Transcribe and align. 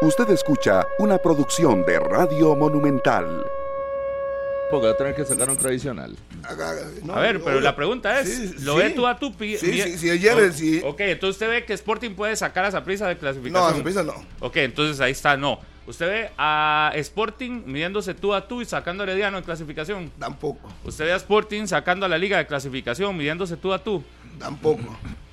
Usted 0.00 0.30
escucha 0.30 0.86
una 0.98 1.18
producción 1.18 1.84
de 1.84 1.98
Radio 1.98 2.54
Monumental. 2.54 3.44
Porque 4.70 4.86
va 4.86 4.92
a 4.92 4.96
tener 4.96 5.14
que 5.14 5.24
sacar 5.24 5.48
un 5.48 5.56
tradicional. 5.56 6.14
No, 7.02 7.14
A 7.14 7.20
ver, 7.20 7.38
no, 7.38 7.44
pero 7.44 7.56
no. 7.56 7.60
la 7.62 7.74
pregunta 7.74 8.20
es, 8.20 8.28
Sí, 8.28 8.54
¿lo 8.60 8.74
sí. 8.74 8.78
ve 8.82 8.90
tú 8.90 9.06
a 9.06 9.18
tu 9.18 9.34
pi- 9.34 9.56
Sí, 9.56 9.80
sí, 9.80 9.98
sí, 9.98 10.10
ayer, 10.10 10.52
sí. 10.52 10.82
Ok, 10.84 11.00
entonces 11.00 11.36
usted 11.36 11.48
ve 11.48 11.64
que 11.64 11.72
Sporting 11.72 12.10
puede 12.14 12.36
sacar 12.36 12.64
a 12.66 12.68
esa 12.68 12.84
prisa 12.84 13.08
de 13.08 13.14
No, 13.14 13.20
clasificación. 13.20 13.66
a 13.70 13.74
sorpresa 13.74 14.02
no. 14.02 14.14
Ok, 14.40 14.56
entonces 14.58 15.00
ahí 15.00 15.12
está, 15.12 15.36
no. 15.38 15.58
Usted 15.86 16.06
ve 16.06 16.30
a 16.36 16.92
Sporting 16.96 17.62
midiéndose 17.64 18.12
tú 18.12 18.34
a 18.34 18.46
tú 18.46 18.60
y 18.60 18.66
sacando 18.66 19.02
a 19.02 19.06
Herediano 19.06 19.38
en 19.38 19.44
clasificación. 19.44 20.12
Tampoco, 20.18 20.68
Usted 20.84 21.06
ve 21.06 21.12
a 21.12 21.16
Sporting 21.16 21.66
sacando 21.66 22.04
a 22.04 22.08
la 22.10 22.18
liga 22.18 22.36
de 22.36 22.46
clasificación, 22.46 23.16
midiéndose 23.16 23.56
tú 23.56 23.72
a 23.72 23.82
tú. 23.82 24.04
tampoco. 24.38 24.82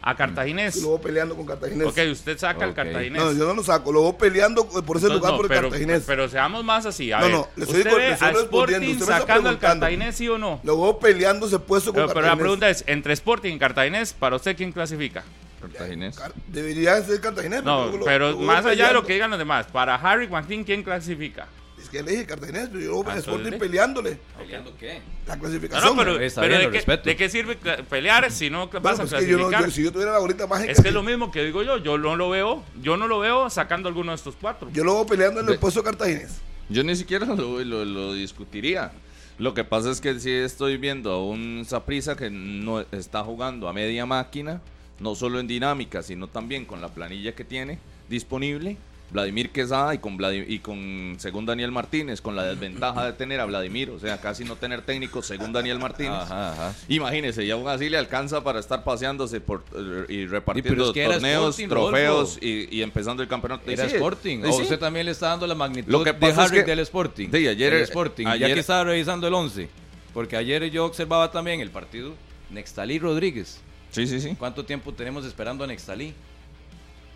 A 0.08 0.16
Cartaginés. 0.16 0.76
Lo 0.84 0.90
voy 0.90 1.00
peleando 1.00 1.36
con 1.36 1.48
Cartaginés. 1.48 1.88
Ok, 1.88 1.98
usted 2.12 2.38
saca 2.38 2.64
al 2.64 2.70
Ok. 2.70 2.76
Cartaginés. 2.76 3.21
No, 3.24 3.32
yo 3.34 3.48
no 3.48 3.56
lo 3.56 3.64
saco, 3.64 3.92
lo 3.92 4.04
voy 4.04 4.14
peleando 4.20 4.64
por 4.68 4.98
ese 4.98 5.07
Entonces, 5.07 5.10
lugar 5.16 5.32
no, 5.32 5.38
por 5.38 5.46
el 5.46 5.50
pero, 5.50 5.62
Cartaginés. 5.70 6.04
pero 6.06 6.29
seamos 6.29 6.64
más 6.64 6.86
así. 6.86 7.12
A 7.12 7.18
No, 7.20 7.25
ver, 7.25 7.34
no, 7.34 7.48
le 7.56 7.64
estoy 7.66 7.79
¿usted 7.79 7.98
ve 7.98 8.06
a 8.06 8.10
respondiendo, 8.10 8.39
Sporting 8.42 8.92
usted 8.92 9.06
sacando 9.06 9.50
al. 9.50 9.57
Cartaginés, 9.60 10.15
sí 10.15 10.29
o 10.29 10.38
no? 10.38 10.60
Lo 10.64 10.76
voy 10.76 10.93
peleando 11.02 11.48
ese 11.48 11.57
puesto 11.57 11.92
con 11.92 12.04
Pero, 12.04 12.14
pero 12.14 12.28
la 12.28 12.36
pregunta 12.36 12.70
es, 12.70 12.84
entre 12.86 13.14
Sporting 13.14 13.54
y 13.56 13.57
Cartaginés, 13.57 14.14
¿para 14.14 14.36
usted 14.36 14.56
quién 14.56 14.71
clasifica? 14.71 15.24
Cartaginés. 15.60 16.15
Car- 16.20 16.34
Debería 16.50 17.01
ser 17.01 17.20
Cartaginés. 17.20 17.64
No, 17.64 17.87
lo- 17.87 18.06
pero 18.06 18.29
lo 18.29 18.37
voy 18.37 18.46
más 18.46 18.64
allá 18.64 18.90
de 18.90 18.93
lo 18.93 19.04
que 19.04 19.14
digan 19.14 19.32
los 19.32 19.40
demás, 19.40 19.65
para 19.74 19.96
Harry 19.96 20.28
Martín, 20.28 20.64
¿quién 20.64 20.84
clasifica? 20.84 21.48
Es 21.86 21.92
que 21.92 22.02
le 22.02 22.12
dije 22.12 22.25
Cartaginés, 22.25 22.70
pero 22.70 22.80
yo 22.84 22.94
voy 22.96 23.06
Ah, 23.07 23.14
a 23.14 23.18
Sporting 23.18 23.60
peleándole 23.60 24.18
¿Peleando 24.38 24.76
qué? 24.78 25.02
la 25.28 25.36
No, 25.36 25.42
clasificación. 25.42 25.96
no, 25.96 26.04
pero, 26.04 26.20
Está 26.20 26.42
pero 26.42 26.57
bien, 26.57 26.71
¿de, 26.71 26.84
qué, 26.84 26.98
de 26.98 27.16
qué 27.16 27.30
sirve 27.30 27.56
pelear 27.88 28.32
si 28.32 28.50
no 28.50 28.68
Bueno, 28.68 28.82
vas 28.82 29.00
a 29.00 29.04
pues 29.06 29.14
que 29.24 29.30
yo 29.32 29.38
no- 29.38 29.52
yo- 29.52 29.70
si 29.71 29.84
yo 29.84 29.92
tuviera 29.92 30.12
la 30.12 30.18
bolita 30.20 30.48
mágica, 30.48 30.71
es 30.71 30.82
que 30.82 30.88
es 30.88 30.93
lo 30.93 31.04
mismo 31.04 31.32
que 31.32 31.43
digo 31.46 31.62
yo, 31.62 31.78
yo 31.78 31.98
no 32.00 32.16
lo 32.16 32.30
veo, 32.31 32.64
yo 32.81 32.98
no 32.98 33.08
lo 33.08 33.20
veo 33.20 33.50
sacando 33.52 33.88
alguno 33.88 34.12
de 34.12 34.16
estos 34.16 34.36
cuatro. 34.42 34.70
yo 34.73 34.84
lo 34.84 34.95
voy 34.95 35.06
peleando 35.06 35.42
en 35.42 35.50
el 35.50 35.59
puesto 35.59 35.84
Cartaginés. 35.84 36.40
Yo 36.70 36.84
ni 36.84 36.96
siquiera 36.96 37.26
lo, 37.36 37.64
lo- 37.64 37.86
lo 37.86 38.14
discutiría. 38.14 38.92
Lo 39.38 39.54
que 39.54 39.64
pasa 39.64 39.92
es 39.92 40.02
que 40.02 40.20
sí 40.20 40.31
estoy 40.31 40.78
viendo 40.78 41.12
a 41.12 41.24
un 41.24 41.66
Saprisa 41.68 42.16
que 42.16 42.30
no 42.31 42.80
está 42.92 43.24
jugando 43.24 43.68
a 43.70 43.74
media 43.74 44.06
máquina, 44.06 44.62
no 45.00 45.14
solo 45.14 45.40
en 45.40 45.46
dinámica, 45.48 46.02
sino 46.02 46.28
también 46.28 46.66
con 46.66 46.81
la 46.81 46.88
planilla 46.88 47.36
que 47.36 47.44
tiene 47.44 47.78
disponible. 48.09 48.78
Vladimir 49.11 49.50
Quesada 49.52 49.94
y 49.94 50.00
con, 50.00 50.17
Vladi- 50.17 50.45
y 50.48 50.59
con 50.59 51.16
según 51.20 51.45
Daniel 51.45 51.72
Martínez, 51.72 52.22
con 52.22 52.36
la 52.36 52.44
desventaja 52.44 53.06
de 53.06 53.14
tener 53.14 53.39
a 53.39 53.45
Vladimir, 53.45 53.89
o 53.92 54.00
sea, 54.00 54.20
casi 54.20 54.44
no 54.44 54.56
tener 54.56 54.81
técnico 54.81 55.22
según 55.22 55.53
Daniel 55.53 55.80
Martínez. 55.80 56.12
Ajá, 56.12 56.52
ajá. 56.52 56.73
Imagínese, 56.89 57.45
y 57.45 57.52
aún 57.52 57.67
así 57.67 57.88
le 57.89 57.97
alcanza 57.97 58.44
para 58.44 58.59
estar 58.59 58.84
paseándose 58.84 59.39
por, 59.42 59.64
y 60.09 60.25
repartiendo 60.25 60.88
es 60.88 60.92
que 60.92 61.02
era 61.03 61.14
torneos, 61.14 61.59
Sporting, 61.59 61.70
trofeos 61.70 62.38
y, 62.42 62.67
y 62.75 62.81
empezando 62.81 63.22
el 63.23 63.30
campeonato. 63.30 63.70
Era 63.70 63.88
Sí, 63.88 63.95
Sporting. 63.95 64.39
sí, 64.44 64.50
O 64.50 64.56
usted 64.58 64.80
también 64.80 65.06
le 65.06 65.12
está 65.14 65.28
dando 65.30 65.47
la 65.47 65.56
magnitud 65.56 65.92
Lo 65.92 66.03
que 66.03 66.12
de 66.12 66.28
es 66.30 66.38
Harry 66.38 66.58
que- 66.58 66.64
del 66.64 66.80
Sporting. 66.80 67.30
Sí, 67.31 67.47
ayer- 67.47 67.73
Del 67.73 67.84
Sporting. 67.84 68.25
ayer- 68.28 68.50
ya 68.50 68.53
que 68.53 68.59
estaba 68.59 68.84
revisando 68.84 69.28
el 69.28 69.34
11. 69.34 69.69
Porque 70.14 70.36
ayer 70.36 70.69
yo 70.72 70.86
observaba 70.86 71.31
también 71.31 71.59
el 71.62 71.69
partido. 71.69 72.14
Nextalí 72.50 73.00
Rodríguez. 73.00 73.59
Sí, 73.92 74.08
sí, 74.08 74.19
sí. 74.19 74.36
¿Cuánto 74.38 74.66
tiempo 74.66 74.94
tenemos 74.94 75.25
esperando 75.25 75.64
a 75.64 75.67
Nextalí? 75.67 76.14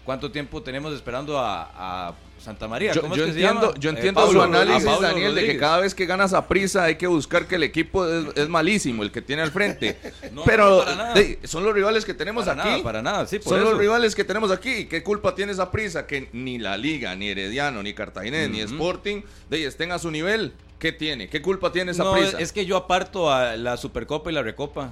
¿Cuánto 0.10 0.32
tiempo 0.32 0.64
tenemos 0.64 0.92
esperando 0.92 1.38
a, 1.38 2.08
a 2.10 2.14
Santa 2.40 2.68
María? 2.68 2.94
Yo, 2.94 3.02
¿Cómo 3.04 3.16
yo 3.16 3.26
es 3.26 3.28
que 3.28 3.34
se 3.36 3.40
entiendo, 3.42 3.68
llama? 3.68 3.80
yo 3.80 3.90
Eh, 3.92 3.94
entiendo 3.94 4.22
Pablo 4.22 4.40
su 4.40 4.44
análisis, 4.44 5.00
Daniel, 5.00 5.36
de 5.36 5.46
que 5.46 5.58
cada 5.60 5.78
vez 5.82 5.94
que 5.94 6.08
ganas 6.08 6.34
a 6.34 6.48
prisa 6.48 6.86
hay 6.86 6.96
que 6.96 7.06
buscar 7.06 7.46
que 7.46 7.58
el 7.58 7.62
equipo 7.62 8.08
es, 8.08 8.26
es 8.36 8.50
malísimo, 8.50 9.04
el 9.04 9.12
que 9.12 9.22
tiene 9.22 9.44
al 9.44 9.52
frente. 9.52 10.00
No, 10.32 10.44
Pero 10.46 10.68
no, 10.68 10.80
para 10.80 10.96
nada. 10.96 11.14
de- 11.14 11.38
son 11.44 11.64
los 11.64 11.76
rivales 11.76 12.06
que 12.06 12.16
tenemos 12.16 12.46
Para 12.46 12.60
aquí. 12.60 12.72
nada, 12.72 12.84
para 12.84 13.02
nada, 13.04 13.28
sí, 13.28 13.38
por 13.38 13.50
son 13.50 13.60
eso. 13.62 13.70
los 13.70 13.80
rivales 13.80 14.16
que 14.16 14.24
tenemos 14.24 14.50
aquí. 14.50 14.86
¿Qué 14.86 15.04
culpa 15.04 15.36
tiene 15.36 15.52
esa 15.52 15.70
prisa? 15.70 16.08
Que 16.08 16.30
ni 16.34 16.58
la 16.58 16.76
Liga, 16.76 17.14
ni 17.16 17.30
Herediano, 17.30 17.84
ni 17.84 17.94
Cartaginés, 17.94 18.50
ni 18.50 18.62
Sporting 18.62 19.22
de, 19.52 19.66
estén 19.68 19.92
a 19.92 20.00
su 20.00 20.10
nivel. 20.10 20.54
¿Qué 20.80 20.92
tiene? 20.92 21.30
¿Qué 21.30 21.40
culpa 21.44 21.72
tiene 21.72 21.92
esa 21.92 22.04
No, 22.04 22.14
prisa? 22.14 22.40
es 22.40 22.52
que 22.52 22.66
yo 22.66 22.78
aparto 22.78 23.32
a 23.32 23.56
la 23.58 23.78
Supercopa 23.78 24.32
y 24.32 24.34
la 24.34 24.42
Recopa. 24.42 24.92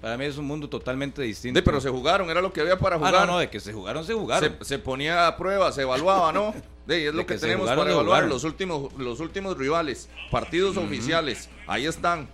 Para 0.00 0.16
mí 0.16 0.24
es 0.26 0.36
un 0.38 0.44
mundo 0.46 0.68
totalmente 0.68 1.22
distinto. 1.22 1.60
Pero 1.64 1.80
se 1.80 1.88
jugaron, 1.90 2.30
era 2.30 2.40
lo 2.40 2.52
que 2.52 2.60
había 2.60 2.78
para 2.78 2.96
Ah, 2.96 2.98
jugar. 2.98 3.14
no, 3.14 3.26
no, 3.26 3.38
de 3.38 3.50
que 3.50 3.58
se 3.58 3.72
jugaron, 3.72 4.04
se 4.04 4.14
jugaron. 4.14 4.56
se, 4.60 4.64
se 4.64 4.78
ponía 4.78 5.26
a 5.26 5.36
prueba, 5.36 5.72
se 5.72 5.82
evaluaba, 5.82 6.32
¿no? 6.32 6.54
De, 6.86 7.08
es 7.08 7.14
lo 7.14 7.26
que, 7.26 7.34
que 7.34 7.40
tenemos 7.40 7.62
jugaron, 7.64 7.84
para 7.84 7.92
evaluar 7.94 8.24
los 8.24 8.44
últimos, 8.44 8.92
los 8.96 9.18
últimos 9.20 9.58
rivales, 9.58 10.08
partidos 10.30 10.76
oficiales, 10.76 11.48
ahí 11.66 11.86
están. 11.86 12.28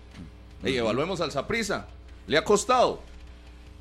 Ey, 0.63 0.77
evaluemos 0.77 1.21
al 1.21 1.33
Saprisa. 1.33 1.87
Le 2.27 2.37
ha 2.39 2.45
costado. 2.45 3.01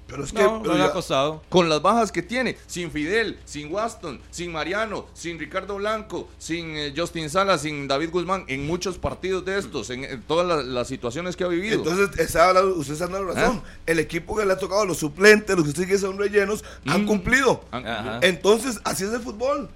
Pero 0.08 0.24
es 0.26 0.32
que. 0.34 0.44
no, 0.44 0.62
pero 0.62 0.74
no 0.74 0.78
le 0.78 0.84
ya- 0.84 0.90
ha 0.90 0.94
costado. 0.94 1.42
Con 1.50 1.70
las 1.70 1.82
bajas 1.82 2.12
que 2.12 2.22
tiene, 2.22 2.58
sin 2.68 2.92
Fidel, 2.92 3.40
sin 3.46 3.72
Waston, 3.74 4.20
sin 4.32 4.52
Mariano, 4.52 5.06
sin 5.14 5.40
Ricardo 5.40 5.76
Blanco, 5.78 6.28
sin 6.38 6.76
eh, 6.78 6.94
Justin 6.96 7.30
Sala, 7.30 7.58
sin 7.58 7.88
David 7.88 8.10
Guzmán, 8.12 8.44
en 8.48 8.68
muchos 8.68 8.98
partidos 8.98 9.44
de 9.46 9.58
estos, 9.58 9.90
en, 9.90 10.04
en 10.04 10.22
todas 10.22 10.46
las, 10.46 10.66
las 10.66 10.88
situaciones 10.88 11.36
que 11.36 11.44
ha 11.46 11.48
vivido. 11.48 11.76
Entonces, 11.76 12.20
está 12.20 12.50
hablando- 12.50 12.76
usted 12.76 12.94
está 12.94 13.08
dando 13.08 13.24
la 13.34 13.34
razón. 13.42 13.62
¿Ah? 13.66 13.70
El 13.86 14.00
equipo 14.00 14.36
que 14.36 14.46
le 14.46 14.54
ha 14.54 14.58
tocado, 14.58 14.86
los 14.86 14.98
suplentes, 14.98 15.56
los 15.56 15.66
que 15.74 15.82
sí 15.82 15.88
que 15.88 15.98
son 15.98 16.18
rellenos, 16.18 16.64
han 16.86 17.04
Mm. 17.04 17.08
cumplido. 17.08 17.64
Ajá. 17.72 18.20
Entonces, 18.22 18.80
así 18.84 19.04
es 19.06 19.14
el 19.14 19.22
fútbol. 19.22 19.70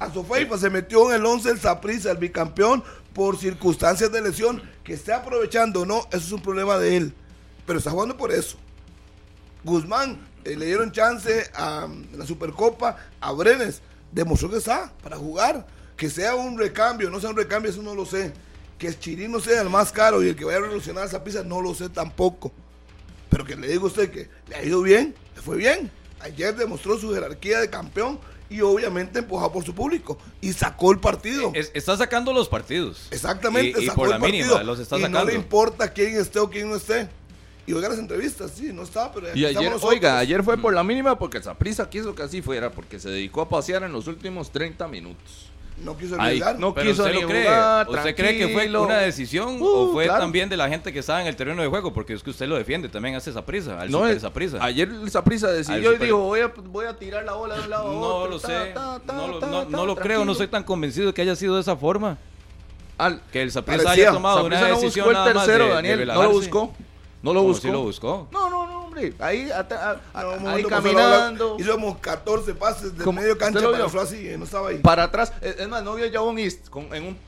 A 0.00 0.12
Sofeifa 0.12 0.58
se 0.58 0.70
metió 0.70 1.08
en 1.10 1.20
el 1.20 1.24
11 1.26 1.50
el 1.50 1.60
Saprissa, 1.60 2.10
el 2.10 2.16
bicampeón, 2.18 2.82
por 3.12 3.36
circunstancias 3.38 4.10
de 4.10 4.20
lesión. 4.22 4.60
Que 4.82 4.94
esté 4.94 5.12
aprovechando 5.12 5.82
o 5.82 5.86
no, 5.86 6.00
eso 6.10 6.18
es 6.26 6.32
un 6.32 6.42
problema 6.42 6.78
de 6.78 6.96
él. 6.96 7.14
Pero 7.64 7.78
está 7.78 7.90
jugando 7.92 8.16
por 8.16 8.32
eso. 8.32 8.56
Guzmán, 9.64 10.18
eh, 10.44 10.56
le 10.56 10.66
dieron 10.66 10.92
chance 10.92 11.50
a 11.54 11.88
la 12.16 12.26
Supercopa, 12.26 12.96
a 13.20 13.32
Brenes, 13.32 13.80
demostró 14.12 14.50
que 14.50 14.58
está 14.58 14.92
para 15.02 15.16
jugar. 15.16 15.66
Que 15.96 16.10
sea 16.10 16.34
un 16.34 16.58
recambio, 16.58 17.08
no 17.10 17.20
sea 17.20 17.30
un 17.30 17.36
recambio, 17.36 17.70
eso 17.70 17.82
no 17.82 17.94
lo 17.94 18.04
sé. 18.04 18.32
Que 18.78 18.88
el 18.88 18.98
Chirino 18.98 19.38
sea 19.40 19.62
el 19.62 19.70
más 19.70 19.92
caro 19.92 20.22
y 20.22 20.28
el 20.28 20.36
que 20.36 20.44
vaya 20.44 20.58
a 20.58 20.62
revolucionar 20.62 21.06
esa 21.06 21.22
pizza, 21.22 21.42
no 21.44 21.60
lo 21.62 21.72
sé 21.74 21.88
tampoco. 21.88 22.52
Pero 23.30 23.44
que 23.44 23.54
le 23.56 23.68
digo 23.68 23.84
a 23.84 23.86
usted 23.88 24.10
que 24.10 24.28
le 24.48 24.56
ha 24.56 24.62
ido 24.64 24.82
bien, 24.82 25.14
le 25.36 25.42
fue 25.42 25.56
bien. 25.56 25.90
Ayer 26.20 26.54
demostró 26.56 26.98
su 26.98 27.12
jerarquía 27.14 27.60
de 27.60 27.70
campeón 27.70 28.18
y 28.50 28.60
obviamente 28.60 29.20
empujado 29.20 29.52
por 29.52 29.64
su 29.64 29.74
público 29.74 30.18
y 30.40 30.52
sacó 30.52 30.90
el 30.92 30.98
partido. 30.98 31.52
Es- 31.54 31.70
está 31.74 31.96
sacando 31.96 32.32
los 32.32 32.48
partidos. 32.48 33.06
Exactamente, 33.10 33.80
Y, 33.80 33.84
y 33.84 33.86
sacó 33.86 34.00
por 34.02 34.06
el 34.06 34.10
la 34.14 34.18
partido. 34.18 34.46
mínima 34.46 34.62
los 34.64 34.78
está 34.80 34.96
y 34.98 35.02
sacando. 35.02 35.20
no 35.20 35.24
le 35.26 35.34
importa 35.34 35.92
quién 35.92 36.16
esté 36.16 36.38
o 36.40 36.50
quién 36.50 36.68
no 36.68 36.76
esté. 36.76 37.08
Y 37.66 37.72
oiga 37.72 37.88
las 37.88 37.98
entrevistas, 37.98 38.50
sí, 38.54 38.72
no 38.72 38.82
está, 38.82 39.10
pero 39.12 39.28
Y 39.34 39.44
estamos 39.44 39.66
ayer, 39.68 39.78
oiga, 39.82 40.18
ayer 40.18 40.42
fue 40.42 40.58
por 40.58 40.74
la 40.74 40.84
mínima 40.84 41.18
porque 41.18 41.42
Saprisa 41.42 41.88
quiso 41.88 42.14
que 42.14 42.22
así 42.22 42.42
fuera, 42.42 42.70
porque 42.70 42.98
se 43.00 43.08
dedicó 43.08 43.40
a 43.40 43.48
pasear 43.48 43.82
en 43.84 43.92
los 43.92 44.06
últimos 44.06 44.50
30 44.50 44.86
minutos. 44.88 45.48
no 45.78 45.96
quiso 45.96 46.14
arriesgar. 46.20 46.56
no 46.58 46.72
Pero 46.72 46.90
quiso 46.90 47.02
usted 47.04 47.14
lo 47.20 47.26
cree. 47.26 47.42
jugar, 47.44 47.88
¿Usted 47.88 48.14
cree 48.14 48.36
que 48.38 48.44
fue 48.44 48.52
tranquilo. 48.52 48.82
una 48.84 48.98
decisión 48.98 49.60
Uh, 49.60 49.66
o 49.66 49.92
fue 49.92 50.04
claro. 50.04 50.20
también 50.20 50.48
de 50.48 50.56
la 50.56 50.68
gente 50.68 50.92
que 50.92 51.00
estaba 51.00 51.20
en 51.20 51.26
el 51.26 51.34
terreno 51.34 51.62
de 51.62 51.68
juego? 51.68 51.92
Porque 51.92 52.12
es 52.12 52.22
que 52.22 52.30
usted 52.30 52.46
lo 52.46 52.54
defiende, 52.56 52.88
también 52.88 53.16
hace 53.16 53.30
esa 53.30 53.44
prisa, 53.44 53.80
al 53.80 53.90
No, 53.90 53.98
super 54.00 54.14
es- 54.16 54.22
Saprissa. 54.22 54.62
Ayer 54.62 54.88
el 54.88 55.10
Saprisa 55.10 55.48
Al 55.48 55.56
decidió 55.56 55.90
y 55.90 55.94
super- 55.94 56.06
dijo, 56.06 56.18
voy 56.18 56.40
a, 56.40 56.52
voy 56.66 56.86
a 56.86 56.96
tirar 56.96 57.24
la 57.24 57.32
bola 57.32 57.56
de 57.56 57.62
un 57.62 57.70
lado 57.70 57.88
a 57.88 57.92
No 57.92 58.00
otro. 58.00 58.30
lo 58.30 58.38
ta, 58.40 58.46
sé, 58.48 58.70
ta, 58.72 59.00
ta, 59.04 59.12
no 59.14 59.26
lo, 59.26 59.38
ta, 59.40 59.46
no- 59.48 59.62
ta, 59.64 59.68
no 59.70 59.86
lo 59.86 59.96
creo, 59.96 60.18
no 60.18 60.24
tranquilo. 60.26 60.34
soy 60.34 60.46
tan 60.48 60.62
convencido 60.62 61.06
de 61.08 61.14
que 61.14 61.22
haya 61.22 61.34
sido 61.34 61.56
de 61.56 61.62
esa 61.62 61.74
forma. 61.76 62.18
Al, 62.96 63.20
Que 63.32 63.42
el 63.42 63.50
Saprissa 63.50 63.82
Parecía. 63.82 64.04
haya 64.04 64.12
tomado 64.12 64.44
una 64.46 64.56
Saprissa 64.56 64.74
no 64.76 64.80
decisión 64.80 65.06
buscó 65.06 65.10
el 65.10 65.14
nada 65.24 65.34
más 65.34 65.44
tercero, 65.46 65.64
de- 65.64 65.70
de 65.70 65.74
Daniel, 65.74 65.98
no 65.98 66.04
lo 66.04 66.12
relajarse. 66.12 66.38
buscó. 66.38 66.74
No 67.24 67.32
lo 67.34 67.42
buscó. 67.42 67.62
si 67.62 67.72
lo 67.72 67.82
buscó. 67.82 68.28
No, 68.30 68.50
no, 68.50 68.66
no, 68.66 68.84
hombre. 68.84 69.12
Ahí, 69.18 69.50
ata- 69.50 70.00
a- 70.14 70.20
a- 70.20 70.22
No, 70.22 70.32
un 70.34 70.46
ahí 70.48 70.62
caminando. 70.64 71.56
Hicimos 71.58 71.98
14 71.98 72.54
pases 72.54 72.96
de 72.96 73.04
medio 73.12 73.32
¿Usted 73.32 73.38
cancha 73.38 73.70
para 73.70 74.02
así, 74.02 74.28
eh, 74.28 74.36
no 74.38 74.44
estaba 74.44 74.68
ahí. 74.68 74.78
Para 74.78 75.04
atrás. 75.04 75.32
Es, 75.40 75.66
más, 75.68 75.82
no 75.82 75.94
vio 75.94 76.06
a 76.06 76.10
Jabón 76.10 76.38
East 76.38 76.68
con, 76.68 76.94
en 76.94 77.04
un 77.04 77.18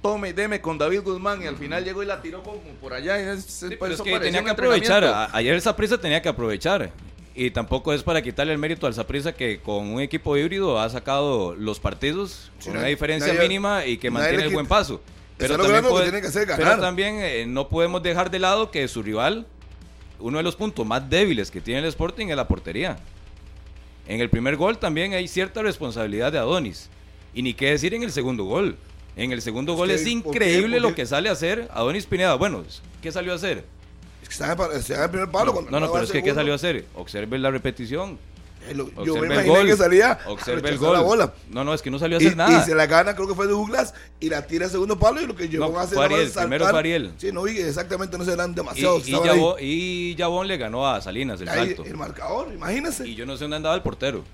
tome 0.00 0.30
y 0.30 0.32
deme 0.32 0.60
con 0.60 0.78
David 0.78 1.02
Guzmán 1.02 1.42
y 1.42 1.46
al 1.46 1.56
final 1.56 1.84
llegó 1.84 2.02
y 2.02 2.06
la 2.06 2.20
tiró 2.20 2.42
como 2.42 2.58
por 2.80 2.92
allá. 2.94 3.20
Y 3.22 3.28
es, 3.38 3.44
Sí, 3.44 3.66
pero 3.78 3.94
es 3.94 4.00
que 4.00 4.18
tenía 4.18 4.40
un 4.40 4.46
que 4.46 4.50
aprovechar. 4.52 5.04
A- 5.04 5.28
Ayer 5.36 5.54
el 5.54 5.62
Saprissa 5.62 5.98
tenía 5.98 6.20
que 6.22 6.28
aprovechar. 6.28 6.90
Y 7.34 7.50
tampoco 7.50 7.92
es 7.94 8.02
para 8.02 8.20
quitarle 8.20 8.52
el 8.52 8.58
mérito 8.58 8.86
al 8.86 8.92
Saprissa 8.94 9.32
que 9.32 9.60
con 9.60 9.86
un 9.88 10.00
equipo 10.02 10.36
híbrido 10.36 10.78
ha 10.80 10.88
sacado 10.90 11.54
los 11.54 11.78
partidos 11.80 12.50
Sí, 12.58 12.64
con 12.66 12.74
nadie- 12.74 12.78
una 12.80 12.88
diferencia 12.88 13.32
nadie- 13.32 13.48
mínima 13.48 13.86
y 13.86 13.96
que 13.96 14.10
mantiene 14.10 14.42
el 14.44 14.50
buen 14.52 14.66
paso. 14.66 15.00
Pero 15.38 15.56
también, 15.56 15.82
que 15.82 15.88
puede- 15.88 16.04
tiene 16.04 16.20
que 16.20 16.26
hacer, 16.28 16.46
pero 16.56 16.78
también 16.78 17.16
eh, 17.20 17.46
no 17.48 17.68
podemos 17.68 18.02
dejar 18.02 18.30
de 18.30 18.38
lado 18.38 18.70
que 18.70 18.86
su 18.86 19.02
rival, 19.02 19.46
uno 20.22 20.38
de 20.38 20.44
los 20.44 20.56
puntos 20.56 20.86
más 20.86 21.08
débiles 21.10 21.50
que 21.50 21.60
tiene 21.60 21.80
el 21.80 21.86
Sporting 21.86 22.28
es 22.28 22.36
la 22.36 22.48
portería. 22.48 22.96
En 24.06 24.20
el 24.20 24.30
primer 24.30 24.56
gol 24.56 24.78
también 24.78 25.12
hay 25.12 25.28
cierta 25.28 25.62
responsabilidad 25.62 26.32
de 26.32 26.38
Adonis. 26.38 26.88
Y 27.34 27.42
ni 27.42 27.54
qué 27.54 27.70
decir 27.70 27.94
en 27.94 28.02
el 28.02 28.12
segundo 28.12 28.44
gol. 28.44 28.76
En 29.16 29.32
el 29.32 29.42
segundo 29.42 29.72
Es 29.72 29.78
gol 29.78 29.88
que, 29.88 29.94
es 29.94 30.00
¿por 30.00 30.06
qué? 30.06 30.12
increíble 30.12 30.80
¿Por 30.80 30.90
lo 30.90 30.94
que 30.94 31.06
sale 31.06 31.28
a 31.28 31.32
hacer 31.32 31.68
Adonis 31.72 32.06
Pineda. 32.06 32.34
Bueno, 32.34 32.64
¿qué 33.02 33.12
salió 33.12 33.32
a 33.32 33.36
hacer? 33.36 33.64
Es 34.22 34.28
que 34.28 34.44
en 34.44 34.50
el, 35.02 35.10
primer 35.10 35.30
palo. 35.30 35.52
No, 35.52 35.80
no, 35.80 35.86
estaba 35.86 35.92
pero 35.92 36.04
es 36.04 36.12
que 36.12 36.22
¿qué 36.22 36.34
salió 36.34 36.52
a 36.52 36.56
hacer? 36.56 36.86
Observe 36.94 37.38
la 37.38 37.50
repetición. 37.50 38.18
Eh, 38.68 38.74
lo- 38.74 38.88
Yo 39.04 39.14
me 39.16 39.26
el 39.26 39.32
imaginé 39.32 39.48
gol. 39.58 39.66
que 39.66 39.76
salía 39.76 40.12
a 40.12 40.30
Observe 40.30 40.68
el 40.70 40.78
gol. 40.78 40.92
la 40.92 41.00
bola. 41.00 41.34
No, 41.50 41.64
no, 41.64 41.74
es 41.74 41.82
que 41.82 41.90
no 41.90 41.98
salió 41.98 42.18
a 42.18 42.22
Y, 42.22 42.26
hacer 42.26 42.36
nada. 42.36 42.60
y 42.60 42.64
se 42.64 42.74
la 42.74 42.86
gana, 42.86 43.14
creo 43.16 43.26
que 43.26 43.34
fue 43.34 43.46
Douglas, 43.48 43.92
y 44.20 44.28
la 44.28 44.46
tira 44.46 44.66
al 44.66 44.70
segundo 44.70 44.98
palo 44.98 45.20
y 45.20 45.26
lo 45.26 45.34
que 45.34 45.48
llegó 45.48 45.68
No, 45.68 45.78
a 45.78 45.82
hacer 45.82 45.96
fue 45.96 46.04
Ariel, 46.04 46.30
primero 46.30 46.68
fue 46.68 46.78
Ariel. 46.78 47.12
Sí, 47.18 47.32
no, 47.32 47.46
y 47.48 47.58
exactamente 47.58 48.16
no 48.18 48.24
serán 48.24 48.52
Y, 48.52 48.54
demasiados. 48.54 49.08
y. 49.08 49.12
Yabón, 49.12 49.56
y 49.60 50.14
Yabón 50.14 50.46
le 50.46 50.56
ganó 50.58 50.88
a 50.88 51.00
Salinas 51.00 51.40
el 51.40 51.48
Ahí, 51.48 51.68
salto. 51.68 51.84
el 51.84 51.96
marcador, 51.96 52.52
imagínese. 52.52 53.08
Y 53.08 53.14
yo 53.16 53.26
no 53.26 53.36
sé 53.36 53.44
dónde 53.44 53.56
andaba 53.56 53.74
el 53.74 53.82
portero. 53.82 54.24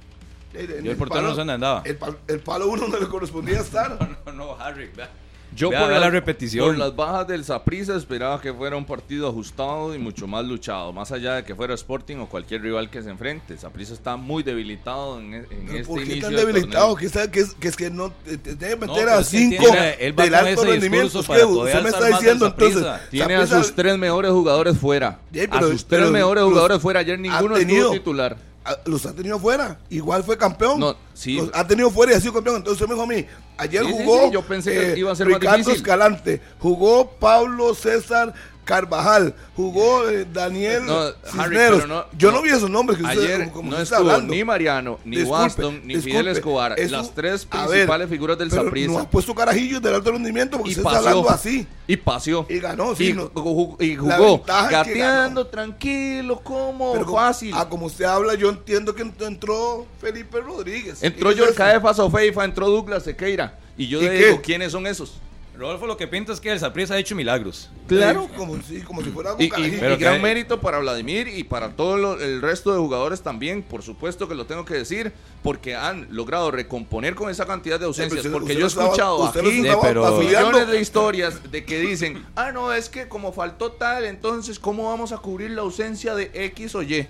En 0.54 0.82
Yo 0.84 0.90
el 0.92 0.96
portero 0.96 1.22
no 1.22 1.30
sé 1.30 1.36
dónde 1.38 1.52
andaba. 1.54 1.82
El, 1.84 1.98
pal- 1.98 2.16
el 2.26 2.40
palo 2.40 2.69
uno 2.69 2.88
no 2.88 2.98
le 2.98 3.06
correspondía 3.06 3.60
estar. 3.60 3.98
No, 4.26 4.32
no, 4.32 4.56
Harry, 4.60 4.90
vea. 4.96 5.10
Yo 5.54 5.70
Vea, 5.70 5.80
por 5.80 5.88
vea 5.88 5.98
las, 5.98 6.06
la 6.08 6.10
repetición. 6.10 6.66
por 6.66 6.78
las 6.78 6.94
bajas 6.94 7.26
del 7.26 7.44
Saprissa 7.44 7.96
esperaba 7.96 8.40
que 8.40 8.52
fuera 8.52 8.76
un 8.76 8.84
partido 8.84 9.28
ajustado 9.28 9.94
y 9.94 9.98
mucho 9.98 10.26
más 10.26 10.44
luchado, 10.44 10.92
más 10.92 11.10
allá 11.10 11.34
de 11.36 11.44
que 11.44 11.54
fuera 11.54 11.74
Sporting 11.74 12.16
o 12.16 12.28
cualquier 12.28 12.62
rival 12.62 12.90
que 12.90 13.02
se 13.02 13.10
enfrente. 13.10 13.56
Saprissa 13.58 13.94
está 13.94 14.16
muy 14.16 14.42
debilitado 14.42 15.18
en, 15.20 15.34
e- 15.34 15.36
en 15.50 15.68
este 15.68 15.84
¿Por 15.84 15.98
qué 16.00 16.04
inicio 16.04 16.22
tan 16.28 16.36
debilitado? 16.36 16.94
Que, 16.96 17.06
está- 17.06 17.30
que 17.30 17.40
es, 17.40 17.54
que 17.54 17.68
es 17.68 17.76
que 17.76 17.90
no 17.90 18.08
No, 18.08 18.12
meter 18.26 18.76
pero 18.94 19.12
a 19.14 19.24
cinco 19.24 19.64
tiene- 19.64 19.94
él 20.00 20.18
va 20.18 20.24
del 20.24 20.34
alto 20.34 20.62
ese 20.62 20.70
rendimiento. 20.70 21.22
poder 21.22 21.44
usted 21.46 21.82
me 21.82 21.88
está 21.88 22.00
más 22.10 22.20
diciendo 22.20 22.46
entonces. 22.46 22.86
Tiene 23.10 23.34
a 23.36 23.46
Saprissa- 23.46 23.62
sus 23.64 23.74
tres 23.74 23.98
mejores 23.98 24.30
jugadores 24.32 24.78
fuera. 24.78 25.20
Ya, 25.32 25.44
a 25.44 25.46
pero- 25.48 25.70
sus 25.70 25.84
tres 25.86 26.00
pero 26.02 26.10
mejores 26.12 26.44
jugadores 26.44 26.82
fuera. 26.82 27.00
Ayer 27.00 27.18
ninguno 27.18 27.54
tenido- 27.56 27.78
estuvo 27.86 27.92
titular. 27.98 28.36
Los 28.84 29.06
ha 29.06 29.12
tenido 29.12 29.38
fuera. 29.38 29.78
Igual 29.90 30.24
fue 30.24 30.36
campeón. 30.36 30.80
No, 30.80 30.96
sí. 31.14 31.36
Los 31.36 31.50
ha 31.54 31.66
tenido 31.66 31.90
fuera 31.90 32.12
y 32.12 32.16
ha 32.16 32.20
sido 32.20 32.34
campeón. 32.34 32.56
Entonces 32.56 32.86
me 32.88 32.94
dijo 32.94 33.04
a 33.04 33.06
mí, 33.06 33.26
ayer 33.56 33.84
Sí, 33.84 33.92
jugó 33.92 34.26
sí, 34.26 34.30
yo 34.32 34.42
pensé 34.42 34.72
que 34.72 34.92
eh, 34.92 34.98
iba 34.98 35.12
a 35.12 35.16
ser 35.16 35.28
más 35.28 35.40
Ricardo. 35.40 35.70
Escalante, 35.70 36.40
jugó 36.58 37.10
Pablo 37.12 37.74
César 37.74 38.34
Carvajal, 38.68 39.34
jugó 39.56 40.06
eh, 40.10 40.26
Daniel 40.30 40.84
No, 40.84 40.98
Harry, 40.98 41.14
Cisneros. 41.56 41.88
no- 41.88 42.04
Yo 42.18 42.30
no, 42.30 42.42
vi 42.42 42.50
esos 42.50 42.68
nombres 42.68 42.98
que 42.98 43.04
usted 43.04 43.18
Ayer 43.18 43.38
como- 43.44 43.52
como 43.52 43.70
no 43.70 43.78
está 43.80 43.96
estuvo 43.96 44.10
hablando. 44.10 44.34
ni 44.34 44.44
Mariano, 44.44 44.98
ni 45.06 45.16
Disculpe, 45.16 45.42
Waston, 45.42 45.74
ni 45.86 45.94
disculpe, 45.94 46.10
Fidel 46.10 46.28
Escobar. 46.28 46.78
eso- 46.78 46.96
las 46.96 47.14
tres 47.14 47.46
a 47.50 47.60
ver, 47.62 47.68
principales 47.70 48.10
figuras 48.10 48.36
del 48.38 48.50
Saprissa. 48.50 48.92
No 48.92 48.98
ha 48.98 49.08
puesto 49.10 49.34
carajillos 49.34 49.80
del 49.80 49.94
alto 49.94 50.12
rendimiento 50.12 50.58
porque 50.58 50.68
y 50.68 50.72
usted 50.72 50.82
está 50.82 50.90
paseó. 50.98 51.08
hablando 51.08 51.30
así. 51.30 51.66
Y 51.86 51.96
paseó. 51.96 52.46
Y 52.50 52.58
ganó, 52.58 52.94
sí, 52.94 53.08
Y, 53.08 53.12
no. 53.14 53.30
ju- 53.32 53.82
y 53.82 53.96
jugó 53.96 54.42
gateando, 54.46 55.46
tranquilo, 55.46 56.40
como 56.40 56.92
Pero 56.92 57.06
como- 57.06 57.16
fácil. 57.16 57.52
Ah, 57.54 57.66
como 57.68 57.86
usted 57.86 58.04
habla, 58.04 58.34
yo 58.34 58.50
entiendo 58.50 58.94
que 58.94 59.02
ent- 59.02 59.26
entró 59.26 59.86
Felipe 59.98 60.40
Rodríguez. 60.40 61.02
entró 61.02 61.28
¿Qué 61.30 61.34
es 61.34 61.40
Yorka 61.40 61.74
eso? 61.74 61.94
Sofeifa, 61.94 62.44
entró 62.44 62.68
Douglas 62.68 63.02
Sequeira. 63.04 63.58
Y 63.78 63.86
yo 63.88 64.02
¿Y 64.02 64.04
le 64.06 64.26
digo, 64.26 64.42
¿quiénes 64.42 64.72
son 64.72 64.86
esos? 64.86 65.14
Rodolfo 65.58 65.87
lo 65.88 65.96
que 65.96 66.06
pinta 66.06 66.32
es 66.32 66.40
que 66.40 66.52
el 66.52 66.60
Saprissa 66.60 66.94
ha 66.94 66.99
hecho 66.99 67.16
milagros. 67.16 67.69
Claro. 67.88 68.28
Sí, 68.31 68.37
como, 68.37 68.62
sí, 68.62 68.81
como 68.82 69.02
si 69.02 69.10
fuera 69.10 69.34
un 69.34 69.40
Y, 69.43 69.46
y-. 69.46 69.76
Pero 69.81 69.94
y 69.94 69.96
gran 69.96 70.22
mérito 70.22 70.60
para 70.60 70.78
Vladimir 70.78 71.26
y 71.26 71.43
para 71.43 71.70
todo 71.70 71.96
lo- 71.96 72.20
el 72.20 72.40
resto 72.40 72.72
de 72.72 72.78
jugadores 72.78 73.22
también, 73.22 73.62
por 73.62 73.82
supuesto 73.82 74.28
que 74.28 74.34
lo 74.37 74.46
tengo 74.46 74.64
que 74.64 74.75
decir, 74.75 75.12
porque 75.43 75.75
han 75.75 76.06
logrado 76.10 76.50
recomponer 76.52 77.14
con 77.16 77.28
esa 77.28 77.44
cantidad 77.46 77.81
de 77.81 77.87
ausencias. 77.87 78.25
porque 78.28 78.55
yo 78.55 78.64
he 78.64 78.69
estaba- 78.69 78.87
escuchado 78.87 79.25
aquí 79.26 79.62
pero- 79.72 80.19
millones 80.19 80.69
de 80.69 80.81
historias 80.81 81.50
de 81.50 81.64
que 81.64 81.81
dicen, 81.81 82.25
ah, 82.37 82.52
no, 82.52 82.72
es 82.72 82.88
que 82.88 83.08
como 83.08 83.32
faltó 83.32 83.72
tal, 83.72 84.04
entonces, 84.04 84.58
¿cómo 84.61 84.88
vamos 84.88 85.11
a 85.12 85.19
cubrir 85.19 85.50
la 85.50 85.62
ausencia 85.62 86.14
de 86.14 86.31
X 86.34 86.75
o 86.76 86.82
Y? 86.82 87.06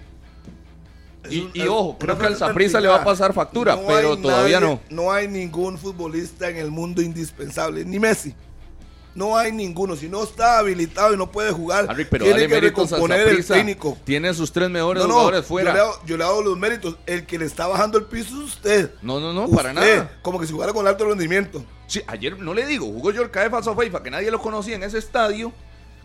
Y, 1.31 1.63
ojo, 1.69 1.97
creo 1.99 2.19
que 2.19 2.27
al 2.27 2.39
tan 2.39 2.55
le 2.57 2.89
va 2.89 2.97
a 2.97 3.05
pasar 3.05 3.33
factura, 3.33 3.77
No 3.77 3.87
pero 3.87 4.17
todavía 4.17 4.61
nadie- 4.61 4.81
no. 4.91 5.05
No 5.05 5.13
hay 5.13 5.29
ningún 5.29 5.79
futbolista 5.79 6.49
en 6.49 6.57
el 6.57 6.71
mundo 6.71 7.03
indispensable, 7.03 7.85
ni 7.85 7.99
Messi. 7.99 8.35
No 9.15 9.37
hay 9.37 9.51
ninguno. 9.51 9.97
Si 9.97 10.09
no 10.09 10.23
está 10.23 10.59
habilitado 10.59 11.13
y 11.13 11.17
no 11.17 11.33
puede 11.33 11.51
jugar, 11.51 11.87
Harry, 11.89 12.05
pero 12.05 12.25
tiene 12.25 12.47
que 12.47 12.61
recomponer 12.61 13.27
el 13.27 13.45
técnico. 13.45 13.99
Tiene 14.05 14.33
sus 14.33 14.53
tres 14.53 14.71
mejores 14.71 15.03
No, 15.03 15.09
no, 15.09 15.15
jugadores 15.15 15.41
yo 15.43 15.49
fuera. 15.49 15.75
le, 15.75 15.81
hago, 15.81 15.93
yo 16.07 16.17
le 16.17 16.23
hago 16.25 16.41
los 16.43 16.57
méritos. 16.57 16.97
El 17.05 17.27
que 17.27 17.37
le 17.37 17.47
está 17.47 17.67
bajando 17.67 17.99
el 17.99 18.05
piso 18.05 18.29
es 18.43 18.55
usted. 18.55 18.93
No, 19.03 19.19
no, 19.19 19.33
no, 19.33 19.49
para 19.49 19.73
nada. 19.73 20.13
Como 20.23 20.39
que 20.39 20.47
si 20.47 20.53
jugara 20.53 20.73
con 20.73 20.87
alto 20.87 21.05
rendimiento. 21.05 21.65
Sí, 21.89 22.01
ayer 22.07 22.39
no 22.39 22.55
le 22.55 22.67
digo, 22.67 22.87
jugó 22.87 23.11
Yorka 23.11 23.51
Sofeifa, 23.63 24.03
que 24.03 24.11
nadie 24.11 24.31
lo 24.31 24.41
conocía 24.41 24.77
en 24.77 24.83
ese 24.85 24.99
estadio, 24.99 25.53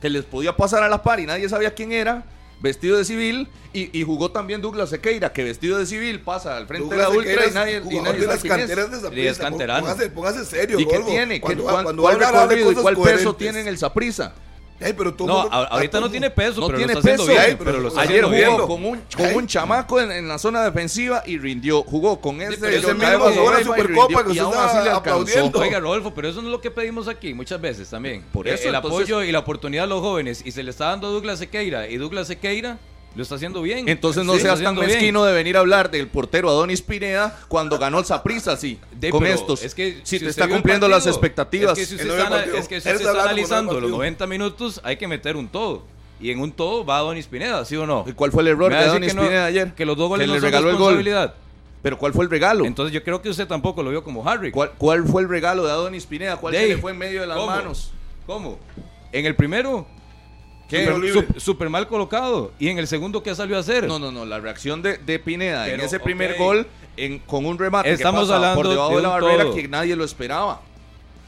que 0.01 0.09
les 0.09 0.23
podía 0.23 0.55
pasar 0.55 0.81
a 0.81 0.87
la 0.89 1.03
par 1.03 1.19
y 1.19 1.25
nadie 1.25 1.47
sabía 1.49 1.75
quién 1.75 1.91
era, 1.91 2.23
vestido 2.63 2.97
de 2.97 3.05
civil, 3.05 3.47
y, 3.73 3.95
y 3.97 4.03
jugó 4.03 4.31
también 4.31 4.61
Douglas 4.61 4.89
Sequeira, 4.89 5.31
que 5.33 5.43
vestido 5.43 5.77
de 5.77 5.85
civil 5.85 6.21
pasa 6.21 6.57
al 6.57 6.65
frente 6.65 6.87
Douglas 6.87 7.09
de 7.09 7.13
la 7.13 7.19
ultra 7.19 7.31
Sequeira 7.43 7.51
y 7.51 7.53
nadie, 7.53 7.77
y 7.91 8.01
nadie 8.01 8.19
de 8.21 8.27
las 8.27 8.41
canteras 8.59 8.89
de. 9.01 9.07
Póngase, 9.81 10.09
póngase 10.09 10.45
serio, 10.45 10.79
¿Y 10.79 10.87
qué 10.87 10.99
tiene? 10.99 11.35
¿Qué, 11.35 11.41
Cuando- 11.41 11.63
cuán- 11.65 11.83
cuando 11.83 12.01
¿Cuál 12.01 12.15
de 12.19 12.25
recorrido 12.25 12.71
y 12.71 12.75
cuál 12.81 12.95
peso 13.17 13.35
tiene 13.35 13.59
en 13.61 13.67
el 13.67 13.77
Saprissa? 13.77 14.33
Ey, 14.79 14.91
pero 14.93 15.13
todo 15.13 15.27
No, 15.27 15.41
mundo- 15.43 15.55
ahorita 15.69 15.91
todo 15.91 16.01
no 16.01 16.11
tiene 16.11 16.29
peso, 16.29 16.59
No 16.59 16.67
pero 16.67 16.77
tiene 16.79 16.93
lo 16.93 16.99
está 16.99 17.11
haciendo 17.13 17.25
peso. 17.25 17.39
bien. 17.39 17.57
Ay, 17.57 17.63
pero 17.63 17.79
lo 17.79 17.87
está 17.87 18.01
Ayer 18.01 18.25
haciendo 18.25 18.57
jugó 18.57 18.67
bien. 18.67 18.67
con 18.67 18.85
un, 18.99 19.01
con 19.15 19.25
Ay. 19.27 19.35
un 19.35 19.47
chamaco 19.47 20.01
en, 20.01 20.11
en 20.11 20.27
la 20.27 20.37
zona 20.37 20.63
defensiva 20.65 21.23
y 21.25 21.37
rindió. 21.37 21.83
Jugó 21.83 22.19
con 22.19 22.41
ese 22.41 22.57
pero 22.57 22.75
ese 22.77 22.93
mismo 22.93 23.29
jugó 23.29 23.51
la 23.53 23.61
y 23.61 23.63
Supercopa 23.63 24.23
rindió, 24.23 24.23
que 24.25 24.33
le 24.33 24.39
alcanzó. 24.41 24.91
aplaudiendo. 24.97 25.59
Oiga, 25.59 25.79
Rodolfo, 25.79 26.13
pero 26.13 26.27
eso 26.27 26.41
no 26.41 26.47
es 26.49 26.51
lo 26.51 26.59
que 26.61 26.71
pedimos 26.71 27.07
aquí 27.07 27.33
muchas 27.33 27.61
veces 27.61 27.89
también. 27.89 28.23
Por 28.33 28.47
eso, 28.47 28.67
el 28.67 28.75
entonces- 28.75 28.99
apoyo 29.01 29.23
y 29.23 29.31
la 29.31 29.39
oportunidad 29.39 29.85
a 29.85 29.87
los 29.87 30.01
jóvenes. 30.01 30.41
Y 30.45 30.51
se 30.51 30.63
le 30.63 30.71
está 30.71 30.87
dando 30.87 31.07
a 31.07 31.11
Douglas 31.11 31.39
Sequeira. 31.39 31.87
Y 31.87 31.97
Douglas 31.97 32.27
Sequeira 32.27 32.77
lo 33.15 33.21
está 33.23 33.35
haciendo 33.35 33.61
bien. 33.61 33.87
Entonces 33.87 34.25
no 34.25 34.33
Sí, 34.35 34.41
seas 34.41 34.61
tan 34.61 34.75
bien. 34.75 34.87
mezquino 34.87 35.23
de 35.23 35.33
venir 35.33 35.55
a 35.57 35.59
hablar 35.59 35.91
del 35.91 36.07
portero 36.07 36.49
Adonis 36.49 36.81
Pineda 36.81 37.39
cuando 37.47 37.77
ganó 37.77 37.99
el 37.99 38.05
Saprissa, 38.05 38.57
sí. 38.57 38.79
De, 38.91 39.09
con 39.11 39.25
estos. 39.25 39.63
Es 39.63 39.75
que 39.75 39.99
si, 40.03 40.19
te 40.19 40.27
usted 40.27 40.41
está 40.43 40.47
cumpliendo 40.47 40.87
las 40.87 41.05
expectativas. 41.05 41.77
Es 41.77 41.87
que 41.89 41.95
si 41.97 42.01
usted 42.01 42.17
está, 42.17 42.29
partido. 42.29 42.57
es 42.57 42.67
que 42.67 42.81
si 42.81 42.89
usted 42.89 43.05
analizando 43.07 43.73
los 43.73 43.81
partido. 43.81 43.97
90 43.97 44.27
minutos, 44.27 44.81
hay 44.83 44.97
que 44.97 45.07
meter 45.07 45.35
un 45.35 45.47
todo. 45.47 45.83
Y 46.19 46.31
en 46.31 46.39
un 46.39 46.51
todo 46.51 46.85
va 46.85 46.99
Donis 46.99 47.27
Pineda, 47.27 47.65
¿sí 47.65 47.75
o 47.75 47.85
no? 47.85 48.05
¿Y 48.07 48.13
cuál 48.13 48.31
fue 48.31 48.43
el 48.43 48.47
error 48.49 48.71
de 48.71 48.77
Adonis 48.77 49.13
no- 49.13 49.23
Pineda 49.23 49.45
ayer? 49.45 49.73
Que 49.73 49.85
los 49.85 49.97
dos 49.97 50.07
goles 50.09 50.23
Que 50.23 50.27
no 50.27 50.33
le 50.35 50.39
son 50.39 50.45
regaló 50.47 50.69
el 50.69 50.75
gol. 50.77 50.93
responsabilidad. 50.95 51.33
Pero 51.81 51.97
¿cuál 51.97 52.13
fue 52.13 52.23
el 52.23 52.31
regalo? 52.31 52.65
Entonces 52.65 52.93
yo 52.93 53.03
creo 53.03 53.21
que 53.21 53.29
usted 53.29 53.45
tampoco 53.45 53.83
lo 53.83 53.89
vio 53.89 54.03
como 54.05 54.27
Harry. 54.27 54.51
¿Cuál, 54.51 54.71
cuál 54.77 55.05
fue 55.05 55.21
el 55.21 55.27
regalo 55.27 55.65
de 55.65 55.71
Adonis 55.71 56.05
Pineda? 56.05 56.37
¿Cuál 56.37 56.53
se 56.55 56.67
le 56.67 56.77
fue 56.77 56.91
en 56.93 56.97
medio 56.97 57.19
de 57.21 57.27
las 57.27 57.35
¿cómo? 57.37 57.47
manos? 57.51 57.91
¿Cómo? 58.25 58.57
En 59.11 59.25
el 59.25 59.35
primero, 59.35 59.85
¿Qué? 60.73 61.25
super, 61.39 61.69
mal 61.69 61.87
colocado. 61.87 62.51
Y 62.59 62.69
en 62.69 62.79
el 62.79 62.87
segundo, 62.87 63.21
¿qué 63.23 63.33
salió 63.35 63.57
a 63.57 63.59
hacer? 63.59 63.87
No, 63.87 63.99
no, 63.99 64.11
no. 64.11 64.25
La 64.25 64.39
reacción 64.39 64.81
de, 64.81 64.97
de 64.97 65.19
Pineda 65.19 65.69
en 65.69 65.79
ese 65.81 65.99
primer 65.99 66.37
gol 66.37 66.67
en, 66.97 67.19
con 67.19 67.45
un 67.45 67.57
remate 67.57 67.91
Estamos 67.91 68.27
que 68.27 68.33
hablando 68.33 68.55
por 68.55 68.67
debajo 68.69 68.89
de 68.91 68.95
de, 68.97 69.01
la 69.03 69.09
barrera 69.09 69.43
todo. 69.45 69.55
que 69.55 69.67
nadie 69.67 69.95
lo 69.95 70.03
esperaba. 70.03 70.61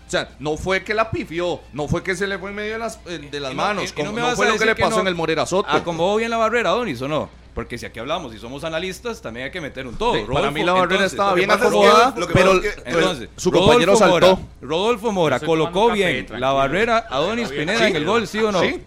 O 0.08 0.12
sea, 0.12 0.30
no 0.40 0.56
fue 0.56 0.84
que 0.84 0.94
la 0.94 1.10
pifió, 1.10 1.60
no 1.74 1.88
fue 1.88 2.04
que 2.04 2.16
se 2.16 2.28
le 2.28 2.38
fue 2.38 2.52
en 2.52 2.56
medio 2.56 2.74
de 2.74 2.78
las, 2.80 3.04
de 3.04 3.40
las 3.40 3.52
Y 3.52 3.56
no- 3.56 3.62
manos, 3.64 3.84
y- 3.84 3.88
y 3.88 3.92
como- 3.92 4.12
no 4.20 4.30
no, 4.30 4.36
fue 4.36 4.48
lo 4.48 4.58
que 4.58 4.66
le 4.66 4.76
que 4.76 4.82
pasó 4.84 4.98
no- 4.98 5.02
en 5.02 5.08
el 5.08 5.16
Morera 5.16 5.46
Soto. 5.48 5.68
¿Acomodó 5.70 6.18
bien 6.18 6.30
la 6.30 6.38
barrera, 6.38 6.70
Donis, 6.70 7.02
o 7.02 7.08
no? 7.08 7.28
Porque 7.56 7.78
si 7.80 7.86
aquí 7.88 8.00
hablamos 8.00 8.36
y 8.36 8.38
somos 8.38 8.64
analistas, 8.66 9.20
también 9.22 9.46
hay 9.46 9.52
que 9.52 9.62
meter 9.62 9.88
un 9.88 9.96
todo. 9.98 10.14
Sí, 10.14 10.22
para 10.32 10.52
mí 10.52 10.62
la 10.64 10.74
barrera 10.74 11.06
entonces, 11.06 11.14
estaba 11.14 11.34
bien 11.34 11.48
pasa 11.48 11.66
es 11.66 11.72
que- 11.72 11.78
acomodada, 11.78 12.14
pero 12.14 12.28
pasa 12.28 12.52
es 12.68 12.76
que- 12.76 12.90
Entonces, 12.92 13.30
su 13.38 13.50
Rodolfo 13.50 13.68
compañero 13.72 13.96
saltó. 13.96 14.14
Mora, 14.36 14.38
Rodolfo 14.62 15.12
Mora 15.12 15.40
colocó 15.40 15.88
café, 15.88 16.22
bien 16.24 16.40
la 16.40 16.52
barrera 16.52 17.08
a 17.10 17.18
Donis 17.20 17.50
Pineda 17.50 17.88
en 17.88 17.96
el 17.96 18.06
gol, 18.06 18.28
¿sí 18.28 18.38
o 18.40 18.52
no? 18.52 18.62
Sí. 18.62 18.82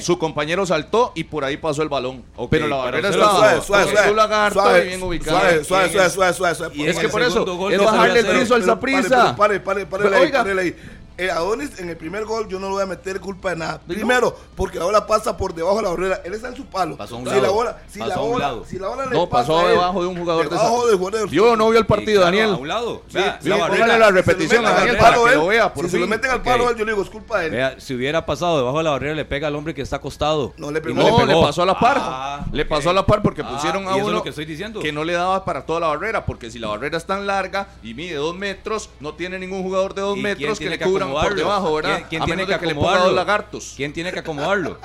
Su, 0.00 0.18
compañero 0.18 0.66
saltó 0.66 1.12
y 1.14 1.24
por 1.24 1.44
ahí 1.44 1.56
pasó 1.56 1.82
el 1.82 1.88
balón. 1.88 2.24
Pero 2.50 2.68
la 2.68 2.76
barrera 2.76 3.08
estaba 3.10 3.30
Suave, 3.30 3.62
suave, 3.62 3.84
con 3.84 3.92
suave. 3.92 4.08
su 4.08 4.14
lagarto 4.14 4.60
suave, 4.60 4.84
y 4.84 4.88
bien 4.88 5.02
ubicado. 5.02 5.38
Suave, 5.38 5.64
suave, 5.64 5.90
suave, 5.90 6.10
suave, 6.10 6.34
suave, 6.34 6.54
suave. 6.54 6.74
y 6.76 6.82
en 6.82 6.88
Es 6.88 6.96
el 6.96 7.02
que 7.02 7.08
por 7.08 7.22
eso 7.22 7.70
es 7.70 7.78
bajarle 7.78 8.20
el 8.20 8.26
rizo 8.26 8.54
al. 8.54 8.64
Pare, 9.36 9.60
pare, 9.60 9.86
pare, 9.86 9.86
pare, 9.86 10.76
Eh, 11.20 11.30
Adonis 11.30 11.78
en 11.78 11.90
el 11.90 11.96
primer 11.98 12.24
gol 12.24 12.48
yo 12.48 12.58
no 12.58 12.66
le 12.68 12.72
voy 12.72 12.82
a 12.82 12.86
meter 12.86 13.20
culpa 13.20 13.50
de 13.50 13.56
nada. 13.56 13.80
Primero, 13.86 14.34
porque 14.56 14.78
la 14.78 14.86
bola 14.86 15.06
pasa 15.06 15.36
por 15.36 15.54
debajo 15.54 15.76
de 15.76 15.82
la 15.82 15.88
barrera. 15.90 16.22
Él 16.24 16.32
está 16.32 16.48
en 16.48 16.56
su 16.56 16.64
palo. 16.64 16.96
Pasó 16.96 17.16
a 17.16 17.18
un 17.18 17.24
si 17.24 17.30
lado. 17.30 17.42
la 17.42 17.50
bola, 17.50 17.78
si 17.88 17.98
Pasó 17.98 18.08
la 18.08 18.14
a 18.14 18.22
un 18.22 18.30
bola, 18.32 18.46
lado. 18.48 18.64
si 18.64 18.78
la 18.78 18.88
bola 18.88 19.04
le 19.06 19.10
No, 19.10 19.28
pasa 19.28 19.48
pasó 19.52 19.68
debajo 19.68 20.00
de 20.02 20.08
un 20.08 20.16
jugador 20.18 20.44
de 20.44 20.50
debajo 20.50 20.76
esa- 20.78 20.86
del 20.88 20.96
jugador 20.98 21.20
del- 21.20 21.28
Vio 21.30 21.52
o 21.52 21.56
no 21.56 21.68
vio 21.68 21.78
el 21.78 21.86
partido, 21.86 22.22
claro, 22.22 22.36
Daniel. 22.36 22.54
A 22.54 22.56
un 22.58 22.68
lado. 22.68 23.02
Sí, 23.08 23.18
sí, 23.40 23.48
la 23.50 23.56
barrera. 23.56 23.98
la 23.98 24.10
repetición 24.10 24.62
lo 24.62 24.68
a 24.68 24.70
meten 24.72 24.86
Daniel 24.86 24.96
al 24.96 25.00
para 25.02 25.10
palo 25.16 25.24
que 25.26 25.30
él, 25.32 25.38
lo 25.38 25.46
vea, 25.46 25.74
por 25.74 25.84
Si 25.84 25.90
se 25.90 25.98
lo 25.98 26.06
meten 26.06 26.30
al 26.30 26.42
palo, 26.42 26.70
él, 26.70 26.76
yo 26.76 26.84
le 26.86 26.92
digo, 26.92 27.02
es 27.02 27.10
culpa 27.10 27.40
de 27.40 27.46
él. 27.46 27.52
Vea, 27.52 27.74
si 27.78 27.94
hubiera 27.94 28.24
pasado 28.24 28.56
debajo 28.58 28.78
de 28.78 28.84
la 28.84 28.90
barrera, 28.90 29.14
le 29.14 29.24
pega 29.26 29.48
al 29.48 29.56
hombre 29.56 29.74
que 29.74 29.82
está 29.82 29.96
acostado. 29.96 30.54
No 30.56 30.70
le 30.70 30.80
pegó. 30.80 30.94
No, 31.02 31.20
le, 31.20 31.26
pegó. 31.26 31.42
pasó 31.42 31.62
a 31.62 31.66
la 31.66 31.78
par. 31.78 31.96
Ah, 32.00 32.46
le 32.52 32.64
pasó 32.64 32.90
a 32.90 32.92
la 32.94 33.04
par 33.04 33.20
porque 33.20 33.42
Ah, 33.42 33.50
pusieron 33.52 33.86
a 33.86 33.94
uno 33.96 34.22
que 34.22 34.30
estoy 34.30 34.46
diciendo. 34.46 34.80
que 34.80 34.90
no 34.92 35.04
le 35.04 35.12
daba 35.12 35.44
para 35.44 35.66
toda 35.66 35.80
la 35.80 35.88
barrera. 35.88 36.24
Porque 36.24 36.50
si 36.50 36.58
la 36.58 36.68
barrera 36.68 36.96
es 36.96 37.04
tan 37.04 37.26
larga 37.26 37.68
y 37.82 37.92
mide 37.94 38.14
dos 38.14 38.34
metros, 38.34 38.88
no 39.00 39.14
tiene 39.14 39.38
ningún 39.38 39.62
jugador 39.62 39.94
de 39.94 40.00
dos 40.02 40.16
¿Y 40.16 40.22
quién 40.22 40.38
metros 40.38 40.58
que 40.58 40.70
le 40.70 40.78
por 41.12 41.34
debajo, 41.34 41.74
¿verdad? 41.74 41.96
¿Quién, 41.96 42.08
quién 42.08 42.22
a 42.22 42.24
tiene 42.24 42.42
menos 42.44 42.58
que 42.60 42.66
que 42.66 42.70
acomodarlo? 42.72 43.12
lagartos. 43.12 43.72
¿Quién 43.76 43.92
tiene 43.92 44.12
que 44.12 44.18
acomodarlo? 44.18 44.78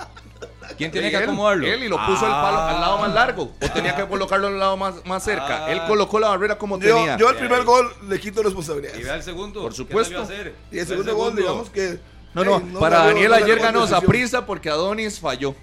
¿Quién 0.77 0.91
tiene 0.91 1.09
que 1.11 1.17
Él, 1.17 1.23
acomodarlo? 1.23 1.67
Él 1.67 1.83
y 1.83 1.87
lo 1.87 1.97
puso 2.05 2.25
el 2.25 2.31
palo 2.31 2.59
al 2.59 2.81
lado 2.81 2.97
más 2.97 3.13
largo. 3.13 3.51
O 3.61 3.69
tenía 3.71 3.95
que 3.95 4.05
colocarlo 4.05 4.47
al 4.47 4.59
lado 4.59 4.77
más, 4.77 5.05
más 5.05 5.23
cerca. 5.23 5.65
Ah. 5.65 5.71
él 5.71 5.81
colocó 5.87 6.19
la 6.19 6.29
barrera 6.29 6.57
como 6.57 6.79
Yo, 6.79 6.95
tenía. 6.95 7.17
yo 7.17 7.29
el 7.29 7.35
primer 7.37 7.63
gol 7.63 7.93
le 8.09 8.19
quito 8.19 8.41
Y 8.41 9.03
vea 9.03 9.15
el 9.15 9.23
segundo. 9.23 9.61
Por 9.61 9.71
¿qué 9.71 9.77
supuesto. 9.77 10.27
Y 10.71 10.79
el 10.79 10.87
segundo 10.87 11.15
gol, 11.15 11.35
digamos 11.35 11.69
que. 11.69 11.99
No, 12.33 12.43
no, 12.43 12.57
Ey, 12.57 12.75
para 12.79 13.05
Daniel 13.05 13.29
no 13.29 13.35
ayer 13.35 13.59
ganó 13.59 13.81
decisión. 13.81 14.01
Saprissa 14.01 14.45
porque 14.45 14.69
Adonis 14.69 15.19
falló. 15.19 15.55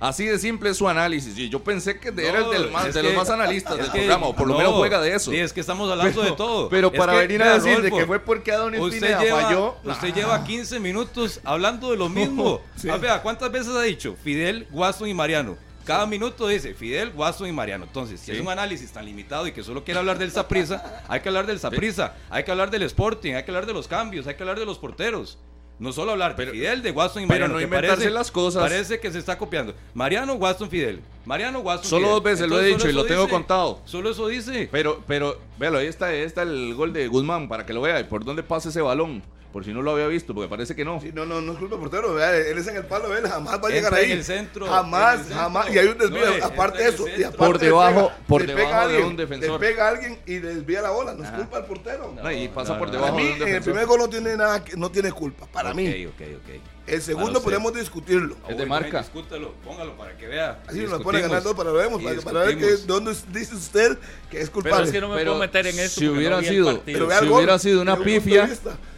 Así 0.00 0.26
de 0.26 0.38
simple 0.38 0.70
es 0.70 0.76
su 0.76 0.88
análisis. 0.88 1.36
Y 1.36 1.48
yo 1.48 1.62
pensé 1.62 1.98
que 1.98 2.08
era 2.08 2.38
el 2.38 2.50
del 2.50 2.70
más- 2.70 2.94
de 2.94 3.02
los 3.02 3.14
más 3.14 3.30
analistas 3.30 3.76
del 3.76 3.90
programa, 3.90 4.26
o 4.28 4.34
por 4.36 4.46
lo 4.46 4.54
no, 4.54 4.58
menos 4.58 4.74
juega 4.74 5.00
de 5.00 5.14
eso. 5.14 5.30
sí, 5.30 5.36
es 5.38 5.52
que 5.52 5.60
estamos 5.60 5.90
hablando 5.90 6.22
de 6.22 6.32
todo. 6.32 6.68
Pero 6.68 6.92
para 6.92 7.14
venir 7.14 7.42
a 7.42 7.54
decir 7.54 7.82
de 7.82 7.90
que 7.90 8.06
fue 8.06 8.20
porque 8.20 8.52
Adonis 8.52 8.80
Pineda 8.94 9.18
falló. 9.20 9.74
usted 9.84 10.14
lleva 10.14 10.44
15 10.44 10.78
minutos 10.80 11.40
hablando 11.44 11.90
de 11.90 11.96
lo 11.96 12.08
mismo. 12.08 12.60
Sí. 12.76 12.88
Ah, 12.88 12.96
vea, 12.96 13.20
¿cuántas 13.22 13.50
veces 13.50 13.74
ha 13.74 13.82
dicho 13.82 14.14
Fidel, 14.22 14.68
Watson 14.70 15.08
y 15.08 15.14
Mariano? 15.14 15.56
Cada 15.84 16.06
minuto 16.06 16.46
dice 16.46 16.74
Fidel, 16.74 17.10
Watson 17.16 17.48
y 17.48 17.52
Mariano. 17.52 17.84
Entonces, 17.86 18.20
si 18.20 18.26
Sí. 18.26 18.32
es 18.32 18.40
un 18.40 18.48
análisis 18.48 18.92
tan 18.92 19.04
limitado 19.04 19.46
y 19.48 19.52
que 19.52 19.62
solo 19.64 19.82
quiere 19.84 19.98
hablar 19.98 20.18
del 20.18 20.30
Saprisa, 20.30 21.02
hay 21.08 21.20
que 21.20 21.28
hablar 21.28 21.46
del 21.46 21.58
Saprisa, 21.58 22.14
hay 22.30 22.44
que 22.44 22.50
hablar 22.52 22.70
del 22.70 22.82
Sporting, 22.82 23.32
hay 23.34 23.42
que 23.42 23.50
hablar 23.50 23.66
de 23.66 23.72
los 23.72 23.88
cambios, 23.88 24.26
hay 24.28 24.34
que 24.36 24.42
hablar 24.44 24.58
de 24.60 24.66
los 24.66 24.78
porteros. 24.78 25.38
No 25.78 25.92
solo 25.92 26.10
hablar 26.12 26.34
Pero- 26.34 26.50
de 26.50 26.58
Fidel, 26.58 26.82
de 26.82 26.90
Watson 26.90 27.22
y 27.22 27.26
pero 27.26 27.34
Mariano. 27.46 27.52
no 27.54 27.58
que 27.58 27.64
inventarse 27.64 27.96
parece, 27.96 28.10
las 28.10 28.30
cosas. 28.32 28.62
Parece 28.62 28.98
que 28.98 29.12
se 29.12 29.18
está 29.18 29.38
copiando. 29.38 29.74
Mariano, 29.94 30.34
Watson, 30.34 30.68
Fidel. 30.68 31.00
Mariano, 31.24 31.60
Watson, 31.60 31.84
Solo 31.88 32.00
Fidel. 32.06 32.14
dos 32.14 32.22
veces 32.24 32.48
lo 32.48 32.60
he 32.60 32.64
Entonces, 32.66 32.78
dicho 32.78 32.90
y 32.90 32.92
lo 32.94 33.00
eso 33.00 33.08
tengo 33.08 33.22
dice. 33.22 33.32
contado. 33.34 33.80
Solo 33.84 34.10
eso 34.10 34.26
dice. 34.26 34.68
Pero, 34.72 35.04
pero, 35.06 35.38
véalo, 35.58 35.78
ahí 35.78 35.86
está, 35.86 36.06
ahí 36.06 36.20
está 36.20 36.42
el 36.42 36.74
gol 36.74 36.92
de 36.92 37.06
Guzmán 37.06 37.48
para 37.48 37.64
que 37.64 37.72
lo 37.72 37.80
vea. 37.82 38.00
¿Y 38.00 38.04
por 38.04 38.24
dónde 38.24 38.42
pasa 38.42 38.70
ese 38.70 38.80
balón? 38.80 39.22
Por 39.58 39.64
si 39.64 39.72
no 39.72 39.82
lo 39.82 39.90
había 39.90 40.06
visto, 40.06 40.34
porque 40.36 40.48
parece 40.48 40.76
que 40.76 40.84
no. 40.84 41.00
Sí, 41.00 41.10
no, 41.12 41.26
no, 41.26 41.40
no 41.40 41.50
es 41.50 41.58
culpa 41.58 41.74
del 41.74 41.80
portero, 41.80 42.14
vea, 42.14 42.32
él 42.36 42.58
es 42.58 42.68
en 42.68 42.76
el 42.76 42.84
palo, 42.84 43.12
él 43.16 43.26
jamás 43.28 43.54
va 43.54 43.54
a 43.54 43.56
Entra 43.56 43.70
llegar 43.72 43.94
ahí. 43.94 44.12
en 44.12 44.18
el 44.18 44.24
centro, 44.24 44.66
Jamás, 44.68 45.14
en 45.14 45.18
el 45.18 45.24
centro. 45.26 45.42
jamás. 45.42 45.74
Y 45.74 45.78
hay 45.80 45.86
un 45.88 45.98
desvío, 45.98 46.38
No, 46.38 46.44
aparte 46.46 46.78
de 46.84 46.88
eso. 46.90 47.08
Y 47.08 47.24
aparte 47.24 47.36
Por 47.38 47.58
le 47.60 47.66
debajo- 47.66 48.08
pega- 48.10 48.16
por 48.28 48.40
le 48.42 48.46
debajo 48.46 48.66
pega 48.68 48.78
a 48.82 48.86
de 48.86 48.92
alguien, 48.94 49.10
un 49.10 49.16
defensor. 49.16 49.60
Le 49.60 49.66
pega 49.68 49.84
a 49.86 49.88
alguien 49.90 50.18
y 50.26 50.38
le 50.38 50.54
desvía 50.54 50.80
la 50.82 50.90
bola. 50.90 51.14
No 51.14 51.24
es 51.24 51.30
culpa 51.30 51.56
del 51.56 51.66
portero. 51.66 52.14
No, 52.22 52.30
y 52.30 52.46
pasa 52.46 52.74
no, 52.74 52.78
por 52.78 52.86
no, 52.86 52.92
Para 53.00 53.06
debajo 53.12 53.16
mí, 53.18 53.24
de 53.36 53.42
un 53.42 53.48
en 53.48 53.54
el 53.56 53.62
primer 53.62 53.86
gol 53.86 53.98
no 53.98 54.08
tiene 54.08 54.36
nada, 54.36 54.62
que- 54.62 54.76
no 54.76 54.92
tiene 54.92 55.10
culpa. 55.10 55.46
Para 55.46 55.70
Ok, 55.70 55.74
mí. 55.74 56.06
ok, 56.06 56.20
ok. 56.36 56.77
El 56.88 57.02
segundo 57.02 57.42
podemos 57.42 57.72
discutirlo. 57.74 58.36
Es 58.48 58.56
de 58.56 58.66
marca. 58.66 59.00
Discútalo, 59.00 59.52
póngalo 59.64 59.96
para 59.96 60.16
que 60.16 60.26
vea. 60.26 60.60
Así 60.66 60.80
nos 60.80 61.02
pone 61.02 61.20
ganando 61.20 61.54
para 61.54 61.70
veremos, 61.72 62.00
Y 62.00 62.04
para, 62.04 62.20
para 62.22 62.40
ver 62.40 62.58
que, 62.58 62.76
dónde 62.86 63.14
dice 63.32 63.54
usted 63.54 63.98
que 64.30 64.38
es 64.40 64.50
Pero 64.50 64.52
culpable. 64.52 64.86
es 64.86 64.92
que 64.92 65.00
no 65.00 65.08
me 65.08 65.16
Pero 65.16 65.32
puedo 65.32 65.40
meter 65.40 65.66
en 65.66 65.78
eso. 65.78 66.00
si 66.00 66.08
hubiera 66.08 66.36
no 66.40 66.42
sido-. 66.46 66.80
Pero 66.84 67.10
si 67.10 67.26
gol, 67.26 67.38
hubiera 67.38 67.58
sido 67.58 67.82
una 67.82 67.96
pifia, 67.98 68.48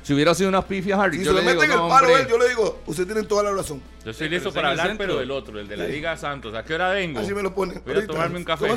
si 0.03 0.15
hubiera 0.15 0.35
sido 0.35 0.49
una 0.49 0.65
pifia, 0.67 1.01
Harry, 1.03 1.19
Si 1.19 1.25
yo 1.25 1.31
se 1.33 1.37
lo 1.39 1.43
le 1.43 1.51
digo, 1.51 1.61
meten 1.61 1.71
en 1.73 1.77
no, 1.79 1.87
el 1.87 1.91
palo 1.93 2.07
hombre. 2.09 2.23
él, 2.23 2.29
yo 2.29 2.39
le 2.39 2.49
digo, 2.49 2.81
usted 2.87 3.07
tiene 3.07 3.23
toda 3.25 3.43
la 3.45 3.53
razón. 3.53 3.83
Yo 4.05 4.11
estoy 4.13 4.29
Sí, 4.29 4.35
listo 4.35 4.51
pero 4.51 4.63
para 4.63 4.71
hablar, 4.71 4.97
pero 4.97 5.19
del 5.19 5.31
otro, 5.31 5.61
el 5.61 5.69
de 5.69 5.77
la 5.77 5.87
Sí. 5.87 5.93
Liga 5.93 6.17
Santos. 6.17 6.55
¿A 6.55 6.65
qué 6.65 6.75
hora 6.75 6.91
vengo? 6.91 7.21
Así 7.21 7.35
me 7.35 7.43
lo 7.43 7.55
pone. 7.55 7.81
Voy 7.85 7.97
a 7.99 8.07
tomarme 8.07 8.39
un 8.39 8.45
café. 8.45 8.69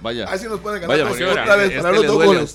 Vaya. 0.00 0.24
Así 0.26 0.46
nos 0.46 0.60
pone 0.60 0.78
Vaya, 0.86 1.04
ganando 1.04 1.08
porque 1.08 1.24
hora? 1.24 1.42
otra 1.42 1.56
vez 1.56 1.72
para 1.82 1.92
los 1.92 2.06
dos 2.06 2.24
goles. 2.24 2.54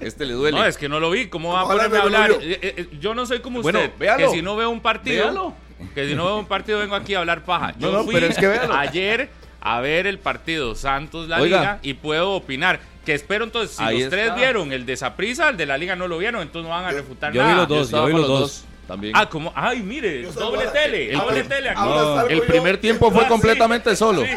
Este 0.00 0.24
le 0.26 0.34
duele. 0.34 0.58
No, 0.58 0.64
es 0.64 0.76
que 0.78 0.88
no 0.88 1.00
lo 1.00 1.10
vi. 1.10 1.26
¿Cómo 1.28 1.52
va 1.52 1.62
a 1.62 1.66
ponerme 1.66 1.98
a 1.98 2.02
hablar? 2.02 2.30
Eh, 2.32 2.58
eh, 2.62 2.74
eh, 2.76 2.88
yo 3.00 3.14
no 3.14 3.26
soy 3.26 3.40
como 3.40 3.62
Bueno, 3.62 3.80
usted. 3.80 3.92
véalo. 3.98 4.30
Que 4.30 4.36
si 4.36 4.42
no 4.42 4.56
veo 4.56 4.70
un 4.70 4.80
partido. 4.80 5.24
Véalo. 5.24 5.54
Que 5.94 6.08
si 6.08 6.14
no 6.14 6.24
veo 6.26 6.38
un 6.38 6.46
partido 6.46 6.78
vengo 6.80 6.94
aquí 6.94 7.14
a 7.14 7.20
hablar 7.20 7.44
paja. 7.44 7.74
Yo 7.78 7.90
No, 7.90 7.98
no, 7.98 8.04
fui 8.04 8.14
pero 8.14 8.26
es 8.26 8.36
que 8.36 8.46
véalo. 8.46 8.74
ayer 8.74 9.28
a 9.60 9.80
ver 9.80 10.06
el 10.06 10.18
partido 10.18 10.74
Santos-La 10.74 11.40
Oiga. 11.40 11.58
Liga 11.58 11.78
y 11.82 11.94
puedo 11.94 12.32
opinar. 12.32 12.80
Que 13.04 13.14
espero 13.14 13.44
entonces, 13.44 13.76
si 13.76 13.82
Ahí 13.82 14.00
los 14.00 14.10
tres 14.10 14.24
está. 14.24 14.34
vieron 14.36 14.72
el 14.72 14.84
de 14.86 14.96
Saprissa, 14.96 15.48
el 15.48 15.56
de 15.56 15.64
la 15.66 15.78
Liga 15.78 15.96
no 15.96 16.06
lo 16.08 16.18
vieron, 16.18 16.42
entonces 16.42 16.68
no 16.68 16.74
van 16.76 16.84
a 16.84 16.90
refutar 16.90 17.32
yo 17.32 17.40
vi 17.42 17.48
nada. 17.48 17.58
los 17.66 17.68
dos. 17.68 17.90
yo 17.90 18.06
vi 18.06 18.12
los 18.12 18.28
dos. 18.28 18.64
También. 18.88 19.12
Ah, 19.14 19.28
como, 19.28 19.52
ay, 19.54 19.80
mire, 19.82 20.22
Yo 20.22 20.32
salgo 20.32 20.50
doble 20.52 20.66
a- 20.66 20.72
tele, 20.72 21.14
ahora- 21.14 21.26
doble 21.26 21.44
tele 21.44 21.68
aquí. 21.68 21.78
ahora 21.80 22.00
No, 22.02 22.14
salgo 22.16 22.30
el 22.30 22.38
yo. 22.38 22.46
primer 22.46 22.78
tiempo 22.80 23.10
fue 23.12 23.20
Ah, 23.20 23.24
sí. 23.24 23.28
completamente 23.28 23.94
solo. 23.94 24.22
Sí. 24.24 24.30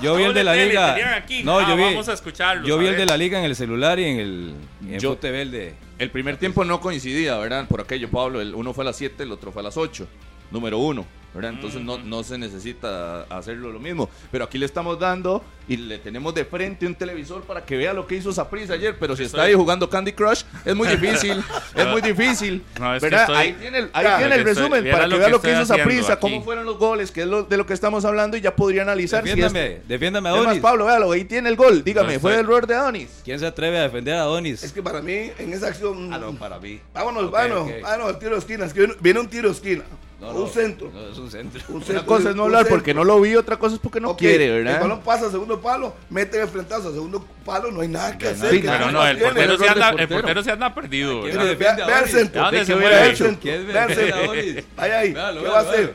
Yo 0.00 0.14
vi 0.16 0.22
el 0.24 0.32
de 0.32 0.44
la 0.44 0.52
tele, 0.52 0.66
liga. 0.68 1.16
aquí. 1.16 1.42
No, 1.42 1.58
Ah, 1.58 1.66
yo 1.68 1.76
vi. 1.76 1.82
Vamos 1.82 2.08
a 2.08 2.12
escucharlo. 2.14 2.64
Yo 2.66 2.78
vi 2.78 2.86
a 2.86 2.90
el 2.90 2.94
de 2.94 3.00
ver. 3.02 3.10
la 3.10 3.16
liga 3.18 3.38
en 3.40 3.44
el 3.44 3.56
celular 3.56 3.98
y 3.98 4.04
en 4.04 4.18
el 4.20 4.54
en 4.88 4.98
Yo- 5.00 5.10
FUTV 5.10 5.42
el 5.42 5.50
de. 5.50 5.74
El 5.98 6.10
primer 6.10 6.36
tiempo 6.36 6.64
no 6.64 6.80
coincidía, 6.80 7.36
¿verdad? 7.36 7.66
Por 7.68 7.80
aquello, 7.80 8.08
Pablo. 8.08 8.40
El 8.40 8.54
uno 8.54 8.72
fue 8.72 8.84
a 8.84 8.86
las 8.86 8.96
7, 8.96 9.24
el 9.24 9.32
otro 9.32 9.50
fue 9.50 9.60
a 9.60 9.64
las 9.64 9.76
8. 9.76 10.06
Número 10.52 10.78
uno, 10.78 11.04
¿verdad? 11.36 11.52
Entonces 11.52 11.80
no, 11.82 11.98
no 11.98 12.22
se 12.24 12.36
necesita 12.38 13.22
hacerlo 13.24 13.70
lo 13.72 13.78
mismo. 13.78 14.08
Pero 14.32 14.44
aquí 14.44 14.58
le 14.58 14.66
estamos 14.66 14.98
dando 14.98 15.44
y 15.68 15.76
le 15.76 15.98
tenemos 15.98 16.34
de 16.34 16.44
frente 16.44 16.86
un 16.86 16.94
televisor 16.94 17.42
para 17.42 17.64
que 17.64 17.76
vea 17.76 17.92
lo 17.92 18.06
que 18.06 18.16
hizo 18.16 18.32
Saprissa 18.32 18.74
ayer. 18.74 18.96
Pero 18.98 19.14
si 19.16 19.24
está 19.24 19.42
ahí 19.42 19.54
jugando 19.54 19.88
Candy 19.90 20.12
Crush, 20.12 20.42
es 20.64 20.74
muy 20.74 20.88
difícil. 20.88 21.42
es 21.74 21.86
muy 21.86 22.00
difícil. 22.02 22.62
No, 22.80 22.94
es 22.94 23.02
que 23.02 23.08
¿verdad? 23.10 23.22
estoy- 23.22 23.36
Ahí 23.36 23.52
tiene 23.60 23.78
el, 23.78 23.90
ahí 23.92 24.04
Ya, 24.04 24.18
tiene 24.18 24.34
el 24.34 24.40
estoy- 24.40 24.54
resumen 24.54 24.82
viera 24.82 24.96
para 24.98 25.04
que 25.08 25.10
lo 25.10 25.18
vea 25.18 25.26
que 25.26 25.32
lo 25.32 25.40
que 25.40 25.50
estoy 25.50 25.62
hizo 25.64 25.76
Saprissa, 25.76 26.18
cómo 26.20 26.42
fueron 26.42 26.64
los 26.64 26.78
goles, 26.78 27.10
que 27.10 27.22
es 27.22 27.26
lo, 27.26 27.42
de 27.44 27.56
lo 27.56 27.66
que 27.66 27.74
estamos 27.74 28.04
hablando 28.04 28.36
y 28.36 28.40
ya 28.40 28.54
podría 28.56 28.82
analizar 28.82 29.22
si 29.22 29.28
Defiéndame, 29.30 29.66
es. 29.76 29.88
defiéndame 29.88 30.28
a 30.28 30.32
Adonis. 30.32 30.60
Pablo, 30.60 30.86
véalo, 30.86 31.12
ahí 31.12 31.24
tiene 31.24 31.48
el 31.48 31.56
gol. 31.56 31.82
Dígame, 31.84 32.14
No, 32.14 32.20
fue 32.20 32.32
estoy- 32.32 32.40
el 32.44 32.46
error 32.46 32.66
de 32.66 32.74
Adonis. 32.74 33.20
¿Quién 33.24 33.38
se 33.38 33.46
atreve 33.46 33.78
a 33.78 33.82
defender 33.82 34.14
a 34.14 34.22
Adonis? 34.22 34.62
Es 34.62 34.72
que 34.72 34.82
para 34.82 35.00
mí, 35.02 35.30
en 35.38 35.52
esa 35.52 35.68
acción. 35.68 36.12
Ah, 36.12 36.18
no, 36.18 36.32
para 36.34 36.58
mí. 36.58 36.80
Vámonos, 36.94 37.24
Ok, 37.24 37.32
vámonos. 37.32 37.68
ok. 37.68 37.98
No, 37.98 38.08
el 38.10 38.18
tiro 38.18 38.32
de 38.32 38.38
esquina. 38.38 38.64
Es 38.66 38.72
que 38.72 38.80
viene, 38.80 38.94
viene 39.00 39.20
un 39.20 39.28
tiro 39.28 39.48
de 39.48 39.54
esquina. 39.54 39.84
No, 40.18 40.32
no, 40.32 40.40
un 40.44 40.48
centro. 40.50 40.90
No, 40.94 41.08
es 41.10 41.18
un 41.18 41.30
centro. 41.30 41.60
Un 41.68 41.76
Una 41.76 41.84
centro, 41.84 42.06
cosa 42.06 42.30
es 42.30 42.36
no 42.36 42.44
hablar 42.44 42.62
centro. 42.62 42.76
porque 42.78 42.94
no 42.94 43.04
lo 43.04 43.20
vi, 43.20 43.36
otra 43.36 43.58
cosa 43.58 43.74
es 43.74 43.80
porque 43.80 44.00
no 44.00 44.10
Ok, 44.12 44.18
quiere, 44.18 44.46
El 44.46 44.64
¿verdad? 44.64 44.80
balón 44.80 45.00
pasa 45.02 45.26
al 45.26 45.30
segundo 45.30 45.60
palo, 45.60 45.94
mete 46.08 46.40
el 46.40 46.48
frentazo 46.48 46.88
al 46.88 46.94
segundo 46.94 47.22
palo, 47.44 47.70
no 47.70 47.82
hay 47.82 47.88
nada 47.88 48.16
que 48.16 48.28
hacer. 48.28 48.50
Sí, 48.50 48.62
que 48.62 48.66
Pero 48.68 48.90
no 48.92 49.06
el 49.06 49.18
portero, 49.18 49.56
de 49.58 49.68
anda, 49.68 49.88
el 49.90 49.94
portero. 49.96 50.20
portero 50.20 50.42
se 50.42 50.50
anda 50.52 50.74
perdido. 50.74 51.20
¿Quién 51.20 51.36
¿verdad? 51.36 51.44
le 51.50 51.54
Vea, 51.56 51.68
defiende 51.74 51.82
a 51.82 51.86
vea 51.86 51.98
el 52.00 52.08
centro. 52.08 52.40
¿A 52.40 52.44
dónde 52.46 52.58
de 52.60 52.64
se 52.64 52.74
hubiera 52.74 53.04
el 53.04 53.10
hecho? 53.12 53.24
centro, 53.26 53.42
¿Quién 53.42 53.66
vea 53.66 53.84
el 53.84 54.12
a. 54.12 54.16
Adonis? 54.16 54.64
Ahí, 54.78 54.90
ahí. 54.90 55.12
Véalo, 55.12 55.42
¿Qué 55.42 55.48
va 55.48 55.58
a 55.58 55.60
hacer? 55.62 55.94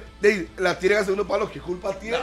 la 0.60 0.78
tira 0.78 1.00
al 1.00 1.04
segundo 1.06 1.28
palo, 1.28 1.52
¿qué 1.52 1.60
culpa 1.60 1.92
tiene? 2.00 2.20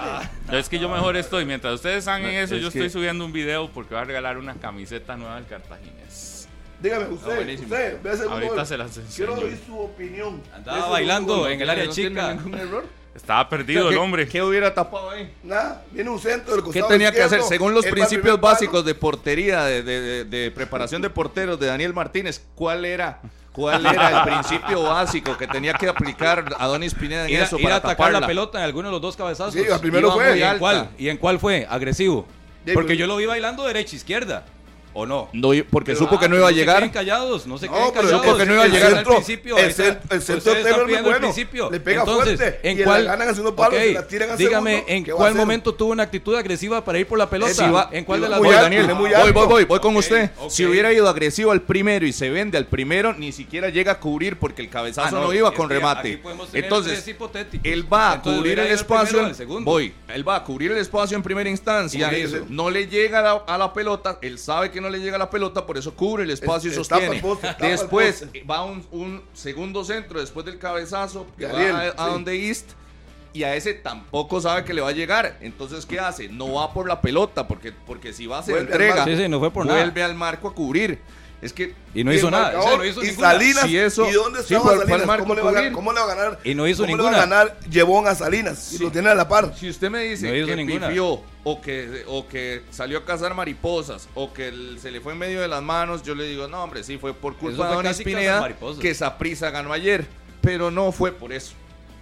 No, 0.48 0.56
es 0.56 0.68
que 0.68 0.78
yo 0.78 0.88
mejor 0.88 1.16
estoy. 1.16 1.44
Mientras 1.44 1.74
ustedes 1.74 1.98
están 1.98 2.22
en 2.24 2.30
eso, 2.36 2.54
es 2.54 2.62
yo 2.62 2.70
que- 2.70 2.78
estoy 2.78 2.90
subiendo 2.90 3.24
un 3.24 3.32
video 3.32 3.68
porque 3.72 3.94
voy 3.94 4.02
a 4.02 4.04
regalar 4.04 4.38
una 4.38 4.54
camiseta 4.54 5.16
nueva 5.16 5.36
al 5.36 5.46
Cartaginés. 5.48 6.37
Dígame, 6.80 7.06
usted, 7.08 7.60
usted, 7.60 8.02
ve 8.02 8.12
ese 8.12 8.22
Ahorita 8.24 8.54
gol. 8.54 8.66
se 8.66 8.76
las 8.78 9.00
Quiero 9.16 9.34
oír 9.34 9.58
su 9.66 9.76
opinión. 9.78 10.40
Andaba 10.54 10.88
bailando 10.90 11.48
en 11.48 11.60
el 11.60 11.68
área 11.70 11.84
¿No 11.86 11.92
tiene 11.92 12.10
chica. 12.10 12.34
ningún 12.34 12.54
error? 12.54 12.84
Estaba 13.16 13.48
perdido 13.48 13.88
el 13.88 13.94
¿Qué- 13.94 14.00
hombre. 14.00 14.28
¿Qué 14.28 14.40
hubiera 14.42 14.72
tapado 14.72 15.10
ahí? 15.10 15.32
Nada, 15.42 15.82
viene 15.90 16.08
un 16.08 16.20
centro 16.20 16.52
del 16.54 16.60
¿Qué 16.62 16.66
costado 16.66 16.86
tenía 16.88 17.10
que 17.10 17.20
hacer? 17.22 17.42
Según 17.42 17.74
los 17.74 17.84
principios 17.84 18.40
básicos 18.40 18.84
de 18.84 18.94
portería, 18.94 19.64
de, 19.64 19.82
de- 19.82 20.00
de- 20.00 20.24
de 20.24 20.50
preparación 20.52 21.02
de 21.02 21.10
porteros 21.10 21.58
de 21.58 21.66
Daniel 21.66 21.92
Martínez, 21.92 22.44
¿cuál 22.54 22.84
era? 22.84 23.20
¿Cuál 23.50 23.84
era 23.84 24.18
el 24.20 24.22
principio 24.22 24.84
básico 24.84 25.36
que 25.36 25.48
tenía 25.48 25.72
que 25.72 25.88
aplicar 25.88 26.54
Adonis 26.60 26.94
Pineda 26.94 27.24
en 27.24 27.30
Ir 27.30 27.40
a, 27.40 27.44
eso 27.44 27.58
ir 27.58 27.62
a 27.64 27.68
para 27.70 27.76
atacar 27.78 27.96
taparla? 27.96 28.20
la 28.20 28.26
pelota 28.28 28.58
en 28.58 28.64
alguno 28.64 28.86
de 28.86 28.92
los 28.92 29.00
dos 29.02 29.16
cabezazos. 29.16 29.52
Sí, 29.54 29.64
al 29.68 29.80
primero 29.80 30.06
Iba 30.08 30.14
fue. 30.14 30.36
¿Y 30.36 30.40
¿Y 30.40 30.42
en 30.44 30.58
cuál? 30.58 30.90
¿Y 30.96 31.08
en 31.08 31.16
cuál 31.16 31.40
fue? 31.40 31.66
¿Agresivo? 31.68 32.24
Porque 32.72 32.96
yo 32.96 33.08
lo 33.08 33.16
vi 33.16 33.26
bailando 33.26 33.64
derecha-izquierda. 33.64 34.44
¿O 34.94 35.06
no? 35.06 35.28
No, 35.32 35.50
porque 35.70 35.92
Pero, 35.92 35.98
supo 35.98 36.18
que 36.18 36.24
Ah, 36.24 36.28
no 36.28 36.36
iba 36.36 36.46
a 36.46 36.50
se 36.50 36.54
llegar. 36.56 36.76
queden 36.78 36.90
callados, 36.90 37.46
no 37.46 37.56
se 37.58 37.66
No, 37.66 37.72
queden 37.72 37.88
pero 37.90 38.02
callados. 38.02 38.24
supo 38.26 38.36
que 38.38 38.46
no 38.46 38.52
iba 38.54 38.62
a 38.62 38.66
El 38.66 38.72
llegar. 38.72 38.92
centro, 38.94 39.10
al 39.12 39.16
principio, 39.16 39.58
el 39.58 39.72
centro- 39.72 40.16
el 40.16 40.22
centro 40.22 40.52
es 40.52 40.66
el 40.66 41.02
bueno. 41.02 41.18
principio. 41.18 41.70
Le 41.70 41.80
pega 41.80 42.00
Entonces, 42.00 42.36
fuerte 42.38 42.68
¿en 42.70 42.80
y 42.80 42.82
cuál, 42.82 43.04
la 43.04 43.10
ganan 43.12 43.28
al 43.28 43.34
segundo 43.34 43.54
palo, 43.56 43.76
Ok, 43.76 43.82
se 43.82 43.92
la 43.92 44.06
tiran 44.08 44.30
al 44.30 44.38
dígame, 44.38 44.84
¿en 44.88 45.04
¿qué 45.04 45.12
va 45.12 45.16
a 45.16 45.20
cuál 45.20 45.34
momento 45.34 45.74
tuvo 45.74 45.92
una 45.92 46.02
actitud 46.02 46.34
agresiva 46.36 46.84
para 46.84 46.98
ir 46.98 47.06
por 47.06 47.18
la 47.18 47.28
pelota? 47.30 47.70
Va- 47.70 47.90
¿En 47.92 48.04
cuál 48.04 48.20
de 48.22 48.28
las 48.28 48.38
Voy, 48.40 48.48
Daniel. 48.54 48.86
voy, 48.94 49.10
voy, 49.32 49.46
voy, 49.46 49.64
voy 49.64 49.78
con 49.80 49.92
Ok, 49.94 49.98
usted. 50.00 50.30
ok. 50.38 50.50
Si 50.50 50.64
hubiera 50.66 50.92
ido 50.92 51.08
agresivo 51.08 51.52
al 51.52 51.62
primero 51.62 52.06
y 52.06 52.12
se 52.12 52.30
vende 52.30 52.58
al 52.58 52.66
primero, 52.66 53.12
ni 53.12 53.30
siquiera 53.32 53.68
llega 53.68 53.92
a 53.92 54.00
cubrir 54.00 54.38
porque 54.38 54.62
el 54.62 54.68
cabezazo 54.70 55.16
Ah, 55.16 55.20
no, 55.20 55.32
iba 55.32 55.48
es 55.50 55.54
con 55.54 55.68
que 55.68 55.74
remate. 55.74 56.20
Entonces, 56.54 57.04
él 57.62 57.92
va 57.92 58.12
a 58.12 58.22
cubrir 58.22 58.58
el 58.58 58.68
espacio. 58.72 59.30
Voy, 59.60 59.94
él 60.08 60.26
va 60.28 60.36
a 60.36 60.44
cubrir 60.44 60.72
el 60.72 60.78
espacio 60.78 61.16
en 61.16 61.22
primera 61.22 61.48
instancia. 61.48 62.10
¿Cómo 62.10 62.16
que? 62.16 62.42
No 62.48 62.70
le 62.70 62.86
llega 62.86 63.18
a 63.30 63.38
a 63.48 63.58
la 63.58 63.72
pelota. 63.72 64.18
Él 64.22 64.38
sabe 64.38 64.70
que 64.70 64.77
no 64.80 64.90
le 64.90 64.98
llega 65.00 65.18
la 65.18 65.30
pelota, 65.30 65.64
por 65.66 65.76
eso 65.78 65.94
cubre 65.94 66.24
el 66.24 66.30
espacio 66.30 66.68
y 66.68 66.72
Es- 66.72 66.78
el 66.78 66.84
sostiene. 66.84 67.20
poste, 67.20 67.46
tapa 67.48 67.64
el 67.66 67.72
Después 67.72 68.24
va 68.50 68.64
un, 68.64 68.84
un 68.92 69.22
segundo 69.34 69.84
centro 69.84 70.20
después 70.20 70.44
del 70.46 70.58
cabezazo 70.58 71.26
que 71.38 71.46
De 71.46 71.52
Ariel, 71.54 71.72
va 71.74 71.78
a, 71.80 71.88
a 71.88 72.06
sí. 72.06 72.12
donde 72.12 72.48
East. 72.48 72.70
Y 73.34 73.44
a 73.44 73.54
ese 73.54 73.74
tampoco 73.74 74.40
sabe 74.40 74.64
que 74.64 74.72
le 74.72 74.80
va 74.80 74.88
a 74.88 74.92
llegar. 74.92 75.36
Entonces, 75.42 75.84
¿qué 75.86 76.00
hace? 76.00 76.28
No 76.28 76.54
va 76.54 76.72
por 76.72 76.88
la 76.88 77.00
pelota, 77.00 77.46
porque, 77.46 77.72
porque 77.86 78.12
si 78.12 78.26
va, 78.26 78.42
se 78.42 78.52
Vuelve 78.52 78.70
entrega. 78.72 79.04
Sí, 79.04 79.16
sí, 79.16 79.28
no 79.28 79.38
fue 79.38 79.50
por 79.52 79.66
nada. 79.66 79.78
vuelve 79.80 80.02
al 80.02 80.14
marco 80.14 80.48
a 80.48 80.54
cubrir. 80.54 80.98
Es 81.40 81.52
que 81.52 81.72
Y 81.94 82.02
no 82.02 82.12
Y 82.12 82.16
hizo 82.16 82.30
nada. 82.32 82.48
o 82.48 82.50
sea, 82.50 82.58
marcador, 82.58 82.78
no 82.78 82.84
hizo 82.86 83.02
y 83.04 83.06
ninguna. 83.08 83.30
Salinas, 83.30 83.64
Si 83.64 83.78
eso- 83.78 84.08
¿y 84.08 84.12
dónde 84.12 84.42
sí, 84.42 84.54
estaba 84.54 84.72
al 84.72 84.78
Salinas? 84.80 85.06
marco 85.06 85.22
¿Cómo 85.24 85.34
le, 85.34 85.42
va 85.42 85.50
a, 85.60 85.72
¿Cómo 85.72 85.92
le 85.92 86.00
va 86.00 86.04
a 86.10 86.14
ganar? 86.16 86.38
Y 86.42 86.54
no 86.54 86.66
hizo 86.66 86.82
¿Cómo 86.82 86.96
ninguna. 86.96 87.10
le 87.12 87.16
va 87.16 87.22
a 87.22 87.26
ganar 87.26 87.60
Llevón 87.70 88.08
a 88.08 88.14
Salinas? 88.16 88.72
Y 88.72 88.78
Sí. 88.78 88.82
lo 88.82 88.90
tiene 88.90 89.10
a 89.10 89.14
la 89.14 89.28
par. 89.28 89.54
Si 89.56 89.68
usted 89.68 89.88
me 89.90 90.00
dice 90.02 90.26
No 90.40 90.46
que 90.46 90.56
ninguna. 90.56 90.88
pifió 90.88 91.20
o 91.50 91.60
que, 91.60 92.04
o 92.06 92.26
que 92.28 92.62
salió 92.70 92.98
a 92.98 93.04
cazar 93.04 93.34
mariposas 93.34 94.08
o 94.14 94.32
que 94.32 94.48
el- 94.48 94.78
se 94.80 94.90
le 94.90 95.00
fue 95.00 95.12
en 95.14 95.18
medio 95.18 95.40
de 95.40 95.48
las 95.48 95.62
manos, 95.62 96.02
yo 96.02 96.14
le 96.14 96.24
digo, 96.24 96.46
no, 96.48 96.62
hombre, 96.62 96.82
sí, 96.84 96.98
fue 96.98 97.14
por 97.14 97.36
culpa 97.36 97.56
fue 97.56 97.66
de 97.68 97.74
Don 97.74 97.82
casi 97.82 98.04
cazar 98.04 98.18
Pineda 98.18 98.40
mariposas. 98.40 98.80
que 98.82 98.94
Saprisa 98.94 99.50
ganó 99.50 99.72
ayer. 99.72 100.06
Pero 100.40 100.70
no 100.70 100.92
fue 100.92 101.12
por 101.12 101.32
eso. 101.32 101.52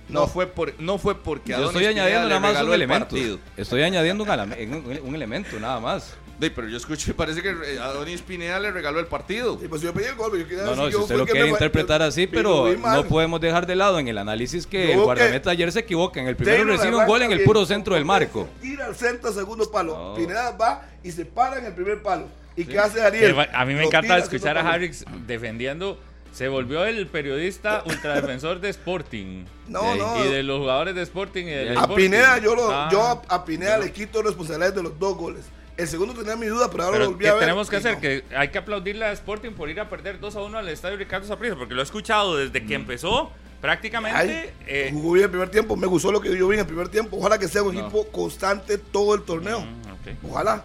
No, 0.08 0.20
No. 0.20 0.26
fue, 0.28 0.46
por, 0.46 0.72
no 0.80 0.98
fue 0.98 1.16
porque 1.16 1.50
Yo 1.50 1.56
Adonis 1.56 1.72
estoy 1.74 1.86
añadiendo 1.86 2.28
nada 2.28 2.40
más 2.40 2.52
un 2.60 2.68
el 2.68 2.72
elemento. 2.74 3.06
partido. 3.08 3.38
Estoy 3.56 3.82
añadiendo 3.82 4.24
un 4.24 5.14
elemento, 5.14 5.58
nada 5.58 5.80
más. 5.80 6.14
Sí, 6.40 6.50
pero 6.50 6.68
yo 6.68 6.76
escuché, 6.76 7.14
parece 7.14 7.40
que 7.40 7.48
eh, 7.48 7.78
Adonis 7.80 8.20
Pineda 8.20 8.60
le 8.60 8.70
regaló 8.70 9.00
el 9.00 9.06
partido. 9.06 9.58
Sí, 9.58 9.68
pues 9.68 9.80
yo 9.80 9.92
pedí 9.94 10.04
el 10.04 10.16
gol, 10.16 10.28
pero 10.32 10.42
yo 10.42 10.48
quería 10.48 10.64
No, 10.64 10.70
decir 10.70 10.84
no, 10.84 10.90
yo 10.90 10.98
si 10.98 11.02
usted 11.04 11.16
lo 11.16 11.24
que 11.24 11.32
quiere 11.32 11.46
me- 11.46 11.52
interpretar 11.52 12.02
así, 12.02 12.26
pero 12.26 12.68
no 12.76 13.04
podemos 13.04 13.40
dejar 13.40 13.66
de 13.66 13.74
lado 13.74 13.98
en 13.98 14.08
el 14.08 14.18
análisis 14.18 14.66
que 14.66 14.82
Yo 14.84 14.92
el 14.92 14.98
que- 14.98 15.02
guardameta 15.04 15.50
ayer 15.50 15.72
se 15.72 15.80
equivoca. 15.80 16.20
En 16.20 16.28
el 16.28 16.36
primero 16.36 16.58
Taylor 16.58 16.76
recibe 16.76 16.96
un 16.96 17.06
gol 17.06 17.22
en 17.22 17.32
el 17.32 17.42
puro 17.44 17.64
centro 17.64 17.94
del 17.94 18.04
marco. 18.04 18.48
Tira 18.60 18.84
al 18.86 18.94
centro, 18.94 19.32
segundo 19.32 19.70
palo. 19.70 19.96
No. 20.10 20.14
Pineda 20.14 20.50
va 20.52 20.82
y 21.02 21.10
se 21.10 21.24
para 21.24 21.58
en 21.58 21.64
el 21.66 21.72
primer 21.72 22.02
palo. 22.02 22.28
¿Y 22.54 22.64
qué 22.64 22.78
hace 22.78 23.00
Ariel? 23.02 23.34
A 23.52 23.64
mí 23.64 23.72
me 23.74 23.80
Lo 23.80 23.86
encanta 23.86 24.18
escuchar 24.18 24.58
a 24.58 24.62
palo. 24.62 24.74
Harrix 24.74 25.04
defendiendo. 25.26 25.98
Se 26.32 26.48
volvió 26.48 26.84
el 26.84 27.06
periodista 27.06 27.82
ultradefensor 27.86 28.60
de 28.60 28.68
Sporting. 28.68 29.44
No, 29.68 29.94
no. 29.94 30.22
Y 30.22 30.28
de 30.28 30.42
los 30.42 30.58
jugadores 30.58 30.94
de 30.94 31.00
Sporting 31.00 31.46
y 31.46 31.52
A 31.54 31.72
Sporting. 31.72 31.94
Pineda, 31.96 32.38
yo, 32.38 32.54
lo, 32.54 32.70
Ah, 32.70 32.88
yo 32.92 33.00
a, 33.02 33.22
a 33.36 33.44
Pineda 33.46 33.78
le 33.78 33.90
quito 33.90 34.20
responsabilidades 34.20 34.74
de 34.74 34.82
los 34.82 34.98
dos 34.98 35.16
goles. 35.16 35.46
El 35.76 35.86
segundo 35.88 36.14
tenía 36.14 36.36
mi 36.36 36.46
duda, 36.46 36.70
pero 36.70 36.84
ahora 36.84 36.98
lo 36.98 37.04
Pero 37.04 37.10
volví 37.12 37.22
¿qué 37.24 37.28
a 37.28 37.34
ver. 37.34 37.40
tenemos 37.40 37.68
que 37.68 37.76
y 37.76 37.78
hacer? 37.80 37.94
no. 37.94 38.00
Que 38.00 38.24
hay 38.34 38.48
que 38.48 38.58
aplaudirle 38.58 39.04
a 39.04 39.12
Sporting 39.12 39.50
por 39.52 39.68
ir 39.68 39.78
a 39.80 39.88
perder 39.90 40.18
2 40.20 40.36
a 40.36 40.42
1 40.42 40.58
al 40.58 40.68
estadio 40.70 40.96
Ricardo 40.96 41.26
Saprissa, 41.26 41.54
porque 41.56 41.74
lo 41.74 41.80
he 41.80 41.84
escuchado 41.84 42.36
desde 42.36 42.64
que 42.64 42.74
empezó 42.74 43.30
prácticamente. 43.60 44.18
Ay, 44.18 44.50
eh, 44.66 44.90
jugó 44.92 45.12
bien 45.12 45.24
el 45.24 45.30
primer 45.30 45.50
tiempo, 45.50 45.76
me 45.76 45.86
gustó 45.86 46.10
lo 46.12 46.20
que 46.20 46.34
yo 46.36 46.48
vi 46.48 46.54
en 46.54 46.60
el 46.60 46.66
primer 46.66 46.88
tiempo. 46.88 47.16
Ojalá 47.18 47.38
que 47.38 47.46
sea 47.48 47.62
un 47.62 47.74
No. 47.74 47.80
equipo 47.82 48.06
constante 48.08 48.78
todo 48.78 49.14
el 49.14 49.22
torneo. 49.22 49.60
mm, 49.60 49.82
ok. 49.92 50.30
Ojalá. 50.30 50.64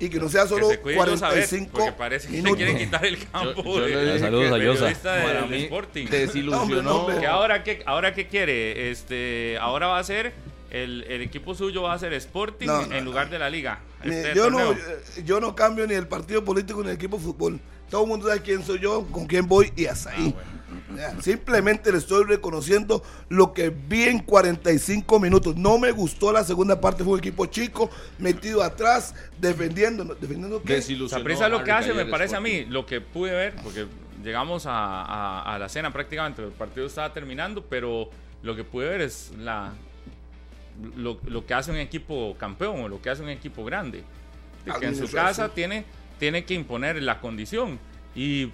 y 0.00 0.10
que 0.10 0.18
no 0.18 0.28
sea 0.28 0.42
Que 0.42 0.48
solo 0.50 0.68
se 0.68 0.80
cuide 0.80 0.96
Josabet, 0.98 1.20
45 1.48 1.70
porque 1.72 1.92
parece 1.92 2.26
que 2.28 2.34
minutos. 2.34 2.56
quieren 2.56 2.76
quitar 2.76 3.06
el 3.06 3.26
campo. 3.30 3.62
Yo- 3.64 3.78
yo 3.88 3.98
de- 3.98 4.04
le 4.04 4.04
dije 4.14 4.18
Saludos 4.18 4.52
a 4.52 4.58
Yosa. 4.58 4.92
Para 5.02 5.46
mí, 5.46 5.62
Sporting. 5.62 6.06
desilusionó. 6.08 6.62
Hombre, 6.62 6.82
no, 6.82 6.96
hombre. 6.96 7.20
Que 7.20 7.26
ahora 7.26 7.62
qué, 7.64 7.82
ahora 7.86 8.12
qué 8.12 8.26
quiere, 8.26 8.90
este, 8.90 9.56
ahora 9.58 9.86
va 9.86 9.98
a 9.98 10.04
ser 10.04 10.34
el, 10.70 11.04
el 11.08 11.22
equipo 11.22 11.54
suyo 11.54 11.82
va 11.82 11.94
a 11.94 11.98
ser 11.98 12.12
Sporting 12.12 12.66
No, 12.66 12.84
no, 12.86 12.94
en 12.94 13.04
lugar 13.06 13.30
de 13.30 13.38
la 13.38 13.48
liga. 13.48 13.78
Este 14.02 14.34
yo, 14.34 14.50
no, 14.50 14.72
eh, 14.72 14.76
yo 15.24 15.40
no 15.40 15.54
cambio 15.54 15.86
ni 15.86 15.94
el 15.94 16.06
partido 16.06 16.44
político 16.44 16.82
ni 16.82 16.88
el 16.90 16.94
equipo 16.96 17.16
de 17.18 17.22
fútbol. 17.24 17.60
Todo 17.90 18.02
el 18.02 18.08
mundo 18.08 18.26
sabe 18.28 18.42
quién 18.42 18.62
soy 18.62 18.78
yo, 18.80 19.06
con 19.06 19.26
quién 19.26 19.46
voy 19.48 19.72
y 19.74 19.86
hasta 19.86 20.10
ahí. 20.10 20.34
Ya, 20.94 21.20
Simplemente 21.22 21.90
le 21.90 21.98
estoy 21.98 22.24
reconociendo 22.24 23.02
lo 23.30 23.52
que 23.54 23.70
vi 23.70 24.02
en 24.04 24.18
45 24.20 25.18
minutos. 25.18 25.56
No 25.56 25.78
me 25.78 25.90
gustó 25.92 26.30
la 26.32 26.44
segunda 26.44 26.80
parte, 26.80 27.02
fue 27.02 27.14
un 27.14 27.18
equipo 27.18 27.46
chico, 27.46 27.90
metido 28.18 28.62
atrás, 28.62 29.14
defendiendo. 29.40 30.04
¿Defendiendo 30.04 30.62
qué? 30.62 30.74
Desilusionó. 30.74 31.20
Saprissa 31.20 31.48
lo 31.48 31.64
que 31.64 31.72
hace, 31.72 31.94
me 31.94 32.04
parece 32.06 32.36
a 32.36 32.40
mí, 32.40 32.66
lo 32.66 32.84
que 32.84 33.00
pude 33.00 33.32
ver, 33.32 33.54
porque 33.62 33.86
llegamos 34.22 34.66
a, 34.66 35.02
a- 35.02 35.54
a 35.54 35.58
la 35.58 35.68
cena 35.70 35.90
prácticamente, 35.92 36.42
el 36.44 36.50
partido 36.52 36.86
estaba 36.86 37.12
terminando, 37.14 37.64
pero 37.64 38.10
lo 38.42 38.54
que 38.54 38.64
pude 38.64 38.88
ver 38.88 39.00
es 39.00 39.32
la 39.38 39.72
lo, 40.96 41.18
lo 41.26 41.46
que 41.46 41.54
hace 41.54 41.70
un 41.70 41.78
equipo 41.78 42.36
campeón 42.38 42.80
o 42.80 42.88
lo 42.88 43.00
que 43.00 43.10
hace 43.10 43.22
un 43.22 43.30
equipo 43.30 43.64
grande. 43.64 44.04
De 44.64 44.72
que 44.78 44.86
en 44.86 44.96
su 44.96 45.10
casa 45.10 45.48
tiene, 45.50 45.84
tiene 46.18 46.44
que 46.44 46.54
imponer 46.54 47.02
la 47.02 47.20
condición 47.20 47.78
y 48.14 48.50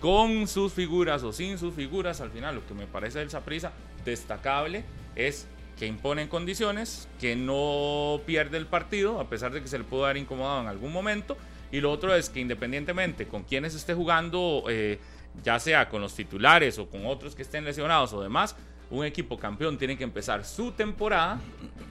con 0.00 0.48
sus 0.48 0.72
figuras 0.72 1.22
o 1.22 1.32
sin 1.32 1.58
sus 1.58 1.74
figuras, 1.74 2.20
al 2.20 2.30
final 2.30 2.56
lo 2.56 2.66
que 2.66 2.74
me 2.74 2.86
parece 2.86 3.20
del 3.20 3.30
Saprissa 3.30 3.72
destacable 4.04 4.84
es 5.16 5.46
que 5.78 5.86
imponen 5.86 6.28
condiciones, 6.28 7.08
que 7.20 7.36
no 7.36 8.20
pierde 8.26 8.58
el 8.58 8.66
partido, 8.66 9.20
a 9.20 9.28
pesar 9.28 9.52
de 9.52 9.60
que 9.60 9.68
se 9.68 9.78
le 9.78 9.84
pudo 9.84 10.02
dar 10.02 10.16
incomodado 10.16 10.60
en 10.60 10.68
algún 10.68 10.92
momento. 10.92 11.36
Y 11.72 11.80
lo 11.80 11.90
otro 11.90 12.14
es 12.14 12.30
que 12.30 12.40
independientemente 12.40 13.26
con 13.26 13.42
quienes 13.42 13.74
esté 13.74 13.94
jugando, 13.94 14.64
eh, 14.68 14.98
ya 15.42 15.58
sea 15.58 15.88
con 15.88 16.00
los 16.00 16.14
titulares 16.14 16.78
o 16.78 16.88
con 16.88 17.06
otros 17.06 17.34
que 17.34 17.42
estén 17.42 17.64
lesionados 17.64 18.12
o 18.12 18.22
demás, 18.22 18.54
un 18.90 19.04
equipo 19.04 19.38
campeón 19.38 19.78
tiene 19.78 19.96
que 19.98 20.04
empezar 20.04 20.44
su 20.44 20.72
temporada 20.72 21.40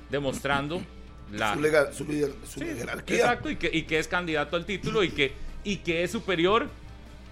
demostrando 0.09 0.81
la, 1.31 1.53
Su, 1.55 1.61
lega- 1.61 1.91
su 1.91 2.05
lider- 2.05 2.33
su 2.45 2.59
Sí, 2.59 2.65
jerarquía. 2.65 3.15
Exacto, 3.17 3.49
y 3.49 3.55
que, 3.55 3.69
y 3.73 3.83
que 3.83 3.97
es 3.99 4.07
candidato 4.07 4.55
al 4.55 4.65
título 4.65 5.03
y 5.03 5.09
que, 5.09 5.33
y 5.63 5.77
que 5.77 6.03
es 6.03 6.11
superior 6.11 6.69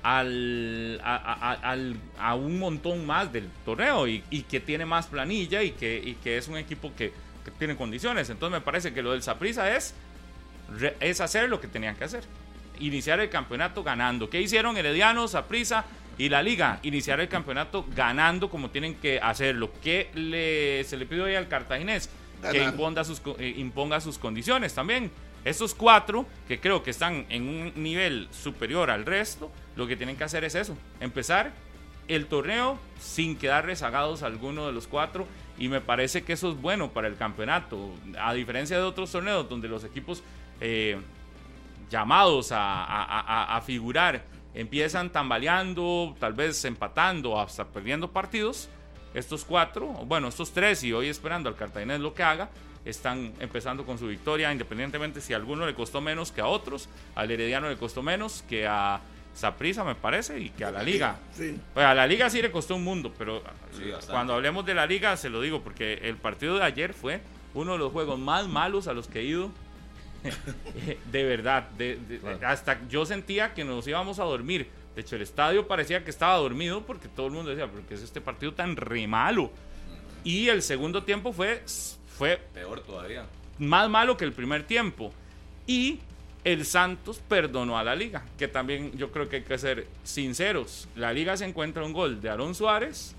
al, 0.03 1.00
a, 1.03 1.15
a- 1.15 1.51
a- 1.51 1.72
al- 1.72 1.96
a 2.20 2.36
un 2.36 2.58
montón 2.58 3.06
más 3.06 3.32
del 3.32 3.50
torneo 3.63 4.08
y, 4.08 4.24
y 4.32 4.44
que 4.44 4.60
tiene 4.60 4.86
más 4.86 5.08
planilla 5.08 5.62
y 5.62 5.72
que, 5.72 6.01
y 6.03 6.15
que 6.15 6.38
es 6.38 6.48
un 6.48 6.58
equipo 6.58 6.91
que, 6.98 7.13
que 7.46 7.51
tiene 7.51 7.75
condiciones. 7.75 8.30
Entonces 8.30 8.60
me 8.60 8.63
parece 8.65 8.94
que 8.94 9.01
lo 9.03 9.12
del 9.12 9.22
Saprissa 9.22 9.75
es, 9.75 9.94
es 11.00 11.22
hacer 11.22 11.50
lo 11.50 11.62
que 11.62 11.68
tenían 11.68 11.96
que 11.96 12.06
hacer. 12.06 12.24
Iniciar 12.80 13.20
el 13.20 13.30
campeonato 13.30 13.84
ganando. 13.84 14.30
¿Qué 14.30 14.41
hicieron 14.41 14.75
Herediano, 14.75 15.27
Saprissa 15.27 15.86
y 16.18 16.30
la 16.30 16.41
Liga? 16.44 16.80
Iniciar 16.84 17.20
el 17.20 17.27
campeonato 17.30 17.86
ganando 17.96 18.50
como 18.50 18.70
tienen 18.70 18.96
que 18.96 19.20
hacerlo. 19.20 19.72
¿Qué 19.84 20.10
le, 20.13 20.84
se 20.84 20.98
le 20.98 21.06
pidió 21.06 21.25
ahí 21.25 21.36
al 21.36 21.48
cartaginés? 21.48 22.10
Que 22.41 22.58
Ganar. 22.58 22.74
imponga 22.74 23.03
sus, 23.03 23.22
eh, 23.39 23.53
imponga 23.58 24.00
sus 24.01 24.18
condiciones 24.18 24.74
también. 24.74 25.12
Estos 25.46 25.74
cuatro, 25.74 26.25
que 26.48 26.60
creo 26.60 26.84
que 26.84 26.91
están 26.91 27.25
en 27.30 27.48
un 27.48 27.74
nivel 27.75 28.27
superior 28.32 28.91
al 28.91 29.06
resto, 29.06 29.51
lo 29.75 29.88
que 29.88 29.96
tienen 29.96 30.15
que 30.15 30.24
hacer 30.24 30.44
es 30.44 30.53
eso, 30.56 30.77
empezar 31.00 31.51
el 32.08 32.27
torneo 32.27 32.77
sin 33.00 33.36
quedar 33.38 33.65
rezagados 33.65 34.22
alguno 34.22 34.68
de 34.68 34.74
los 34.74 34.88
cuatro 34.88 35.25
y 35.58 35.68
me 35.70 35.82
parece 35.82 36.24
que 36.24 36.34
eso 36.34 36.51
es 36.51 36.62
bueno 36.62 36.91
para 36.91 37.08
el 37.08 37.15
campeonato, 37.15 37.91
a 38.20 38.34
diferencia 38.34 38.77
de 38.77 38.84
otros 38.84 39.12
torneos 39.12 39.48
donde 39.50 39.68
los 39.68 39.84
equipos 39.84 40.22
eh, 40.60 40.98
llamados 41.89 42.51
a, 42.51 42.84
a- 42.84 43.03
a- 43.03 43.58
a 43.58 43.62
figurar 43.62 44.24
empiezan 44.53 45.12
tambaleando, 45.12 46.15
tal 46.20 46.34
vez 46.34 46.63
empatando, 46.65 47.39
hasta 47.39 47.65
perdiendo 47.65 48.12
partidos. 48.12 48.70
Estos 49.13 49.43
cuatro, 49.43 49.88
bueno, 49.88 50.29
estos 50.29 50.51
tres, 50.51 50.84
y 50.84 50.93
hoy 50.93 51.08
esperando 51.08 51.50
al 51.50 51.55
Cartaginés 51.55 52.00
lo 52.00 52.13
que 52.13 52.24
haga, 52.24 52.50
están 52.86 53.34
empezando 53.39 53.86
con 53.86 53.98
su 53.98 54.08
victoria, 54.08 54.51
independientemente 54.51 55.22
si 55.22 55.34
a 55.34 55.36
alguno 55.36 55.65
le 55.65 55.74
costó 55.74 56.01
menos 56.01 56.31
que 56.31 56.41
a 56.41 56.48
otros, 56.48 56.88
al 57.15 57.29
Herediano 57.29 57.70
le 57.70 57.77
costó 57.77 58.01
menos 58.01 58.43
que 58.48 58.65
a 58.67 59.01
Saprissa, 59.34 59.84
me 59.84 59.96
parece, 59.96 60.39
y 60.39 60.50
que 60.50 60.65
a 60.65 60.72
la 60.72 60.81
Liga. 60.84 61.17
Sí. 61.34 61.58
Pues 61.74 61.86
a 61.86 61.93
la 61.93 62.08
Liga 62.08 62.29
sí 62.29 62.41
le 62.41 62.51
costó 62.51 62.75
un 62.75 62.84
mundo, 62.84 63.13
pero 63.17 63.43
Sí, 63.78 63.91
cuando 64.10 64.34
hablemos 64.34 64.65
de 64.65 64.73
la 64.73 64.86
Liga 64.86 65.15
se 65.17 65.30
lo 65.30 65.41
digo, 65.41 65.62
porque 65.62 65.93
el 66.04 66.17
partido 66.17 66.58
de 66.58 66.63
ayer 66.63 66.93
fue 66.93 67.21
uno 67.54 67.73
de 67.73 67.78
los 67.80 67.91
juegos 67.91 68.17
más 68.19 68.47
malos 68.47 68.88
a 68.88 68.93
los 68.93 69.08
que 69.08 69.19
he 69.19 69.23
ido. 69.23 69.52
de 71.12 71.23
verdad, 71.23 71.69
de- 71.77 71.95
de- 71.97 72.45
hasta 72.45 72.79
yo 72.88 73.05
sentía 73.05 73.53
que 73.53 73.63
nos 73.63 73.88
íbamos 73.88 74.19
a 74.19 74.23
dormir. 74.23 74.67
De 74.95 75.01
hecho, 75.01 75.15
el 75.15 75.21
estadio 75.21 75.67
parecía 75.67 76.03
que 76.03 76.10
estaba 76.12 76.36
dormido 76.38 76.81
porque 76.86 77.07
todo 77.07 77.27
el 77.27 77.34
mundo 77.34 77.49
decía, 77.51 77.67
pero 77.71 77.88
¿qué 77.88 77.93
es 77.95 78.01
este 78.03 78.19
partido 78.21 78.53
tan 78.53 78.75
re 78.75 79.07
malo? 79.07 79.51
Y 80.23 80.49
el 80.49 80.62
segundo 80.62 81.03
tiempo 81.03 81.31
fue, 81.34 81.63
fue 82.17 82.38
Peor 82.53 82.81
todavía. 82.81 83.25
más 83.57 83.89
malo 83.89 84.17
que 84.17 84.25
el 84.25 84.34
primer 84.34 84.63
tiempo. 84.63 85.12
Y 85.65 85.99
el 86.43 86.65
Santos 86.65 87.21
perdonó 87.27 87.77
a 87.77 87.84
la 87.84 87.95
liga, 87.95 88.25
que 88.38 88.47
también 88.47 88.91
yo 88.97 89.12
creo 89.12 89.29
que 89.29 89.38
hay 89.38 89.41
que 89.43 89.57
ser 89.57 89.88
sinceros. 90.03 90.88
La 90.95 91.13
liga 91.13 91.38
se 91.38 91.45
encuentra 91.45 91.84
un 91.84 91.93
gol 91.93 92.19
de 92.21 92.29
Aaron 92.29 92.53
Suárez. 92.53 93.15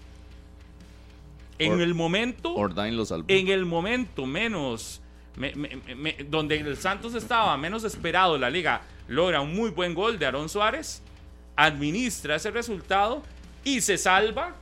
En 1.58 1.72
Or- 1.74 1.82
el 1.82 1.94
momento, 1.94 2.54
Ordain 2.54 2.96
lo 2.96 3.04
salvó. 3.04 3.26
en 3.28 3.48
el 3.48 3.64
momento 3.64 4.26
menos, 4.26 5.00
donde 6.28 6.56
el 6.56 6.76
Santos 6.76 7.14
estaba 7.14 7.56
menos 7.56 7.84
esperado, 7.84 8.36
la 8.36 8.50
liga 8.50 8.82
logra 9.08 9.40
un 9.40 9.54
muy 9.54 9.70
buen 9.70 9.94
gol 9.94 10.18
de 10.18 10.26
Aaron 10.26 10.48
Suárez, 10.48 11.02
administra 11.56 12.36
ese 12.36 12.50
resultado 12.50 13.22
y 13.64 13.80
se 13.80 13.98
salva 13.98 14.54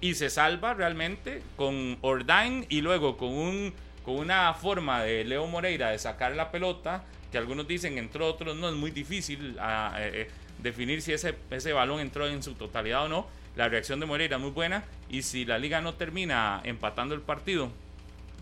y 0.00 0.14
se 0.14 0.30
salva 0.30 0.74
realmente 0.74 1.42
con 1.56 1.98
Ordain 2.02 2.66
y 2.68 2.80
luego 2.82 3.16
con 3.16 3.30
un 3.30 3.74
con 4.04 4.16
una 4.16 4.52
forma 4.52 5.02
de 5.02 5.24
Leo 5.24 5.46
Moreira 5.46 5.90
de 5.90 5.98
sacar 5.98 6.36
la 6.36 6.50
pelota 6.50 7.04
que 7.32 7.38
algunos 7.38 7.66
dicen 7.66 7.98
entró 7.98 8.26
otros 8.26 8.54
no 8.54 8.68
es 8.68 8.74
muy 8.74 8.90
difícil 8.90 9.56
ah, 9.58 9.96
eh, 9.98 10.10
eh, 10.14 10.30
definir 10.58 11.02
si 11.02 11.12
ese, 11.12 11.34
ese 11.50 11.72
balón 11.72 12.00
entró 12.00 12.28
en 12.28 12.42
su 12.42 12.54
totalidad 12.54 13.06
o 13.06 13.08
no. 13.08 13.26
La 13.56 13.68
reacción 13.68 13.98
de 14.00 14.06
Moreira 14.06 14.36
muy 14.36 14.50
buena 14.50 14.84
y 15.08 15.22
si 15.22 15.44
la 15.44 15.58
liga 15.58 15.80
no 15.80 15.94
termina 15.94 16.60
empatando 16.64 17.14
el 17.14 17.20
partido 17.22 17.70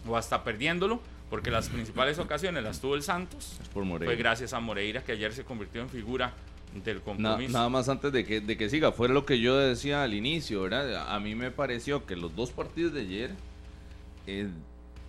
o 0.07 0.16
hasta 0.16 0.42
perdiéndolo 0.42 1.01
porque 1.33 1.51
las 1.51 1.71
principales 1.71 2.18
ocasiones 2.18 2.62
las 2.62 2.79
tuvo 2.79 2.95
el 2.95 3.03
Santos 3.03 3.57
Es 3.62 3.68
por 3.71 3.87
Moreira. 3.87 4.12
fue 4.12 4.16
gracias 4.23 4.53
a 4.53 4.61
Moreira 4.61 5.03
que 5.03 5.12
ayer 5.12 5.33
se 5.33 5.45
convirtió 5.45 5.81
en 5.81 5.88
figura 5.88 6.35
del 6.85 6.97
Na- 6.97 7.03
compromiso 7.03 7.53
nada 7.55 7.71
más 7.71 7.88
antes 7.88 8.12
de 8.12 8.23
que, 8.27 8.42
de 8.42 8.55
que 8.59 8.68
siga, 8.68 8.92
fue 8.92 9.09
lo 9.09 9.25
que 9.25 9.40
yo 9.40 9.57
decía 9.57 10.03
al 10.03 10.12
inicio, 10.12 10.61
¿verdad? 10.61 11.11
A 11.11 11.18
mí 11.21 11.35
me 11.35 11.51
pareció 11.51 12.05
que 12.05 12.16
los 12.16 12.37
dos 12.37 12.51
partidos 12.51 12.92
de 12.92 13.01
ayer 13.01 13.31
eh, 14.27 14.47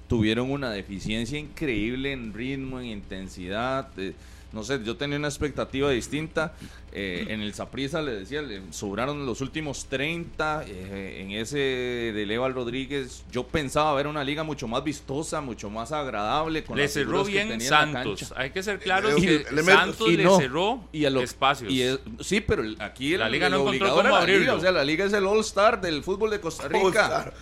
tuvieron 0.07 0.49
una 0.49 0.71
deficiencia 0.71 1.37
increíble 1.37 2.13
en 2.13 2.33
ritmo, 2.33 2.79
en 2.79 2.85
intensidad. 2.85 3.89
eh, 3.97 4.13
no 4.53 4.63
sé, 4.63 4.81
yo 4.85 4.95
tenía 4.95 5.17
una 5.17 5.27
expectativa 5.27 5.89
distinta. 5.89 6.53
Eh, 6.95 7.25
en 7.29 7.41
el 7.41 7.53
Saprissa 7.53 8.01
le 8.01 8.11
decía, 8.11 8.41
le 8.41 8.61
sobraron 8.71 9.25
los 9.25 9.41
últimos 9.41 9.85
30. 9.87 10.63
eh, 10.67 11.21
en 11.21 11.31
ese 11.31 11.57
de 11.57 12.25
Leval 12.25 12.53
Rodríguez, 12.53 13.23
yo 13.31 13.47
pensaba 13.47 13.93
ver 13.95 14.07
una 14.07 14.23
liga 14.23 14.43
mucho 14.43 14.67
más 14.67 14.83
vistosa, 14.83 15.41
mucho 15.41 15.69
más 15.69 15.91
agradable. 15.91 16.63
Con 16.63 16.77
le 16.77 16.87
cerró 16.87 17.23
bien 17.25 17.59
Santos. 17.61 18.33
Hay 18.37 18.51
que 18.51 18.61
ser 18.63 18.79
claros 18.79 19.21
Y- 19.21 19.25
que. 19.25 19.45
Santos 19.63 20.07
Y 20.09 20.17
le 20.17 20.23
no. 20.23 20.37
cerró 20.37 20.87
y 20.91 21.05
a 21.05 21.09
lo- 21.09 21.21
espacios. 21.21 21.71
y 21.71 21.81
es- 21.81 21.99
sí, 22.19 22.41
pero 22.41 22.61
el- 22.63 22.77
aquí 22.79 23.13
el, 23.13 23.19
La 23.21 23.29
liga 23.29 23.47
el 23.47 23.53
no 23.53 23.59
encontró 23.61 23.89
cómo 23.89 24.03
la 24.03 24.09
liga, 24.09 24.19
abrirlo. 24.19 24.55
o 24.55 24.59
sea, 24.59 24.71
la 24.71 24.83
liga 24.83 25.05
es 25.05 25.13
el 25.13 25.25
All 25.25 25.39
Star 25.39 25.81
del 25.81 26.03
fútbol 26.03 26.29
de 26.29 26.39
Costa 26.39 26.67
Rica. 26.67 27.33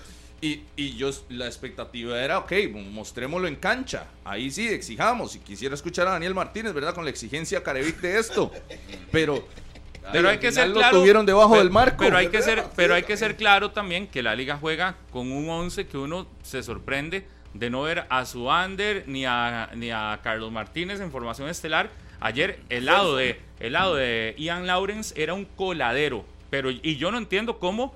Y, 0.42 0.62
y 0.76 0.96
yo, 0.98 1.12
la 1.30 1.46
expectativa 1.46 2.20
era, 2.20 2.40
ok, 2.40 2.52
mostrémoslo 2.92 3.48
en 3.48 3.56
cancha. 3.58 4.08
Ahí 4.26 4.50
sí, 4.50 4.68
exijamos. 4.68 5.36
Y 5.36 5.40
quisiera 5.40 5.76
escuchar 5.76 6.08
a 6.08 6.12
Daniel 6.12 6.34
Martínez, 6.34 6.74
¿verdad? 6.74 6.96
Con 6.96 7.04
la 7.04 7.12
exigencia 7.12 7.62
Carevic 7.62 7.98
de 8.02 8.18
esto. 8.18 8.52
Pero, 9.12 9.48
pero 10.12 10.30
ay, 10.30 10.34
hay 10.36 10.40
que 10.40 10.52
ser 10.52 10.70
lo 10.70 10.76
claro. 10.76 10.98
tuvieron 11.00 11.28
debajo 11.28 11.52
pero- 11.52 11.64
del 11.64 11.72
marco. 11.72 12.04
Pero 12.04 12.18
hay 12.18 12.30
que 12.30 12.42
ser, 12.42 12.64
pero 12.76 12.96
hay 12.96 13.04
que 13.04 13.18
ser 13.18 13.36
claro 13.36 13.70
también 13.70 14.08
que 14.08 14.24
la 14.24 14.34
liga 14.36 14.58
juega 14.60 14.96
con 15.12 15.32
un 15.32 15.48
11 15.48 15.86
que 15.86 15.98
uno 16.00 16.26
se 16.42 16.64
sorprende 16.64 17.28
de 17.54 17.70
no 17.70 17.84
ver 17.84 18.06
a 18.10 18.26
Suander 18.26 19.04
ni 19.08 19.26
a 19.26 19.70
ni 19.76 19.92
a 19.92 20.22
Carlos 20.24 20.52
Martínez 20.52 21.02
en 21.02 21.12
formación 21.12 21.50
estelar. 21.50 21.92
Ayer 22.20 22.60
el 22.70 22.86
lado 22.86 23.16
de 23.16 23.40
el 23.60 23.74
lado 23.74 23.96
de 23.96 24.34
Ian 24.40 24.66
Lawrence 24.66 25.14
era 25.22 25.34
un 25.36 25.46
coladero, 25.46 26.26
pero 26.50 26.72
y 26.72 26.96
yo 26.96 27.12
no 27.12 27.18
entiendo 27.20 27.60
cómo 27.60 27.94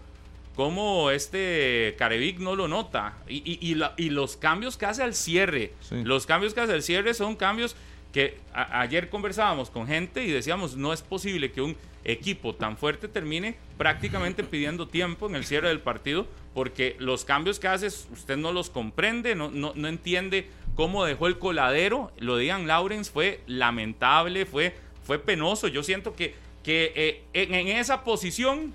cómo 0.56 1.12
este 1.12 1.96
Carevic 1.98 2.40
no 2.40 2.56
lo 2.56 2.68
nota 2.68 3.18
y, 3.28 3.38
y- 3.38 3.60
y 3.62 3.76
la- 3.76 3.94
y 3.98 4.10
los 4.10 4.38
cambios 4.38 4.78
que 4.78 4.86
hace 4.86 5.04
al 5.04 5.14
cierre, 5.14 5.74
Sí. 5.82 5.96
los 6.04 6.26
cambios 6.26 6.54
que 6.54 6.62
hace 6.62 6.74
al 6.74 6.82
cierre 6.84 7.14
son 7.14 7.36
cambios 7.36 7.76
que 8.14 8.38
a- 8.54 8.80
ayer 8.82 9.10
conversábamos 9.10 9.70
con 9.70 9.88
gente 9.88 10.24
y 10.24 10.32
decíamos, 10.32 10.78
no 10.78 10.94
es 10.94 11.02
posible 11.02 11.52
que 11.52 11.62
un 11.62 11.76
equipo 12.06 12.54
tan 12.56 12.78
fuerte 12.78 13.08
termine 13.08 13.56
prácticamente 13.78 14.44
pidiendo 14.50 14.88
tiempo 14.88 15.28
en 15.28 15.36
el 15.36 15.44
cierre 15.46 15.68
del 15.70 15.80
partido, 15.82 16.26
porque 16.54 16.96
los 17.00 17.26
cambios 17.26 17.60
que 17.60 17.68
haces 17.68 18.08
usted 18.14 18.38
no 18.38 18.54
los 18.54 18.70
comprende, 18.70 19.36
no, 19.36 19.52
no, 19.52 19.74
no 19.76 19.88
entiende 19.90 20.48
cómo 20.76 21.04
dejó 21.04 21.28
el 21.28 21.38
coladero. 21.40 22.12
Lo 22.18 22.38
de 22.38 22.46
Ian 22.46 22.68
Lawrence 22.68 23.12
fue 23.12 23.42
lamentable, 23.48 24.46
fue, 24.46 24.74
fue 25.04 25.20
penoso. 25.20 25.68
Yo 25.68 25.84
siento 25.84 26.14
que, 26.16 26.36
que 26.64 26.94
eh, 26.96 27.24
en, 27.34 27.54
en 27.56 27.68
esa 27.68 28.04
posición 28.06 28.74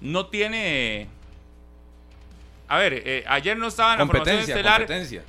no 0.00 0.26
tiene. 0.26 1.08
A 2.68 2.78
ver, 2.78 3.02
eh, 3.04 3.24
ayer 3.26 3.56
no 3.56 3.66
estaba 3.66 3.94
en 3.94 3.98
la 4.00 4.06
formación 4.06 4.38
estelar. 4.38 4.86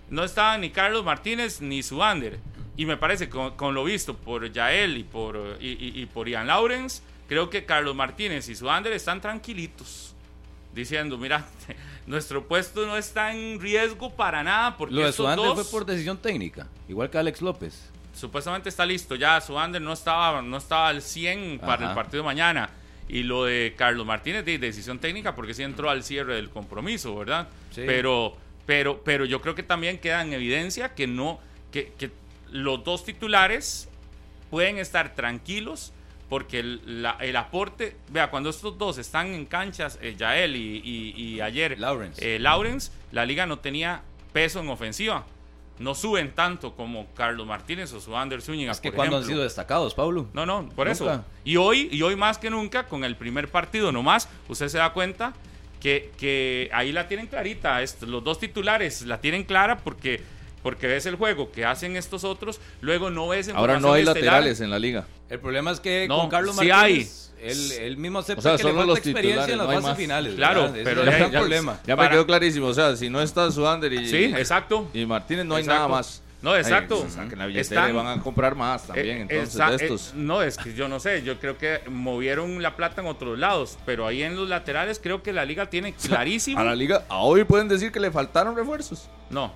No 0.10 0.24
estaba 0.24 0.58
ni 0.58 0.70
Carlos 0.70 1.04
Martínez 1.04 1.60
ni 1.62 1.82
Suander. 1.82 2.40
Y 2.78 2.86
me 2.86 2.98
parece, 2.98 3.30
con, 3.30 3.56
con 3.56 3.74
lo 3.74 3.84
visto 3.84 4.16
por 4.16 4.52
Yael 4.52 4.98
y 4.98 5.04
por, 5.04 5.58
y, 5.60 5.70
y- 5.72 6.02
y 6.02 6.06
por 6.06 6.30
Ian 6.30 6.48
Lawrence, 6.48 7.02
creo 7.28 7.50
que 7.50 7.66
Carlos 7.66 7.96
Martínez 7.96 8.48
y 8.50 8.56
Suander 8.56 8.94
están 8.94 9.22
tranquilitos. 9.22 10.16
Diciendo, 10.74 11.18
mira, 11.18 11.46
nuestro 12.08 12.48
puesto 12.48 12.86
no 12.86 12.96
está 12.96 13.34
en 13.34 13.60
riesgo 13.60 14.10
para 14.12 14.44
nada. 14.44 14.78
Porque 14.78 14.94
Lo 14.96 15.06
de 15.06 15.12
Suander 15.12 15.46
dos- 15.48 15.56
fue 15.68 15.80
por 15.80 15.86
decisión 15.86 16.18
técnica, 16.18 16.68
igual 16.88 17.10
que 17.10 17.18
Alex 17.18 17.42
López. 17.42 17.90
supuestamente 18.14 18.70
está 18.70 18.86
listo 18.86 19.16
ya. 19.16 19.42
Suander 19.42 19.82
no 19.82 19.94
estaba, 19.94 20.42
no 20.44 20.58
estaba 20.58 20.90
al 20.90 21.02
100 21.02 21.60
para 21.60 21.90
el 21.90 21.96
partido 21.96 22.22
de 22.24 22.26
mañana. 22.28 22.70
Y 23.12 23.24
lo 23.24 23.44
de 23.44 23.74
Carlos 23.78 24.06
Martínez, 24.06 24.46
de 24.46 24.58
decisión 24.58 24.98
técnica, 25.00 25.36
porque 25.36 25.54
sí 25.54 25.64
entró 25.64 25.90
al 25.90 26.04
cierre 26.04 26.36
del 26.36 26.50
compromiso, 26.50 27.14
¿verdad? 27.16 27.50
Sí. 27.72 27.84
Pero, 27.86 28.38
pero, 28.66 29.04
pero 29.04 29.26
yo 29.26 29.42
creo 29.42 29.54
que 29.54 29.64
también 29.64 29.98
queda 30.00 30.22
en 30.22 30.32
evidencia 30.32 30.96
que 30.96 31.08
no, 31.08 31.40
que, 31.72 31.92
que 32.00 32.10
los 32.52 32.84
dos 32.86 33.04
titulares 33.04 33.90
pueden 34.50 34.78
estar 34.78 35.14
tranquilos 35.14 35.92
porque 36.30 36.60
el, 36.60 37.02
la- 37.04 37.18
el 37.20 37.36
aporte, 37.36 37.98
vea, 38.10 38.30
cuando 38.30 38.50
estos 38.50 38.78
dos 38.78 38.98
están 38.98 39.34
en 39.34 39.46
canchas, 39.46 40.00
eh, 40.02 40.16
Yael 40.18 40.56
y, 40.56 40.78
y- 40.84 41.14
y 41.22 41.42
ayer 41.42 41.78
Lawrence. 41.78 42.36
eh, 42.36 42.40
Lawrence, 42.40 42.92
la 43.12 43.26
liga 43.26 43.46
no 43.46 43.60
tenía 43.60 44.04
peso 44.32 44.62
en 44.62 44.70
ofensiva. 44.70 45.26
No 45.82 45.96
suben 45.96 46.32
tanto 46.34 46.76
como 46.76 47.08
Carlos 47.14 47.46
Martínez 47.48 47.92
o 47.94 48.00
su 48.00 48.16
Anders 48.16 48.46
Zúñiga. 48.46 48.72
Es 48.72 48.80
que 48.80 48.90
por 48.92 48.98
cuando 48.98 49.18
han 49.18 49.26
sido 49.26 49.44
destacados, 49.44 49.94
Pablo. 49.94 50.28
No, 50.34 50.46
no, 50.46 50.70
por 50.70 50.88
Nunca. 50.88 50.92
eso. 50.92 51.26
Y 51.44 51.58
hoy, 51.58 51.90
y 51.92 52.02
hoy 52.04 52.16
más 52.16 52.38
que 52.38 52.50
nunca, 52.50 52.88
con 52.88 53.04
el 53.04 53.16
primer 53.16 53.50
partido 53.50 53.92
nomás, 53.92 54.30
usted 54.48 54.68
se 54.68 54.78
da 54.78 54.94
cuenta 54.94 55.34
que, 55.80 56.12
que 56.18 56.70
ahí 56.74 56.92
la 56.92 57.08
tienen 57.08 57.28
clarita. 57.28 57.80
Los 58.02 58.24
dos 58.24 58.40
titulares 58.40 59.02
la 59.02 59.20
tienen 59.20 59.44
clara 59.44 59.78
porque, 59.80 60.22
porque 60.64 60.88
ves 60.88 61.06
el 61.06 61.16
juego 61.16 61.52
que 61.52 61.66
hacen 61.66 61.96
estos 61.98 62.24
otros, 62.24 62.60
luego 62.82 63.10
no 63.10 63.28
ves 63.28 63.48
en 63.48 63.56
Ahora 63.56 63.80
no 63.80 63.94
hay 63.94 64.02
estelar. 64.04 64.24
laterales 64.24 64.62
en 64.62 64.70
la 64.70 64.80
liga. 64.80 65.06
El 65.30 65.40
problema 65.40 65.72
es 65.72 65.80
que 65.80 66.08
No, 66.08 66.20
con 66.20 66.30
Carlos 66.30 66.56
sí 66.60 66.68
Martínez, 66.68 67.32
él, 67.42 67.72
él 67.72 67.98
mismo 67.98 68.20
acepta 68.20 68.40
O 68.40 68.42
sea, 68.44 68.52
que 68.52 68.58
le 68.58 68.64
solo 68.64 68.76
falta 68.76 68.88
los 68.88 68.98
experiencia 69.00 69.46
titulares, 69.46 69.54
en 69.54 69.58
las 69.58 69.66
no 69.68 69.72
hay 69.72 69.78
fases 69.78 69.90
más. 69.90 69.98
finales. 69.98 70.36
Claro, 70.36 70.72
pero 70.84 71.04
es 71.04 71.20
ya- 71.20 71.30
ya- 71.30 71.40
problema. 71.40 71.80
Ya 71.88 71.96
me 71.96 72.10
quedó 72.10 72.26
clarísimo. 72.26 72.68
O 72.68 72.74
sea, 72.74 72.96
si 72.96 73.10
no 73.10 73.22
está 73.22 73.50
Suander 73.52 73.92
y, 73.94 74.08
Sí, 74.08 74.26
exacto. 74.26 74.90
y 74.94 75.06
Martínez, 75.06 75.46
no 75.46 75.56
hay 75.56 75.62
Exacto. 75.64 75.80
nada 75.88 75.88
más. 75.98 76.22
No, 76.44 76.56
exacto. 76.56 77.06
Ay, 77.38 77.54
la 77.54 77.60
Están- 77.62 77.96
van 77.96 78.08
a 78.08 78.20
comprar 78.22 78.56
más 78.56 78.88
también. 78.88 79.18
Eh, 79.20 79.28
entonces, 79.30 79.54
de 79.56 79.64
eh, 79.74 79.78
estos. 79.80 80.14
no, 80.16 80.42
es 80.42 80.58
que 80.58 80.74
yo 80.74 80.88
no 80.88 81.00
sé, 81.00 81.22
yo 81.22 81.40
creo 81.40 81.56
que 81.58 81.82
movieron 81.88 82.62
la 82.64 82.76
plata 82.76 83.02
en 83.02 83.08
otros 83.08 83.38
lados, 83.38 83.78
pero 83.86 84.08
ahí 84.08 84.24
en 84.24 84.36
los 84.36 84.50
laterales 84.50 85.00
creo 85.02 85.22
que 85.22 85.34
la 85.34 85.46
liga 85.46 85.70
tiene 85.70 85.94
clarísimo. 85.94 86.60
A 86.60 86.64
la 86.64 86.76
liga, 86.76 87.06
a 87.10 87.18
hoy 87.20 87.44
pueden 87.44 87.68
decir 87.68 87.92
que 87.92 88.00
le 88.00 88.10
faltaron 88.10 88.56
refuerzos. 88.56 89.08
No, 89.30 89.54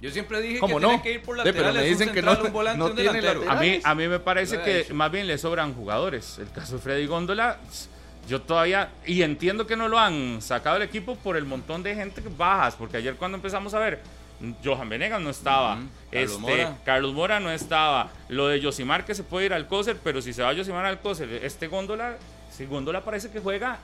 Yo 0.00 0.10
siempre 0.10 0.40
dije 0.40 0.58
¿Cómo 0.60 0.76
que 0.76 0.82
no? 0.82 0.88
tiene 0.88 1.02
que 1.02 1.12
ir 1.12 1.22
por 1.22 1.36
Sí, 1.36 1.42
pero 1.44 1.56
laterales, 1.58 1.82
me 1.82 1.88
dicen 1.88 2.08
un 2.08 2.14
que 2.14 2.20
central, 2.20 2.38
no- 2.40 2.46
un 2.46 2.52
volante, 2.52 2.78
no 2.78 2.86
un 2.86 2.94
tiene 2.94 3.08
delantero. 3.12 3.34
lateral. 3.40 3.56
A 3.56 3.60
mí, 3.60 3.66
Laterales. 3.66 3.86
a 3.86 3.94
mí 3.94 4.08
me 4.08 4.18
parece 4.18 4.60
que 4.62 4.78
dicho. 4.78 4.94
más 4.94 5.12
bien 5.12 5.26
le 5.26 5.36
sobran 5.38 5.74
jugadores. 5.74 6.38
El 6.38 6.50
caso 6.50 6.76
de 6.76 6.82
Freddy 6.82 7.06
Góndola, 7.06 7.58
yo 8.28 8.40
todavía, 8.40 8.88
y 9.06 9.22
entiendo 9.22 9.66
que 9.66 9.76
no 9.76 9.88
lo 9.88 9.98
han 9.98 10.40
sacado 10.40 10.78
del 10.78 10.88
equipo 10.88 11.16
por 11.16 11.36
el 11.36 11.44
montón 11.44 11.82
de 11.82 11.94
gente 11.94 12.22
que 12.22 12.28
bajas, 12.30 12.76
porque 12.76 12.96
ayer 12.96 13.16
cuando 13.16 13.36
empezamos 13.36 13.74
a 13.74 13.78
ver, 13.78 14.00
Johan 14.64 14.88
Venegas 14.88 15.20
no 15.20 15.28
estaba. 15.28 15.78
Carlos 16.10 16.30
este, 16.32 16.40
Mora. 16.40 16.78
Carlos 16.84 17.12
Mora 17.12 17.40
no 17.40 17.50
estaba, 17.50 18.08
lo 18.28 18.48
de 18.48 18.58
Yosimar 18.58 19.04
que 19.04 19.14
se 19.14 19.22
puede 19.22 19.46
ir 19.46 19.52
al 19.52 19.68
Coser, 19.68 19.98
pero 20.02 20.22
si 20.22 20.32
se 20.32 20.42
va 20.42 20.52
Yosimar 20.54 20.86
al 20.86 21.00
Coser, 21.00 21.30
este 21.44 21.66
Góndola, 21.66 22.16
si 22.50 22.64
Góndola 22.64 23.04
parece 23.04 23.30
que 23.30 23.38
juega 23.40 23.78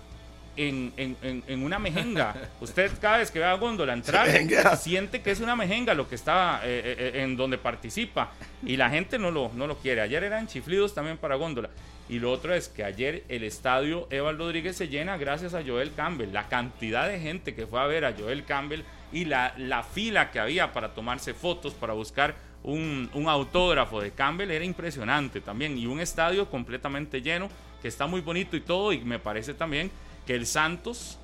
en, 0.57 0.93
en- 0.97 1.17
en- 1.23 1.43
en 1.47 1.63
una 1.65 1.79
mejenga. 1.79 2.35
Usted 2.61 2.91
cada 3.01 3.19
vez 3.19 3.31
que 3.31 3.39
ve 3.39 3.45
a 3.45 3.55
Góndola 3.55 3.93
entrar, 3.93 4.29
siente 4.77 5.23
que 5.23 5.31
es 5.31 5.41
una 5.41 5.57
mejenga 5.57 5.95
lo 5.95 6.09
que 6.09 6.15
está 6.15 6.61
eh, 6.65 6.81
eh, 6.85 7.13
eh, 7.15 7.23
en 7.23 7.37
donde 7.37 7.59
participa 7.59 8.33
y 8.65 8.77
la 8.77 8.91
gente 8.91 9.19
no 9.19 9.31
lo, 9.31 9.51
no 9.55 9.67
lo 9.67 9.77
quiere. 9.79 10.01
Ayer 10.01 10.25
eran 10.25 10.47
chiflidos 10.47 10.95
también 10.95 11.19
para 11.19 11.35
Góndola. 11.37 11.71
Y 12.09 12.21
lo 12.21 12.31
otro 12.31 12.55
es 12.55 12.69
que 12.69 12.85
ayer 12.85 13.25
el 13.29 13.43
estadio 13.43 14.07
Eva 14.11 14.31
Rodríguez 14.33 14.77
se 14.77 14.87
llena 14.89 15.17
gracias 15.17 15.55
a 15.55 15.63
Joel 15.67 15.93
Campbell. 15.95 16.33
La 16.33 16.47
cantidad 16.49 17.09
de 17.09 17.19
gente 17.19 17.55
que 17.55 17.67
fue 17.67 17.81
a 17.81 17.87
ver 17.87 18.05
a 18.05 18.15
Joel 18.17 18.45
Campbell 18.45 18.83
y 19.13 19.25
la, 19.25 19.55
la 19.59 19.83
fila 19.83 20.31
que 20.31 20.39
había 20.39 20.73
para 20.73 20.95
tomarse 20.95 21.35
fotos, 21.35 21.75
para 21.75 21.95
buscar 21.95 22.35
un, 22.63 23.11
un 23.13 23.29
autógrafo 23.29 24.01
de 24.01 24.13
Campbell 24.13 24.51
era 24.53 24.65
impresionante 24.65 25.41
también. 25.41 25.77
Y 25.77 25.87
un 25.87 25.99
estadio 26.01 26.49
completamente 26.49 27.23
lleno, 27.23 27.49
que 27.83 27.89
está 27.89 28.07
muy 28.07 28.21
bonito 28.21 28.57
y 28.57 28.61
todo. 28.61 28.93
Y 28.93 29.01
me 29.01 29.19
parece 29.19 29.53
también 29.55 29.91
que 30.27 30.35
el 30.35 30.47
Santos 30.47 31.19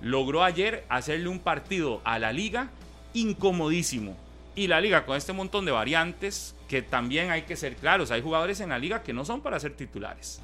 logró 0.00 0.44
ayer 0.44 0.84
hacerle 0.88 1.28
un 1.28 1.38
partido 1.38 2.00
a 2.04 2.18
la 2.18 2.32
liga 2.32 2.70
incomodísimo. 3.14 4.16
Y 4.54 4.66
la 4.66 4.80
liga 4.80 5.06
con 5.06 5.16
este 5.16 5.32
montón 5.32 5.64
de 5.64 5.72
variantes 5.72 6.54
que 6.68 6.82
también 6.82 7.30
hay 7.30 7.42
que 7.42 7.56
ser 7.56 7.76
claros, 7.76 8.10
hay 8.10 8.20
jugadores 8.20 8.60
en 8.60 8.70
la 8.70 8.78
liga 8.78 9.02
que 9.02 9.12
no 9.12 9.24
son 9.24 9.40
para 9.40 9.60
ser 9.60 9.74
titulares. 9.74 10.40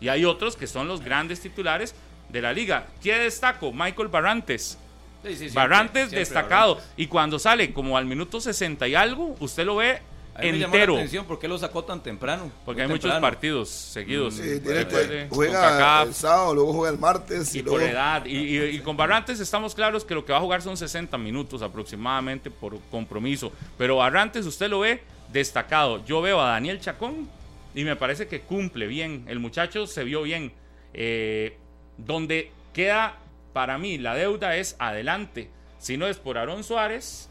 Y 0.00 0.08
hay 0.08 0.24
otros 0.24 0.56
que 0.56 0.66
son 0.66 0.88
los 0.88 1.02
grandes 1.02 1.40
titulares 1.40 1.94
de 2.28 2.42
la 2.42 2.52
liga. 2.52 2.86
¿Qué 3.02 3.18
destaco? 3.18 3.72
Michael 3.72 4.08
Barrantes. 4.08 4.78
Sí, 5.22 5.30
sí, 5.30 5.36
siempre, 5.36 5.56
Barrantes 5.56 6.00
siempre 6.02 6.18
destacado. 6.20 6.74
Barrantes. 6.76 6.94
Y 6.96 7.06
cuando 7.08 7.38
sale 7.38 7.72
como 7.72 7.96
al 7.96 8.06
minuto 8.06 8.40
60 8.40 8.86
y 8.88 8.94
algo, 8.94 9.34
usted 9.40 9.64
lo 9.64 9.76
ve 9.76 10.00
A 10.38 10.42
mí 10.42 10.52
me 10.52 10.58
llamó 10.58 10.74
la 10.74 10.80
entero. 10.80 10.94
atención 10.96 11.24
por 11.24 11.38
qué 11.38 11.48
lo 11.48 11.58
sacó 11.58 11.84
tan 11.84 12.02
temprano. 12.02 12.50
Porque 12.64 12.82
hay 12.82 12.88
muchos 12.88 13.12
partidos 13.20 13.68
seguidos. 13.70 14.34
Sí, 14.34 14.60
tiene 14.60 14.86
que, 14.86 15.26
juega 15.30 15.60
CACAF. 15.60 16.08
el 16.08 16.14
sábado, 16.14 16.54
luego 16.54 16.72
juega 16.74 16.92
el 16.92 16.98
martes 16.98 17.54
y, 17.54 17.58
y 17.58 17.62
luego 17.62 17.78
por 17.78 17.88
edad. 17.88 18.24
Y, 18.26 18.36
y- 18.36 18.64
y 18.76 18.78
con 18.80 18.96
Barrantes 18.96 19.40
estamos 19.40 19.74
claros 19.74 20.04
que 20.04 20.14
lo 20.14 20.24
que 20.24 20.32
va 20.32 20.38
a 20.38 20.42
jugar 20.42 20.62
son 20.62 20.76
60 20.76 21.16
minutos 21.18 21.62
aproximadamente 21.62 22.50
por 22.50 22.78
compromiso. 22.90 23.50
Pero 23.78 23.96
Barrantes 23.96 24.44
usted 24.46 24.68
lo 24.68 24.80
ve 24.80 25.02
destacado. 25.32 26.04
Yo 26.04 26.20
veo 26.22 26.40
a 26.40 26.48
Daniel 26.50 26.80
Chacón 26.80 27.28
y 27.74 27.84
me 27.84 27.96
parece 27.96 28.28
que 28.28 28.40
cumple 28.42 28.86
bien. 28.86 29.24
El 29.28 29.38
muchacho 29.38 29.86
se 29.86 30.04
vio 30.04 30.22
bien. 30.22 30.52
Eh, 30.94 31.56
donde 31.98 32.50
queda 32.72 33.16
para 33.52 33.78
mí 33.78 33.96
la 33.98 34.14
deuda 34.14 34.56
es 34.56 34.76
adelante. 34.78 35.50
Si 35.78 35.96
no 35.96 36.06
es 36.06 36.16
por 36.18 36.36
Aarón 36.38 36.62
Suárez, 36.64 37.28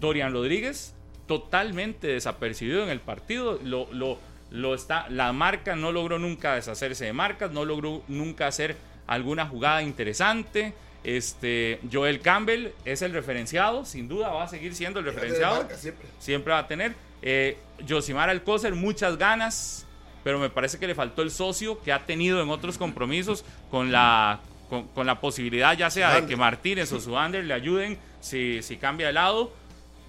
Dorian 0.00 0.32
Rodríguez 0.32 0.94
totalmente 1.26 2.08
desapercibido 2.08 2.82
en 2.82 2.90
el 2.90 3.00
partido. 3.00 3.58
Lo, 3.62 3.88
lo, 3.92 4.18
lo 4.50 4.74
está, 4.74 5.08
la 5.08 5.32
marca 5.32 5.76
no 5.76 5.92
logró 5.92 6.18
nunca 6.18 6.54
deshacerse 6.54 7.04
de 7.04 7.12
marcas, 7.12 7.50
no 7.50 7.64
logró 7.64 8.02
nunca 8.08 8.46
hacer 8.46 8.76
alguna 9.06 9.46
jugada 9.46 9.82
interesante. 9.82 10.74
Este, 11.02 11.80
Joel 11.92 12.20
Campbell 12.20 12.68
es 12.84 13.02
el 13.02 13.12
referenciado, 13.12 13.84
sin 13.84 14.08
duda 14.08 14.30
va 14.30 14.44
a 14.44 14.48
seguir 14.48 14.74
siendo 14.74 15.00
el 15.00 15.06
referenciado. 15.06 15.56
marca 15.56 15.76
siempre. 15.76 16.06
Siempre 16.18 16.52
va 16.52 16.60
a 16.60 16.66
tener. 16.66 16.94
Eh, 17.20 17.58
Josimar 17.86 18.30
Alcócer, 18.30 18.74
muchas 18.74 19.18
ganas, 19.18 19.86
pero 20.22 20.38
me 20.38 20.48
parece 20.50 20.78
que 20.78 20.86
le 20.86 20.94
faltó 20.94 21.22
el 21.22 21.30
socio 21.30 21.80
que 21.82 21.92
ha 21.92 22.06
tenido 22.06 22.42
en 22.42 22.48
otros 22.48 22.78
compromisos 22.78 23.44
con 23.70 23.92
la, 23.92 24.40
con, 24.68 24.88
con 24.88 25.06
la 25.06 25.20
posibilidad 25.20 25.76
ya 25.76 25.90
sea 25.90 26.20
de 26.20 26.26
que 26.26 26.36
Martínez 26.36 26.92
o 26.92 27.00
Suander 27.00 27.44
le 27.44 27.52
ayuden 27.52 27.98
si, 28.20 28.62
si 28.62 28.76
cambia 28.76 29.08
de 29.08 29.12
lado. 29.12 29.52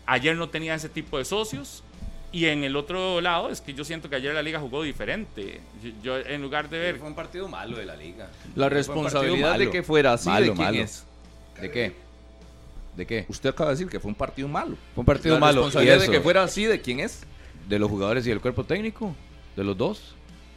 Ayer 0.05 0.35
no 0.35 0.49
tenía 0.49 0.75
ese 0.75 0.89
tipo 0.89 1.17
de 1.17 1.25
socios. 1.25 1.83
Y 2.31 2.47
en 2.47 2.65
el 2.65 2.75
otro 2.75 3.21
lado 3.21 3.49
es 3.49 3.61
que 3.61 3.73
yo 3.73 3.85
siento 3.85 4.09
que 4.09 4.17
ayer 4.17 4.33
la 4.33 4.41
liga 4.41 4.59
jugó 4.59 4.83
diferente. 4.83 5.61
Yo, 5.81 5.91
yo, 6.03 6.17
en 6.17 6.41
lugar 6.41 6.69
de 6.69 6.79
ver 6.79 6.97
Fue 6.97 7.07
un 7.07 7.15
partido 7.15 7.47
malo 7.47 7.77
de 7.77 7.85
la 7.85 7.95
liga. 7.95 8.29
La 8.55 8.67
responsabilidad 8.67 9.57
de 9.57 9.69
que 9.69 9.83
fuera 9.83 10.13
así, 10.13 10.27
Malo, 10.27 10.47
¿de 10.47 10.51
quién 10.51 10.65
malo. 10.65 10.79
es? 10.79 11.05
¿De 11.61 11.71
qué? 11.71 11.95
¿De 12.97 13.05
qué? 13.05 13.25
Usted 13.29 13.49
acaba 13.49 13.69
de 13.69 13.75
decir 13.75 13.89
que 13.89 13.99
fue 13.99 14.09
un 14.09 14.15
partido 14.15 14.47
malo. 14.47 14.75
Fue 14.93 15.01
un 15.01 15.05
partido 15.05 15.35
la 15.35 15.39
malo. 15.39 15.61
responsabilidad 15.61 15.97
¿Y 15.97 16.07
de 16.07 16.09
que 16.09 16.21
fuera 16.21 16.43
así, 16.43 16.65
¿de 16.65 16.81
quién 16.81 16.99
es? 16.99 17.23
De 17.69 17.79
los 17.79 17.89
jugadores 17.89 18.25
y 18.25 18.29
del 18.29 18.41
cuerpo 18.41 18.63
técnico. 18.63 19.15
De 19.55 19.63
los 19.63 19.77
dos. 19.77 20.14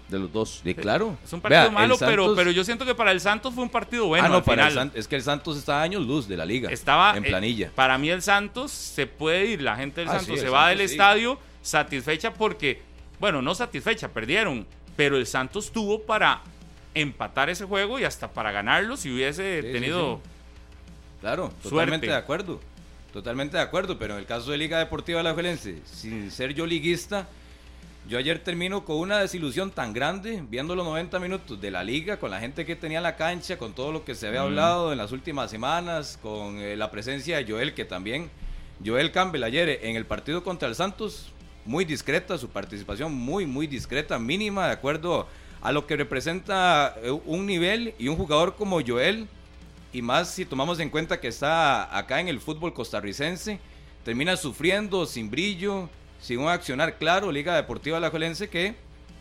De 0.09 0.19
los 0.19 0.33
dos. 0.33 0.61
Sí, 0.65 0.75
claro. 0.75 1.17
es 1.23 1.33
un 1.35 1.41
partido 1.43 1.61
Vea, 1.61 1.69
el 1.69 1.75
malo, 1.75 1.97
pero, 1.99 2.25
Santos- 2.25 2.37
pero 2.39 2.51
yo 2.51 2.65
siento 2.65 2.87
que 2.87 2.95
para 2.95 3.13
el 3.13 3.21
Santos 3.21 3.53
fue 3.53 3.63
un 3.63 3.69
partido 3.69 4.07
bueno. 4.07 4.25
ah, 4.25 4.29
no, 4.31 4.37
al 4.37 4.43
para 4.45 4.63
el 4.65 4.69
final. 4.71 4.91
San- 4.91 4.99
es 4.99 5.07
que 5.07 5.17
el 5.17 5.23
Santos 5.23 5.59
está 5.59 5.81
a 5.81 5.83
años 5.83 6.07
luz 6.07 6.27
de 6.27 6.37
la 6.37 6.47
liga. 6.47 6.71
Estaba 6.71 7.15
en 7.17 7.25
eh, 7.27 7.29
planilla. 7.29 7.71
para 7.75 7.99
mí 7.99 8.09
el 8.09 8.23
Santos 8.23 8.73
se 8.73 9.07
puede 9.07 9.45
ir, 9.47 9.61
la 9.63 9.77
gente 9.77 10.01
del 10.01 10.09
Ah, 10.09 10.13
Santos 10.13 10.27
sí, 10.29 10.33
el 10.35 10.39
se 10.41 10.49
va 10.49 10.61
Santos 10.63 10.79
del 10.79 10.89
sí. 10.89 10.95
estadio 10.95 11.39
satisfecha 11.61 12.33
porque, 12.33 12.81
bueno, 13.21 13.43
no 13.43 13.55
satisfecha, 13.55 14.09
perdieron, 14.09 14.67
pero 14.97 15.19
el 15.19 15.27
Santos 15.27 15.71
tuvo 15.73 16.01
para 16.01 16.41
empatar 16.95 17.51
ese 17.51 17.67
juego 17.67 17.99
y 17.99 18.05
hasta 18.05 18.33
para 18.33 18.51
ganarlo 18.51 18.97
si 18.97 19.11
hubiese 19.13 19.63
tenido 19.63 20.21
Claro, 21.21 21.49
Suerte. 21.63 21.69
totalmente 21.71 22.07
de 22.07 22.15
acuerdo. 22.15 22.61
Totalmente 23.13 23.57
de 23.57 23.63
acuerdo, 23.63 23.99
pero 23.99 24.15
en 24.15 24.21
el 24.21 24.27
caso 24.27 24.51
de 24.53 24.59
Liga 24.59 24.79
Deportiva 24.79 25.23
La 25.23 25.33
Juelense, 25.35 25.81
sin 25.85 26.31
ser 26.31 26.55
yo 26.55 26.65
liguista, 26.67 27.27
yo 28.09 28.17
ayer 28.17 28.39
termino 28.39 28.87
con 28.87 28.97
una 28.97 29.19
desilusión 29.19 29.71
tan 29.71 29.93
grande, 29.93 30.43
viendo 30.49 30.75
los 30.75 30.87
90 30.87 31.19
minutos 31.19 31.61
de 31.61 31.71
la 31.71 31.85
liga, 31.85 32.19
con 32.19 32.31
la 32.31 32.41
gente 32.41 32.65
que 32.65 32.75
tenía 32.75 32.99
en 32.99 33.03
la 33.03 33.17
cancha, 33.17 33.59
con 33.59 33.75
todo 33.75 33.93
lo 33.93 34.03
que 34.03 34.15
se 34.15 34.27
había 34.27 34.41
hablado 34.41 34.93
en 34.93 34.99
las 34.99 35.13
últimas 35.13 35.51
semanas, 35.51 36.19
con 36.23 36.59
eh, 36.59 36.75
la 36.75 36.91
presencia 36.91 37.37
de 37.37 37.45
Joel, 37.53 37.75
que 37.75 37.85
también 37.85 38.31
Joel 38.85 39.13
Campbell 39.13 39.43
ayer 39.43 39.81
en 39.83 39.95
el 39.95 40.07
partido 40.07 40.43
contra 40.43 40.69
el 40.69 40.75
Santos, 40.75 41.33
muy 41.67 41.85
discreta, 41.85 42.39
su 42.39 42.49
participación 42.49 43.13
muy, 43.13 43.45
muy 43.45 43.67
discreta, 43.67 44.19
mínima, 44.19 44.69
de 44.69 44.73
acuerdo 44.73 45.29
a 45.61 45.71
lo 45.71 45.87
que 45.87 45.95
representa 45.95 46.95
eh, 47.03 47.11
un 47.11 47.45
nivel 47.45 47.95
y 47.99 48.09
un 48.09 48.17
jugador 48.17 48.57
como 48.57 48.81
Joel, 48.81 49.29
y 49.93 50.01
más 50.01 50.31
si 50.31 50.47
tomamos 50.47 50.81
en 50.81 50.89
cuenta 50.89 51.21
que 51.21 51.29
está 51.29 51.95
acá 51.95 52.21
en 52.21 52.29
el 52.29 52.41
fútbol 52.41 52.73
costarricense, 52.73 53.61
termina 54.03 54.35
sufriendo 54.35 55.05
sin 55.05 55.31
brillo, 55.31 55.91
sin 56.21 56.39
un 56.41 56.49
accionar 56.49 56.97
claro, 56.99 57.31
Liga 57.33 57.55
Deportiva 57.57 57.97
Alajuelense 57.99 58.49
que 58.49 58.75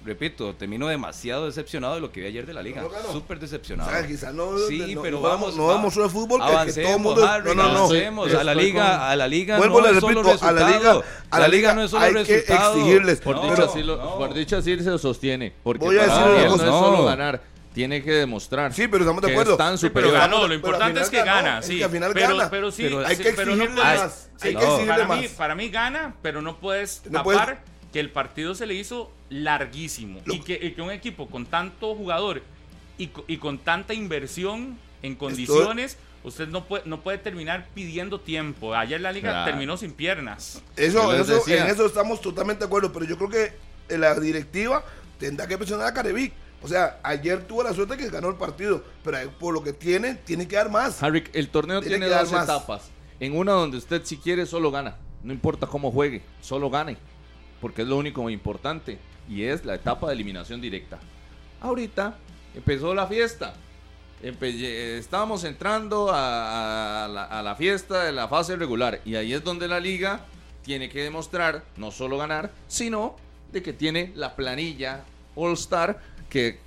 repito, 0.05 0.55
termino 0.55 0.87
demasiado 0.87 1.47
decepcionado 1.47 1.95
de 1.95 1.99
lo 2.01 2.13
que 2.13 2.21
vi 2.21 2.27
ayer 2.27 2.45
de 2.45 2.53
la 2.53 2.61
liga. 2.61 2.81
No, 2.81 2.87
no, 2.87 2.95
no. 3.07 3.11
Súper 3.11 3.41
decepcionado. 3.41 3.89
O 3.89 3.93
sea, 3.93 4.07
quizás 4.07 4.33
no, 4.33 4.57
Sí, 4.69 4.95
no- 4.95 5.01
pero 5.01 5.17
no 5.17 5.23
vamos. 5.27 5.57
No 5.57 5.69
demostró 5.73 6.05
el 6.05 6.09
fútbol 6.11 6.39
que- 6.39 6.47
que, 6.47 6.53
avancemos, 6.53 6.85
todo 6.87 6.95
el 6.95 7.01
mundo. 7.03 7.27
Harry, 7.27 7.43
no, 7.49 7.53
no, 7.55 7.63
no. 7.73 7.77
avancemos. 7.79 8.33
a 8.33 8.43
la 8.45 8.55
liga, 8.55 9.09
a 9.11 9.15
la 9.17 9.27
liga 9.27 9.57
Vuelvo, 9.57 9.81
no 9.81 9.87
es 9.89 9.99
solo 9.99 10.23
repito, 10.23 10.45
a 10.45 10.51
la 10.53 10.59
resultado. 10.61 10.93
liga- 11.01 11.07
a 11.29 11.39
la 11.41 11.47
liga 11.49 11.73
no 11.73 11.83
es 11.83 11.91
solo 11.91 12.05
hay 12.05 12.13
que 12.13 12.19
resultado. 12.23 12.73
exigirles. 12.77 13.19
Por 13.19 13.35
No, 13.35 13.41
dicha, 13.43 13.55
pero- 13.55 13.73
sí 13.73 13.83
lo- 13.83 13.97
no. 13.97 14.17
por 14.17 14.33
dicha 14.33 14.61
sí 14.61 14.79
se 14.79 14.97
sostiene. 14.97 15.53
Porque 15.61 15.83
Voy 15.83 15.97
a 15.97 16.05
para 16.05 16.13
decir 16.27 16.41
él 16.43 16.47
no 16.47 16.55
es 16.55 16.61
solo 16.61 16.97
No. 16.99 17.03
ganar, 17.05 17.41
tiene 17.73 18.01
que 18.01 18.11
demostrar. 18.11 18.73
Sí, 18.73 18.87
pero 18.87 19.03
estamos 19.03 19.21
de 19.21 19.27
que 19.27 19.33
acuerdo. 19.33 19.51
Es 19.51 19.57
tan 19.57 19.77
Sí, 19.77 19.89
Pero 19.89 20.11
ganó, 20.13 20.47
lo 20.47 20.53
importante 20.53 21.01
es 21.01 21.09
que 21.09 21.21
gana, 21.21 21.59
es 21.59 21.65
sí. 21.65 21.79
que 21.79 21.83
al 21.83 21.91
final 21.91 22.11
pero, 22.13 22.29
gana. 22.37 22.49
pero 22.49 22.71
sí, 22.71 22.83
Pero 22.83 23.05
hay 23.05 23.17
sí, 23.17 23.23
que 23.23 23.33
pero 23.33 23.57
no 23.57 23.63
exigirle 23.63 23.83
más, 23.83 24.26
hay 24.41 24.55
que 24.55 24.85
para 24.87 25.07
más. 25.07 25.19
Mí, 25.21 25.27
para 25.29 25.55
mí 25.55 25.69
gana, 25.69 26.15
pero 26.21 26.41
no 26.41 26.57
puedes 26.57 27.01
No 27.05 27.11
tapar 27.23 27.23
puedes- 27.23 27.57
que 27.93 27.99
el 27.99 28.09
partido 28.11 28.53
se 28.55 28.65
le 28.65 28.73
hizo 28.75 29.11
larguísimo 29.29 30.21
y, 30.25 30.39
que, 30.41 30.53
y 30.61 30.71
que 30.71 30.81
un 30.81 30.91
equipo 30.91 31.27
con 31.27 31.45
tanto 31.45 31.95
jugador 31.95 32.41
y, 32.97 33.07
co- 33.07 33.23
y 33.27 33.37
con 33.37 33.57
tanta 33.59 33.93
inversión 33.93 34.77
en 35.03 35.15
condiciones, 35.15 35.97
usted 36.23 36.47
no 36.47 36.65
puede, 36.65 36.83
no 36.85 37.01
puede 37.01 37.17
terminar 37.17 37.67
pidiendo 37.73 38.19
tiempo. 38.19 38.75
Ayer 38.75 38.99
la 39.01 39.11
liga 39.11 39.29
Claro. 39.31 39.45
terminó 39.45 39.77
sin 39.77 39.93
piernas. 39.93 40.61
Eso, 40.75 41.13
eso- 41.13 41.47
en 41.47 41.67
eso 41.67 41.85
estamos 41.85 42.19
totalmente 42.21 42.59
de 42.61 42.65
acuerdo, 42.65 42.91
pero 42.91 43.05
yo 43.05 43.17
creo 43.17 43.29
que 43.29 43.53
eh, 43.89 43.97
la 43.97 44.19
directiva 44.19 44.83
tendrá 45.19 45.47
que 45.47 45.57
presionar 45.57 45.87
a 45.87 45.93
Carevic. 45.93 46.33
O 46.61 46.67
sea, 46.67 46.99
ayer 47.03 47.43
tuvo 47.47 47.61
la 47.63 47.71
suerte 47.73 47.95
que 47.97 48.09
ganó 48.09 48.29
el 48.29 48.35
partido, 48.35 48.83
pero 49.03 49.17
por 49.39 49.53
lo 49.53 49.63
que 49.63 49.73
tiene, 49.73 50.15
tiene 50.15 50.47
que 50.47 50.55
dar 50.55 50.71
más. 50.71 51.01
Harry, 51.03 51.23
el 51.33 51.49
torneo 51.49 51.79
Tiene 51.81 51.97
tiene 51.99 52.13
dos 52.13 52.31
más. 52.31 52.43
etapas. 52.45 52.89
En 53.19 53.35
una 53.35 53.53
donde 53.53 53.77
usted 53.77 54.03
si 54.03 54.17
quiere 54.17 54.45
solo 54.45 54.71
gana. 54.71 54.95
No 55.23 55.33
importa 55.33 55.67
cómo 55.67 55.91
juegue, 55.91 56.21
solo 56.41 56.69
gane. 56.69 56.97
Porque 57.59 57.81
es 57.81 57.87
lo 57.87 57.97
único 57.97 58.29
importante. 58.29 58.99
Y 59.29 59.43
es 59.43 59.65
la 59.65 59.75
etapa 59.75 60.07
de 60.07 60.13
eliminación 60.13 60.61
directa. 60.61 60.99
Ahorita 61.61 62.17
empezó 62.55 62.93
la 62.93 63.07
fiesta. 63.07 63.55
Empe- 64.23 64.53
eh, 64.53 64.97
estábamos 64.97 65.43
entrando 65.43 66.09
a, 66.11 67.07
la, 67.43 67.55
fiesta 67.55 68.03
de 68.03 68.11
la 68.11 68.27
fase 68.27 68.55
regular. 68.55 69.01
Y 69.05 69.15
ahí 69.15 69.33
es 69.33 69.43
donde 69.43 69.67
la 69.67 69.79
liga 69.79 70.21
tiene 70.63 70.89
que 70.89 71.03
demostrar 71.03 71.63
no 71.77 71.91
solo 71.91 72.17
ganar, 72.17 72.51
sino 72.67 73.15
de 73.51 73.63
que 73.63 73.73
tiene 73.73 74.11
la 74.15 74.35
planilla 74.35 75.03
All 75.35 75.53
Star 75.53 76.01
que, 76.29 76.59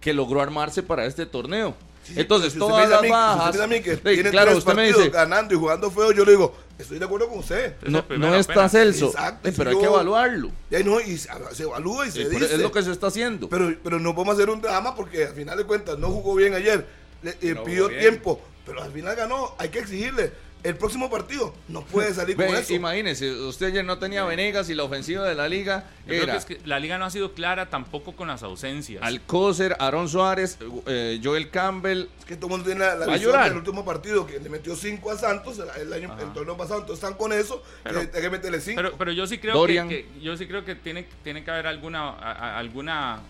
que 0.00 0.12
logró 0.12 0.40
armarse 0.42 0.82
para 0.82 1.06
este 1.06 1.26
torneo. 1.26 1.74
Sí, 2.14 2.20
Entonces, 2.20 2.52
si 2.52 2.58
usted 2.58 2.68
todas 2.68 2.84
me 2.84 2.90
las 2.90 3.00
si 3.02 3.08
bajas. 3.08 3.54
usted 3.54 3.68
mí 3.68 3.80
que 3.80 3.96
tiene 3.96 4.30
claro, 4.30 4.46
tres 4.50 4.58
usted 4.58 4.72
me 4.72 4.76
partidos 4.76 4.98
dice, 5.04 5.10
ganando 5.10 5.54
y 5.54 5.56
jugando 5.56 5.90
feo, 5.90 6.10
yo 6.12 6.24
le 6.24 6.32
digo, 6.32 6.54
estoy 6.76 6.98
de 6.98 7.04
acuerdo 7.04 7.28
con 7.28 7.38
usted. 7.38 7.74
Es 7.82 7.88
no, 7.88 8.04
no 8.18 8.34
está 8.34 8.52
apenas. 8.52 8.72
Celso, 8.72 9.06
Exacto, 9.06 9.48
eh, 9.48 9.54
pero 9.56 9.70
si 9.70 9.76
hay 9.76 9.82
que 9.82 9.88
evaluarlo. 9.88 10.50
Y 10.70 10.84
no, 10.84 11.00
y 11.00 11.16
se, 11.18 11.28
se 11.52 11.62
evalúa 11.62 12.06
y 12.06 12.10
se 12.10 12.28
dice. 12.28 12.46
es 12.46 12.58
lo 12.58 12.72
que 12.72 12.82
se 12.82 12.90
está 12.90 13.06
haciendo. 13.06 13.48
Pero, 13.48 13.72
pero 13.82 14.00
no 14.00 14.14
podemos 14.14 14.34
hacer 14.34 14.50
un 14.50 14.60
drama 14.60 14.94
porque 14.96 15.26
al 15.26 15.34
final 15.34 15.56
de 15.56 15.64
cuentas 15.64 15.98
no 15.98 16.08
jugó 16.08 16.34
bien 16.34 16.54
ayer. 16.54 16.84
Le, 17.22 17.30
eh, 17.40 17.54
No 17.54 17.62
pidió 17.64 17.88
tiempo, 17.88 18.40
pero 18.66 18.82
al 18.82 18.90
final 18.92 19.14
ganó. 19.14 19.54
Hay 19.58 19.68
que 19.68 19.78
exigirle. 19.78 20.32
El 20.62 20.76
próximo 20.76 21.08
partido 21.08 21.54
no 21.68 21.82
puede 21.84 22.12
salir 22.12 22.36
con 22.36 22.44
eso. 22.46 22.74
imagínese, 22.74 23.30
usted 23.32 23.66
ayer 23.68 23.84
no 23.84 23.98
tenía 23.98 24.24
Venegas 24.24 24.68
y 24.68 24.74
la 24.74 24.84
ofensiva 24.84 25.26
de 25.26 25.34
la 25.34 25.48
liga 25.48 25.84
Yo 26.00 26.06
creo 26.08 26.18
que 26.18 26.22
era 26.24 26.36
es 26.36 26.44
que 26.44 26.60
la 26.66 26.78
liga 26.78 26.98
no 26.98 27.06
ha 27.06 27.10
sido 27.10 27.32
clara 27.32 27.70
tampoco 27.70 28.14
con 28.14 28.28
las 28.28 28.42
ausencias. 28.42 29.02
Alcócer, 29.02 29.74
Aaron 29.78 30.08
Suárez, 30.08 30.58
eh, 30.86 31.18
Joel 31.24 31.48
Campbell. 31.50 32.08
Es 32.18 32.24
que 32.26 32.36
todo 32.36 32.46
el 32.46 32.50
mundo 32.50 32.64
tiene 32.66 32.80
la, 32.80 32.94
la 32.94 33.06
visión 33.06 33.42
del 33.42 33.56
último 33.56 33.84
partido 33.84 34.26
que 34.26 34.38
le 34.38 34.48
metió 34.50 34.76
5 34.76 35.10
a 35.10 35.16
Santos 35.16 35.58
el, 35.58 35.68
el 35.82 35.92
año, 35.92 36.14
el 36.20 36.32
torneo 36.32 36.56
pasado. 36.56 36.80
Entonces 36.80 37.02
están 37.02 37.16
con 37.18 37.32
eso. 37.32 37.62
Pero- 37.82 38.10
que 38.10 38.16
hay 38.16 38.22
que 38.22 38.30
meterle 38.30 38.60
5. 38.60 38.76
Pero, 38.76 38.96
pero 38.98 39.12
yo 39.12 39.26
sí 39.26 39.38
creo 39.38 39.54
Dorian. 39.54 39.88
que, 39.88 40.06
que- 40.06 40.20
yo 40.20 40.36
sí 40.36 40.46
creo 40.46 40.64
que 40.64 40.74
tiene, 40.74 41.06
tiene 41.24 41.42
que 41.44 41.50
haber 41.50 41.66
alguna 41.66 42.10
a- 42.10 42.32
a- 42.32 42.58
alguna 42.58 43.20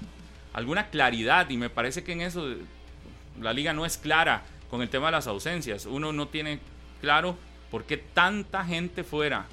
alguna 0.52 0.90
claridad 0.90 1.48
y 1.48 1.56
me 1.56 1.70
parece 1.70 2.02
que 2.02 2.10
en 2.10 2.22
eso 2.22 2.50
eh, 2.50 2.56
la 3.40 3.52
liga 3.52 3.72
no 3.72 3.86
es 3.86 3.98
clara 3.98 4.42
con 4.68 4.82
el 4.82 4.88
tema 4.88 5.06
de 5.06 5.12
las 5.12 5.28
ausencias. 5.28 5.86
Uno 5.86 6.12
no 6.12 6.26
tiene 6.26 6.58
claro 7.00 7.36
por 7.70 7.84
qué 7.84 7.96
tanta 7.96 8.64
gente 8.64 9.04
fuera 9.04 9.46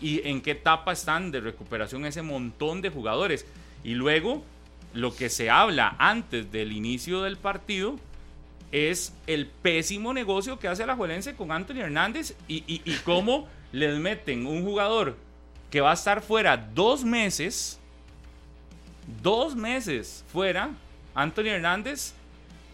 y 0.00 0.26
en 0.28 0.40
qué 0.42 0.52
etapa 0.52 0.92
están 0.92 1.30
de 1.30 1.40
recuperación 1.40 2.04
ese 2.04 2.22
montón 2.22 2.82
de 2.82 2.90
jugadores. 2.90 3.46
Y 3.82 3.94
luego 3.94 4.42
lo 4.92 5.14
que 5.14 5.28
se 5.30 5.50
habla 5.50 5.96
antes 5.98 6.50
del 6.52 6.72
inicio 6.72 7.22
del 7.22 7.36
partido 7.36 7.96
es 8.72 9.14
el 9.26 9.46
pésimo 9.46 10.12
negocio 10.12 10.58
que 10.58 10.68
hace 10.68 10.84
la 10.86 10.96
Juelense 10.96 11.34
con 11.36 11.52
Anthony 11.52 11.80
Hernández 11.80 12.34
y, 12.48 12.64
y, 12.66 12.82
y 12.84 12.96
cómo 13.04 13.48
les 13.72 13.98
meten 13.98 14.46
un 14.46 14.64
jugador 14.64 15.16
que 15.70 15.80
va 15.80 15.90
a 15.92 15.94
estar 15.94 16.22
fuera 16.22 16.56
dos 16.56 17.04
meses, 17.04 17.78
dos 19.22 19.54
meses 19.54 20.24
fuera, 20.32 20.70
Anthony 21.14 21.46
Hernández, 21.48 22.14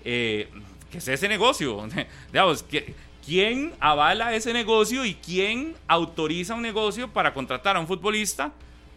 eh, 0.05 0.49
que 0.91 0.99
es 0.99 1.09
ese 1.09 1.29
negocio. 1.29 1.87
Digamos, 2.33 2.63
que- 2.63 2.95
¿quién 3.25 3.73
avala 3.81 4.35
ese 4.35 4.53
negocio 4.53 5.05
y 5.05 5.15
quién 5.15 5.75
autoriza 5.89 6.55
un 6.55 6.63
negocio 6.63 7.09
para 7.09 7.33
contratar 7.35 7.77
a 7.77 7.81
un 7.81 7.87
futbolista 7.87 8.53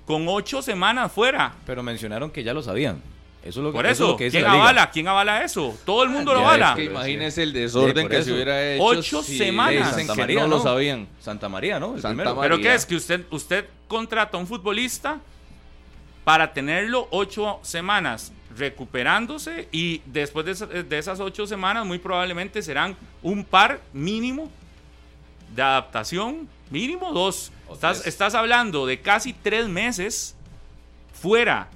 con 0.05 0.25
ocho 0.27 0.61
semanas 0.61 1.11
fuera? 1.11 1.53
Pero 1.65 1.83
mencionaron 1.83 2.31
que 2.31 2.43
ya 2.43 2.53
lo 2.53 2.61
sabían. 2.61 3.01
Eso 3.43 3.59
es 3.59 3.63
lo 3.65 3.71
que, 3.71 3.75
Por 3.75 3.85
eso 3.85 3.91
eso, 3.91 4.03
es 4.05 4.09
lo 4.11 4.17
que 4.17 4.23
dice 4.25 4.37
¿quién 4.39 4.51
liga. 4.51 4.63
avala? 4.63 4.89
¿Quién 4.91 5.07
avala 5.09 5.43
eso? 5.43 5.77
Todo 5.85 6.03
el 6.03 6.09
mundo 6.09 6.33
lo 6.33 6.39
avala. 6.39 6.69
es 6.71 6.75
que 6.77 6.83
imagínese 6.85 7.43
el 7.43 7.51
desorden 7.51 8.03
Sí, 8.05 8.09
que 8.09 8.15
eso. 8.15 8.25
se 8.25 8.31
hubiera 8.33 8.73
hecho. 8.73 8.83
Ocho 8.85 9.21
si 9.23 9.37
semanas. 9.37 9.95
Santa 9.95 10.13
que 10.13 10.21
María, 10.21 10.39
no 10.43 10.47
lo 10.47 10.57
¿no? 10.57 10.63
sabían. 10.63 11.07
Santa 11.19 11.49
María, 11.49 11.77
¿no? 11.77 11.99
Santa. 11.99 12.33
María. 12.33 12.41
¿Pero 12.41 12.59
qué 12.61 12.73
es? 12.73 12.85
Que 12.85 12.95
usted, 12.95 13.25
usted 13.31 13.65
contrata 13.89 14.37
a 14.37 14.39
un 14.39 14.47
futbolista 14.47 15.19
para 16.23 16.53
tenerlo 16.53 17.09
ocho 17.11 17.59
semanas 17.63 18.31
recuperándose 18.57 19.67
y 19.71 20.01
después 20.05 20.45
de, 20.45 20.51
esa- 20.53 20.65
de 20.67 20.97
esas 20.97 21.19
ocho 21.19 21.45
semanas 21.47 21.85
muy 21.85 21.99
probablemente 21.99 22.61
serán 22.61 22.95
un 23.21 23.43
par 23.45 23.81
mínimo 23.93 24.49
de 25.55 25.61
adaptación, 25.61 26.47
mínimo 26.69 27.11
dos. 27.13 27.51
Estás, 27.71 28.05
estás 28.07 28.35
hablando 28.35 28.85
de 28.85 29.01
casi 29.01 29.33
tres 29.33 29.67
meses 29.67 30.35
fuera. 31.13 31.67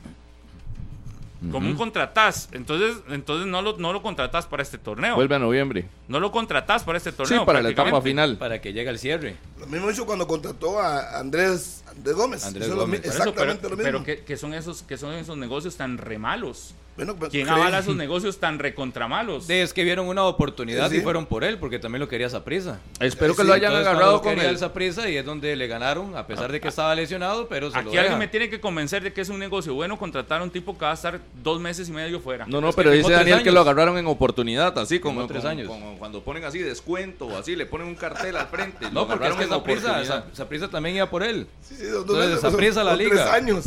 Como 1.52 1.70
un 1.70 1.76
contratás. 1.76 2.50
Entonces, 2.52 2.98
entonces 3.10 3.46
no, 3.46 3.62
lo, 3.62 3.78
no 3.78 3.94
lo 3.94 4.02
contratás 4.02 4.48
para 4.48 4.64
este 4.64 4.80
torneo. 4.80 5.14
Vuelve 5.16 5.36
a 5.36 5.40
noviembre. 5.40 5.88
No 6.08 6.20
lo 6.20 6.32
contratás 6.32 6.84
para 6.84 6.98
este 6.98 7.12
Sí, 7.12 7.18
torneo. 7.18 7.46
para 7.46 7.62
la 7.62 7.70
etapa 7.70 8.02
final. 8.02 8.38
Para 8.38 8.60
que 8.60 8.74
llegue 8.74 8.90
al 8.90 8.98
cierre. 8.98 9.38
Lo 9.60 9.68
mismo 9.68 9.90
hizo 9.92 10.04
cuando 10.08 10.26
contrató 10.26 10.80
a 10.80 11.20
Andrés, 11.20 11.84
Andrés 11.98 12.16
Gómez. 12.16 12.46
Andrés 12.46 12.68
lo 12.70 12.76
eso, 12.84 12.86
pero, 13.02 13.08
exactamente 13.08 13.64
lo 13.70 13.76
mismo. 13.76 13.84
pero 13.84 14.04
¿qué, 14.04 14.24
qué 14.24 14.38
son 14.38 14.54
esos, 14.54 14.84
qué 14.84 14.98
son 14.98 15.14
esos 15.14 15.38
negocios 15.38 15.76
tan 15.76 15.98
re 15.98 16.18
malos? 16.18 16.74
Bueno, 16.96 17.16
pues, 17.16 17.30
¿Quién 17.30 17.46
creen- 17.46 17.60
avala 17.60 17.78
esos 17.80 17.96
negocios 17.96 18.40
tan 18.40 18.58
recontra 18.58 19.08
malos? 19.08 19.46
De- 19.46 19.62
es 19.62 19.72
que 19.72 19.84
vieron 19.84 20.08
una 20.08 20.24
oportunidad 20.24 20.90
Sí. 20.90 20.98
y 20.98 21.02
fueron 21.02 21.28
por 21.28 21.44
él, 21.44 21.60
porque 21.60 21.78
también 21.78 22.00
lo 22.00 22.08
quería 22.08 22.28
Saprisa. 22.28 22.80
Espero 23.00 23.36
que 23.36 23.44
lo 23.44 23.54
hayan 23.54 23.76
agarrado 23.76 24.20
con 24.22 24.40
el 24.40 24.58
Saprissa 24.58 25.08
y 25.08 25.16
es 25.18 25.24
donde 25.26 25.56
le 25.56 25.68
ganaron, 25.68 26.16
a 26.18 26.26
pesar 26.26 26.52
de 26.52 26.60
que 26.60 26.70
estaba 26.70 26.96
lesionado, 26.96 27.48
pero 27.48 27.70
se 27.70 27.76
lo 27.76 27.82
Aquí 27.82 27.90
dejan. 27.92 28.00
alguien 28.06 28.20
me 28.20 28.28
tiene 28.28 28.50
que 28.50 28.60
convencer 28.60 29.04
de 29.04 29.14
que 29.14 29.22
es 29.22 29.30
un 29.30 29.38
negocio 29.38 29.76
bueno 29.76 30.00
contratar 30.00 30.42
a 30.42 30.44
un 30.44 30.50
tipo 30.50 30.76
que 30.76 30.86
va 30.86 30.92
a 30.92 30.96
estar 30.96 31.20
dos 31.44 31.60
meses 31.60 31.88
y 31.88 31.92
medio 31.92 32.20
fuera. 32.20 32.46
No, 32.48 32.62
no, 32.62 32.70
Es 32.70 32.76
que 32.76 32.82
pero 32.82 32.92
dice 32.96 33.12
Daniel 33.12 33.44
que 33.44 33.52
lo 33.52 33.60
agarraron 33.62 33.98
en 34.00 34.08
oportunidad, 34.08 34.76
así 34.80 35.00
como, 35.00 35.28
tres 35.28 35.42
como- 35.42 35.50
años. 35.52 35.68
como 35.68 35.98
cuando 36.00 36.22
ponen 36.24 36.46
así 36.46 36.60
descuento 36.60 37.28
o 37.28 37.38
así, 37.38 37.56
le 37.56 37.68
ponen 37.68 37.88
un 37.88 37.96
cartel 37.96 38.36
al 38.38 38.48
frente. 38.48 38.86
Lo 38.86 38.92
No, 38.92 39.08
porque 39.08 39.28
es 39.28 39.36
que 39.36 39.44
en 39.44 39.50
Saprissa, 39.50 39.88
oportunidad. 39.92 40.26
Sa- 40.32 40.36
Saprissa 40.36 40.68
también 40.68 40.96
iba 40.96 41.08
por 41.12 41.22
él. 41.22 41.46
Sí, 41.62 41.76
sí, 41.76 41.86
dos 41.90 42.02
Entonces, 42.02 42.26
meses, 42.30 42.42
Saprissa 42.42 42.84
la 42.84 42.96
liga. 42.96 43.10
Tres 43.12 43.28
años. 43.28 43.66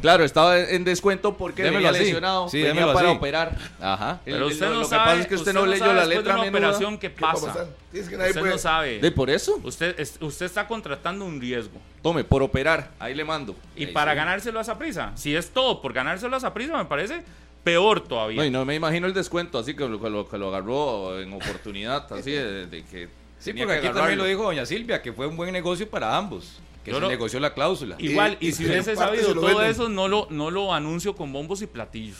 Claro, 0.00 0.24
estaba 0.24 0.56
en 0.60 0.84
descuento 0.84 1.36
porque 1.36 1.64
venía 1.64 1.90
así. 1.90 1.98
lesionado, 1.98 2.48
Sí, 2.48 2.62
venía 2.62 2.86
para 2.92 3.08
así. 3.08 3.16
operar. 3.18 3.56
Ajá. 3.80 4.20
Pero 4.24 4.36
el- 4.36 4.42
usted 4.52 4.66
lo, 4.66 4.74
no 4.74 4.76
lo 4.76 4.82
que 4.84 4.88
sabe, 4.90 5.04
pasa 5.04 5.20
es 5.22 5.26
que 5.26 5.34
usted, 5.34 5.52
no 5.52 5.66
leyó 5.66 5.86
la 5.86 5.92
después 5.94 6.08
de 6.10 6.14
letra 6.16 6.34
una 6.40 6.48
operación 6.48 6.98
qué 6.98 7.12
¿Qué 7.12 7.24
a 7.24 7.32
pasa. 7.32 7.66
es 7.92 8.08
que 8.08 8.16
nadie 8.16 8.28
Usted 8.30 8.40
puede- 8.40 8.52
no 8.52 8.58
sabe. 8.58 8.98
De 9.00 9.10
por 9.10 9.30
eso, 9.30 9.58
Usted, 9.64 9.98
es- 9.98 10.16
usted 10.20 10.46
está 10.46 10.68
contratando 10.68 11.24
un 11.24 11.40
riesgo. 11.40 11.80
tome, 12.02 12.22
por 12.22 12.40
operar, 12.44 12.92
ahí 13.00 13.16
le 13.16 13.24
mando. 13.24 13.56
Y 13.74 13.86
Ahí 13.86 13.92
para 13.92 14.12
sí. 14.12 14.16
ganárselo 14.18 14.60
a 14.60 14.62
esa 14.62 14.78
prisa. 14.78 15.10
Si 15.16 15.34
es 15.34 15.50
todo 15.50 15.82
por 15.82 15.92
ganárselo 15.92 16.36
a 16.36 16.38
esa 16.38 16.54
prisa, 16.54 16.76
me 16.76 16.84
parece 16.84 17.22
peor 17.64 18.00
todavía. 18.06 18.36
No, 18.40 18.44
y 18.46 18.50
no 18.50 18.64
me 18.64 18.76
imagino 18.76 19.08
el 19.08 19.12
descuento, 19.12 19.58
así 19.58 19.74
que 19.74 19.88
lo, 19.88 20.00
que 20.00 20.08
lo, 20.08 20.28
que 20.28 20.38
lo 20.38 20.48
agarró 20.50 21.20
en 21.20 21.32
oportunidad, 21.32 22.10
así 22.12 22.30
de, 22.30 22.66
de 22.68 22.84
que. 22.84 23.08
Sí, 23.40 23.52
porque 23.52 23.66
que 23.80 23.86
aquí 23.88 23.88
también 23.96 24.18
lo 24.18 24.24
dijo 24.24 24.44
doña 24.44 24.64
Silvia, 24.64 25.02
que 25.02 25.12
fue 25.12 25.26
un 25.26 25.36
buen 25.36 25.52
negocio 25.52 25.88
para 25.90 26.16
ambos. 26.16 26.60
Que 26.88 26.94
Yo 26.94 26.96
se 26.96 27.00
lo- 27.02 27.08
negoció 27.08 27.40
la 27.40 27.54
cláusula. 27.54 27.96
Igual, 27.98 28.36
y, 28.40 28.48
Y- 28.48 28.52
si 28.52 28.66
hubiese 28.66 28.96
sabido 28.96 29.34
todo 29.34 29.46
venden. 29.46 29.66
eso, 29.66 29.88
no 29.88 30.08
lo, 30.08 30.26
no 30.30 30.50
lo 30.50 30.72
anuncio 30.74 31.14
con 31.14 31.32
bombos 31.32 31.62
y 31.62 31.66
platillos. 31.66 32.16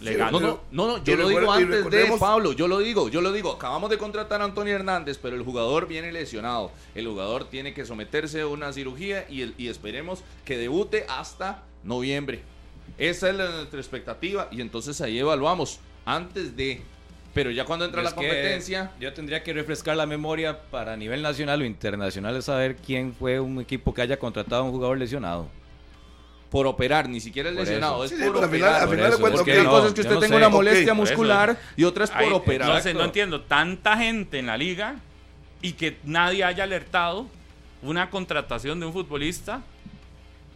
legal. 0.00 0.30
No, 0.30 0.38
no, 0.38 0.60
no, 0.70 0.86
no, 0.86 1.04
yo 1.04 1.16
lo 1.16 1.28
digo 1.28 1.50
antes 1.50 1.90
de 1.90 2.16
Pablo, 2.20 2.52
yo 2.52 2.68
lo 2.68 2.78
digo, 2.78 3.08
yo 3.08 3.20
lo 3.20 3.32
digo. 3.32 3.50
Acabamos 3.52 3.90
de 3.90 3.98
contratar 3.98 4.40
a 4.40 4.44
Antonio 4.44 4.72
Hernández, 4.74 5.18
pero 5.20 5.34
el 5.34 5.42
jugador 5.42 5.88
viene 5.88 6.12
lesionado. 6.12 6.70
El 6.94 7.08
jugador 7.08 7.44
tiene 7.50 7.74
que 7.74 7.84
someterse 7.84 8.42
a 8.42 8.46
una 8.46 8.72
cirugía 8.72 9.26
y, 9.28 9.66
esperemos 9.66 10.22
que 10.44 10.56
debute 10.56 11.04
hasta 11.08 11.64
noviembre. 11.82 12.42
Esa 12.96 13.28
es 13.30 13.34
la- 13.34 13.50
nuestra 13.50 13.80
expectativa 13.80 14.46
y 14.52 14.60
entonces 14.60 15.00
ahí 15.00 15.18
evaluamos 15.18 15.80
antes 16.04 16.56
de. 16.56 16.82
Pero 17.38 17.52
ya 17.52 17.64
cuando 17.64 17.84
entra 17.84 18.00
Es 18.02 18.06
la 18.10 18.14
competencia, 18.16 18.90
Yo 18.98 19.12
tendría 19.12 19.44
que 19.44 19.52
refrescar 19.52 19.96
la 19.96 20.06
memoria 20.06 20.60
para 20.72 20.94
a 20.94 20.96
nivel 20.96 21.22
nacional 21.22 21.62
o 21.62 21.64
internacional 21.64 22.42
saber 22.42 22.74
quién 22.74 23.14
fue 23.14 23.38
un 23.38 23.60
equipo 23.60 23.94
que 23.94 24.02
haya 24.02 24.18
contratado 24.18 24.62
a 24.62 24.64
un 24.64 24.72
jugador 24.72 24.98
lesionado. 24.98 25.46
por 26.50 26.66
operar, 26.66 27.08
ni 27.08 27.20
siquiera 27.20 27.50
es 27.50 27.54
Por 27.54 27.64
lesionado, 27.64 28.08
Sí, 28.08 28.14
es 28.14 28.20
sí, 28.20 28.26
por 28.30 28.42
al 28.42 28.50
final, 28.50 28.74
al 28.74 28.80
Por 28.80 28.88
final 28.90 29.04
de 29.04 29.08
eso, 29.10 29.20
cuentas, 29.20 29.40
es 29.40 29.44
Porque 29.44 29.52
que 29.52 29.58
hay 29.60 29.66
ok, 29.66 29.72
no, 29.72 29.78
cosas 29.78 29.92
que 29.94 30.00
usted 30.00 30.14
no 30.14 30.20
tenga 30.20 30.34
sé. 30.34 30.36
una 30.38 30.48
molestia 30.48 30.94
por 30.94 31.04
eso 31.04 31.12
muscular 31.12 31.50
es. 31.50 31.56
y 31.76 31.84
otras 31.84 32.10
por 32.10 32.18
Ahí, 32.22 32.32
operar. 32.32 32.68
No 32.70 32.80
sé, 32.80 32.92
no 32.94 33.04
entiendo. 33.04 33.42
Tanta 33.42 33.96
gente 33.98 34.38
en 34.40 34.46
la 34.46 34.56
liga 34.56 34.96
y 35.62 35.74
que 35.74 35.96
nadie 36.02 36.42
haya 36.42 36.64
alertado 36.64 37.28
una 37.82 38.10
contratación 38.10 38.80
de 38.80 38.86
un 38.86 38.92
futbolista 38.92 39.62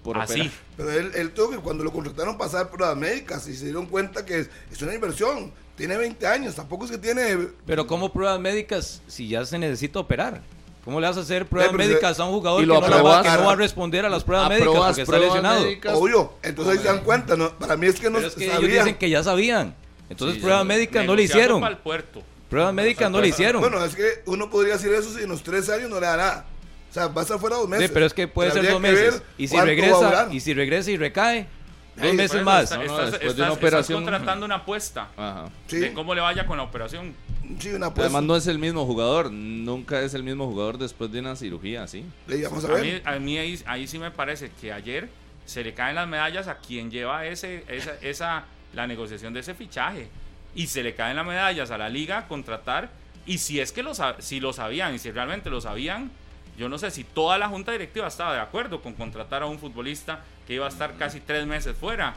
Por 0.03 0.19
así. 0.19 0.41
operar. 0.41 0.57
Pero 0.77 0.91
él, 0.91 1.11
él 1.15 1.31
tuvo 1.31 1.51
que 1.51 1.59
cuando 1.59 1.85
lo 1.85 1.93
contrataron 1.93 2.37
pasar 2.37 2.71
pruebas 2.71 2.97
médicas 2.97 3.47
y 3.47 3.55
se 3.55 3.67
dieron 3.67 3.87
cuenta 3.87 4.25
que 4.25 4.41
es, 4.41 4.51
es 4.73 4.83
una 4.83 4.95
inversión. 4.95 5.53
Tiene 5.83 5.97
20 5.97 6.25
años, 6.29 6.55
tampoco 6.55 6.85
es 6.85 6.93
que 6.93 6.99
tiene. 6.99 7.49
Pero 7.67 7.89
¿cómo 7.89 8.13
pruebas 8.13 8.39
médicas 8.39 9.03
si 9.09 9.27
ya 9.27 9.45
se 9.45 9.59
necesita 9.59 9.99
operar? 9.99 10.41
¿Cómo 10.85 11.01
le 11.01 11.09
vas 11.09 11.17
a 11.17 11.23
hacer 11.23 11.45
pruebas 11.47 11.73
médicas 11.73 12.21
a 12.21 12.25
un 12.25 12.31
jugador 12.35 12.61
y 12.63 12.67
que 12.69 12.73
no, 12.73 12.81
la 12.81 13.03
va, 13.03 13.21
que 13.21 13.29
aprobas- 13.29 13.39
no 13.41 13.47
va 13.47 13.53
a 13.53 13.57
responder 13.57 14.07
a 14.07 14.09
las 14.09 14.23
pruebas 14.23 14.49
médicas 14.49 14.73
porque 14.77 15.03
está 15.03 15.19
lesionado? 15.19 15.61
médicas. 15.65 15.95
Obvio, 15.97 16.35
entonces 16.45 16.75
ahí 16.75 16.79
se 16.79 16.85
dan 16.89 17.01
cuenta. 17.03 17.35
¿no? 17.35 17.59
Para 17.59 17.77
mí 17.77 17.89
es 17.89 17.99
que 17.99 18.09
no 18.11 18.21
es 18.21 18.33
que 18.33 18.45
ellos 18.45 18.55
sabían. 18.55 18.85
dicen 18.85 18.95
que 18.97 19.11
ya 19.11 19.25
sabían. 19.25 19.75
Entonces 20.09 20.37
Sí, 20.37 20.43
pruebas 20.43 20.65
médicas 20.67 21.05
no 21.05 21.17
le 21.17 21.25
hicieron. 21.25 21.61
pa'l 21.61 21.79
puerto. 21.79 22.23
Pruebas 22.49 22.73
médicas 22.73 23.11
no 23.11 23.21
le 23.21 23.27
hicieron. 23.27 23.61
Bueno, 23.61 23.85
es 23.85 23.97
que 23.97 24.23
uno 24.27 24.51
podría 24.51 24.75
decir 24.75 24.93
eso 24.93 25.13
si 25.13 25.25
en 25.25 25.31
los 25.31 25.43
tres 25.43 25.69
años 25.69 25.91
no 25.91 25.99
le 25.99 26.07
da 26.07 26.17
nada. 26.17 26.47
O 26.93 26.95
sea, 26.95 27.09
va 27.09 27.23
a 27.23 27.25
estar 27.25 27.41
fuera 27.41 27.57
dos 27.57 27.69
meses. 27.69 27.89
Sí, 27.89 27.91
pero 27.93 28.07
es 28.07 28.15
que 28.15 28.29
puede 28.29 28.53
ser 28.53 28.71
dos 28.71 28.81
meses. 28.81 29.21
Y 29.37 29.49
si 29.49 29.61
regresa, 29.61 30.29
y 30.31 30.39
si 30.39 30.55
regresa 30.55 30.93
y 30.93 30.97
recae, 30.97 31.49
dos 31.97 32.05
Ey, 32.05 32.13
meses 32.15 32.43
más. 32.43 32.65
está- 32.65 32.77
No, 32.79 32.85
no, 32.85 32.91
estás, 32.93 33.11
después 33.13 33.21
de 33.21 33.27
estás- 33.29 33.37
una 33.39 33.47
estás 33.49 33.59
operación- 33.59 34.03
contratando 34.03 34.47
una 34.47 34.55
apuesta 34.57 35.09
Ajá. 35.17 35.45
Sí, 35.67 35.77
de 35.79 35.93
cómo 35.93 36.15
le 36.15 36.21
vaya 36.21 36.47
con 36.47 36.57
la 36.57 36.63
operación. 36.63 37.15
sí, 37.59 37.69
una 37.71 37.87
apuesta. 37.87 38.03
Además 38.05 38.23
no 38.25 38.37
es 38.37 38.47
el 38.47 38.59
mismo 38.59 38.85
jugador, 38.87 39.31
nunca 39.33 40.01
es 40.01 40.15
el 40.15 40.23
mismo 40.23 40.47
jugador 40.47 40.79
después 40.79 41.11
de 41.13 41.21
una 41.21 41.37
cirugía, 41.37 41.87
¿sí? 41.87 42.05
Le 42.27 42.43
vamos 42.45 42.65
a 42.65 42.69
A 42.69 42.73
ver. 42.75 42.83
mí, 42.85 43.01
a 43.05 43.19
mí 43.19 43.39
ahí, 43.39 43.63
ahí 43.67 43.87
sí 43.87 43.99
me 43.99 44.11
parece 44.11 44.51
que 44.61 44.73
ayer 44.73 45.09
se 45.45 45.63
le 45.65 45.75
caen 45.75 45.97
las 45.97 46.07
medallas 46.09 46.49
a 46.49 46.59
quien 46.59 46.91
lleva 46.91 47.27
ese, 47.27 47.65
esa, 47.69 47.93
esa, 48.01 48.45
la 48.75 48.87
negociación 48.87 49.35
de 49.35 49.41
ese 49.41 49.55
fichaje. 49.55 50.09
Y 50.55 50.67
se 50.69 50.83
le 50.83 50.95
caen 50.95 51.17
las 51.17 51.27
medallas 51.27 51.71
a 51.71 51.79
la 51.79 51.89
liga 51.89 52.19
a 52.19 52.29
contratar. 52.29 52.91
Y 53.27 53.39
si 53.39 53.61
es 53.61 53.73
que 53.73 53.83
lo, 53.83 53.93
si 54.19 54.41
lo 54.41 54.53
sabían 54.53 54.95
y 54.95 54.99
si 54.99 55.11
realmente 55.11 55.49
lo 55.51 55.61
sabían, 55.61 56.11
yo 56.59 56.69
no 56.69 56.77
sé 56.79 56.91
si 56.91 57.05
toda 57.05 57.39
la 57.39 57.49
junta 57.49 57.73
directiva 57.73 58.07
estaba 58.07 58.35
de 58.35 58.41
acuerdo 58.41 58.83
con 58.83 58.95
contratar 58.95 59.43
a 59.43 59.47
un 59.47 59.59
futbolista 59.59 60.21
que 60.47 60.55
iba 60.55 60.67
a 60.67 60.69
estar 60.69 60.95
casi 60.97 61.21
tres 61.21 61.47
meses 61.47 61.77
fuera. 61.77 62.15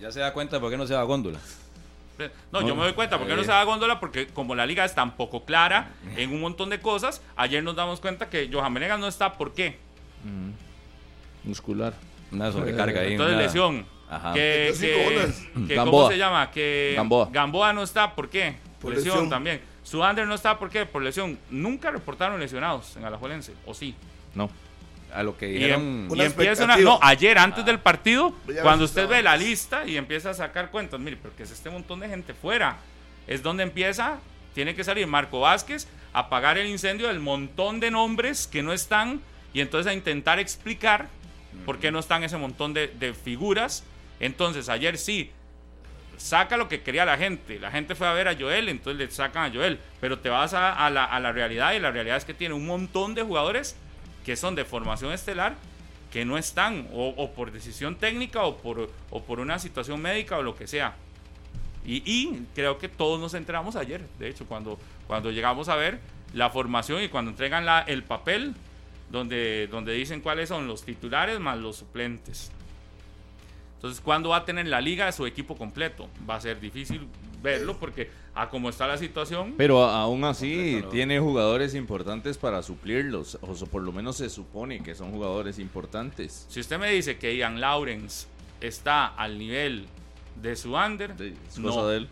Ya 0.00 0.10
se 0.12 0.20
da 0.20 0.32
cuenta 0.32 0.60
por 0.60 0.70
qué 0.70 0.76
no 0.76 0.86
se 0.86 0.94
va 0.94 1.00
a 1.00 1.04
góndola. 1.04 1.38
No, 2.50 2.66
yo 2.66 2.74
me 2.74 2.82
doy 2.82 2.94
cuenta, 2.94 3.18
porque 3.18 3.36
no 3.36 3.42
se 3.42 3.48
da 3.48 3.62
góndola? 3.64 4.00
Porque 4.00 4.26
como 4.28 4.54
la 4.54 4.64
liga 4.64 4.84
es 4.84 4.94
tan 4.94 5.16
poco 5.16 5.44
clara 5.44 5.90
en 6.16 6.32
un 6.32 6.40
montón 6.40 6.70
de 6.70 6.80
cosas, 6.80 7.20
ayer 7.36 7.62
nos 7.62 7.76
damos 7.76 8.00
cuenta 8.00 8.30
que 8.30 8.48
Johan 8.52 8.72
Venegas 8.74 8.98
no 8.98 9.06
está. 9.08 9.34
¿Por 9.34 9.52
qué? 9.54 9.78
Muscular. 11.44 11.94
Una 12.32 12.50
sobrecarga 12.50 13.00
ahí. 13.02 13.12
Entonces 13.12 13.34
una- 13.34 13.42
lesión. 13.42 13.86
Ajá. 14.08 14.32
Que, 14.34 14.72
que- 14.78 15.74
Gamboa. 15.74 16.02
¿Cómo 16.02 16.10
se 16.10 16.18
llama? 16.18 16.50
Que 16.50 16.94
Gamboa. 17.32 17.72
no 17.72 17.82
está. 17.82 18.14
¿Por 18.14 18.28
qué? 18.28 18.56
Por, 18.80 18.90
Por 18.90 18.94
lesión, 18.94 19.14
lesión. 19.14 19.30
también. 19.30 19.60
Suander 19.82 20.26
no 20.26 20.34
está. 20.34 20.58
¿Por 20.58 20.70
qué? 20.70 20.86
Por 20.86 21.02
lesión. 21.02 21.38
Nunca 21.50 21.90
reportaron 21.90 22.38
lesionados 22.40 22.96
en 22.96 23.04
Alajuelense. 23.04 23.52
¿O 23.66 23.74
sí? 23.74 23.94
No. 24.34 24.48
A 25.14 25.22
lo 25.22 25.36
que 25.38 25.48
Y, 25.48 25.52
dijeron. 25.54 25.80
em- 25.80 26.10
Una 26.10 26.24
y 26.24 26.26
empieza 26.26 26.64
una-. 26.64 26.76
No, 26.76 26.98
ayer 27.02 27.38
antes 27.38 27.64
del 27.64 27.78
partido, 27.78 28.34
cuando 28.62 28.84
usted 28.84 29.08
ve 29.08 29.22
la 29.22 29.36
lista 29.36 29.86
y 29.86 29.96
empieza 29.96 30.30
a 30.30 30.34
sacar 30.34 30.70
cuentas, 30.70 31.00
mire, 31.00 31.16
porque 31.16 31.44
es 31.44 31.50
este 31.50 31.70
montón 31.70 32.00
de 32.00 32.08
gente 32.08 32.34
fuera. 32.34 32.78
Es 33.26 33.42
donde 33.42 33.62
empieza, 33.62 34.18
tiene 34.54 34.74
que 34.74 34.84
salir 34.84 35.06
Marco 35.06 35.40
Vázquez 35.40 35.88
a 36.12 36.20
apagar 36.20 36.58
el 36.58 36.66
incendio 36.68 37.08
del 37.08 37.20
montón 37.20 37.80
de 37.80 37.90
nombres 37.90 38.46
que 38.46 38.62
no 38.62 38.72
están 38.72 39.20
y 39.52 39.60
entonces 39.60 39.90
a 39.90 39.94
intentar 39.94 40.38
explicar 40.38 41.08
por 41.64 41.78
qué 41.78 41.90
no 41.90 41.98
están 41.98 42.22
ese 42.22 42.36
montón 42.36 42.74
de, 42.74 42.88
de 42.88 43.14
figuras. 43.14 43.84
Entonces, 44.20 44.68
ayer 44.68 44.98
sí, 44.98 45.30
saca 46.16 46.56
lo 46.56 46.68
que 46.68 46.82
quería 46.82 47.04
la 47.04 47.16
gente. 47.16 47.58
La 47.58 47.70
gente 47.70 47.94
fue 47.94 48.06
a 48.06 48.12
ver 48.12 48.28
a 48.28 48.36
Joel, 48.36 48.68
entonces 48.68 48.98
le 48.98 49.10
sacan 49.10 49.50
a 49.50 49.54
Joel. 49.54 49.78
Pero 50.00 50.18
te 50.18 50.28
vas 50.28 50.54
a, 50.54 50.72
a 50.72 50.90
la, 50.90 51.04
a 51.04 51.20
la 51.20 51.32
realidad 51.32 51.72
y 51.72 51.78
la 51.80 51.90
realidad 51.90 52.16
es 52.16 52.24
que 52.24 52.34
tiene 52.34 52.54
un 52.54 52.66
montón 52.66 53.14
de 53.14 53.22
jugadores 53.22 53.76
que 54.26 54.34
son 54.34 54.56
de 54.56 54.64
formación 54.64 55.12
estelar 55.12 55.54
que 56.10 56.24
no 56.24 56.36
están, 56.36 56.88
o, 56.92 57.30
por 57.30 57.52
decisión 57.52 57.94
técnica 57.94 58.42
o 58.42 58.56
por, 58.56 58.90
o 59.10 59.22
por 59.22 59.38
una 59.38 59.60
situación 59.60 60.02
médica 60.02 60.36
o 60.36 60.42
lo 60.42 60.56
que 60.56 60.66
sea. 60.66 60.96
Y, 61.84 62.42
creo 62.52 62.78
que 62.78 62.88
todos 62.88 63.20
nos 63.20 63.34
enteramos 63.34 63.76
ayer, 63.76 64.04
de 64.18 64.28
hecho, 64.28 64.44
cuando, 64.46 64.80
cuando 65.06 65.30
llegamos 65.30 65.68
a 65.68 65.76
ver 65.76 66.00
la 66.34 66.50
formación 66.50 67.04
y 67.04 67.08
cuando 67.08 67.30
entregan 67.30 67.64
el 67.86 68.02
papel 68.02 68.56
donde, 69.12 69.68
donde 69.70 69.92
dicen 69.92 70.20
cuáles 70.20 70.48
son 70.48 70.66
los 70.66 70.84
titulares 70.84 71.38
más 71.38 71.58
los 71.58 71.76
suplentes. 71.76 72.50
Entonces, 73.76 74.00
¿cuándo 74.00 74.30
va 74.30 74.38
a 74.38 74.44
tener 74.44 74.66
la 74.66 74.80
liga 74.80 75.12
su 75.12 75.26
equipo 75.26 75.56
completo? 75.56 76.08
Va 76.28 76.34
a 76.34 76.40
ser 76.40 76.58
difícil 76.58 77.06
verlo 77.46 77.76
porque 77.78 78.10
a 78.34 78.48
como 78.50 78.68
está 78.68 78.86
la 78.86 78.98
situación, 78.98 79.54
Pero 79.56 79.84
a- 79.84 80.02
aún 80.02 80.24
así 80.24 80.80
¿no? 80.82 80.88
tiene 80.88 81.18
jugadores 81.20 81.74
importantes 81.74 82.36
para 82.36 82.62
suplirlos, 82.62 83.38
o 83.40 83.54
por 83.66 83.82
lo 83.82 83.92
menos 83.92 84.16
se 84.16 84.28
supone 84.28 84.82
que 84.82 84.94
son 84.94 85.10
jugadores 85.12 85.58
importantes. 85.58 86.44
si 86.48 86.60
usted 86.60 86.78
me 86.78 86.90
dice 86.90 87.16
que 87.18 87.36
Ian 87.36 87.60
Lawrence 87.60 88.26
está 88.60 89.06
al 89.06 89.38
nivel 89.38 89.86
de 90.42 90.56
su 90.56 90.74
under, 90.74 91.12
Es 91.20 91.58
no. 91.58 91.68
cosa 91.70 91.86
de 91.88 91.96
él. 91.98 92.08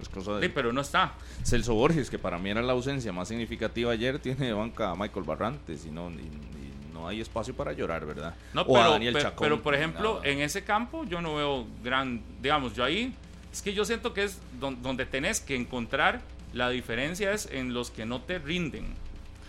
Es 0.00 0.08
cosa 0.08 0.32
de 0.34 0.40
Sí, 0.40 0.46
él. 0.46 0.52
pero 0.54 0.72
no 0.72 0.80
está. 0.80 1.14
Celso 1.44 1.74
Borges, 1.74 2.10
que 2.10 2.18
para 2.18 2.38
mí 2.38 2.50
era 2.50 2.62
la 2.62 2.72
ausencia 2.72 3.12
más 3.12 3.28
significativa 3.28 3.92
ayer, 3.92 4.18
tiene 4.18 4.46
de 4.46 4.52
banca 4.52 4.90
a 4.90 4.94
Michael 4.96 5.24
Barrantes 5.24 5.84
y 5.86 5.90
no, 5.90 6.10
y- 6.10 6.14
y 6.14 6.92
no 6.92 7.06
hay 7.06 7.20
espacio 7.20 7.54
para 7.54 7.72
llorar, 7.72 8.04
¿verdad? 8.06 8.34
No, 8.54 8.62
o 8.62 8.76
a 8.76 8.80
pero, 8.80 8.90
Daniel 8.92 9.14
pe- 9.14 9.20
Chacón. 9.22 9.44
pero, 9.44 9.62
por 9.62 9.74
ejemplo, 9.74 10.20
No. 10.22 10.24
en 10.24 10.40
ese 10.40 10.64
campo 10.64 11.04
yo 11.04 11.20
no 11.20 11.34
veo 11.36 11.66
gran, 11.82 12.22
digamos, 12.40 12.74
yo 12.74 12.82
ahí, 12.84 13.14
es 13.54 13.62
que 13.62 13.72
yo 13.72 13.84
siento 13.84 14.12
que 14.12 14.24
es 14.24 14.38
don- 14.58 14.82
donde 14.82 15.06
tenés 15.06 15.40
que 15.40 15.54
encontrar 15.54 16.20
la 16.52 16.70
diferencia 16.70 17.32
es 17.32 17.48
en 17.52 17.72
los 17.72 17.90
que 17.92 18.04
no 18.04 18.20
te 18.20 18.38
rinden. 18.40 18.94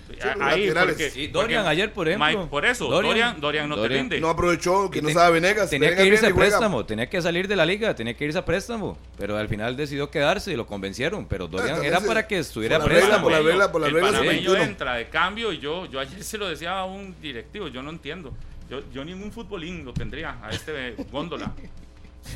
los 0.07 0.23
ahí, 0.39 0.69
porque, 0.71 1.09
Sí, 1.09 1.25
Dorian 1.27 1.63
porque 1.63 1.71
ayer, 1.71 1.91
por 1.91 2.07
ejemplo. 2.07 2.27
Mike- 2.27 2.47
por 2.51 2.63
eso, 2.67 2.87
Dorian- 2.87 3.01
Dorian, 3.09 3.41
Dorian, 3.41 3.69
no 3.69 3.73
te 3.75 3.81
Dorian. 3.81 3.99
rinde. 4.01 4.19
No 4.21 4.29
aprovechó, 4.29 4.91
que 4.91 4.99
Y 4.99 5.01
no 5.01 5.07
te- 5.07 5.15
sabe 5.15 5.39
Venegas. 5.39 5.71
Tenía 5.71 5.89
Venegas 5.89 6.03
que 6.07 6.13
irse 6.13 6.27
a 6.27 6.35
préstamo, 6.35 6.85
tenía 6.85 7.09
que 7.09 7.19
salir 7.23 7.47
de 7.47 7.55
la 7.55 7.65
liga, 7.65 7.95
tenía 7.95 8.13
que 8.13 8.23
irse 8.25 8.37
a 8.37 8.45
préstamo. 8.45 8.95
Pero 9.17 9.35
al 9.35 9.47
final 9.49 9.75
decidió 9.75 10.11
quedarse 10.11 10.51
y 10.51 10.55
lo 10.55 10.67
convencieron. 10.67 11.25
Pero 11.25 11.47
Dorian 11.47 11.69
también 11.77 11.91
era 11.91 12.01
para 12.05 12.27
que 12.27 12.37
estuviera 12.37 12.75
a 12.75 12.79
por 12.81 12.89
la 12.89 12.93
regla, 12.93 13.07
préstamo. 13.07 13.23
por 13.23 13.31
la 13.31 13.39
regla, 13.49 13.71
por 13.71 13.81
la 13.81 13.87
el 13.87 13.93
regla 13.95 14.07
panameño 14.11 14.31
21. 14.51 14.63
entra 14.63 14.93
de 14.93 15.09
cambio 15.09 15.51
y 15.51 15.57
yo, 15.57 15.87
yo 15.87 15.99
ayer 15.99 16.23
se 16.23 16.37
lo 16.37 16.47
decía 16.47 16.77
a 16.77 16.85
un 16.85 17.15
directivo, 17.19 17.67
yo 17.69 17.81
no 17.81 17.89
entiendo. 17.89 18.31
Yo, 18.69 18.81
yo 18.93 19.03
ningún 19.03 19.31
futbolín 19.31 19.83
lo 19.85 19.91
tendría 19.93 20.37
a 20.43 20.51
este 20.51 20.95
góndola. 21.11 21.51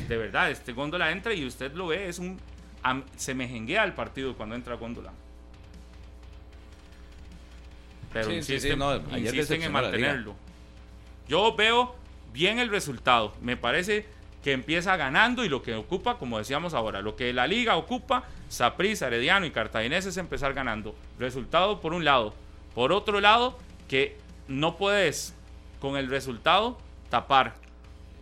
De 0.08 0.16
verdad, 0.16 0.50
este 0.50 0.72
góndola 0.72 1.10
entra 1.10 1.34
y 1.34 1.44
usted 1.44 1.72
lo 1.74 1.88
ve, 1.88 2.08
es 2.08 2.18
un 2.18 2.38
se 3.16 3.34
me 3.34 3.48
jenguea 3.48 3.84
el 3.84 3.92
partido 3.92 4.34
cuando 4.36 4.54
entra 4.54 4.74
góndola. 4.74 5.12
Pero 8.12 8.30
Sí, 8.30 8.36
insisten, 8.36 8.72
sí, 8.72 8.76
no, 8.76 8.90
ayer 8.90 9.34
insisten 9.34 9.62
en 9.62 9.72
mantenerlo. 9.72 10.34
Yo 11.28 11.54
veo 11.54 11.94
bien 12.32 12.58
el 12.58 12.68
resultado. 12.70 13.34
Me 13.40 13.56
parece 13.56 14.06
que 14.42 14.52
empieza 14.52 14.96
ganando 14.96 15.44
y 15.44 15.48
lo 15.48 15.62
que 15.62 15.74
ocupa, 15.74 16.18
como 16.18 16.38
decíamos 16.38 16.74
ahora, 16.74 17.02
lo 17.02 17.14
que 17.14 17.32
la 17.32 17.46
liga 17.46 17.76
ocupa, 17.76 18.24
Saprissa, 18.48 19.06
Herediano 19.06 19.46
y 19.46 19.50
Cartaginés 19.50 20.06
es 20.06 20.16
empezar 20.16 20.54
ganando. 20.54 20.94
Resultado 21.18 21.80
por 21.80 21.92
un 21.92 22.04
lado. 22.04 22.34
Por 22.74 22.92
otro 22.92 23.20
lado, 23.20 23.58
que 23.88 24.16
no 24.48 24.76
puedes 24.76 25.34
con 25.78 25.96
el 25.96 26.08
resultado 26.08 26.78
tapar. 27.10 27.54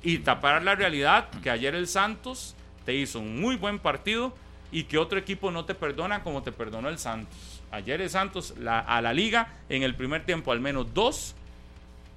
Y 0.03 0.19
tapar 0.19 0.63
la 0.63 0.75
realidad 0.75 1.29
que 1.43 1.51
ayer 1.51 1.75
el 1.75 1.89
Santos 1.89 2.55
te 2.85 2.95
hizo 2.95 3.21
un 3.21 3.41
muy 3.41 3.57
buen 3.57 3.79
partido 3.79 4.35
y 4.71 4.85
que 4.85 4.99
otro 4.99 5.19
equipo 5.19 5.51
no 5.51 5.65
te 5.65 5.75
perdona 5.75 6.23
como 6.23 6.43
te 6.43 6.53
perdonó 6.53 6.89
el 6.89 6.99
Santos. 6.99 7.63
Ayer 7.71 8.01
el 8.01 8.11
Santos 8.11 8.55
a 8.67 9.01
la 9.03 9.13
liga 9.13 9.55
en 9.69 9.83
el 9.83 9.95
primer 9.95 10.25
tiempo 10.25 10.53
al 10.53 10.61
menos 10.61 10.95
dos 10.95 11.35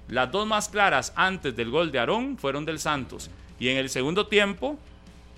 las 0.08 0.30
dos 0.30 0.46
más 0.46 0.68
claras 0.68 1.12
antes 1.16 1.54
del 1.56 1.70
gol 1.70 1.90
de 1.90 1.98
Aarón 1.98 2.36
fueron 2.36 2.64
del 2.64 2.78
Santos. 2.78 3.30
Y 3.58 3.68
en 3.68 3.78
el 3.78 3.88
segundo 3.88 4.26
tiempo, 4.26 4.78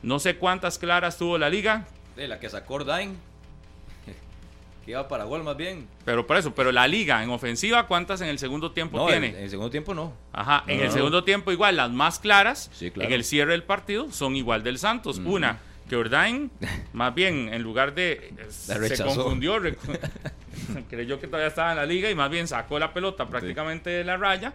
no 0.02 0.18
sé 0.18 0.36
cuántas 0.36 0.78
claras 0.78 1.18
tuvo 1.18 1.38
la 1.38 1.48
liga, 1.50 1.86
De 2.16 2.28
la 2.28 2.38
que 2.38 2.48
sacó 2.48 2.74
Ordain. 2.74 3.16
Que 4.84 4.90
iba 4.92 5.08
para 5.08 5.24
gol 5.24 5.42
más 5.42 5.56
bien. 5.56 5.88
pero 6.04 6.26
por 6.26 6.36
eso, 6.36 6.54
pero 6.54 6.70
la 6.72 6.86
liga 6.86 7.22
en 7.22 7.30
ofensiva, 7.30 7.86
¿cuántas 7.86 8.20
en 8.20 8.28
el 8.28 8.38
segundo 8.38 8.72
tiempo 8.72 8.98
No, 8.98 9.06
tiene? 9.06 9.28
en, 9.28 9.36
en 9.36 9.42
el 9.44 9.50
segundo 9.50 9.70
tiempo 9.70 9.94
no. 9.94 10.12
Ajá, 10.32 10.62
en 10.66 10.78
No. 10.78 10.84
el 10.84 10.90
segundo 10.92 11.24
tiempo 11.24 11.50
igual, 11.52 11.76
las 11.76 11.90
más 11.90 12.18
claras 12.18 12.70
Sí, 12.74 12.90
claro. 12.90 13.08
en 13.08 13.14
el 13.14 13.24
cierre 13.24 13.52
del 13.52 13.62
partido 13.62 14.12
son 14.12 14.36
igual 14.36 14.62
del 14.62 14.78
Santos. 14.78 15.18
Una 15.24 15.58
que 15.88 15.96
Urdain, 15.96 16.50
más 16.92 17.14
bien, 17.14 17.52
en 17.52 17.62
lugar 17.62 17.94
de. 17.94 18.32
se 18.50 19.02
confundió, 19.04 19.56
creyó 20.90 21.20
que 21.20 21.26
todavía 21.26 21.48
estaba 21.48 21.70
en 21.72 21.76
la 21.76 21.86
liga 21.86 22.10
y 22.10 22.14
más 22.14 22.30
bien 22.30 22.46
sacó 22.48 22.78
la 22.78 22.92
pelota 22.92 23.26
prácticamente 23.28 23.90
de 23.90 24.04
la 24.04 24.16
raya. 24.16 24.52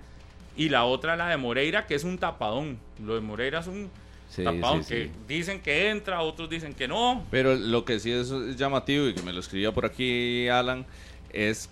Y 0.57 0.69
la 0.69 0.83
otra, 0.83 1.15
la 1.15 1.27
de 1.29 1.37
Moreira, 1.37 1.85
que 1.87 1.95
es 1.95 2.03
un 2.03 2.17
tapadón. 2.17 2.79
Lo 3.05 3.15
de 3.15 3.21
Moreira 3.21 3.59
es 3.59 3.67
un 3.67 3.89
Sí, 4.29 4.43
tapadón 4.43 4.83
sí, 4.83 4.93
que 4.93 5.03
sí. 5.05 5.11
dicen 5.27 5.59
que 5.59 5.89
entra, 5.89 6.21
otros 6.21 6.49
dicen 6.49 6.73
que 6.73 6.87
no. 6.87 7.25
Pero 7.31 7.55
lo 7.55 7.83
que 7.83 7.99
sí 7.99 8.11
es 8.11 8.29
llamativo 8.57 9.07
y 9.07 9.13
que 9.13 9.23
me 9.23 9.33
lo 9.33 9.39
escribía 9.39 9.71
por 9.71 9.85
aquí 9.85 10.47
Alan 10.47 10.85
es 11.33 11.69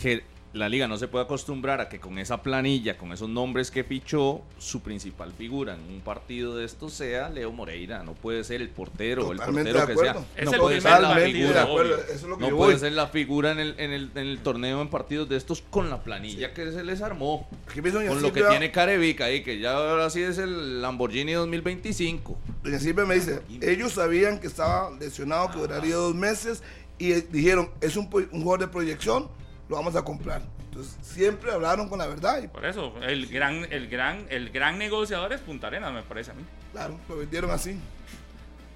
que 0.00 0.22
la 0.52 0.68
liga 0.68 0.86
no 0.86 0.98
se 0.98 1.08
puede 1.08 1.24
acostumbrar 1.24 1.80
a 1.80 1.88
que 1.88 1.98
con 1.98 2.18
esa 2.18 2.42
planilla, 2.42 2.98
con 2.98 3.10
esos 3.12 3.28
nombres 3.28 3.70
que 3.70 3.84
fichó, 3.84 4.42
su 4.58 4.80
principal 4.82 5.32
figura 5.32 5.74
en 5.74 5.80
un 5.94 6.00
partido 6.02 6.56
de 6.56 6.66
estos 6.66 6.92
sea 6.92 7.30
Leo 7.30 7.52
Moreira. 7.52 8.02
No 8.02 8.12
puede 8.12 8.44
ser 8.44 8.60
el 8.60 8.68
portero 8.68 9.28
o 9.28 9.32
el 9.32 9.38
portero 9.38 9.86
que 9.86 9.96
sea. 9.96 10.16
Es 10.36 10.50
no 10.52 10.58
puede 10.58 10.80
ser 10.82 11.00
la 11.00 11.14
figura. 11.16 11.62
acuerdo. 11.62 11.94
obvio. 11.94 12.04
Eso 12.04 12.12
es 12.14 12.22
lo 12.24 12.36
que 12.38 12.42
No 12.50 12.56
puede 12.56 12.72
voy. 12.72 12.80
ser 12.80 12.92
la 12.92 13.06
figura 13.06 13.52
en 13.52 13.60
el, 13.60 13.74
en 13.78 13.92
el, 13.92 14.10
en 14.14 14.26
el 14.26 14.38
torneo 14.40 14.82
en 14.82 14.88
partidos 14.88 15.28
de 15.30 15.36
estos 15.36 15.62
con 15.62 15.88
la 15.88 16.02
planilla 16.04 16.52
que 16.52 16.70
se 16.70 16.84
les 16.84 17.00
armó. 17.00 17.48
Doña 17.74 18.08
Con 18.10 18.20
lo 18.22 18.32
que 18.32 18.42
tiene 18.42 18.70
Carevic 18.70 19.22
ahí, 19.22 19.42
que 19.42 19.58
ya 19.58 19.72
ahora 19.72 20.10
sí 20.10 20.20
es 20.22 20.36
el 20.38 20.82
Lamborghini 20.82 21.32
2025. 21.32 22.36
Doña 22.62 22.78
Silvia 22.78 23.04
me 23.06 23.14
dice, 23.14 23.40
ellos 23.62 23.92
sabían 23.92 24.38
que 24.38 24.46
estaba 24.48 24.90
lesionado, 24.98 25.50
que 25.50 25.58
duraría 25.58 25.94
dos 25.96 26.14
meses, 26.14 26.62
y 26.98 27.12
eh, 27.12 27.26
dijeron, 27.32 27.70
es 27.80 27.96
un, 27.96 28.10
po- 28.10 28.18
un 28.18 28.42
jugador 28.42 28.60
de 28.60 28.68
proyección, 28.68 29.28
lo 29.68 29.76
vamos 29.76 29.96
a 29.96 30.02
comprar. 30.02 30.42
Entonces, 30.64 30.96
siempre 31.02 31.52
hablaron 31.52 31.88
con 31.88 31.98
la 31.98 32.06
verdad 32.06 32.42
y, 32.42 32.48
Por 32.48 32.64
eso, 32.64 32.94
el 33.02 33.26
gran, 33.26 33.66
el 33.70 33.88
gran, 33.88 34.26
el 34.30 34.50
gran 34.50 34.78
negociador 34.78 35.32
es 35.32 35.40
Punta 35.40 35.66
Arenas, 35.66 35.92
me 35.92 36.02
parece 36.02 36.30
a 36.30 36.34
mí. 36.34 36.42
claro, 36.72 36.98
lo 37.08 37.16
vendieron 37.18 37.50
así. 37.50 37.78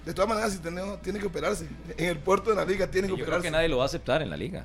De 0.05 0.13
todas 0.13 0.29
maneras, 0.29 0.53
si 0.53 0.59
tiene, 0.59 0.81
tiene 1.03 1.19
que 1.19 1.25
operarse. 1.25 1.67
En 1.97 2.05
el 2.09 2.17
puerto 2.19 2.49
de 2.51 2.55
la 2.55 2.63
liga 2.65 2.87
tiene 2.87 3.07
que 3.07 3.11
Yo 3.11 3.15
creo 3.15 3.25
operarse. 3.25 3.47
que 3.47 3.51
nadie 3.51 3.67
lo 3.67 3.77
va 3.77 3.83
a 3.83 3.87
aceptar 3.87 4.21
en 4.21 4.29
la 4.29 4.37
liga. 4.37 4.63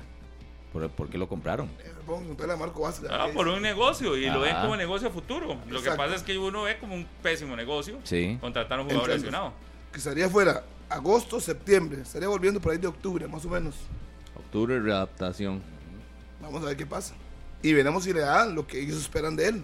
Por, 0.71 0.89
porque 0.91 1.17
lo 1.17 1.27
compraron. 1.27 1.67
Eh, 1.83 1.91
Vamos 2.07 2.37
a 2.49 2.55
Marco 2.57 2.81
Vázquez. 2.81 3.09
Ah, 3.11 3.27
por 3.33 3.47
un 3.47 3.61
negocio 3.61 4.17
y 4.17 4.29
lo 4.29 4.41
ven 4.41 4.51
Ajá. 4.53 4.61
como 4.63 4.75
negocio 4.75 5.09
futuro. 5.11 5.57
Lo 5.69 5.81
que 5.81 5.91
pasa 5.91 6.15
es 6.15 6.23
que 6.23 6.37
uno 6.37 6.63
ve 6.63 6.77
como 6.77 6.95
un 6.95 7.05
pésimo 7.21 7.55
negocio 7.55 7.99
Sí. 8.03 8.37
contratar 8.41 8.79
a 8.79 8.81
un 8.81 8.87
jugador 8.89 9.11
Entiendo. 9.11 9.25
lesionado. 9.31 9.53
Que 9.91 9.97
estaría 9.99 10.29
fuera 10.29 10.63
agosto, 10.89 11.39
septiembre. 11.39 12.01
Estaría 12.01 12.27
volviendo 12.27 12.59
por 12.59 12.71
ahí 12.71 12.77
de 12.77 12.87
octubre, 12.87 13.27
más 13.27 13.45
o 13.45 13.49
menos. 13.49 13.75
Octubre, 14.35 14.79
readaptación. 14.79 15.61
Vamos 16.43 16.61
a 16.63 16.65
ver 16.67 16.77
qué 16.77 16.85
pasa. 16.85 17.13
Y 17.61 17.73
veremos 17.73 18.03
si 18.03 18.13
le 18.13 18.19
dan 18.19 18.53
lo 18.55 18.67
que 18.67 18.79
ellos 18.81 18.97
esperan 18.99 19.35
de 19.35 19.47
él. 19.47 19.63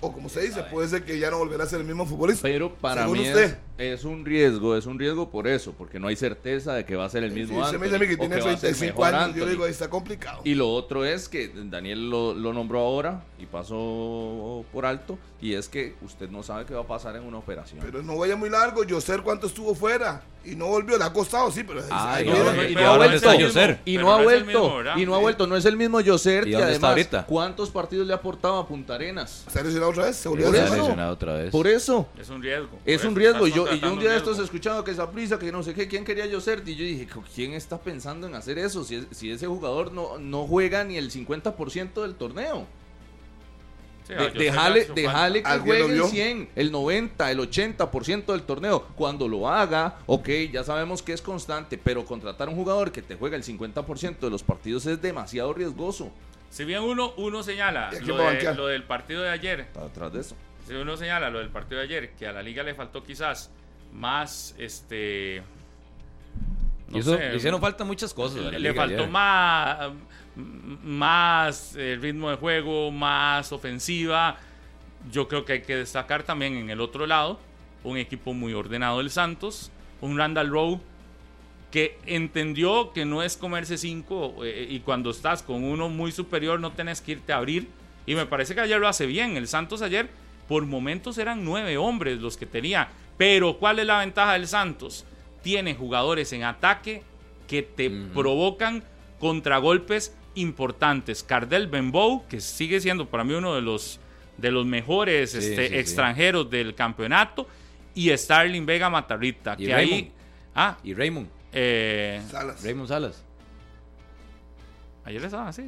O 0.00 0.12
como 0.12 0.28
se 0.28 0.40
dice, 0.40 0.62
puede 0.64 0.88
ser 0.88 1.04
que 1.04 1.18
ya 1.18 1.30
no 1.30 1.38
volverá 1.38 1.64
a 1.64 1.66
ser 1.66 1.80
el 1.80 1.86
mismo 1.86 2.06
futbolista. 2.06 2.42
Pero 2.42 2.74
para 2.74 3.02
Según 3.02 3.18
mí 3.18 3.28
usted. 3.28 3.44
es 3.44 3.56
un 4.04 4.24
riesgo, 4.24 4.76
es 4.76 4.86
un 4.86 4.98
riesgo 4.98 5.30
por 5.30 5.48
eso, 5.48 5.72
porque 5.76 5.98
no 5.98 6.06
hay 6.08 6.16
certeza 6.16 6.74
de 6.74 6.84
que 6.84 6.94
va 6.96 7.04
a 7.06 7.08
ser 7.08 7.24
el 7.24 7.32
Sí, 7.32 7.40
mismo 7.40 7.54
se 7.66 7.78
me 7.78 7.84
Anthony, 7.84 7.84
dice 7.84 7.96
a 7.96 7.98
mí 7.98 8.06
que 8.06 8.14
o 8.14 8.18
tiene 8.18 8.34
va 8.36 8.40
a 8.40 8.56
ser 8.56 8.58
35 8.60 9.00
mejor 9.00 9.14
años. 9.14 9.36
Yo 9.36 9.42
Anthony. 9.42 9.50
digo, 9.50 9.66
está 9.66 9.90
complicado. 9.90 10.40
Y 10.44 10.54
lo 10.54 10.68
otro 10.72 11.04
es 11.04 11.28
que 11.28 11.50
Daniel 11.54 12.08
lo, 12.10 12.34
lo 12.34 12.52
nombró 12.52 12.80
ahora 12.80 13.24
y 13.38 13.46
pasó 13.46 14.64
por 14.72 14.86
alto, 14.86 15.18
y 15.40 15.54
es 15.54 15.68
que 15.68 15.94
usted 16.02 16.30
no 16.30 16.42
sabe 16.42 16.64
qué 16.66 16.74
va 16.74 16.82
a 16.82 16.86
pasar 16.86 17.16
en 17.16 17.24
una 17.24 17.38
operación. 17.38 17.80
Pero 17.82 18.02
no 18.02 18.16
vaya 18.16 18.36
muy 18.36 18.48
largo. 18.50 18.84
Yoser, 18.84 19.22
¿cuánto 19.22 19.46
estuvo 19.48 19.74
fuera? 19.74 20.22
Y 20.44 20.54
no 20.56 20.66
volvió. 20.66 20.98
Le 20.98 21.04
ha 21.04 21.12
costado, 21.12 21.50
sí, 21.50 21.62
pero. 21.64 21.80
Ah, 21.90 22.20
y 22.22 22.28
ahora- 22.28 22.68
y 22.68 22.74
no 22.74 23.04
está 23.14 23.34
es 23.34 23.40
el 23.40 23.46
Yoser. 23.46 23.68
mismo, 23.70 23.82
Y 23.86 23.96
no 23.98 24.12
ha 24.14 24.20
es 24.22 24.28
el 24.32 24.44
vuelto, 24.44 24.74
y 24.96 25.06
no 25.06 25.14
ha 25.14 25.18
vuelto, 25.18 25.46
no 25.46 25.56
es 25.56 25.64
el 25.64 25.76
mismo 25.76 26.00
Yoser, 26.00 26.46
¿Y 26.46 26.54
además, 26.54 26.72
está 26.74 26.88
ahorita? 26.90 27.26
¿cuántos 27.26 27.70
partidos 27.70 28.06
le 28.06 28.14
aportaba 28.14 28.60
a 28.60 28.66
Punta 28.66 28.94
Arenas? 28.94 29.44
¿Se 29.48 29.58
ha 29.58 29.62
lesionado 29.62 29.90
otra 29.90 30.04
vez? 30.06 30.16
¿Se 30.16 30.28
volvió 30.28 30.46
Está 30.52 30.76
lesionado 30.76 31.12
otra 31.12 31.34
vez. 31.34 31.50
Por 31.50 31.66
eso. 31.66 32.06
Es 32.18 32.28
un 32.28 32.42
riesgo. 32.42 32.78
Es 32.84 33.04
un 33.04 33.14
riesgo. 33.16 33.46
Y 33.46 33.50
estás 33.50 33.61
yo, 33.66 33.74
y 33.74 33.80
yo 33.80 33.92
un 33.92 33.98
día 33.98 34.10
de 34.10 34.16
estos 34.16 34.38
escuchado 34.38 34.84
que 34.84 34.90
esa 34.90 35.10
prisa, 35.10 35.38
que 35.38 35.50
no 35.52 35.62
sé 35.62 35.74
qué, 35.74 35.88
¿quién 35.88 36.04
quería 36.04 36.26
Yoser? 36.26 36.62
Y 36.66 36.74
yo 36.74 36.84
dije, 36.84 37.08
¿quién 37.34 37.52
está 37.54 37.78
pensando 37.80 38.26
en 38.26 38.34
hacer 38.34 38.58
eso? 38.58 38.84
Si, 38.84 38.96
es- 38.96 39.06
si 39.10 39.30
ese 39.30 39.46
jugador 39.46 39.92
no, 39.92 40.18
no 40.18 40.46
juega 40.46 40.84
ni 40.84 40.96
el 40.96 41.10
50% 41.10 42.02
del 42.02 42.14
torneo. 42.14 42.66
Sí, 44.06 44.14
De- 44.14 44.18
yo 44.24 44.30
sé 44.32 44.38
dejale, 44.38 44.74
que 44.86 44.92
hace 44.92 45.00
dejale 45.02 45.42
que 45.42 45.48
¿Alguien 45.48 45.66
juegue 45.76 45.84
el 45.86 45.92
vio? 45.94 46.06
100, 46.08 46.48
el 46.56 46.72
90, 46.72 47.30
el 47.30 47.38
80% 47.38 48.32
del 48.32 48.42
torneo. 48.42 48.82
Cuando 48.96 49.28
lo 49.28 49.48
haga, 49.48 49.98
ok, 50.06 50.28
ya 50.52 50.64
sabemos 50.64 51.02
que 51.02 51.12
es 51.12 51.22
constante, 51.22 51.78
pero 51.78 52.04
contratar 52.04 52.48
a 52.48 52.50
un 52.50 52.56
jugador 52.56 52.90
que 52.90 53.00
te 53.02 53.14
juega 53.14 53.36
el 53.36 53.44
50% 53.44 54.18
de 54.26 54.30
los 54.30 54.42
partidos 54.42 54.86
es 54.86 55.00
demasiado 55.00 55.54
riesgoso. 55.54 56.10
Si 56.50 56.64
bien 56.64 56.82
uno, 56.82 57.14
uno 57.16 57.42
señala 57.42 57.90
¿Y 57.92 57.96
a 57.96 57.98
quién 58.00 58.08
lo, 58.56 58.66
de- 58.66 58.72
del 58.72 58.82
partido 58.82 59.22
de 59.22 59.30
ayer, 59.30 59.68
Atrás 59.74 60.12
de 60.12 60.20
eso. 60.20 60.34
Si 60.66 60.74
uno 60.74 60.96
señala 60.96 61.30
lo 61.30 61.38
del 61.38 61.48
partido 61.48 61.78
de 61.80 61.84
ayer, 61.86 62.10
que 62.14 62.26
a 62.26 62.32
la 62.32 62.42
liga 62.42 62.62
le 62.62 62.74
faltó 62.74 63.02
quizás 63.02 63.50
más, 63.92 64.54
este... 64.58 65.42
no 66.88 66.98
eso, 66.98 67.16
sé, 67.16 67.36
hicieron 67.36 67.60
falta 67.60 67.84
muchas 67.84 68.14
cosas. 68.14 68.52
le, 68.52 68.74
faltó 68.74 69.02
ayer. 69.02 69.10
más, 69.10 69.92
más 70.36 71.76
eh, 71.76 71.98
ritmo 72.00 72.30
de 72.30 72.36
juego, 72.36 72.90
más 72.90 73.52
ofensiva. 73.52 74.38
Yo 75.10 75.28
creo 75.28 75.44
que 75.44 75.54
hay 75.54 75.62
que 75.62 75.76
destacar 75.76 76.22
también 76.22 76.56
en 76.56 76.70
el 76.70 76.80
otro 76.80 77.06
lado 77.06 77.38
un 77.84 77.96
equipo 77.96 78.32
muy 78.32 78.54
ordenado 78.54 78.98
del 78.98 79.10
Santos, 79.10 79.70
un 80.00 80.16
Randall 80.16 80.48
Rowe 80.48 80.80
que 81.70 81.98
entendió 82.04 82.92
que 82.92 83.04
no 83.06 83.22
es 83.22 83.36
comerse 83.36 83.78
cinco 83.78 84.44
eh, 84.44 84.66
y 84.68 84.80
cuando 84.80 85.10
estás 85.10 85.42
con 85.42 85.64
uno 85.64 85.88
muy 85.88 86.12
superior 86.12 86.60
no 86.60 86.72
tenés 86.72 87.00
que 87.00 87.12
irte 87.12 87.32
a 87.32 87.38
abrir. 87.38 87.68
Y 88.04 88.14
me 88.14 88.26
parece 88.26 88.54
que 88.54 88.60
ayer 88.60 88.78
lo 88.78 88.88
hace 88.88 89.06
bien. 89.06 89.36
El 89.36 89.48
Santos 89.48 89.80
ayer 89.80 90.10
por 90.52 90.66
momentos 90.66 91.16
eran 91.16 91.46
nueve 91.46 91.78
hombres 91.78 92.18
los 92.18 92.36
que 92.36 92.44
tenía. 92.44 92.90
Pero 93.16 93.56
¿cuál 93.58 93.78
es 93.78 93.86
la 93.86 94.00
ventaja 94.00 94.34
del 94.34 94.46
Santos? 94.46 95.06
Tiene 95.42 95.74
jugadores 95.74 96.30
en 96.34 96.42
ataque 96.44 97.02
que 97.48 97.62
te 97.62 97.88
provocan 97.88 98.84
contragolpes 99.18 100.14
importantes. 100.34 101.22
Cardel 101.22 101.68
Benbow, 101.68 102.26
que 102.28 102.38
sigue 102.42 102.82
siendo 102.82 103.08
para 103.08 103.24
mí 103.24 103.32
uno 103.32 103.54
de 103.54 103.62
los, 103.62 103.98
de 104.36 104.50
los 104.50 104.66
mejores 104.66 105.30
Sí, 105.30 105.38
este, 105.38 105.68
sí, 105.68 105.72
sí. 105.72 105.78
extranjeros 105.78 106.50
del 106.50 106.74
campeonato. 106.74 107.48
Y 107.94 108.14
Starling 108.14 108.66
Vega 108.66 108.90
Matarrita, 108.90 109.54
Y 109.58 109.64
que 109.68 109.72
Raymond. 109.74 110.02
ahí... 110.02 110.12
Ah, 110.54 110.76
Y 110.84 110.92
Raymond. 110.92 111.28
eh, 111.54 112.20
Salas. 112.30 112.62
Raymond 112.62 112.88
Salas. 112.90 113.24
ayer 115.06 115.24
estaba 115.24 115.48
así. 115.48 115.64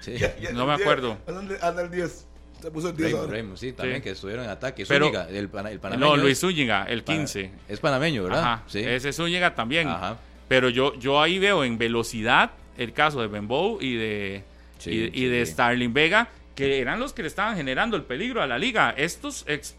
Sí. 0.00 0.18
Ya- 0.18 0.36
ya- 0.40 0.50
No 0.52 0.66
me 0.66 0.72
el 0.72 0.78
10, 0.78 0.80
acuerdo. 0.88 1.18
Anda 1.62 1.82
el 1.82 1.90
10. 1.92 2.26
Se 2.62 2.70
puso 2.70 2.88
el 2.90 2.96
10 2.96 3.06
Raymond, 3.08 3.24
ahora. 3.24 3.32
Raymond, 3.36 3.58
sí, 3.58 3.72
también 3.72 3.98
Sí. 3.98 4.02
que 4.04 4.10
estuvieron 4.10 4.44
en 4.44 4.50
ataque. 4.50 4.84
Pero- 4.86 5.06
Zúñiga, 5.06 5.28
el, 5.28 5.48
pana- 5.48 5.70
el 5.70 5.80
panameño. 5.80 6.06
No, 6.10 6.16
Luis 6.16 6.38
Zúñiga, 6.40 6.84
el 6.84 7.02
pana- 7.02 7.18
15. 7.18 7.50
Es 7.68 7.80
panameño, 7.80 8.22
¿verdad? 8.24 8.40
Ajá, 8.42 8.62
Sí. 8.68 8.78
ese 8.80 9.12
Zúñiga 9.12 9.54
también. 9.54 9.88
Ajá. 9.88 10.16
Pero 10.48 10.68
yo, 10.68 10.94
yo 10.98 11.20
ahí 11.20 11.38
veo 11.38 11.64
en 11.64 11.76
velocidad 11.78 12.52
el 12.78 12.92
caso 12.92 13.20
de 13.20 13.26
Benbow 13.26 13.78
y 13.80 13.96
de, 13.96 14.44
Sí, 14.78 15.10
y, 15.12 15.24
de. 15.26 15.44
Starling 15.46 15.92
Vega, 15.92 16.28
que 16.54 16.80
eran 16.80 17.00
los 17.00 17.12
que 17.12 17.22
le 17.22 17.28
estaban 17.28 17.56
generando 17.56 17.96
el 17.96 18.02
peligro 18.04 18.42
a 18.42 18.46
la 18.46 18.58
liga. 18.58 18.94
Estos. 18.96 19.44
ex- 19.48 19.74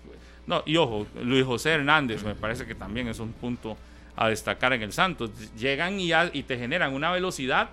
no, 0.47 0.63
y 0.65 0.75
ojo, 0.77 1.07
Luis 1.21 1.45
José 1.45 1.71
Hernández 1.71 2.23
me 2.23 2.35
parece 2.35 2.65
que 2.65 2.75
también 2.75 3.07
es 3.07 3.19
un 3.19 3.31
punto 3.33 3.77
a 4.15 4.29
destacar 4.29 4.73
en 4.73 4.81
el 4.81 4.91
Santos. 4.93 5.31
Llegan 5.57 5.99
y 5.99 6.43
te 6.43 6.57
generan 6.57 6.93
una 6.93 7.11
velocidad 7.11 7.69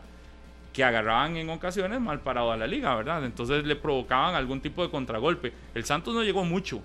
que 0.72 0.84
agarraban 0.84 1.36
en 1.36 1.50
ocasiones 1.50 2.00
mal 2.00 2.20
parado 2.20 2.52
a 2.52 2.56
la 2.56 2.66
liga, 2.66 2.94
¿verdad? 2.94 3.24
Entonces 3.24 3.64
le 3.64 3.76
provocaban 3.76 4.34
algún 4.34 4.60
tipo 4.60 4.82
de 4.82 4.90
contragolpe. 4.90 5.52
El 5.74 5.84
Santos 5.84 6.14
no 6.14 6.22
llegó 6.22 6.44
mucho, 6.44 6.80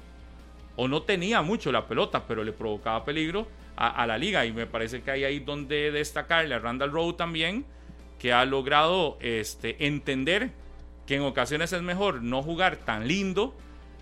o 0.76 0.88
no 0.88 1.04
tenía 1.04 1.42
mucho 1.42 1.72
la 1.72 1.86
pelota, 1.88 2.26
pero 2.28 2.44
le 2.44 2.52
provocaba 2.52 3.06
peligro 3.06 3.48
a, 3.76 3.90
a 3.90 4.08
la 4.08 4.18
liga. 4.18 4.46
Y 4.46 4.52
me 4.52 4.66
parece 4.66 5.02
que 5.02 5.12
hay 5.12 5.24
ahí 5.24 5.40
donde 5.40 5.92
destacarle 5.92 6.56
a 6.56 6.60
Randall 6.60 6.92
Rowe 6.92 7.14
también, 7.14 7.66
que 8.20 8.34
ha 8.34 8.46
logrado 8.46 9.18
este, 9.22 9.86
entender 9.86 10.52
que 11.06 11.16
en 11.16 11.22
ocasiones 11.22 11.72
es 11.74 11.82
mejor 11.82 12.24
no 12.24 12.42
jugar 12.42 12.78
tan 12.78 13.08
lindo 13.08 13.56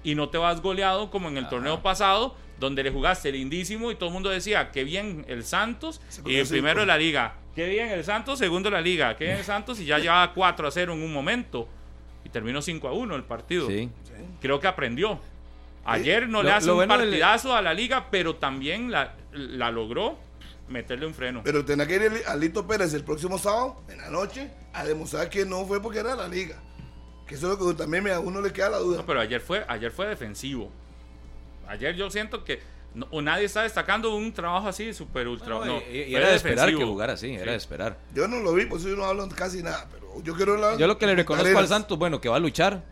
y 0.04 0.16
no 0.16 0.30
te 0.30 0.38
vas 0.38 0.62
goleado 0.62 1.10
como 1.10 1.28
en 1.30 1.38
el 1.38 1.50
torneo 1.50 1.82
pasado, 1.82 2.36
donde 2.60 2.84
le 2.84 2.92
jugaste 2.92 3.32
lindísimo 3.32 3.92
y 3.92 3.96
todo 3.96 4.08
el 4.08 4.14
mundo 4.14 4.30
decía, 4.30 4.72
qué 4.72 4.84
bien 4.84 5.26
el 5.28 5.44
Santos, 5.44 6.02
y 6.26 6.38
el 6.38 6.48
primero 6.48 6.82
de 6.82 6.86
la 6.86 6.98
liga, 6.98 7.36
qué 7.56 7.68
bien 7.68 7.90
el 7.90 8.04
Santos, 8.04 8.40
segundo 8.40 8.70
de 8.70 8.76
la 8.76 8.82
liga, 8.82 9.16
qué 9.16 9.26
bien 9.26 9.38
el 9.38 9.44
Santos, 9.44 9.80
y 9.80 9.86
ya 9.86 10.00
llevaba 10.00 10.34
4 10.34 10.68
a 10.68 10.72
0 10.72 10.94
en 10.94 11.02
un 11.04 11.14
momento. 11.14 11.68
Y 12.26 12.30
terminó 12.30 12.62
5 12.62 12.88
a 12.88 12.94
1 12.94 13.16
el 13.16 13.24
partido 13.24 13.68
Sí. 13.68 13.90
creo 14.42 14.60
que 14.60 14.68
aprendió. 14.68 15.20
Ayer 15.86 16.30
no 16.30 16.42
Lo- 16.42 16.50
le 16.50 16.54
hace 16.56 16.68
lo 16.68 16.74
un 16.74 16.78
bueno 16.78 16.98
del- 16.98 17.10
partidazo 17.10 17.56
a 17.56 17.62
la 17.62 17.74
liga, 17.74 18.08
pero 18.10 18.38
también 18.38 18.90
la, 18.92 19.16
la 19.34 19.70
logró 19.72 20.18
meterle 20.70 21.06
un 21.06 21.14
freno. 21.14 21.42
Pero 21.44 21.66
tendrá 21.66 21.86
que 21.86 21.96
ir 21.96 22.24
a 22.26 22.36
Lito 22.38 22.66
Pérez 22.66 22.94
el 22.94 23.04
próximo 23.04 23.38
sábado, 23.38 23.82
en 23.90 23.98
la 23.98 24.10
noche, 24.10 24.50
a 24.72 24.86
demostrar 24.86 25.30
que 25.30 25.46
no 25.46 25.66
fue 25.66 25.82
porque 25.82 26.00
era 26.00 26.16
la 26.16 26.28
liga. 26.30 26.56
Que 27.28 27.36
eso 27.36 27.52
es 27.52 27.60
lo 27.60 27.68
que 27.70 27.74
también 27.76 28.04
me- 28.06 28.12
a 28.12 28.20
uno 28.22 28.40
le 28.40 28.54
queda 28.54 28.70
la 28.70 28.78
duda. 28.80 28.98
No, 28.98 29.06
pero 29.06 29.20
ayer 29.20 29.42
fue, 29.42 29.66
ayer 29.68 29.92
fue 29.92 30.08
defensivo. 30.08 30.72
Ayer 31.68 31.96
yo 31.96 32.10
siento 32.10 32.44
que 32.46 32.62
no- 32.96 33.08
o 33.12 33.22
nadie 33.22 33.46
está 33.46 33.64
destacando 33.64 34.16
un 34.16 34.32
trabajo 34.34 34.68
así 34.68 34.94
súper 34.94 35.28
ultra. 35.28 35.50
No, 35.50 35.66
No, 35.66 35.82
y, 35.92 36.14
era 36.16 36.30
de 36.30 36.36
esperar 36.36 36.58
defensivo. 36.66 36.80
que 36.80 36.86
jugara 36.86 37.14
así, 37.14 37.34
era 37.34 37.52
de 37.52 37.58
esperar. 37.58 37.98
Yo 38.14 38.28
no 38.28 38.40
lo 38.40 38.54
vi, 38.54 38.66
por 38.66 38.80
eso 38.80 38.90
yo 38.90 38.96
no 38.96 39.06
hablo 39.06 39.28
casi 39.30 39.62
nada. 39.64 39.88
Pero 39.92 40.22
yo 40.24 40.36
quiero 40.36 40.54
hablar. 40.54 40.78
Yo 40.78 40.88
lo 40.88 40.98
que 40.98 41.06
le 41.08 41.16
reconozco 41.16 41.58
al. 41.58 41.68
Santos, 41.68 41.98
bueno, 41.98 42.22
que 42.22 42.30
va 42.30 42.36
a 42.38 42.40
luchar, 42.40 42.84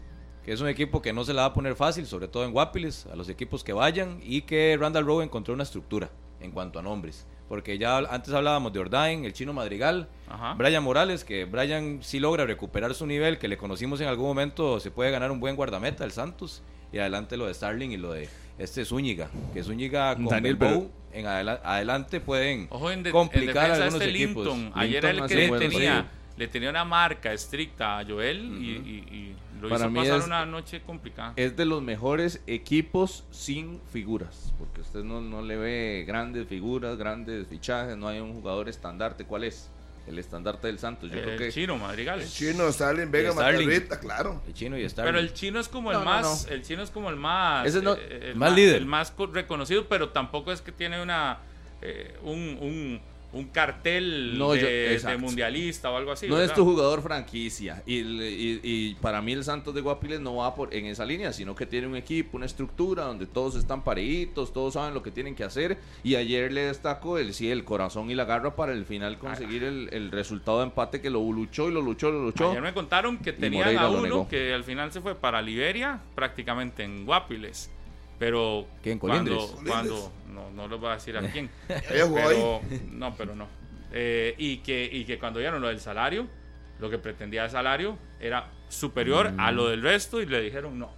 que 0.44 0.52
es 0.54 0.62
un 0.62 0.68
equipo 0.68 1.02
que 1.02 1.14
no 1.14 1.24
se 1.24 1.34
la 1.34 1.42
va 1.44 1.48
a 1.50 1.54
poner 1.54 1.76
fácil, 1.76 2.06
sobre 2.08 2.28
todo 2.28 2.44
en 2.46 2.52
Guapiles, 2.52 3.06
a 3.12 3.16
los 3.16 3.30
equipos 3.30 3.64
que 3.64 3.74
vayan, 3.74 4.20
y 4.24 4.42
que 4.42 4.76
Randall 4.80 5.06
Rowe 5.06 5.22
encontró 5.24 5.54
una 5.54 5.64
estructura. 5.64 6.10
en 6.44 6.50
cuanto 6.50 6.80
a 6.80 6.82
nombres. 6.82 7.28
Porque 7.48 7.78
ya 7.78 8.00
antes 8.00 8.34
hablábamos 8.34 8.74
de 8.74 8.80
Ordain, 8.80 9.26
el 9.26 9.34
chino 9.34 9.54
Madrigal, 9.54 10.10
Ajá. 10.28 10.56
Brian 10.56 10.84
Morales, 10.84 11.24
que 11.24 11.46
Brian 11.46 12.00
sí 12.02 12.20
logra 12.20 12.48
recuperar 12.48 12.96
su 12.96 13.06
nivel, 13.06 13.38
que 13.38 13.48
le 13.48 13.58
conocimos 13.58 14.02
en 14.02 14.08
algún 14.08 14.26
momento, 14.26 14.80
se 14.80 14.90
puede 14.90 15.12
ganar 15.12 15.30
un 15.30 15.40
buen 15.40 15.56
guardameta, 15.56 16.04
el 16.04 16.12
Santos. 16.12 16.64
Y 16.92 16.98
adelante 16.98 17.38
lo 17.38 17.46
de 17.46 17.54
Starling 17.54 17.92
y 17.92 17.98
lo 17.98 18.12
de 18.14 18.28
este 18.64 18.86
Zúñiga, 18.86 19.30
que 19.54 19.64
Zúñiga 19.64 20.16
con 20.16 20.26
Daniel, 20.28 20.56
Benbow 20.56 20.92
en 21.14 21.26
adela- 21.26 21.62
adelante 21.64 22.20
pueden 22.20 22.68
Ojo 22.70 22.90
en, 22.92 23.04
de- 23.04 23.10
en 23.10 23.14
complicar 23.14 23.68
de 23.78 23.84
algunos 23.84 24.02
este 24.02 24.10
equipos. 24.10 24.46
Linton. 24.48 24.72
Ayer 24.80 25.04
Linton 25.04 25.16
era 25.16 25.24
el 25.26 25.50
que 25.52 25.60
le 25.60 25.70
tenía, 25.70 26.06
le 26.38 26.48
tenía 26.48 26.70
una 26.70 26.86
marca 26.86 27.34
estricta 27.34 28.00
a 28.00 28.06
Joel 28.06 28.40
y, 28.62 28.70
y- 28.70 29.16
y 29.16 29.36
lo 29.62 29.70
Para 29.70 29.86
hizo 29.86 29.94
pasar 29.94 30.20
es- 30.20 30.26
una 30.26 30.46
noche 30.46 30.82
complicada. 30.82 31.34
Es 31.36 31.56
de 31.56 31.66
los 31.66 31.82
mejores 31.84 32.42
equipos 32.48 33.26
sin 33.32 33.80
figuras, 33.92 34.54
porque 34.58 34.82
usted 34.82 35.04
no, 35.04 35.22
no 35.22 35.42
le 35.42 35.58
ve 35.58 36.04
grandes 36.08 36.48
figuras, 36.48 36.98
grandes 36.98 37.48
fichajes, 37.48 37.96
no 37.98 38.08
hay 38.08 38.20
un 38.20 38.34
jugador 38.34 38.70
estandarte. 38.70 39.26
¿Cuál 39.26 39.44
es? 39.44 39.70
El 40.08 40.18
estandarte 40.20 40.68
del 40.68 40.80
Santos. 40.80 41.10
Yo 41.12 41.22
creo 41.22 41.34
el 41.34 41.38
que 41.38 41.52
chino 41.52 41.78
Madrigal. 41.78 42.22
El 42.22 42.28
chino, 42.30 42.68
Stalin, 42.70 43.12
Vega, 43.12 43.32
Starling. 43.32 43.66
Matarrita, 43.68 44.00
claro. 44.00 44.42
El 44.48 44.54
chino 44.54 44.78
y 44.78 44.90
Starling. 44.90 45.14
Pero 45.14 45.20
el 45.24 45.34
chino 45.34 45.60
es 45.60 45.68
como 45.70 45.92
el 45.92 46.00
No, 46.00 46.06
más, 46.06 46.48
no. 46.48 46.54
el 46.54 46.64
chino 46.64 46.82
es 46.82 46.90
como 46.90 47.10
el 47.10 47.16
más, 47.18 47.68
Ese 47.68 47.82
no- 47.82 47.94
eh, 47.96 48.32
el 48.32 48.36
más 48.36 48.54
líder. 48.54 48.76
el 48.78 48.86
más 48.88 49.12
co- 49.12 49.28
reconocido, 49.28 49.88
pero 49.88 50.10
tampoco 50.10 50.52
es 50.52 50.62
que 50.62 50.72
tiene 50.72 51.02
una 51.02 51.38
eh, 51.84 52.16
un, 52.24 52.58
un, 52.62 53.02
un 53.34 53.46
cartel 53.46 54.38
No, 54.38 54.56
yo- 54.56 54.66
de, 54.68 55.00
de 55.00 55.18
mundialista 55.18 55.90
o 55.90 55.96
algo 55.98 56.12
así. 56.12 56.28
no 56.28 56.42
es 56.42 56.54
tu 56.54 56.66
jugador 56.66 57.02
franquicia. 57.02 57.82
Y, 57.86 58.00
y- 58.00 58.60
y 58.64 58.96
para 58.96 59.22
mí 59.22 59.32
el 59.34 59.44
Santos 59.44 59.74
de 59.74 59.82
Guapiles 59.82 60.20
no 60.20 60.36
va 60.36 60.54
por 60.54 60.74
en 60.74 60.86
esa 60.86 61.06
línea, 61.06 61.32
sino 61.32 61.56
que 61.56 61.66
tiene 61.66 61.88
un 61.88 61.96
equipo, 61.96 62.36
una 62.38 62.46
estructura 62.46 63.04
donde 63.04 63.26
todos 63.28 63.56
están 63.56 63.84
parejitos, 63.84 64.52
todos 64.52 64.74
saben 64.74 64.94
lo 64.94 65.02
que 65.02 65.12
tienen 65.12 65.36
que 65.36 65.44
hacer. 65.46 65.78
Y 66.04 66.16
ayer 66.16 66.52
le 66.52 66.62
destacó 66.66 67.18
el 67.18 67.34
sí, 67.34 67.50
el 67.50 67.64
corazón 67.64 68.10
y 68.12 68.16
la 68.16 68.26
garra 68.26 68.56
para 68.56 68.74
el 68.74 68.86
final 68.86 69.18
conseguir 69.18 69.64
el, 69.64 69.90
el 69.94 70.12
resultado 70.12 70.58
de 70.60 70.66
empate 70.66 71.00
que 71.02 71.10
lo 71.10 71.20
luchó 71.32 71.70
y 71.70 71.74
lo 71.74 71.82
luchó 71.82 72.10
y 72.10 72.12
lo 72.12 72.24
luchó. 72.24 72.50
Ayer 72.52 72.62
me 72.62 72.74
contaron 72.74 73.18
que 73.18 73.32
tenían 73.34 73.78
a 73.78 73.90
uno 73.90 74.28
que 74.30 74.54
al 74.54 74.64
final 74.64 74.92
se 74.92 75.00
fue 75.02 75.16
para 75.16 75.42
Liberia, 75.42 76.02
prácticamente 76.16 76.84
en 76.84 77.06
Guapiles. 77.06 77.70
Pero 78.22 78.68
¿Quién, 78.84 79.00
cuando, 79.00 79.48
cuando 79.66 80.12
no, 80.32 80.52
no 80.52 80.68
les 80.68 80.80
voy 80.80 80.90
a 80.92 80.94
decir 80.94 81.18
a 81.18 81.22
quién. 81.32 81.50
Pero, 81.90 82.62
no, 82.92 83.16
pero 83.18 83.36
no. 83.36 83.48
Eh, 83.92 84.36
y, 84.38 84.58
que, 84.58 84.88
y 84.92 85.06
que 85.06 85.18
cuando 85.18 85.40
vieron 85.40 85.60
lo 85.60 85.70
del 85.70 85.80
salario, 85.80 86.28
lo 86.80 86.88
que 86.92 87.00
pretendía 87.00 87.46
el 87.46 87.50
salario 87.50 87.98
era 88.20 88.48
superior 88.70 89.34
a 89.40 89.52
Mm. 89.52 89.56
lo 89.56 89.70
del 89.70 89.82
resto 89.82 90.22
y 90.22 90.28
le 90.28 90.40
dijeron 90.40 90.78
no. 90.78 90.92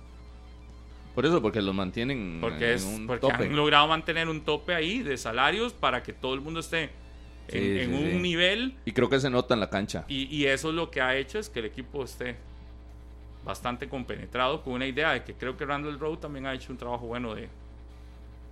Por 1.15 1.25
eso, 1.25 1.41
porque 1.41 1.61
los 1.61 1.73
mantienen 1.73 2.39
Porque, 2.41 2.71
en 2.71 2.75
es, 2.75 2.83
un 2.83 3.07
porque 3.07 3.21
tope. 3.21 3.45
han 3.45 3.55
logrado 3.55 3.87
mantener 3.87 4.27
un 4.27 4.41
tope 4.41 4.73
ahí 4.75 5.01
de 5.01 5.15
salarios 5.17 5.71
para 5.71 6.03
que 6.03 6.11
todo 6.11 6.33
el 6.33 6.41
mundo 6.41 6.59
esté 6.59 6.83
en, 6.83 6.89
Sí, 7.49 7.79
en 7.79 7.89
sí, 7.89 7.95
un 8.03 8.11
sí. 8.11 8.17
nivel 8.19 8.75
Y 8.83 8.91
creo 8.91 9.09
que 9.09 9.19
se 9.21 9.29
nota 9.29 9.53
en 9.53 9.61
la 9.61 9.69
cancha. 9.69 10.03
y, 10.09 10.23
y 10.35 10.45
eso 10.47 10.69
es 10.69 10.75
lo 10.75 10.91
que 10.91 10.99
ha 11.01 11.15
hecho 11.15 11.39
es 11.39 11.49
que 11.49 11.59
el 11.59 11.65
equipo 11.67 12.03
esté 12.03 12.35
bastante 13.45 13.89
compenetrado 13.89 14.63
con 14.63 14.73
una 14.73 14.85
idea 14.87 15.11
de 15.11 15.23
que 15.23 15.33
creo 15.33 15.57
que 15.57 15.65
Randall 15.65 15.99
Rowe 15.99 16.17
también 16.17 16.45
ha 16.45 16.53
hecho 16.53 16.71
un 16.71 16.77
trabajo 16.77 17.07
bueno 17.07 17.35
de 17.35 17.49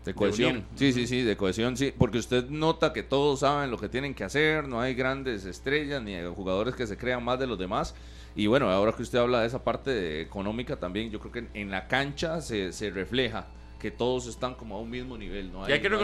De 0.05 0.13
cohesión. 0.13 0.65
sí, 0.75 0.91
sí, 0.91 1.07
sí, 1.07 1.21
de 1.21 1.37
cohesión, 1.37 1.77
sí. 1.77 1.93
Porque 1.97 2.17
usted 2.17 2.49
nota 2.49 2.91
que 2.91 3.03
todos 3.03 3.41
saben 3.41 3.71
lo 3.71 3.77
que 3.77 3.87
tienen 3.89 4.13
que 4.13 4.23
hacer, 4.23 4.67
no 4.67 4.81
hay 4.81 4.93
grandes 4.93 5.45
estrellas 5.45 6.01
ni 6.01 6.15
jugadores 6.35 6.75
que 6.75 6.87
se 6.87 6.97
crean 6.97 7.23
más 7.23 7.39
de 7.39 7.47
los 7.47 7.57
demás. 7.57 7.95
Y 8.35 8.47
bueno, 8.47 8.69
ahora 8.69 8.93
que 8.93 9.03
usted 9.03 9.19
habla 9.19 9.41
de 9.41 9.47
esa 9.47 9.63
parte 9.63 9.91
de- 9.91 10.21
económica 10.21 10.77
también, 10.77 11.11
yo 11.11 11.19
creo 11.19 11.31
que 11.31 11.47
en, 11.53 11.69
la 11.69 11.87
cancha 11.87 12.41
se, 12.41 12.71
se 12.71 12.89
refleja 12.89 13.47
que 13.79 13.91
todos 13.91 14.27
están 14.27 14.53
como 14.55 14.75
a 14.75 14.79
un 14.79 14.89
mismo 14.89 15.17
nivel, 15.17 15.51
no 15.51 15.63
hay, 15.63 15.71
Y 15.71 15.73
hay 15.73 15.81
que 15.81 15.89
no 15.89 15.97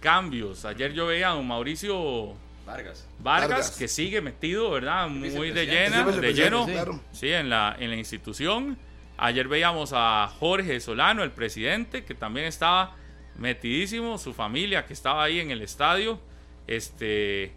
cambios. 0.00 0.64
Ayer 0.64 0.92
yo 0.92 1.06
veía 1.06 1.30
a 1.30 1.34
don 1.34 1.46
Mauricio 1.46 2.34
Vargas. 2.70 3.08
Vargas, 3.18 3.48
Vargas. 3.50 3.70
que 3.78 3.88
sigue 3.88 4.20
metido, 4.20 4.70
¿verdad? 4.70 5.08
Muy 5.08 5.50
de 5.50 5.66
llena, 5.66 6.04
de 6.04 6.32
lleno, 6.34 6.66
sí, 7.12 7.28
en 7.32 7.50
la, 7.50 7.76
en 7.78 7.90
la 7.90 7.96
institución. 7.96 8.78
Ayer 9.18 9.48
veíamos 9.48 9.92
a 9.94 10.28
Jorge 10.38 10.80
Solano, 10.80 11.22
el 11.22 11.30
presidente, 11.30 12.04
que 12.04 12.14
también 12.14 12.46
estaba 12.46 12.96
metidísimo, 13.36 14.16
su 14.18 14.32
familia 14.32 14.86
que 14.86 14.92
estaba 14.94 15.22
ahí 15.24 15.40
en 15.40 15.50
el 15.50 15.60
estadio, 15.62 16.20
este, 16.66 17.52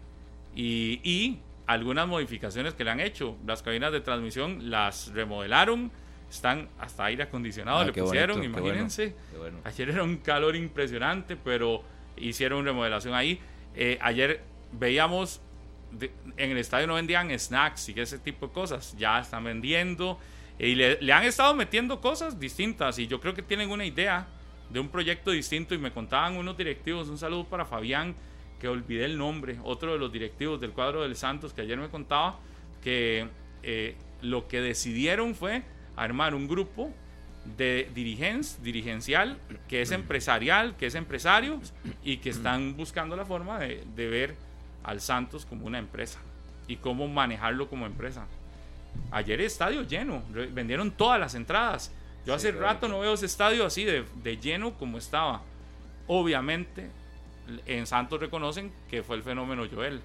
y, 0.54 1.00
y 1.02 1.40
algunas 1.66 2.06
modificaciones 2.06 2.74
que 2.74 2.84
le 2.84 2.90
han 2.90 3.00
hecho. 3.00 3.36
Las 3.46 3.62
cabinas 3.62 3.92
de 3.92 4.00
transmisión 4.00 4.70
las 4.70 5.08
remodelaron, 5.14 5.90
están 6.30 6.68
hasta 6.78 7.04
aire 7.06 7.22
acondicionado, 7.22 7.78
Ah, 7.78 7.84
le 7.84 7.92
pusieron, 7.92 8.36
bonito, 8.38 8.54
qué 8.56 8.60
bueno, 8.60 8.66
imagínense. 8.74 9.14
qué 9.30 9.38
bueno. 9.38 9.58
Ayer 9.64 9.90
era 9.90 10.02
un 10.02 10.16
calor 10.18 10.56
impresionante, 10.56 11.36
pero 11.36 11.82
hicieron 12.16 12.64
remodelación 12.64 13.14
ahí. 13.14 13.40
Eh, 13.76 13.98
ayer 14.02 14.42
veíamos, 14.78 15.40
de- 15.90 16.12
en 16.36 16.50
el 16.50 16.58
estadio 16.58 16.86
no 16.86 16.94
vendían 16.94 17.36
snacks 17.38 17.88
y 17.88 18.00
ese 18.00 18.18
tipo 18.18 18.48
de 18.48 18.52
cosas. 18.52 18.94
Ya 18.98 19.18
están 19.20 19.44
vendiendo 19.44 20.18
y 20.58 20.74
le, 20.74 21.00
le 21.00 21.12
han 21.12 21.24
estado 21.24 21.54
metiendo 21.54 22.00
cosas 22.00 22.38
distintas 22.38 22.98
y 22.98 23.06
yo 23.06 23.20
creo 23.20 23.34
que 23.34 23.42
tienen 23.42 23.70
una 23.70 23.84
idea 23.84 24.26
de 24.70 24.80
un 24.80 24.88
proyecto 24.88 25.30
distinto 25.30 25.74
y 25.74 25.78
me 25.78 25.92
contaban 25.92 26.36
unos 26.36 26.56
directivos, 26.56 27.08
un 27.08 27.18
saludo 27.18 27.44
para 27.44 27.64
Fabián, 27.64 28.14
que 28.60 28.68
olvidé 28.68 29.04
el 29.04 29.18
nombre, 29.18 29.58
otro 29.62 29.92
de 29.92 29.98
los 29.98 30.10
directivos 30.12 30.60
del 30.60 30.70
cuadro 30.72 31.02
del 31.02 31.16
Santos 31.16 31.52
que 31.52 31.60
ayer 31.62 31.76
me 31.78 31.88
contaba 31.88 32.38
que 32.82 33.28
eh, 33.62 33.94
lo 34.22 34.48
que 34.48 34.60
decidieron 34.60 35.34
fue 35.34 35.62
armar 35.96 36.34
un 36.34 36.48
grupo 36.48 36.92
de 37.56 37.90
dirigencia, 37.94 38.58
dirigencial, 38.62 39.38
que 39.68 39.82
es 39.82 39.90
empresarial, 39.90 40.76
que 40.76 40.86
es 40.86 40.94
empresario 40.94 41.60
y 42.02 42.16
que 42.18 42.30
están 42.30 42.74
buscando 42.76 43.16
la 43.16 43.26
forma 43.26 43.58
de, 43.58 43.84
de 43.94 44.06
ver 44.08 44.34
al 44.84 45.00
Santos 45.00 45.44
como 45.46 45.66
una 45.66 45.78
empresa 45.78 46.20
y 46.68 46.76
cómo 46.76 47.08
manejarlo 47.08 47.68
como 47.68 47.86
empresa. 47.86 48.26
Ayer 49.10 49.40
estadio 49.40 49.82
lleno, 49.82 50.22
vendieron 50.52 50.92
todas 50.92 51.18
las 51.18 51.34
entradas. 51.34 51.92
Yo 52.24 52.34
hace 52.34 52.52
rato 52.52 52.88
no 52.88 53.00
veo 53.00 53.14
ese 53.14 53.26
estadio 53.26 53.66
así 53.66 53.84
de, 53.84 54.04
de 54.22 54.36
lleno 54.36 54.74
como 54.74 54.98
estaba. 54.98 55.42
Obviamente, 56.06 56.90
en 57.66 57.86
Santos 57.86 58.20
reconocen 58.20 58.72
que 58.88 59.02
fue 59.02 59.16
el 59.16 59.22
fenómeno 59.22 59.64
Joel. 59.70 60.00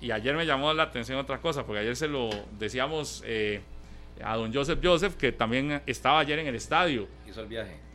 Y 0.00 0.10
ayer 0.10 0.36
me 0.36 0.44
llamó 0.44 0.72
la 0.74 0.84
atención 0.84 1.18
otra 1.18 1.38
cosa, 1.38 1.64
porque 1.64 1.80
ayer 1.80 1.96
se 1.96 2.06
lo 2.06 2.28
decíamos 2.58 3.22
eh, 3.26 3.62
a 4.22 4.36
don 4.36 4.52
Joseph 4.52 4.78
Joseph, 4.82 5.14
que 5.16 5.32
también 5.32 5.82
estaba 5.86 6.20
ayer 6.20 6.38
en 6.38 6.46
el 6.46 6.54
estadio, 6.54 7.08
Hizo 7.26 7.40
el 7.40 7.48
viaje. 7.48 7.85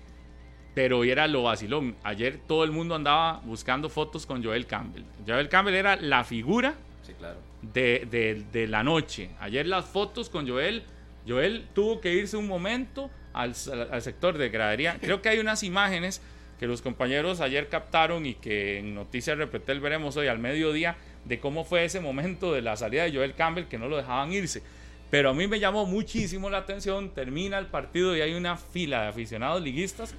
Pero 0.74 1.00
hoy 1.00 1.10
era 1.12 1.28
lo 1.28 1.44
vacilón. 1.44 1.96
Ayer 2.04 2.40
todo 2.48 2.64
el 2.64 2.72
mundo 2.72 2.96
andaba 2.96 3.42
buscando 3.46 3.90
fotos 3.90 4.26
con 4.26 4.44
Joel 4.44 4.66
Campbell. 4.68 5.04
Joel 5.28 5.50
Campbell 5.50 5.76
era 5.76 5.96
la 5.98 6.24
figura 6.24 6.76
Sí, 7.06 7.14
claro. 7.18 7.38
de, 7.62 8.08
de- 8.10 8.46
de 8.52 8.68
la 8.68 8.84
noche. 8.84 9.32
Ayer 9.40 9.66
las 9.68 9.86
fotos 9.86 10.30
con 10.30 10.48
Joel. 10.48 10.84
Joel 11.28 11.68
tuvo 11.74 12.02
que 12.02 12.14
irse 12.14 12.36
un 12.38 12.48
momento 12.48 13.10
al, 13.34 13.54
al 13.92 14.02
sector 14.02 14.38
de 14.38 14.50
gradería. 14.50 14.98
Creo 15.00 15.22
que 15.22 15.30
hay 15.30 15.40
unas 15.40 15.62
imágenes 15.64 16.22
que 16.60 16.68
los 16.68 16.82
compañeros 16.82 17.42
ayer 17.42 17.70
captaron 17.70 18.26
y 18.26 18.36
que 18.36 18.80
en 18.80 18.94
Noticias 18.96 19.38
Repetel 19.38 19.80
veremos 19.80 20.16
hoy 20.18 20.28
al 20.28 20.40
mediodía 20.40 20.96
de 21.26 21.40
cómo 21.40 21.64
fue 21.66 21.86
ese 21.86 22.00
momento 22.00 22.54
de 22.54 22.62
la 22.62 22.76
salida 22.78 23.04
de 23.04 23.12
Joel 23.14 23.34
Campbell 23.36 23.66
que 23.66 23.78
no 23.78 23.88
lo 23.88 23.98
dejaban 23.98 24.32
irse. 24.32 24.64
Pero 25.12 25.32
a 25.32 25.34
mí 25.34 25.46
me 25.48 25.60
llamó 25.60 25.86
muchísimo 25.86 26.50
la 26.50 26.60
atención. 26.60 27.10
Termina 27.14 27.58
el 27.60 27.66
partido 27.68 28.16
y 28.16 28.22
hay 28.22 28.34
una 28.34 28.56
fila 28.58 29.02
de 29.04 29.08
aficionados 29.10 29.62
liguistas 29.62 30.16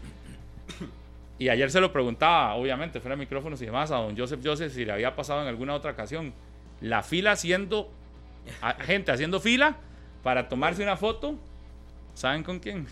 y 1.38 1.48
ayer 1.48 1.70
se 1.70 1.80
lo 1.80 1.92
preguntaba, 1.92 2.54
obviamente, 2.54 3.00
fuera 3.00 3.16
de 3.16 3.20
micrófonos 3.20 3.60
y 3.62 3.66
demás, 3.66 3.90
a 3.90 3.96
don 3.96 4.16
Joseph 4.16 4.40
Joseph 4.44 4.72
si 4.72 4.84
le 4.84 4.92
había 4.92 5.14
pasado 5.16 5.42
en 5.42 5.48
alguna 5.48 5.74
otra 5.74 5.92
ocasión. 5.92 6.32
La 6.80 7.02
fila 7.02 7.32
haciendo, 7.32 7.90
gente 8.80 9.12
haciendo 9.12 9.40
fila 9.40 9.76
para 10.22 10.48
tomarse 10.48 10.82
una 10.82 10.96
foto. 10.96 11.36
¿Saben 12.14 12.42
con 12.42 12.58
quién? 12.60 12.86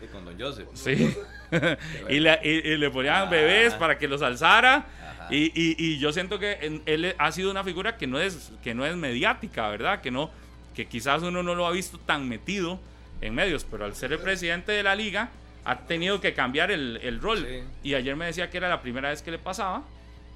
Sí, 0.00 0.06
con 0.10 0.24
Don 0.24 0.38
Joseph. 0.40 0.68
Sí. 0.74 1.14
y, 2.08 2.20
le, 2.20 2.38
y- 2.42 2.48
y 2.72 2.76
le 2.76 2.90
ponían 2.90 3.28
bebés 3.30 3.74
para 3.74 3.98
que 3.98 4.08
los 4.08 4.22
alzara. 4.22 4.86
Y, 5.30 5.44
y- 5.54 5.76
y 5.78 5.98
yo 5.98 6.12
siento 6.12 6.38
que 6.38 6.58
en- 6.60 6.82
él 6.86 7.14
ha 7.18 7.32
sido 7.32 7.50
una 7.50 7.64
figura 7.64 7.96
que 7.96 8.06
no 8.06 8.18
es, 8.18 8.52
que 8.62 8.74
no 8.74 8.84
es 8.84 8.96
mediática, 8.96 9.68
¿verdad? 9.68 10.00
Que, 10.00 10.10
no, 10.10 10.30
que 10.74 10.86
quizás 10.86 11.22
uno 11.22 11.42
no 11.42 11.54
lo 11.54 11.66
ha 11.66 11.70
visto 11.70 11.98
tan 11.98 12.28
metido 12.28 12.78
en 13.20 13.34
medios, 13.34 13.64
pero 13.70 13.84
al 13.84 13.94
ser 13.94 14.12
el 14.12 14.18
presidente 14.18 14.72
de 14.72 14.82
la 14.82 14.94
liga 14.94 15.28
ha 15.64 15.86
tenido 15.86 16.20
que 16.20 16.34
cambiar 16.34 16.70
el, 16.70 16.98
el 17.02 17.20
rol. 17.20 17.38
Sí. 17.48 17.88
Y 17.88 17.94
ayer 17.94 18.16
me 18.16 18.26
decía 18.26 18.50
que 18.50 18.58
era 18.58 18.68
la 18.68 18.80
primera 18.82 19.10
vez 19.10 19.22
que 19.22 19.30
le 19.30 19.38
pasaba, 19.38 19.82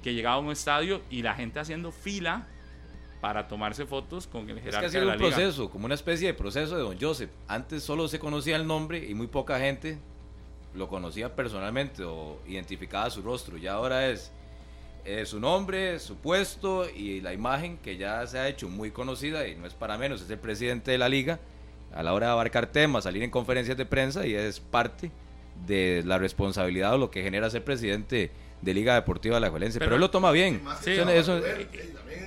que 0.03 0.13
llegaba 0.13 0.35
a 0.35 0.39
un 0.39 0.51
estadio 0.51 1.01
y 1.09 1.21
la 1.21 1.33
gente 1.35 1.59
haciendo 1.59 1.91
fila 1.91 2.47
para 3.21 3.47
tomarse 3.47 3.85
fotos 3.85 4.27
con 4.27 4.49
el 4.49 4.57
Es 4.57 4.63
que 4.63 4.69
jerarca 4.71 4.87
ha 4.87 4.89
sido 4.89 5.01
de 5.01 5.07
la 5.07 5.13
un 5.13 5.19
liga. 5.19 5.35
proceso, 5.35 5.69
como 5.69 5.85
una 5.85 5.95
especie 5.95 6.27
de 6.27 6.33
proceso 6.33 6.75
de 6.77 6.81
Don 6.83 6.97
Joseph. 6.99 7.29
Antes 7.47 7.83
solo 7.83 8.07
se 8.07 8.17
conocía 8.17 8.55
el 8.55 8.65
nombre 8.65 9.05
y 9.05 9.13
muy 9.13 9.27
poca 9.27 9.59
gente 9.59 9.99
lo 10.73 10.87
conocía 10.87 11.35
personalmente 11.35 12.03
o 12.03 12.39
identificaba 12.47 13.09
su 13.09 13.21
rostro. 13.21 13.57
Ya 13.57 13.73
ahora 13.73 14.07
es 14.07 14.31
eh, 15.03 15.25
su 15.25 15.39
nombre, 15.39 15.99
su 15.99 16.15
puesto 16.17 16.87
y 16.89 17.21
la 17.21 17.33
imagen 17.33 17.77
que 17.77 17.97
ya 17.97 18.25
se 18.27 18.39
ha 18.39 18.47
hecho 18.47 18.69
muy 18.69 18.91
conocida 18.91 19.47
y 19.47 19.55
no 19.55 19.65
es 19.65 19.73
para 19.73 19.97
menos, 19.97 20.21
es 20.21 20.29
el 20.29 20.39
presidente 20.39 20.91
de 20.91 20.97
la 20.97 21.09
liga 21.09 21.39
a 21.93 22.03
la 22.03 22.13
hora 22.13 22.27
de 22.27 22.31
abarcar 22.33 22.67
temas, 22.67 23.03
salir 23.05 23.23
en 23.23 23.31
conferencias 23.31 23.77
de 23.77 23.85
prensa 23.85 24.25
y 24.25 24.35
es 24.35 24.59
parte 24.59 25.11
de 25.65 26.03
la 26.05 26.17
responsabilidad 26.17 26.93
o 26.93 26.97
lo 26.97 27.11
que 27.11 27.21
genera 27.23 27.49
ser 27.49 27.63
presidente 27.63 28.31
de 28.61 28.73
Liga 28.73 28.95
Deportiva 28.95 29.39
La 29.39 29.49
Juelense. 29.49 29.79
Pero, 29.79 29.89
Pero- 29.89 29.95
él 29.95 30.01
lo 30.01 30.09
toma 30.11 30.31
bien. 30.31 30.61
Sí, 30.81 30.91
Eso- 30.91 31.05
no, 31.05 31.11
eso- 31.11 31.39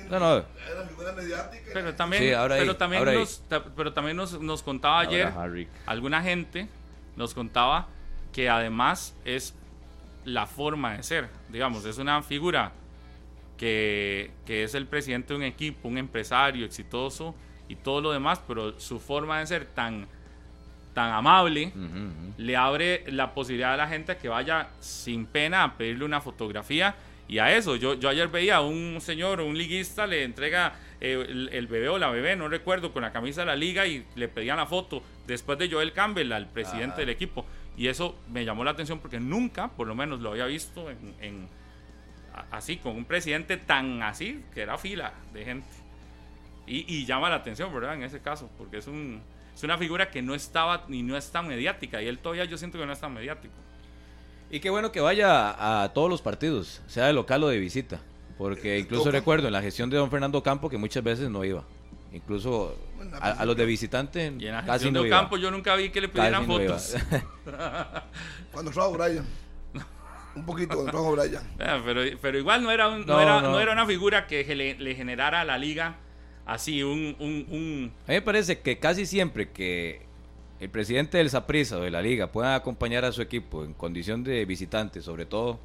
no. 0.09 0.43
Pero 1.73 1.95
también, 1.95 2.23
Sí, 2.23 2.31
ahora 2.31 2.55
ahí, 2.55 2.61
pero 2.61 2.77
también, 2.77 3.03
nos, 3.05 3.41
pero 3.75 3.93
también 3.93 4.17
nos, 4.17 4.39
nos 4.39 4.61
contaba 4.61 4.99
ayer, 4.99 5.27
Ahora, 5.27 5.65
alguna 5.85 6.21
gente 6.21 6.67
nos 7.15 7.33
contaba 7.33 7.87
que 8.31 8.49
además 8.49 9.15
es 9.25 9.53
la 10.25 10.45
forma 10.45 10.97
de 10.97 11.03
ser, 11.03 11.29
digamos, 11.49 11.85
es 11.85 11.97
una 11.97 12.21
figura 12.21 12.71
que, 13.57 14.31
que 14.45 14.63
es 14.63 14.75
el 14.75 14.87
presidente 14.87 15.33
de 15.33 15.37
un 15.37 15.43
equipo, 15.43 15.87
un 15.87 15.97
empresario 15.97 16.65
exitoso 16.65 17.35
y 17.73 17.75
todo 17.75 17.99
lo 18.01 18.11
demás, 18.11 18.39
pero 18.47 18.79
su 18.79 18.99
forma 18.99 19.39
de 19.39 19.47
ser 19.47 19.65
tan, 19.65 20.07
tan 20.93 21.11
amable 21.11 21.67
Ujú, 21.75 21.83
ujú. 21.85 22.33
le 22.37 22.55
abre 22.55 23.03
la 23.11 23.33
posibilidad 23.33 23.73
a 23.73 23.77
la 23.77 23.87
gente 23.87 24.11
a 24.13 24.17
que 24.17 24.29
vaya 24.29 24.69
sin 24.79 25.25
pena 25.25 25.63
a 25.63 25.77
pedirle 25.77 26.05
una 26.05 26.21
fotografía 26.21 26.95
y 27.27 27.39
a 27.39 27.55
eso. 27.55 27.75
Yo, 27.77 27.95
yo 27.95 28.09
ayer 28.09 28.27
veía 28.27 28.57
a 28.57 28.61
un 28.61 28.99
señor, 29.01 29.41
un 29.41 29.57
liguista, 29.57 30.05
le 30.05 30.23
entrega 30.23 30.73
eh, 31.01 31.25
el, 31.27 31.49
el 31.51 31.67
bebé 31.67 31.89
o 31.89 31.97
la 31.97 32.09
bebé, 32.09 32.35
no 32.35 32.47
recuerdo, 32.47 32.91
con 32.93 33.01
la 33.01 33.11
camisa 33.11 33.41
de 33.41 33.47
la 33.47 33.55
liga 33.55 33.87
y 33.87 34.05
le 34.15 34.27
pedían 34.27 34.57
la 34.57 34.65
foto 34.65 35.01
después 35.25 35.57
de 35.57 35.69
Joel 35.71 35.93
Campbell, 35.93 36.31
al 36.31 36.47
presidente 36.47 37.01
del 37.01 37.09
equipo. 37.09 37.45
Y 37.75 37.87
eso 37.87 38.15
me 38.31 38.45
llamó 38.45 38.63
la 38.63 38.71
atención 38.71 38.99
porque 38.99 39.19
nunca, 39.19 39.69
por 39.69 39.87
lo 39.87 39.95
menos, 39.95 40.19
lo 40.19 40.31
había 40.31 40.45
visto 40.45 40.91
en, 40.91 41.15
en- 41.21 41.47
así, 42.51 42.77
con 42.77 42.95
un 42.95 43.05
presidente 43.05 43.57
tan 43.57 44.03
así, 44.03 44.43
que 44.53 44.61
era 44.61 44.77
fila 44.77 45.13
de 45.33 45.45
gente. 45.45 45.67
Y, 46.65 46.85
y 46.95 47.05
llama 47.05 47.29
la 47.29 47.35
atención, 47.35 47.73
¿verdad? 47.73 47.95
En 47.95 48.03
ese 48.03 48.21
caso, 48.21 48.49
porque 48.57 48.77
es, 48.77 48.87
un, 48.87 49.21
es 49.53 49.63
una 49.63 49.77
figura 49.77 50.09
que 50.09 50.21
no 50.21 50.33
estaba 50.35 50.85
ni 50.87 51.03
no 51.03 51.17
es 51.17 51.29
tan 51.31 51.47
mediática. 51.47 52.01
Y 52.01 52.07
él 52.07 52.19
todavía 52.19 52.45
yo 52.45 52.57
siento 52.57 52.77
que 52.77 52.85
no 52.85 52.93
es 52.93 52.99
tan 52.99 53.13
mediático. 53.13 53.53
Y 54.49 54.59
qué 54.59 54.69
bueno 54.69 54.91
que 54.91 55.01
vaya 55.01 55.83
a 55.83 55.93
todos 55.93 56.09
los 56.09 56.21
partidos, 56.21 56.81
sea 56.87 57.07
de 57.07 57.13
local 57.13 57.43
o 57.43 57.47
de 57.49 57.57
visita. 57.59 57.99
Porque 58.37 58.79
incluso 58.79 59.05
toca. 59.05 59.17
recuerdo 59.17 59.47
en 59.47 59.53
la 59.53 59.61
gestión 59.61 59.89
de 59.89 59.97
don 59.97 60.09
Fernando 60.09 60.41
Campo 60.41 60.69
que 60.69 60.77
muchas 60.77 61.03
veces 61.03 61.29
no 61.29 61.43
iba. 61.43 61.63
Incluso 62.11 62.77
Bueno, 62.95 63.17
a, 63.19 63.31
a 63.31 63.45
los 63.45 63.57
de 63.57 63.65
visitante 63.65 64.31
Y 64.37 64.45
en 64.45 64.53
la 64.53 64.63
casi 64.63 64.91
no 64.91 65.01
de 65.01 65.07
iba. 65.07 65.17
Ocampo 65.17 65.37
yo 65.37 65.49
nunca 65.49 65.75
vi 65.75 65.89
que 65.89 65.99
le 66.01 66.09
pidieran 66.09 66.45
Casi 66.45 66.47
no 66.47 66.57
fotos. 66.59 66.95
Cuando 68.51 68.71
trajo 68.71 68.91
Brian. 68.93 69.25
Un 70.35 70.45
poquito 70.45 70.73
cuando 70.75 70.91
trajo 70.91 71.11
Brian. 71.11 71.43
Eh, 71.59 71.81
pero, 71.85 72.01
pero 72.21 72.37
igual 72.39 72.63
no 72.63 72.71
era, 72.71 72.87
un- 72.89 73.05
no 73.05 73.13
No, 73.13 73.21
era, 73.21 73.41
no. 73.41 73.51
no 73.51 73.59
era 73.59 73.71
una 73.71 73.85
figura 73.85 74.25
que 74.27 74.43
le, 74.55 74.75
le 74.79 74.95
generara 74.95 75.41
a 75.41 75.45
la 75.45 75.57
liga 75.57 75.95
así 76.45 76.83
un, 76.83 77.15
un, 77.19 77.45
un- 77.49 77.91
A 78.07 78.11
mí 78.11 78.15
me 78.15 78.21
parece 78.21 78.59
que 78.59 78.77
casi 78.79 79.05
siempre 79.05 79.49
que 79.49 80.01
el 80.59 80.69
presidente 80.69 81.17
del 81.17 81.29
Saprissa 81.29 81.77
o 81.77 81.81
de 81.81 81.91
la 81.91 82.01
liga 82.01 82.27
pueda 82.31 82.55
acompañar 82.55 83.05
a 83.05 83.11
su 83.11 83.21
equipo 83.21 83.63
en 83.63 83.73
condición 83.73 84.23
de 84.23 84.45
visitante, 84.45 85.01
sobre 85.01 85.25
todo, 85.25 85.59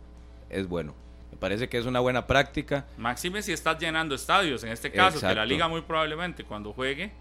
es 0.51 0.67
bueno. 0.69 0.95
Me 1.31 1.37
parece 1.37 1.69
que 1.69 1.79
es 1.79 1.85
una 1.87 2.01
buena 2.01 2.27
práctica. 2.27 2.87
Máxime 2.97 3.43
si 3.43 3.53
estás 3.53 3.79
llenando 3.79 4.15
estadios. 4.15 4.65
En 4.65 4.71
este 4.71 4.91
caso, 4.91 5.19
que 5.21 5.27
la 5.27 5.33
Exacto. 5.33 5.49
liga 5.53 5.69
muy 5.69 5.83
probablemente 5.83 6.43
cuando 6.43 6.73
juegue 6.73 7.13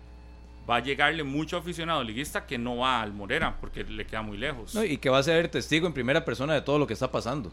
va 0.69 0.77
a 0.77 0.79
llegarle 0.79 1.23
mucho 1.23 1.57
aficionado 1.57 2.03
liguista 2.03 2.45
que 2.45 2.57
no 2.57 2.77
va 2.77 3.01
al 3.01 3.13
Morera 3.13 3.55
porque 3.61 3.83
le 3.83 4.05
queda 4.05 4.21
muy 4.21 4.37
lejos. 4.37 4.73
¿no? 4.75 4.83
Y 4.83 4.97
que 4.97 5.09
va 5.09 5.19
a 5.19 5.23
ser 5.23 5.47
testigo 5.49 5.87
en 5.87 5.93
primera 5.93 6.25
persona 6.25 6.53
de 6.53 6.61
todo 6.61 6.79
lo 6.79 6.87
que 6.87 6.93
está 6.93 7.11
pasando. 7.11 7.51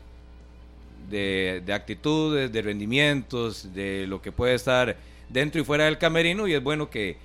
De, 1.11 1.63
de 1.67 1.73
actitudes, 1.75 2.51
de 2.51 2.63
rendimientos, 2.63 3.75
de 3.75 4.07
lo 4.07 4.23
que 4.23 4.33
puede 4.33 4.55
estar 4.55 4.97
dentro 5.29 5.61
y 5.61 5.65
fuera 5.65 5.85
del 5.85 5.99
camerino. 5.99 6.47
Y 6.47 6.55
es 6.55 6.63
bueno 6.63 6.91
que 6.91 7.17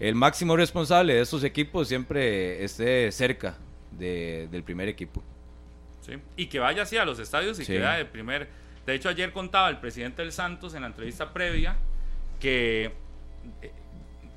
el 0.00 0.14
máximo 0.14 0.56
responsable 0.56 1.14
de 1.14 1.20
estos 1.22 1.42
equipos 1.44 1.88
siempre 1.88 2.62
esté 2.64 3.10
cerca 3.12 3.56
de- 3.90 4.48
del 4.50 4.62
primer 4.62 4.88
equipo. 4.88 5.22
¿sí? 6.00 6.12
Y 6.36 6.46
que 6.46 6.58
vaya 6.58 6.82
así 6.82 6.96
a 6.96 7.04
los 7.04 7.18
estadios 7.18 7.58
y 7.60 7.64
Sí. 7.64 7.72
que 7.72 7.78
vea 7.80 7.96
de 7.96 8.04
primer. 8.04 8.48
De 8.86 8.94
hecho, 8.94 9.08
ayer 9.10 9.32
contaba 9.32 9.68
el 9.68 9.76
presidente 9.78 10.22
del 10.22 10.32
Santos 10.32 10.72
en 10.74 10.80
la 10.82 10.86
entrevista 10.86 11.32
previa 11.34 11.76
que 12.40 12.92
eh, 13.62 13.70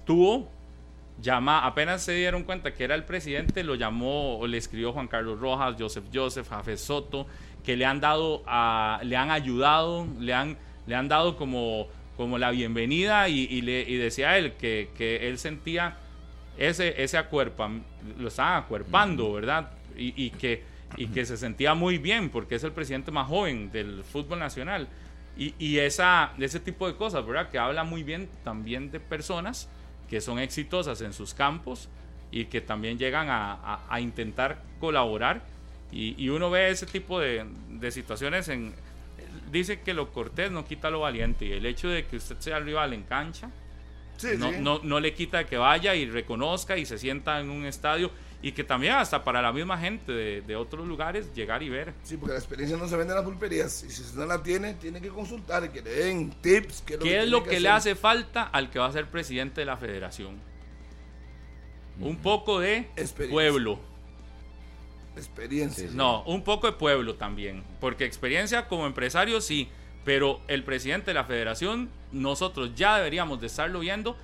tuvo 0.05 0.49
llama, 1.21 1.65
apenas 1.65 2.01
se 2.03 2.13
dieron 2.13 2.43
cuenta 2.43 2.73
que 2.73 2.83
era 2.83 2.95
el 2.95 3.03
presidente, 3.05 3.63
lo 3.63 3.75
llamó 3.75 4.39
o 4.39 4.47
le 4.47 4.57
escribió 4.57 4.91
Juan 4.91 5.07
Carlos 5.07 5.39
Rojas, 5.39 5.75
Joseph 5.77 6.05
Joseph, 6.13 6.49
Jafé 6.49 6.75
Soto, 6.77 7.27
que 7.63 7.77
le 7.77 7.85
han 7.85 8.01
dado, 8.01 8.41
a, 8.47 8.99
le 9.03 9.15
han 9.15 9.29
ayudado, 9.29 10.07
le 10.19 10.33
han, 10.33 10.57
le 10.87 10.95
han 10.95 11.07
dado 11.07 11.37
como, 11.37 11.87
como 12.21 12.37
la 12.37 12.51
bienvenida 12.51 13.27
y, 13.29 13.47
y 13.49 13.61
le, 13.63 13.81
y 13.81 13.95
decía 13.97 14.37
él 14.37 14.53
que, 14.53 14.89
que 14.95 15.27
él 15.27 15.39
sentía 15.39 15.97
ese, 16.55 17.01
ese 17.01 17.17
acuerpa, 17.17 17.67
lo 18.19 18.27
estaban 18.27 18.61
acuerpando, 18.61 19.33
¿verdad? 19.33 19.71
Y, 19.97 20.13
y 20.25 20.29
que, 20.29 20.61
y 20.97 21.07
que 21.07 21.25
se 21.25 21.35
sentía 21.35 21.73
muy 21.73 21.97
bien 21.97 22.29
porque 22.29 22.53
es 22.53 22.63
el 22.63 22.73
presidente 22.73 23.09
más 23.09 23.27
joven 23.27 23.71
del 23.71 24.03
fútbol 24.03 24.37
nacional. 24.37 24.87
Y, 25.35 25.55
y 25.57 25.79
esa, 25.79 26.33
ese 26.37 26.59
tipo 26.59 26.85
de 26.87 26.95
cosas, 26.95 27.25
¿verdad? 27.25 27.49
Que 27.49 27.57
habla 27.57 27.83
muy 27.83 28.03
bien 28.03 28.29
también 28.43 28.91
de 28.91 28.99
personas 28.99 29.67
que 30.07 30.21
son 30.21 30.37
exitosas 30.37 31.01
en 31.01 31.13
sus 31.13 31.33
campos 31.33 31.89
y 32.29 32.45
que 32.45 32.61
también 32.61 32.99
llegan 32.99 33.29
a, 33.31 33.53
a- 33.53 33.79
a 33.89 33.99
intentar 33.99 34.61
colaborar. 34.79 35.41
Y, 35.91 36.13
y 36.23 36.29
uno 36.29 36.51
ve 36.51 36.69
ese 36.69 36.85
tipo 36.85 37.19
de, 37.19 37.47
de 37.69 37.89
situaciones 37.89 38.47
en... 38.47 38.75
Dice 39.51 39.81
que 39.81 39.93
lo 39.93 40.11
cortés 40.11 40.51
no 40.51 40.65
quita 40.65 40.89
lo 40.89 41.01
valiente 41.01 41.45
y 41.45 41.51
el 41.51 41.65
hecho 41.65 41.89
de 41.89 42.05
que 42.05 42.17
usted 42.17 42.37
sea 42.39 42.59
rival 42.59 42.93
en 42.93 43.03
cancha 43.03 43.49
Sí, 44.17 44.27
no, 44.37 44.51
sí. 44.51 44.57
no, 44.59 44.79
no 44.83 44.99
le 44.99 45.13
quita 45.13 45.45
que 45.45 45.57
vaya 45.57 45.95
y 45.95 46.07
reconozca 46.09 46.77
y 46.77 46.85
se 46.85 46.99
sienta 46.99 47.39
en 47.39 47.49
un 47.49 47.65
estadio 47.65 48.11
y 48.43 48.51
que 48.51 48.63
también 48.63 48.93
hasta 48.93 49.23
para 49.23 49.41
la 49.41 49.51
misma 49.51 49.77
gente 49.77 50.11
de, 50.11 50.41
de 50.41 50.55
otros 50.55 50.87
lugares 50.87 51.33
llegar 51.33 51.61
y 51.63 51.69
ver. 51.69 51.93
Sí, 52.03 52.17
porque 52.17 52.33
la 52.33 52.39
experiencia 52.39 52.77
no 52.77 52.87
se 52.87 52.97
vende 52.97 53.13
en 53.13 53.17
las 53.17 53.25
pulperías. 53.25 53.83
Y 53.83 53.89
si 53.89 54.15
no 54.15 54.25
la 54.25 54.41
tiene, 54.41 54.75
tiene 54.75 55.01
que 55.01 55.09
consultar 55.09 55.65
y 55.65 55.69
que 55.69 55.81
le 55.81 55.91
den 55.91 56.31
tips. 56.41 56.83
¿Qué 56.85 56.93
es 56.93 56.99
lo 56.99 57.03
¿Qué 57.03 57.09
que, 57.09 57.15
es 57.17 57.19
tiene 57.19 57.25
lo 57.27 57.43
que 57.43 57.59
le 57.59 57.69
hace 57.69 57.95
falta 57.95 58.43
al 58.43 58.69
que 58.69 58.79
va 58.79 58.87
a 58.87 58.91
ser 58.91 59.07
presidente 59.07 59.61
de 59.61 59.65
la 59.65 59.77
federación? 59.77 60.39
Un 61.99 62.17
poco 62.17 62.59
de 62.59 62.89
pueblo. 63.29 63.79
Experiencia. 65.15 65.87
No, 65.93 66.23
un 66.23 66.43
poco 66.43 66.67
de 66.67 66.73
pueblo 66.73 67.15
también. 67.15 67.63
Porque 67.79 68.05
experiencia 68.05 68.67
como 68.67 68.85
empresario 68.87 69.41
sí, 69.41 69.67
pero 70.05 70.41
el 70.47 70.63
presidente 70.63 71.07
de 71.11 71.15
la 71.15 71.23
federación, 71.25 71.89
nosotros 72.11 72.71
ya 72.75 72.97
deberíamos 72.97 73.39
de 73.41 73.47
estarlo 73.47 73.79
viendo 73.79 74.17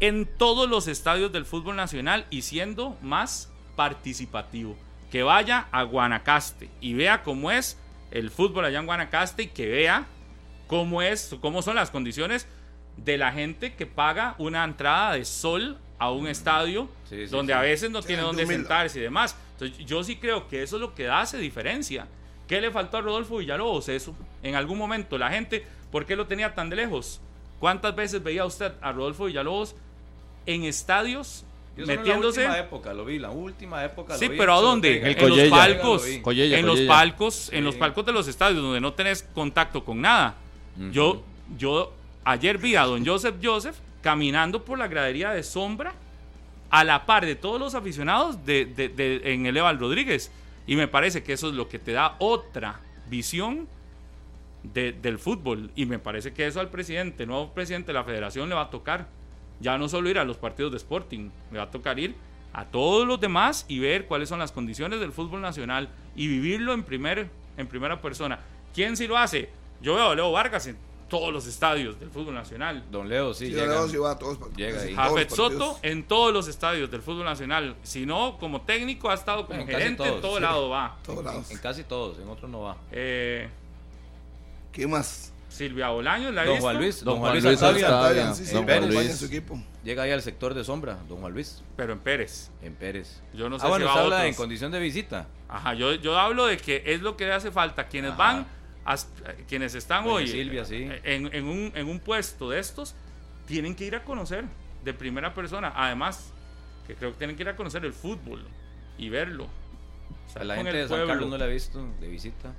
en 0.00 0.26
todos 0.26 0.68
los 0.68 0.86
estadios 0.88 1.32
del 1.32 1.44
fútbol 1.44 1.76
nacional 1.76 2.26
y 2.30 2.42
siendo 2.42 2.96
más 3.02 3.50
participativo. 3.76 4.76
Que 5.10 5.22
vaya 5.22 5.66
a 5.72 5.82
Guanacaste 5.84 6.68
y 6.80 6.94
vea 6.94 7.22
cómo 7.22 7.50
es 7.50 7.78
el 8.10 8.30
fútbol 8.30 8.64
allá 8.64 8.78
en 8.78 8.86
Guanacaste 8.86 9.44
y 9.44 9.46
que 9.48 9.66
vea 9.68 10.06
cómo 10.66 11.02
es, 11.02 11.34
cómo 11.40 11.62
son 11.62 11.76
las 11.76 11.90
condiciones 11.90 12.46
de 12.96 13.16
la 13.18 13.32
gente 13.32 13.74
que 13.74 13.86
paga 13.86 14.34
una 14.38 14.64
entrada 14.64 15.12
de 15.14 15.24
sol 15.24 15.78
a 15.98 16.10
un 16.10 16.26
estadio 16.28 16.88
Sí, 17.08 17.26
sí, 17.26 17.30
donde 17.32 17.52
sí. 17.52 17.58
a 17.58 17.62
veces 17.62 17.90
no 17.90 18.02
Sí, 18.02 18.08
tiene 18.08 18.22
de 18.22 18.26
donde 18.26 18.44
humildad. 18.44 18.62
sentarse 18.64 18.98
y 18.98 19.02
demás. 19.02 19.36
Entonces, 19.60 19.84
yo 19.86 20.04
sí 20.04 20.16
creo 20.16 20.46
que 20.48 20.62
eso 20.62 20.76
es 20.76 20.80
lo 20.80 20.94
que 20.94 21.08
hace 21.08 21.38
diferencia. 21.38 22.06
¿Qué 22.46 22.60
le 22.60 22.70
faltó 22.70 22.96
a 22.96 23.00
Rodolfo 23.00 23.38
Villalobos? 23.38 23.88
Eso. 23.88 24.14
En 24.42 24.54
algún 24.54 24.78
momento, 24.78 25.18
la 25.18 25.30
gente, 25.30 25.64
¿por 25.90 26.06
qué 26.06 26.14
lo 26.16 26.26
tenía 26.26 26.54
tan 26.54 26.70
de 26.70 26.76
lejos? 26.76 27.20
¿Cuántas 27.58 27.94
veces 27.96 28.22
veía 28.22 28.44
usted 28.44 28.72
a 28.80 28.92
Rodolfo 28.92 29.24
Villalobos 29.26 29.74
en 30.46 30.62
estadios 30.64 31.44
metiéndose? 31.76 32.44
En 32.44 32.48
la 32.50 32.54
última 32.54 32.58
época 32.68 32.94
lo 32.94 33.04
vi, 33.04 33.18
la 33.18 33.30
última 33.30 33.84
época 33.84 34.16
Sí, 34.16 34.26
lo 34.26 34.30
vi. 34.32 34.38
pero 34.38 34.54
¿a 34.54 34.60
dónde? 34.60 34.98
En 35.10 35.18
En 35.18 35.28
los 35.28 35.48
palcos, 35.48 36.02
Lo 36.02 36.08
vi. 36.08 36.20
Collella, 36.22 36.58
en 36.58 36.66
los 36.66 36.80
palcos, 36.82 37.50
en 37.52 37.64
los 37.64 37.74
Sí. 37.74 37.80
palcos 37.80 38.06
de 38.06 38.12
los 38.12 38.28
estadios 38.28 38.62
donde 38.62 38.80
no 38.80 38.92
tenés 38.92 39.24
contacto 39.34 39.84
con 39.84 40.00
nada. 40.00 40.36
Yo, 40.92 41.22
yo 41.58 41.92
ayer 42.24 42.56
vi 42.58 42.76
a 42.76 42.84
don 42.84 43.04
Joseph 43.04 43.34
Joseph 43.42 43.76
caminando 44.02 44.64
por 44.64 44.78
la 44.78 44.86
gradería 44.86 45.30
de 45.32 45.42
sombra 45.42 45.92
a 46.70 46.84
la 46.84 47.06
par 47.06 47.24
de 47.26 47.34
todos 47.34 47.58
los 47.58 47.74
aficionados 47.74 48.44
de, 48.44 49.22
en 49.24 49.46
el 49.46 49.56
Eval 49.56 49.78
Rodríguez. 49.78 50.30
Y 50.66 50.76
me 50.76 50.86
parece 50.88 51.22
que 51.22 51.32
eso 51.32 51.48
es 51.48 51.54
lo 51.54 51.68
que 51.68 51.78
te 51.78 51.92
da 51.92 52.16
otra 52.18 52.80
visión 53.08 53.66
de- 54.62 54.92
del 54.92 55.18
fútbol. 55.18 55.70
Y 55.76 55.86
me 55.86 55.98
parece 55.98 56.32
que 56.32 56.46
eso 56.46 56.60
al 56.60 56.68
presidente, 56.68 57.24
nuevo 57.26 57.52
presidente 57.54 57.88
de 57.88 57.94
la 57.94 58.04
federación, 58.04 58.48
le 58.48 58.54
va 58.54 58.62
a 58.62 58.70
tocar. 58.70 59.08
Ya 59.60 59.76
no 59.78 59.88
solo 59.88 60.08
ir 60.10 60.18
a 60.18 60.24
los 60.24 60.36
partidos 60.36 60.70
de 60.72 60.76
Sporting, 60.76 61.30
le 61.50 61.58
va 61.58 61.64
a 61.64 61.70
tocar 61.70 61.98
ir 61.98 62.14
a 62.52 62.64
todos 62.66 63.06
los 63.06 63.20
demás 63.20 63.64
y 63.68 63.78
ver 63.78 64.06
cuáles 64.06 64.28
son 64.28 64.38
las 64.38 64.52
condiciones 64.52 65.00
del 65.00 65.12
fútbol 65.12 65.40
nacional 65.40 65.88
y 66.14 66.28
vivirlo 66.28 66.72
en, 66.74 66.82
primer, 66.82 67.28
en 67.56 67.66
primera 67.66 68.00
persona. 68.00 68.38
¿Quién 68.74 68.96
sí 68.96 69.06
lo 69.06 69.16
hace? 69.18 69.50
Yo 69.80 69.94
veo 69.94 70.10
a 70.10 70.14
Leo 70.14 70.32
Vargas 70.32 70.68
todos 71.08 71.32
los 71.32 71.46
estadios 71.46 71.98
del 71.98 72.10
fútbol 72.10 72.34
nacional. 72.34 72.84
Don 72.90 73.08
Leo, 73.08 73.32
sí, 73.34 73.46
Sí, 73.46 73.52
llega. 73.52 73.66
Leo 73.66 73.88
sí 73.88 73.96
va 73.96 74.10
a 74.12 74.18
todos 74.18 74.38
Llega 74.56 74.82
ahí. 74.82 74.94
Jafet 74.94 75.30
Soto 75.30 75.58
partidos. 75.58 75.78
en 75.82 76.02
todos 76.04 76.32
los 76.32 76.48
estadios 76.48 76.90
del 76.90 77.02
fútbol 77.02 77.24
nacional. 77.24 77.76
Si 77.82 78.04
no, 78.06 78.36
como 78.38 78.60
técnico 78.62 79.10
ha 79.10 79.14
estado 79.14 79.46
como 79.46 79.60
En 79.60 79.66
gerente 79.66 80.02
en 80.02 80.08
todos, 80.10 80.20
todo 80.20 80.36
sí. 80.36 80.42
lado 80.42 80.68
va. 80.68 80.96
Todos 81.04 81.24
lados. 81.24 81.50
En 81.50 81.58
casi 81.58 81.84
todos, 81.84 82.18
en 82.18 82.28
otros 82.28 82.50
no 82.50 82.60
va. 82.62 82.76
Eh, 82.92 83.48
¿Qué 84.72 84.86
más? 84.86 85.32
Silvia 85.48 85.88
Bolaños, 85.88 86.32
¿la 86.34 86.42
he 86.44 86.46
Don 86.46 86.54
visto? 86.56 86.62
Juan 86.66 86.76
Luis, 86.76 86.98
Don 87.04 87.04
don 87.14 87.18
Juan 87.20 87.30
Juan 87.40 87.42
Luis 87.52 87.62
Altavia, 87.82 88.34
sí, 88.34 88.44
sí, 88.46 88.54
Don 88.54 88.64
Juan 88.64 88.86
Luis. 88.88 89.10
a 89.10 89.16
su 89.16 89.24
equipo. 89.24 89.60
llega 89.82 90.02
ahí 90.04 90.10
al 90.12 90.22
sector 90.22 90.54
de 90.54 90.62
sombra, 90.62 90.98
don 91.08 91.18
Juan 91.20 91.32
Luis, 91.32 91.62
Pero 91.74 91.94
en 91.94 91.98
Pérez. 92.00 92.50
en 92.62 92.74
Pérez. 92.74 93.20
Yo 93.34 93.48
no 93.48 93.58
sé 93.58 93.64
ah, 93.66 93.68
bueno, 93.70 93.86
si 93.86 93.88
va 93.88 93.92
se 93.94 93.98
a 93.98 94.02
habla 94.02 94.16
otros. 94.18 94.28
en 94.28 94.34
condición 94.34 94.70
de 94.70 94.78
visita. 94.78 95.26
Ajá, 95.48 95.74
yo, 95.74 95.94
yo 95.94 96.16
hablo 96.18 96.46
de 96.46 96.58
que 96.58 96.82
es 96.86 97.00
lo 97.00 97.16
que 97.16 97.24
le 97.26 97.32
hace 97.32 97.50
falta. 97.50 97.88
Quienes 97.88 98.10
Ajá. 98.12 98.18
van 98.18 98.46
as- 98.92 99.08
quienes 99.48 99.74
están 99.74 100.04
Doña 100.04 100.14
hoy 100.16 100.26
Silvia, 100.28 100.64
sí. 100.64 100.88
en, 101.04 101.32
en 101.34 101.44
un, 101.46 101.72
en 101.74 101.88
un 101.88 102.00
puesto 102.00 102.50
de 102.50 102.58
estos, 102.58 102.94
tienen 103.46 103.74
que 103.74 103.84
ir 103.84 103.94
a 103.94 104.04
conocer 104.04 104.44
de 104.84 104.94
primera 104.94 105.34
persona. 105.34 105.72
Además, 105.74 106.32
que 106.86 106.94
creo 106.94 107.12
que 107.12 107.18
tienen 107.18 107.36
que 107.36 107.42
ir 107.42 107.48
a 107.48 107.56
conocer 107.56 107.84
el 107.84 107.92
fútbol 107.92 108.44
y 108.96 109.08
verlo. 109.08 109.46
Estar 110.26 110.42
A 110.42 110.44
la 110.46 110.56
gente 110.56 110.72
de 110.76 110.82
San 110.82 110.88
pueblo. 110.88 111.06
Carlos 111.08 111.30
no 111.30 111.38
la 111.38 111.46
he 111.46 111.52
visto 111.52 111.86
de 112.00 112.08
visita. 112.08 112.52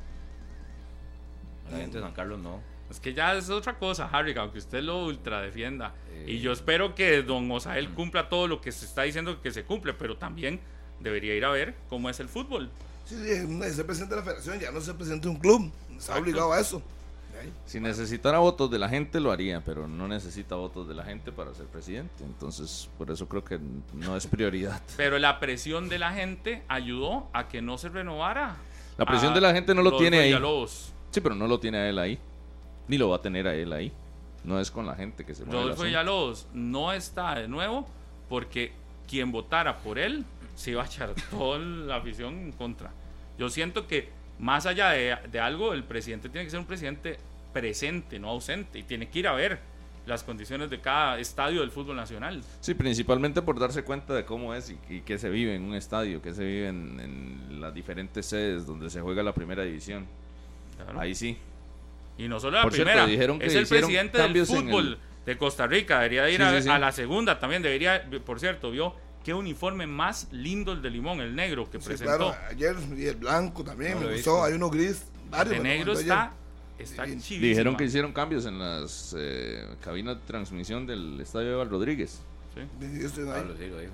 A 1.67 1.71
la 1.71 1.77
gente 1.80 1.97
de 1.97 2.03
San 2.03 2.13
Carlos 2.13 2.39
no. 2.39 2.61
Es 2.89 2.99
que 2.99 3.13
ya 3.13 3.36
es 3.36 3.49
otra 3.51 3.77
cosa, 3.77 4.09
Harry, 4.11 4.34
aunque 4.38 4.57
usted 4.57 4.82
lo 4.82 5.05
ultra 5.05 5.41
defienda. 5.41 5.93
Eh. 6.11 6.25
Y 6.27 6.39
yo 6.39 6.51
espero 6.51 6.95
que 6.95 7.21
don 7.21 7.49
Osael 7.51 7.89
cumpla 7.89 8.30
todo 8.30 8.47
lo 8.47 8.61
que 8.61 8.71
se 8.71 8.86
está 8.86 9.03
diciendo 9.03 9.41
que 9.41 9.51
se 9.51 9.63
cumple, 9.63 9.93
pero 9.93 10.17
también 10.17 10.59
debería 10.99 11.36
ir 11.36 11.45
a 11.45 11.49
ver 11.49 11.75
cómo 11.88 12.09
es 12.09 12.19
el 12.19 12.27
fútbol. 12.27 12.71
Sí, 13.05 13.15
sí, 13.15 13.30
es 13.30 13.80
el 13.80 13.86
presidente 13.86 14.15
de 14.15 14.21
la 14.21 14.25
federación, 14.25 14.59
ya 14.59 14.71
no 14.71 14.80
es 14.80 14.88
el 14.88 14.95
presidente 14.95 15.27
de 15.27 15.34
un 15.36 15.39
club. 15.39 15.71
Está 16.00 16.18
obligado 16.18 16.54
a 16.54 16.60
eso. 16.60 16.82
Si 17.66 17.80
necesitara 17.80 18.39
votos 18.39 18.70
de 18.70 18.80
la 18.80 18.89
gente 18.89 19.20
lo 19.20 19.32
haría, 19.32 19.62
pero 19.64 19.88
no 19.88 20.08
necesita 20.08 20.56
votos 20.56 20.88
de 20.88 20.93
la 20.93 21.04
gente 21.04 21.32
para 21.32 21.54
ser 21.54 21.68
presidente. 21.68 22.24
Entonces, 22.24 22.89
por 22.97 23.10
eso 23.12 23.28
creo 23.28 23.43
que 23.43 23.60
no 23.93 24.18
es 24.18 24.28
prioridad. 24.28 24.82
Pero 24.97 25.18
la 25.20 25.39
presión 25.39 25.88
de 25.88 26.00
la 26.00 26.12
gente 26.12 26.64
ayudó 26.68 27.30
a 27.32 27.47
que 27.47 27.62
no 27.62 27.78
se 27.78 27.89
renovara. 27.89 28.58
La 28.97 29.06
presión 29.06 29.34
de 29.34 29.39
la 29.39 29.54
gente 29.54 29.74
no 29.74 29.82
lo 29.82 29.97
tiene 29.97 30.20
ahí. 30.20 30.28
Villalobos. 30.28 30.91
Sí, 31.12 31.22
pero 31.22 31.34
no 31.34 31.47
lo 31.47 31.60
tiene 31.60 31.78
a 31.78 31.89
él 31.89 31.97
ahí. 31.97 32.20
Ni 32.89 32.97
lo 32.97 33.10
va 33.10 33.16
a 33.16 33.22
tener 33.22 33.47
a 33.47 33.56
él 33.56 33.72
ahí. 33.72 33.93
No 34.43 34.60
es 34.60 34.70
con 34.70 34.86
la 34.86 34.95
gente 34.95 35.26
que 35.26 35.34
se 35.34 35.45
mueve 35.45 35.62
Rodolfo. 35.62 35.84
Villalobos 35.84 36.47
no 36.54 36.91
está 36.91 37.36
de 37.36 37.47
nuevo 37.47 37.88
porque 38.28 38.74
quien 39.08 39.32
votara 39.32 39.78
por 39.78 39.97
él 39.97 40.26
se 40.56 40.72
iba 40.72 40.84
a 40.84 40.86
echar 40.86 41.14
toda 41.32 41.60
la 41.60 41.95
afición 41.95 42.38
en 42.39 42.52
contra. 42.52 42.91
Yo 43.38 43.50
siento 43.50 43.88
que 43.88 44.10
más 44.40 44.66
allá 44.66 44.90
de, 44.92 45.18
de 45.32 45.40
algo, 45.40 45.74
el 45.74 45.84
presidente 45.84 46.30
tiene 46.30 46.46
que 46.46 46.52
ser 46.52 46.60
un 46.60 46.66
presidente 46.66 47.18
presente, 47.54 48.20
no 48.20 48.30
ausente, 48.30 48.80
y 48.80 48.84
tiene 48.84 49.10
que 49.10 49.20
ir 49.20 49.28
a 49.28 49.34
ver 49.34 49.60
las 50.06 50.24
condiciones 50.24 50.70
de 50.70 50.80
cada 50.80 51.20
estadio 51.20 51.62
del 51.62 51.70
fútbol 51.72 51.96
nacional. 51.96 52.42
Sí, 52.62 52.74
principalmente 52.74 53.42
por 53.42 53.60
darse 53.60 53.84
cuenta 53.84 54.14
de 54.14 54.26
cómo 54.26 54.56
es 54.56 54.70
y, 54.72 54.78
y 54.96 55.02
qué 55.02 55.18
se 55.20 55.30
vive 55.30 55.56
en 55.56 55.64
un 55.64 55.76
estadio, 55.76 56.22
qué 56.22 56.34
se 56.34 56.44
vive 56.44 56.68
en, 56.70 57.00
en 57.00 57.62
las 57.62 57.74
diferentes 57.74 58.26
sedes 58.26 58.66
donde 58.66 58.90
se 58.90 59.02
juega 59.02 59.22
la 59.22 59.34
primera 59.34 59.64
división. 59.64 60.08
Claro. 60.78 61.00
Ahí 61.00 61.14
sí. 61.14 61.38
Y 62.18 62.28
no 62.28 62.40
solo 62.40 62.58
la 62.58 62.64
Por 62.64 62.74
cierto, 62.74 62.90
primera, 62.92 63.08
dijeron 63.08 63.40
que 63.40 63.46
es 63.48 63.56
el 63.56 63.68
presidente 63.68 64.18
del 64.18 64.46
fútbol 64.46 64.88
el- 64.88 64.98
de 65.26 65.38
Costa 65.38 65.68
Rica, 65.68 65.98
debería 66.00 66.24
de 66.24 66.32
ir 66.32 66.38
Sí, 66.38 66.44
a, 66.44 66.56
sí, 66.58 66.62
sí. 66.64 66.70
a 66.70 66.80
la 66.80 66.92
segunda 66.92 67.40
también, 67.40 67.62
debería, 67.62 68.04
por 68.26 68.40
cierto, 68.40 68.72
vio 68.72 68.96
qué 69.30 69.34
uniforme 69.36 69.86
más 69.86 70.27
lindo 70.32 70.71
el 70.71 70.82
de 70.82 70.89
Limón, 70.89 71.21
el 71.21 71.36
negro 71.36 71.69
que 71.69 71.80
Sí, 71.80 71.86
presentó. 71.86 72.17
claro, 72.17 72.36
ayer 72.49 72.75
y 72.97 73.05
el 73.05 73.15
blanco 73.17 73.63
también, 73.63 73.91
No 73.93 73.99
me 73.99 74.05
gustó. 74.05 74.15
visto. 74.15 74.43
Hay 74.43 74.53
uno 74.53 74.71
gris, 74.71 75.03
varios. 75.30 75.57
lo 75.57 75.63
negro 75.63 75.93
está, 75.93 76.34
está. 76.80 77.03
Dijeron 77.05 77.77
que 77.77 77.84
hicieron 77.86 78.11
cambios 78.11 78.47
en 78.47 78.57
las 78.57 79.13
eh, 79.15 79.67
cabinas 79.84 80.15
de 80.15 80.21
transmisión 80.25 80.88
del 80.88 81.21
estadio 81.21 81.49
de 81.51 81.55
Val 81.57 81.69
Rodríguez. 81.69 82.21
Sí. 82.55 82.61
Sí, 82.82 83.01
yo 83.01 83.05
estoy 83.07 83.23
ahí. 83.25 83.30
Pablo 83.30 83.55
sí 83.55 83.67
lo 83.67 83.80
dijo. 83.80 83.93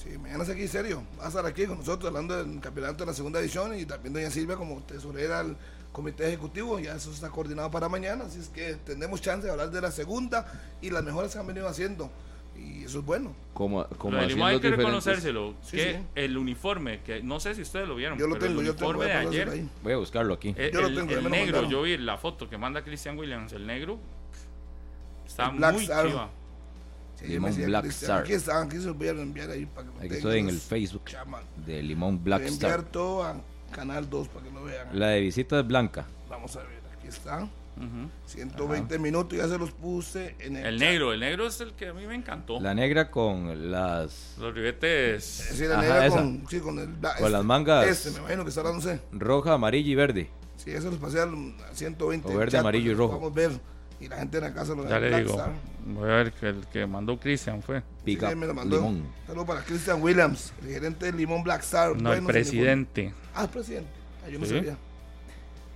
Sí, 0.00 0.16
mañana 0.16 0.44
es 0.44 0.50
aquí, 0.50 0.68
serio. 0.68 1.02
Va 1.18 1.24
a 1.24 1.28
estar 1.28 1.44
aquí 1.44 1.66
con 1.66 1.78
nosotros 1.78 2.06
hablando 2.06 2.36
del 2.36 2.60
campeonato 2.60 2.98
de 2.98 3.06
la 3.06 3.14
segunda 3.14 3.40
edición 3.40 3.76
y 3.76 3.84
también 3.84 4.12
doña 4.14 4.30
Silvia 4.30 4.54
como 4.54 4.80
tesorera 4.84 5.42
del 5.42 5.56
comité 5.90 6.28
ejecutivo. 6.28 6.78
Ya 6.78 6.94
eso 6.94 7.10
está 7.10 7.30
coordinado 7.30 7.68
para 7.72 7.88
mañana, 7.88 8.26
así 8.26 8.38
es 8.38 8.48
que 8.48 8.74
tendremos 8.76 9.20
chance 9.20 9.44
de 9.44 9.50
hablar 9.50 9.72
de 9.72 9.80
la 9.80 9.90
segunda 9.90 10.46
y 10.80 10.90
las 10.90 11.02
mejoras 11.02 11.32
que 11.32 11.40
han 11.40 11.48
venido 11.48 11.66
haciendo. 11.66 12.12
Y 12.58 12.84
eso 12.84 12.98
es 13.00 13.04
bueno. 13.04 13.32
Como, 13.54 13.84
como 13.98 14.14
Lo 14.16 14.20
hay 14.22 14.28
que 14.28 14.34
diferentes- 14.34 14.76
reconocérselo, 14.76 15.54
Sí, 15.62 15.76
que 15.76 15.92
sí. 15.94 15.98
el 16.16 16.36
uniforme, 16.36 17.00
que 17.02 17.22
no 17.22 17.38
sé 17.40 17.54
si 17.54 17.62
ustedes 17.62 17.86
lo 17.88 17.94
vieron, 17.96 18.18
Yo 18.18 18.26
lo 18.26 18.34
pero 18.34 18.46
tengo, 18.46 18.60
el 18.60 18.66
yo 18.66 18.74
tengo. 18.74 18.90
uniforme 18.90 19.14
voy 19.14 19.22
de 19.22 19.28
ayer, 19.38 19.48
ahí. 19.48 19.68
Voy 19.82 19.92
a 19.92 19.96
buscarlo 19.96 20.34
aquí. 20.34 20.54
eh, 20.56 20.70
Yo 20.72 20.80
lo 20.80 20.88
el, 20.88 20.94
tengo, 20.96 21.10
el 21.12 21.16
me 21.18 21.22
lo 21.22 21.28
negro, 21.30 21.44
mandaron. 21.62 21.70
yo 21.70 21.82
vi 21.82 21.96
la 21.98 22.16
foto 22.18 22.48
que 22.50 22.58
manda 22.58 22.82
Christian 22.82 23.16
Williams, 23.18 23.52
el 23.52 23.66
negro, 23.66 23.98
está 25.26 25.50
El 25.50 25.56
Black 25.56 25.72
muy 25.74 25.82
Star. 25.84 26.06
chiva. 26.08 26.30
Sí, 27.16 27.26
Limón 27.26 27.50
decía 27.50 27.66
Black 27.66 27.84
Star. 27.86 28.20
Aquí 28.22 28.32
está, 28.32 28.62
aquí 28.62 28.76
se 28.78 28.86
los 28.86 28.96
voy 28.96 29.08
a 29.08 29.10
enviar 29.10 29.50
ahí 29.50 29.66
para 29.66 29.88
que 29.88 29.94
lo 29.94 30.00
Aquí 30.04 30.14
estoy 30.14 30.38
en 30.38 30.48
el 30.48 30.58
Facebook 30.60 31.04
chamas. 31.06 31.42
de 31.66 31.82
Limón 31.82 32.16
Voy 32.18 32.24
Black 32.24 32.42
a 32.42 32.46
enviar 32.48 32.70
Star. 32.78 32.92
todo 32.92 33.24
a 33.24 33.40
Canal 33.72 34.08
2 34.08 34.28
para 34.28 34.46
que 34.46 34.52
lo 34.52 34.64
vean. 34.64 34.88
La 34.98 35.08
de 35.08 35.20
visita 35.20 35.58
es 35.60 35.66
blanca. 35.66 36.06
Vamos 36.28 36.54
a 36.56 36.60
ver, 36.60 36.80
aquí 36.96 37.08
está. 37.08 37.48
Ujú. 37.78 38.10
120 38.26 38.98
minutos, 38.98 39.38
ya 39.38 39.48
se 39.48 39.56
los 39.58 39.70
puse 39.72 40.34
en 40.40 40.56
el, 40.56 40.66
El 40.66 40.78
chat. 40.78 40.88
negro, 40.88 41.12
el 41.12 41.20
negro 41.20 41.46
es 41.46 41.60
el 41.60 41.72
que 41.74 41.88
a 41.88 41.94
mí 41.94 42.06
me 42.06 42.14
encantó. 42.14 42.60
La 42.60 42.74
negra 42.74 43.10
con 43.10 43.70
las 43.70 44.34
Los 44.38 44.54
ribetes. 44.54 45.24
Sí, 45.24 45.64
la 45.64 45.78
Ajá, 45.78 45.82
negra 45.82 46.08
con, 46.10 46.44
sí, 46.48 46.60
con 46.60 46.78
el 46.78 46.88
bla- 47.00 47.16
Con 47.18 47.32
las 47.32 47.44
mangas. 47.44 47.86
Este, 47.86 48.10
me 48.10 48.18
imagino 48.18 48.42
que 48.44 48.50
estará, 48.50 48.72
no 48.72 48.80
sé. 48.80 49.00
roja, 49.12 49.52
amarilla 49.54 49.90
y 49.90 49.94
verde. 49.94 50.30
Sí, 50.56 50.72
eso 50.72 50.90
los 50.90 50.98
pasé 50.98 51.20
al 51.20 51.32
a 51.70 51.74
120. 51.74 52.28
O 52.28 52.36
verde, 52.36 52.52
chat, 52.52 52.60
amarillo 52.60 52.90
y 52.90 52.94
rojo. 52.94 53.14
Vamos 53.14 53.32
a 53.32 53.34
ver. 53.34 53.52
Y 54.00 54.06
la 54.08 54.16
gente 54.18 54.38
en 54.38 54.44
la 54.44 54.54
casa 54.54 54.74
lo 54.74 54.88
Ya 54.88 55.00
le 55.00 55.22
digo. 55.24 55.36
Voy 55.86 56.04
a 56.10 56.14
ver 56.14 56.32
que 56.32 56.48
el 56.48 56.66
que 56.68 56.86
mandó 56.86 57.18
Christian 57.18 57.62
fue. 57.62 57.82
Big 58.04 58.20
Sí, 58.20 58.34
me 58.36 58.46
lo 58.46 58.54
mandó. 58.54 58.76
Limón. 58.76 59.04
Saludos 59.26 59.46
para 59.46 59.62
Christian 59.62 60.00
Williams, 60.02 60.52
el 60.62 60.68
gerente 60.68 61.06
de 61.06 61.12
Limón 61.18 61.42
Black 61.42 61.62
Star. 61.62 62.00
No, 62.00 62.12
el 62.12 62.22
presidente. 62.24 63.12
Ah, 63.34 63.42
el 63.44 63.48
presidente. 63.48 63.90
Ah, 64.24 64.28
yo 64.28 64.38
no 64.38 64.46
Sí. 64.46 64.54
sabía. 64.56 64.76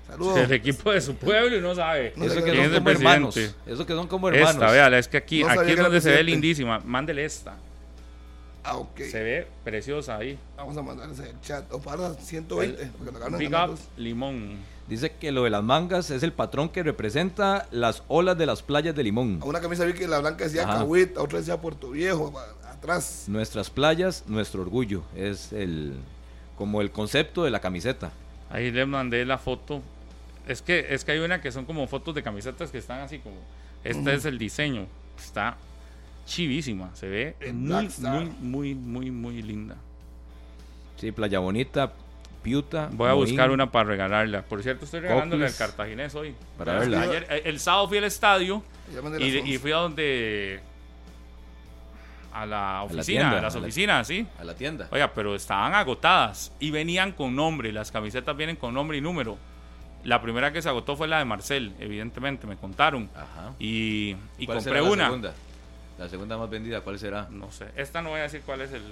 Saludos. 0.07 0.38
El 0.38 0.53
equipo 0.53 0.92
de 0.92 1.00
su 1.00 1.14
pueblo 1.14 1.57
y 1.57 1.61
no 1.61 1.74
sabe. 1.74 2.12
No 2.16 2.26
Eso 2.26 2.34
que 2.36 2.50
son 2.50 2.61
es 2.61 2.66
el 2.66 2.74
como 2.74 2.90
hermanos. 2.90 3.36
Eso 3.36 3.86
que 3.86 3.92
son 3.94 4.07
como 4.09 4.28
hermanos. 4.28 4.55
Esta, 4.55 4.70
véala, 4.70 4.98
es 4.98 5.09
que 5.09 5.16
aquí, 5.16 5.42
No 5.42 5.48
aquí 5.48 5.72
es 5.72 5.78
donde 5.78 6.00
se 6.00 6.11
ve 6.11 6.22
lindísima. 6.22 6.80
Mándele 6.80 7.24
esta. 7.24 7.57
Ah, 8.64 8.76
ok. 8.76 9.00
Se 9.11 9.22
ve 9.22 9.46
preciosa 9.64 10.16
ahí. 10.16 10.38
Vamos 10.57 10.76
a 10.76 10.82
mandarles 10.82 11.18
el 11.18 11.40
chat. 11.40 11.70
O 11.72 11.80
para 11.80 12.14
120. 12.14 12.90
porque 12.98 13.12
lo 13.12 13.18
ganan 13.18 13.38
Big 13.38 13.48
up 13.48 13.68
2. 13.68 13.80
Limón. 13.96 14.57
Dice 14.88 15.12
que 15.12 15.32
lo 15.32 15.44
de 15.44 15.50
las 15.50 15.62
mangas 15.62 16.11
es 16.11 16.22
el 16.22 16.32
patrón 16.32 16.68
que 16.68 16.82
representa 16.82 17.66
las 17.70 18.03
olas 18.09 18.36
de 18.36 18.46
las 18.46 18.62
playas 18.62 18.94
de 18.94 19.03
Limón. 19.03 19.38
A 19.42 19.46
una 19.46 19.61
camisa 19.61 19.84
vi 19.84 19.94
que 19.94 20.07
la 20.07 20.18
blanca 20.18 20.44
decía. 20.44 20.64
Cahuita, 20.64 21.22
otra 21.22 21.38
decía 21.38 21.61
Puerto 21.61 21.90
Viejo, 21.90 22.32
atrás. 22.68 23.24
Nuestras 23.28 23.70
playas, 23.70 24.24
nuestro 24.26 24.62
orgullo. 24.62 25.03
Es 25.16 25.53
el 25.53 25.94
como 26.57 26.80
el 26.80 26.90
concepto 26.90 27.44
de 27.44 27.50
la 27.50 27.61
camiseta. 27.61 28.12
Ahí 28.53 28.70
le 28.70 28.84
mandé 28.84 29.24
la 29.24 29.38
foto. 29.38 29.82
Es 30.46 30.61
que, 30.61 30.86
es 30.90 31.05
que 31.05 31.12
hay 31.12 31.18
una 31.18 31.40
que 31.40 31.50
son 31.50 31.64
como 31.64 31.86
fotos 31.86 32.14
de 32.14 32.22
camisetas 32.22 32.70
que 32.70 32.78
están 32.78 33.00
así 33.00 33.18
como. 33.18 33.36
Este 33.82 34.14
es 34.14 34.26
el 34.26 34.38
diseño. 34.38 34.86
Está 35.18 35.57
chivísima. 36.26 36.94
Se 36.94 37.09
ve 37.09 37.36
muy, 37.53 37.88
muy, 37.98 38.24
muy, 38.40 38.74
muy, 38.74 39.11
muy 39.11 39.42
linda. 39.42 39.76
Sí, 40.96 41.12
Playa 41.12 41.38
Bonita, 41.38 41.92
Piuta. 42.42 42.90
Voy 42.92 43.09
a 43.09 43.14
Moín. 43.14 43.30
buscar 43.30 43.50
una 43.50 43.72
para 43.72 43.88
regalarla. 43.88 44.42
Por 44.42 44.62
cierto, 44.62 44.84
estoy 44.84 45.00
regalándole 45.00 45.46
al 45.46 45.57
cartaginés 45.57 46.14
hoy. 46.14 46.34
Para 46.59 46.78
verla. 46.78 47.00
Ayer, 47.03 47.42
el 47.44 47.59
sábado 47.59 47.88
fui 47.88 47.98
al 47.98 48.05
estadio 48.05 48.62
y, 49.18 49.57
fui 49.59 49.72
a 49.72 49.76
donde. 49.76 50.61
A 52.33 52.47
la 52.47 52.83
oficina, 52.83 53.05
tienda, 53.05 53.39
a 53.39 53.43
las 53.43 53.55
a 53.55 53.59
la- 53.59 53.64
oficinas, 53.64 54.07
sí. 54.07 54.26
A 54.39 54.45
la 54.45 54.55
tienda. 54.55 54.89
Oiga, 54.91 55.12
pero 55.12 55.35
estaban 55.35 55.74
agotadas 55.74 56.53
y 56.59 56.70
venían 56.70 57.12
con 57.12 57.37
nombre. 57.37 57.72
Las 57.72 57.91
camisetas 57.93 58.37
vienen 58.37 58.57
con 58.57 58.72
nombre 58.74 58.97
y 58.97 59.01
número. 59.01 59.37
La 60.05 60.20
primera 60.20 60.53
que 60.53 60.61
se 60.62 60.68
agotó 60.68 60.97
fue 60.97 61.07
la 61.09 61.18
de 61.18 61.24
Marcel, 61.24 61.74
evidentemente, 61.78 62.47
me 62.47 62.57
contaron. 62.57 63.09
Ajá. 63.14 63.53
Y, 63.59 64.16
y 64.39 64.47
¿Cuál 64.47 64.59
compré 64.59 64.72
será 64.72 64.83
la 64.85 64.91
una. 64.91 65.05
segunda? 65.05 65.35
La 65.99 66.09
segunda 66.09 66.39
más 66.39 66.51
vendida, 66.51 66.80
¿cuál 66.80 66.99
será? 66.99 67.28
No 67.30 67.53
sé. 67.53 67.66
Esta 67.76 68.03
no 68.03 68.11
voy 68.11 68.20
a 68.20 68.22
decir 68.24 68.41
cuál 68.45 68.62
es 68.62 68.72
el, 68.72 68.83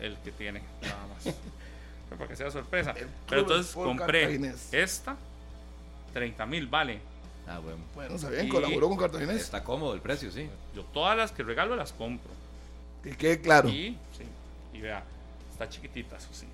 el 0.00 0.16
que 0.18 0.32
tiene, 0.32 0.62
nada 0.82 1.06
más. 1.14 1.24
Pero 2.08 2.16
para 2.18 2.28
que 2.28 2.36
sea 2.36 2.50
sorpresa. 2.50 2.94
Pero 3.28 3.40
entonces 3.42 3.74
compré 3.74 4.54
esta, 4.72 5.16
30 6.14 6.46
mil 6.46 6.66
vale. 6.68 7.00
Ah, 7.48 7.58
bueno. 7.58 7.78
Bueno, 7.94 8.16
sabían, 8.16 8.48
colaboró 8.48 8.88
con 8.88 8.96
Cartaginés. 8.96 9.36
Está 9.42 9.62
cómodo 9.62 9.92
el 9.94 10.00
precio, 10.00 10.30
sí. 10.30 10.48
Yo 10.74 10.82
todas 10.84 11.16
las 11.16 11.32
que 11.32 11.42
regalo 11.42 11.76
las 11.76 11.92
compro. 11.92 12.30
Que 13.10 13.16
quede 13.16 13.40
claro. 13.40 13.68
Y, 13.68 13.96
sí, 14.16 14.24
y 14.76 14.80
vea, 14.80 15.04
está 15.52 15.68
chiquitita, 15.68 16.16
eso 16.16 16.28
sí. 16.32 16.46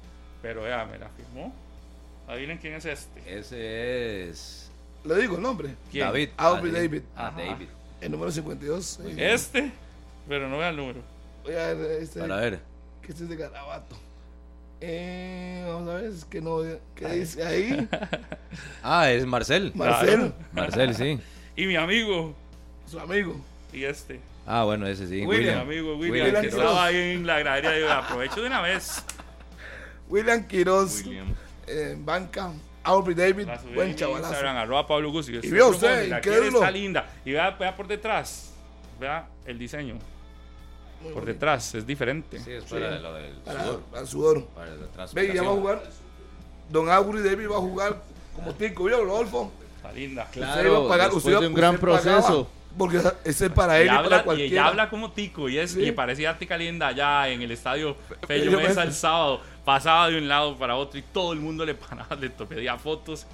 Pero 0.43 0.63
vea, 0.63 0.85
me 0.85 0.99
la 0.99 1.09
firmó. 1.09 1.53
Adivinen 2.29 2.59
quién 2.59 2.75
es 2.75 2.85
este. 2.85 3.39
Ese 3.39 4.29
es 4.29 4.71
Le 5.05 5.17
digo 5.17 5.37
el 5.37 5.43
nombre. 5.43 5.75
¿Quién? 5.91 6.07
David. 6.07 6.29
Aubrey. 6.37 6.73
David. 6.73 7.03
Ah. 7.17 7.33
David. 7.37 7.69
El 8.01 8.11
número 8.13 8.31
52. 8.31 9.01
eh, 9.05 9.33
Este, 9.33 9.73
pero 10.29 10.49
no 10.49 10.59
vea 10.59 10.69
el 10.71 10.77
número. 10.77 11.01
Voy 11.45 11.55
a 11.55 11.73
ver, 11.75 12.03
este, 12.03 12.21
Para 12.21 12.37
ver. 12.37 12.61
que 13.03 13.13
este 13.13 13.25
es 13.25 13.29
de 13.31 13.37
Garabato. 13.37 13.97
Eh, 14.81 15.65
vamos 15.67 15.89
a 15.89 15.95
ver, 15.95 16.05
es 16.07 16.25
que 16.25 16.41
no. 16.41 16.59
¿Qué 16.95 17.09
dice 17.09 17.45
ahí? 17.45 17.89
Ah, 18.83 19.11
es 19.11 19.25
Marcel. 19.25 19.73
Marcel, 19.75 20.35
Marcel, 20.53 20.95
sí. 20.95 21.19
Y 21.57 21.67
mi 21.67 21.77
amigo, 21.77 22.35
su 22.91 22.99
amigo. 23.01 23.37
y 23.73 23.85
este. 23.85 24.21
Ah, 24.47 24.65
bueno, 24.65 24.87
ese 24.87 25.07
sí. 25.07 25.15
Mi 25.21 25.27
William. 25.27 25.61
amigo 25.61 25.97
William 25.97 26.27
William, 26.27 26.43
que 26.43 26.49
Quiroz. 26.49 26.65
estaba 26.65 26.85
ahí 26.87 26.97
en 27.13 27.27
la 27.27 27.39
gradería. 27.39 27.71
Digo, 27.73 27.89
aprovecho 27.91 28.41
de 28.41 28.47
una 28.49 28.61
vez. 28.61 29.05
William 30.09 30.47
Quiroz, 30.47 31.03
William. 31.05 31.35
eh, 31.67 31.97
banca. 31.99 32.53
Aubrey 32.85 33.15
David, 33.15 33.47
buen 33.75 33.91
en 33.91 33.97
chavalazo. 33.97 34.29
Instagram, 34.31 34.57
arroba 34.57 34.87
Pablo 34.89 35.13
Gus. 35.13 35.29
Y, 35.29 35.39
vea 35.51 35.67
usted, 35.67 36.09
incrédulo. 36.17 36.59
Está 36.59 36.71
linda. 36.73 37.09
Y 37.25 37.31
vea, 37.33 37.51
vea 37.53 37.77
por 37.77 37.87
detrás. 37.87 38.53
Vea 38.99 39.27
el 39.47 39.57
diseño. 39.59 39.95
Muy 39.95 41.13
Por 41.13 41.23
bonito. 41.23 41.33
detrás, 41.33 41.75
es 41.77 41.87
diferente. 41.87 42.41
Sí, 42.41 42.51
es 42.53 42.65
para 42.65 42.99
lo 42.99 43.15
del 43.15 43.33
Para, 43.45 43.63
sudor. 43.65 43.81
para 43.93 44.07
sudor. 44.07 44.45
Para 44.47 45.07
Ve, 45.13 45.33
ya 45.35 45.43
va 45.45 45.49
a 45.51 45.53
jugar. 45.55 45.83
Don 46.71 46.91
Aubrey 46.91 47.23
David 47.23 47.49
va 47.51 47.57
a 47.57 47.61
jugar 47.61 48.03
como 48.35 48.53
tico, 48.55 48.85
¿vio, 48.85 49.05
Rodolfo? 49.05 49.53
Está 49.77 49.93
linda. 49.93 50.25
Usted 50.25 50.41
iba 50.41 50.51
a 50.51 50.55
Claro, 50.55 50.89
pagar- 50.89 51.01
después 51.07 51.17
usted 51.25 51.31
iba- 51.33 51.41
de 51.41 51.47
un 51.49 51.55
gran 51.55 51.75
usted 51.75 51.87
pagaba, 51.89 52.03
proceso. 52.21 52.51
Porque 52.79 53.01
ese 53.25 53.47
es 53.47 53.53
para 53.53 53.79
él 53.81 53.87
Y 53.87 53.91
y, 53.91 53.91
habla, 53.91 54.25
y 54.37 54.43
ella 54.43 54.67
habla 54.67 54.89
como 54.89 55.11
tico 55.13 55.49
y 55.49 55.59
es 55.59 55.73
Sí. 55.73 55.83
y 55.85 55.93
parecía 55.93 56.39
tica 56.39 56.57
linda 56.57 56.89
allá 56.89 57.29
en 57.29 57.43
el 57.43 57.51
estadio 57.51 57.97
Fello 58.27 58.57
Mesa 58.59 58.83
el 58.83 58.93
sábado. 58.93 59.41
Pasaba 59.65 60.09
de 60.09 60.19
un 60.19 60.27
lado 60.29 60.57
para 60.57 60.77
otro 60.77 60.99
y 60.99 61.03
todo 61.03 61.33
el 61.33 61.41
mundo 61.41 61.65
le 61.67 61.75
paraba, 61.75 62.17
le 62.17 62.31
pedía 62.31 62.79
fotos. 62.79 63.27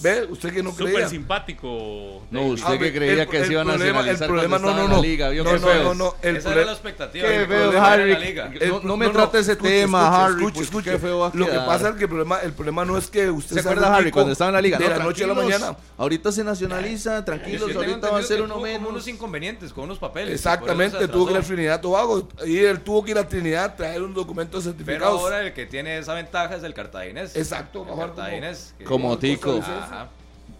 Ve, 0.00 0.26
usted 0.30 0.52
que 0.52 0.62
no 0.62 0.70
Súper 0.70 0.92
creía. 0.92 1.08
simpático. 1.08 2.22
No, 2.30 2.40
David. 2.40 2.52
usted 2.54 2.72
Ah, 2.74 2.78
que 2.78 2.92
creía 2.92 3.22
el- 3.22 3.28
que 3.28 3.38
el 3.38 3.46
se 3.46 3.52
iba 3.52 3.62
a 3.62 3.64
nacionalizar 3.64 4.22
El 4.22 4.28
problema, 4.28 4.58
cuando 4.60 4.70
no, 4.74 4.82
no, 4.82 4.88
no. 4.88 4.96
la 4.96 5.02
liga, 5.02 5.28
¿vio 5.30 5.44
no, 5.44 5.50
qué 5.52 5.58
no, 5.58 5.66
feo 5.66 5.82
no, 5.82 5.94
no. 5.94 6.14
El 6.22 6.36
Esa 6.36 6.48
era 6.48 6.54
problema- 6.54 6.66
la 6.66 6.72
expectativa. 6.72 7.28
Qué 7.28 7.46
feo, 7.46 7.82
Harry. 7.82 8.12
la 8.12 8.18
liga. 8.18 8.52
El- 8.60 8.68
No- 8.68 8.80
no 8.80 8.96
me 8.96 9.08
trate 9.08 9.38
ese 9.40 9.56
tema, 9.56 10.24
Harry, 10.26 10.42
porque 10.42 10.60
qué 10.90 10.98
feo 10.98 11.18
va 11.20 11.28
a 11.28 11.30
Lo 11.34 11.46
que 11.46 11.52
pasa 11.58 11.88
es 11.90 11.94
que 11.96 12.02
el 12.04 12.08
problema, 12.08 12.38
el 12.40 12.52
problema 12.52 12.84
no 12.84 12.96
es 12.96 13.08
que 13.08 13.28
usted 13.30 13.56
¿Se 13.56 13.62
sea 13.62 13.72
acuerda, 13.72 13.96
Harry, 13.96 14.10
cuando 14.10 14.32
estaba 14.32 14.48
en 14.50 14.54
la 14.54 14.60
liga? 14.62 14.78
De 14.78 14.84
No, 14.88 14.90
la 14.96 15.04
noche 15.04 15.24
a 15.24 15.26
la 15.26 15.34
mañana. 15.34 15.76
Ahorita 15.96 16.30
se 16.32 16.44
nacionaliza, 16.44 17.24
tranquilos, 17.24 17.74
ahorita 17.74 18.10
va 18.10 18.18
a 18.18 18.22
ser 18.22 18.42
uno 18.42 18.58
menos. 18.60 18.88
unos 18.88 19.08
inconvenientes 19.08 19.72
con 19.72 19.84
unos 19.84 19.98
papeles. 19.98 20.34
Exactamente, 20.34 21.08
tuvo 21.08 21.26
que 21.26 21.32
ir 21.32 21.38
a. 21.38 21.42
Trinidad 21.42 21.80
Tobago. 21.80 22.28
Y 22.46 22.58
él 22.58 22.80
tuvo 22.80 23.02
que 23.04 23.12
ir 23.12 23.18
a 23.18 23.26
Trinidad 23.26 23.64
a 23.64 23.76
traer 23.76 24.02
un 24.02 24.12
documento 24.14 24.58
Pero 24.58 24.62
certificado. 24.62 25.18
ahora 25.18 25.40
el 25.42 25.52
que 25.54 25.64
tiene 25.66 25.98
esa 25.98 26.12
ventaja 26.14 26.56
es 26.56 26.62
el 26.62 26.74
cartaginés. 26.74 27.34
Exacto, 27.36 27.84
cartaginés. 27.96 28.74
Como 28.84 29.18
tico. 29.18 29.60
Ajá. 29.90 30.08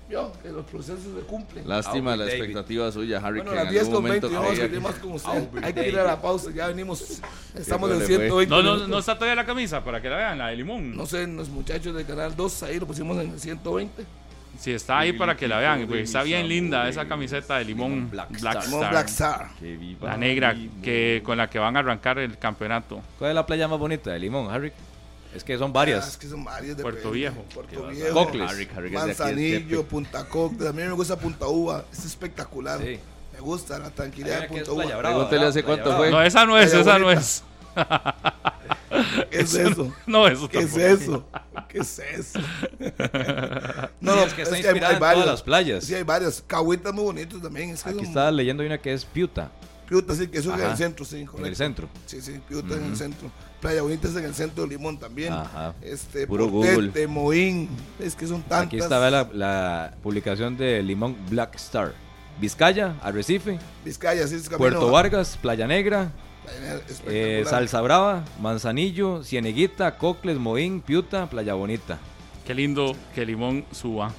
Vio, 0.08 0.32
que 0.42 0.48
los 0.48 0.64
procesos 0.64 1.02
se 1.02 1.20
cumplen. 1.26 1.68
Lástima 1.68 2.12
Aubrey 2.12 2.16
la 2.18 2.24
David. 2.24 2.36
expectativa 2.38 2.90
suya, 2.92 3.20
Harry, 3.22 3.40
Bueno, 3.40 3.50
que 3.50 3.56
las 3.56 3.64
en 3.66 3.70
10 3.72 3.82
algún 3.84 3.94
con 3.94 4.04
20, 4.10 4.26
momento 4.26 4.28
yo 4.28 4.40
vamos 4.42 4.58
a 4.58 4.62
seguir 4.62 4.80
más 4.80 4.94
con 4.94 5.12
usted. 5.12 5.28
Aubrey 5.30 5.64
Hay 5.64 5.72
que 5.74 5.88
ir 5.88 5.98
a 5.98 6.04
la 6.04 6.22
pausa, 6.22 6.50
ya 6.50 6.66
venimos. 6.68 7.20
Estamos 7.54 7.90
en 7.90 7.98
le 7.98 8.04
fue? 8.06 8.16
120 8.16 8.50
No, 8.50 8.56
no, 8.62 8.62
minutos. 8.70 8.88
no 8.88 8.98
está 8.98 9.14
todavía 9.16 9.34
la 9.34 9.44
camisa 9.44 9.84
para 9.84 10.00
que 10.00 10.08
la 10.08 10.16
vean, 10.16 10.38
la 10.38 10.46
de 10.48 10.56
limón. 10.56 10.96
No 10.96 11.04
sé, 11.04 11.26
los 11.26 11.50
muchachos 11.50 11.94
de 11.94 12.04
Canal 12.04 12.34
2 12.34 12.62
ahí 12.62 12.80
lo 12.80 12.86
pusimos 12.86 13.18
en 13.22 13.32
el 13.32 13.38
120. 13.40 14.04
Si 14.58 14.72
está 14.72 14.98
ahí 15.00 15.12
para 15.12 15.36
que 15.36 15.46
la 15.46 15.58
vean, 15.58 15.86
porque 15.86 16.00
está 16.02 16.22
bien 16.22 16.48
linda 16.48 16.88
esa 16.88 17.06
camiseta 17.06 17.58
de 17.58 17.64
limón 17.66 18.10
Black 18.10 18.40
Black, 18.40 18.64
Star. 18.64 18.90
Black 18.90 19.08
Star. 19.08 19.50
La 20.02 20.16
negra 20.16 20.56
que 20.82 21.22
con 21.24 21.36
la 21.38 21.48
que 21.50 21.58
van 21.58 21.76
a 21.76 21.80
arrancar 21.80 22.18
el 22.18 22.38
campeonato. 22.38 23.00
¿Cuál 23.18 23.30
es 23.32 23.34
la 23.34 23.44
playa 23.46 23.68
más 23.68 23.78
bonita 23.78 24.10
de 24.10 24.18
Limón, 24.18 24.50
Harry? 24.50 24.72
Es 25.34 25.44
que 25.44 25.58
son 25.58 25.70
Ah, 25.70 25.74
varias. 25.74 26.08
es 26.08 26.16
que 26.16 26.26
son 26.28 26.42
varias. 26.44 26.76
Puerto 26.76 26.96
depende. 27.10 27.18
Viejo. 27.18 27.42
Puerto 27.54 27.86
Viejo. 27.88 28.14
Cocles. 28.14 28.50
Harry, 28.50 28.68
Harry, 28.74 28.90
que 28.90 28.96
es 28.96 29.02
de 29.04 29.10
aquí, 29.10 29.10
es 29.12 29.18
Manzanillo, 29.18 29.82
que- 29.82 29.88
Punta 29.88 30.28
Cocles. 30.28 30.68
A 30.68 30.72
mí 30.72 30.82
me 30.82 30.92
gusta 30.92 31.16
Punta 31.18 31.46
Uva. 31.48 31.84
Es 31.92 32.04
espectacular. 32.04 32.80
Sí. 32.80 32.98
Me 33.34 33.40
gusta 33.40 33.78
la 33.78 33.86
Hay 33.86 33.92
tranquilidad 33.92 34.40
de 34.40 34.48
que 34.48 34.58
es 34.60 34.68
Punta 34.68 34.72
Uva. 34.72 34.84
Brava, 34.96 35.02
Pregúntele 35.14 35.44
hace 35.46 35.62
cuánto 35.62 35.96
fue. 35.96 36.10
No, 36.10 36.22
esa 36.22 36.44
no 36.46 36.58
es, 36.58 36.70
Playa 36.70 36.80
esa 36.82 36.98
no 36.98 37.10
es. 37.12 37.44
¿Qué 39.30 39.40
es 39.40 39.54
eso? 39.54 39.92
No, 40.06 40.26
eso 40.26 40.48
¿Qué 40.48 40.58
es 40.60 40.76
eso? 40.76 41.24
¿Qué 41.68 41.78
es 41.78 41.98
eso? 41.98 42.40
No, 44.00 44.12
Sí, 44.12 44.18
no, 44.18 44.24
es 44.24 44.34
que 44.34 44.42
está 44.42 44.54
hay- 44.56 44.62
inspirada 44.62 44.88
hay 44.88 44.94
en 44.94 45.00
todas 45.14 45.26
las 45.26 45.42
playas. 45.42 45.84
Sí, 45.84 45.94
hay 45.94 46.02
varias. 46.02 46.42
Cahuitas 46.46 46.92
muy 46.94 47.04
bonitos 47.04 47.40
también. 47.42 47.70
Es 47.70 47.82
que 47.82 47.90
Aquí 47.90 47.98
son- 47.98 48.06
estaba 48.08 48.30
leyendo 48.30 48.64
una 48.64 48.78
que 48.78 48.92
es 48.92 49.04
Piuta, 49.04 49.50
Piuta, 49.88 50.14
sí, 50.14 50.26
que 50.28 50.38
eso 50.38 50.52
es 50.54 50.60
en 50.60 50.70
el 50.70 50.76
centro, 50.76 51.04
sí, 51.04 51.20
en 51.20 51.26
correcto. 51.26 51.48
el 51.48 51.56
centro. 51.56 51.88
Sí, 52.06 52.20
sí, 52.20 52.40
Piuta 52.48 52.74
en 52.74 52.84
el 52.84 52.96
centro. 52.96 53.30
Playa 53.60 53.82
Bonita 53.82 54.08
es 54.08 54.14
en 54.16 54.24
el 54.24 54.34
centro 54.34 54.62
de 54.64 54.68
Limón 54.70 54.98
también. 54.98 55.32
Ajá. 55.32 55.74
Este, 55.82 56.26
Puro 56.26 56.50
Portete, 56.50 57.06
Moín. 57.08 57.68
Es 57.98 58.14
que 58.14 58.26
son 58.26 58.42
tantas. 58.42 58.66
Aquí 58.66 58.78
estaba 58.78 59.10
la, 59.10 59.28
la 59.32 59.94
publicación 60.02 60.56
de 60.56 60.82
Limón 60.82 61.16
Black 61.28 61.56
Star. 61.56 61.92
Vizcaya, 62.40 62.94
Arrecife, 63.02 63.58
Vizcaya, 63.84 64.24
sí, 64.28 64.36
es 64.36 64.42
camino 64.44 64.58
Puerto 64.58 64.88
a- 64.88 64.92
Vargas, 64.92 65.36
Playa 65.42 65.66
Negra, 65.66 66.12
Playa 66.44 66.74
eh, 66.76 66.82
espectacular. 66.88 67.46
Salsa 67.46 67.80
Brava, 67.80 68.24
Manzanillo, 68.40 69.24
Cieneguita, 69.24 69.98
Cocles, 69.98 70.38
Moín, 70.38 70.80
Piuta, 70.80 71.28
Playa 71.28 71.54
Bonita. 71.54 71.98
Qué 72.46 72.54
lindo 72.54 72.94
que 73.12 73.26
Limón 73.26 73.64
suba. 73.72 74.12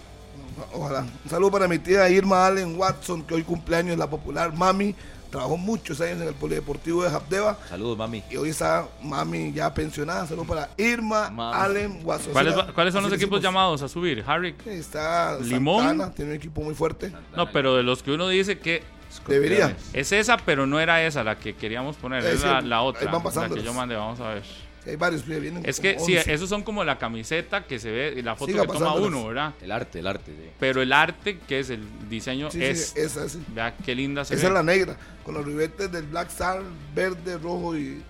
Ojalá. 0.74 1.06
Un 1.24 1.30
saludo 1.30 1.52
para 1.52 1.70
mi 1.70 1.80
tía 1.80 2.10
Irma 2.10 2.46
Allen 2.46 2.78
Watson, 2.78 3.24
que 3.24 3.36
hoy 3.36 3.44
cumpleaños, 3.44 3.98
la 3.98 4.10
popular 4.10 4.54
Mami. 4.54 4.94
Trabajó 5.30 5.58
muchos 5.58 6.02
años 6.02 6.22
en 6.22 6.28
el 6.28 6.34
Polideportivo 6.34 7.04
de 7.04 7.10
Japdeva. 7.10 7.58
Saludos, 7.70 7.98
mami. 7.98 8.24
Y 8.32 8.38
hoy 8.38 8.50
está 8.50 8.88
Mami 9.02 9.54
ya 9.54 9.74
pensionada. 9.74 10.26
Saludos 10.26 10.48
para 10.48 10.70
Irma 10.78 11.30
Mami. 11.30 11.58
Allen 11.58 12.00
Watson. 12.04 12.34
¿Cuáles, 12.34 12.94
son 12.94 13.04
los 13.04 13.14
equipos 13.14 13.42
llamados 13.42 13.82
a 13.82 13.88
subir? 13.88 14.24
Harry. 14.26 14.56
Está 14.66 15.38
Limón. 15.40 15.84
Santana, 15.84 16.12
tiene 16.14 16.32
un 16.32 16.38
equipo 16.38 16.62
muy 16.62 16.74
fuerte. 16.74 17.12
No, 17.36 17.52
pero 17.52 17.76
de 17.76 17.84
los 17.84 18.02
que 18.02 18.12
uno 18.12 18.28
dice 18.28 18.60
que 18.60 18.84
Debería. 19.28 19.76
es 19.94 20.12
esa, 20.12 20.38
pero 20.38 20.66
no 20.68 20.80
era 20.80 21.04
esa 21.04 21.24
la 21.24 21.38
que 21.38 21.56
queríamos 21.56 21.96
poner, 21.96 22.24
es 22.26 22.40
sí, 22.40 22.46
la, 22.46 22.60
ahí 22.60 22.66
la 22.66 22.82
otra, 22.82 23.12
van 23.12 23.50
la 23.50 23.56
que 23.56 23.64
yo 23.64 23.74
mandé, 23.74 23.96
vamos 23.96 24.20
a 24.20 24.36
ver. 24.36 24.44
Sí, 24.84 24.92
hay 24.92 24.96
varios 24.96 25.24
que 25.24 25.40
vienen. 25.40 25.64
Es 25.66 25.80
que 25.80 26.00
sí, 26.00 26.16
11. 26.18 26.34
esos 26.34 26.50
son 26.50 26.64
como 26.64 26.84
la 26.84 26.98
camiseta 26.98 27.66
que 27.66 27.80
se 27.80 27.92
ve, 27.92 28.22
la 28.24 28.36
foto 28.36 28.52
Siga 28.52 28.62
que 28.66 28.74
toma 28.74 28.94
uno, 28.96 29.28
¿verdad? 29.28 29.54
El 29.62 29.72
arte, 29.72 30.00
el 30.00 30.08
arte. 30.08 30.32
sí. 30.32 30.50
Pero 30.60 30.82
el 30.82 30.94
arte, 30.94 31.40
que 31.40 31.60
es 31.60 31.70
el 31.70 31.84
diseño, 32.10 32.50
Sí, 32.50 32.60
sí, 32.60 32.64
es, 32.66 32.96
esa, 32.96 33.28
sí. 33.28 33.44
vea 33.54 33.76
qué 33.76 33.94
linda 33.94 34.24
se 34.24 34.36
Esa 34.36 34.44
ve. 34.44 34.48
es 34.48 34.54
la 34.54 34.64
negra, 34.64 34.98
con 35.26 35.34
los 35.34 35.46
ribetes 35.46 35.92
del 35.92 36.06
Black 36.08 36.30
Star, 36.30 36.62
verde, 36.96 37.38
rojo 37.38 37.78
y, 37.78 38.02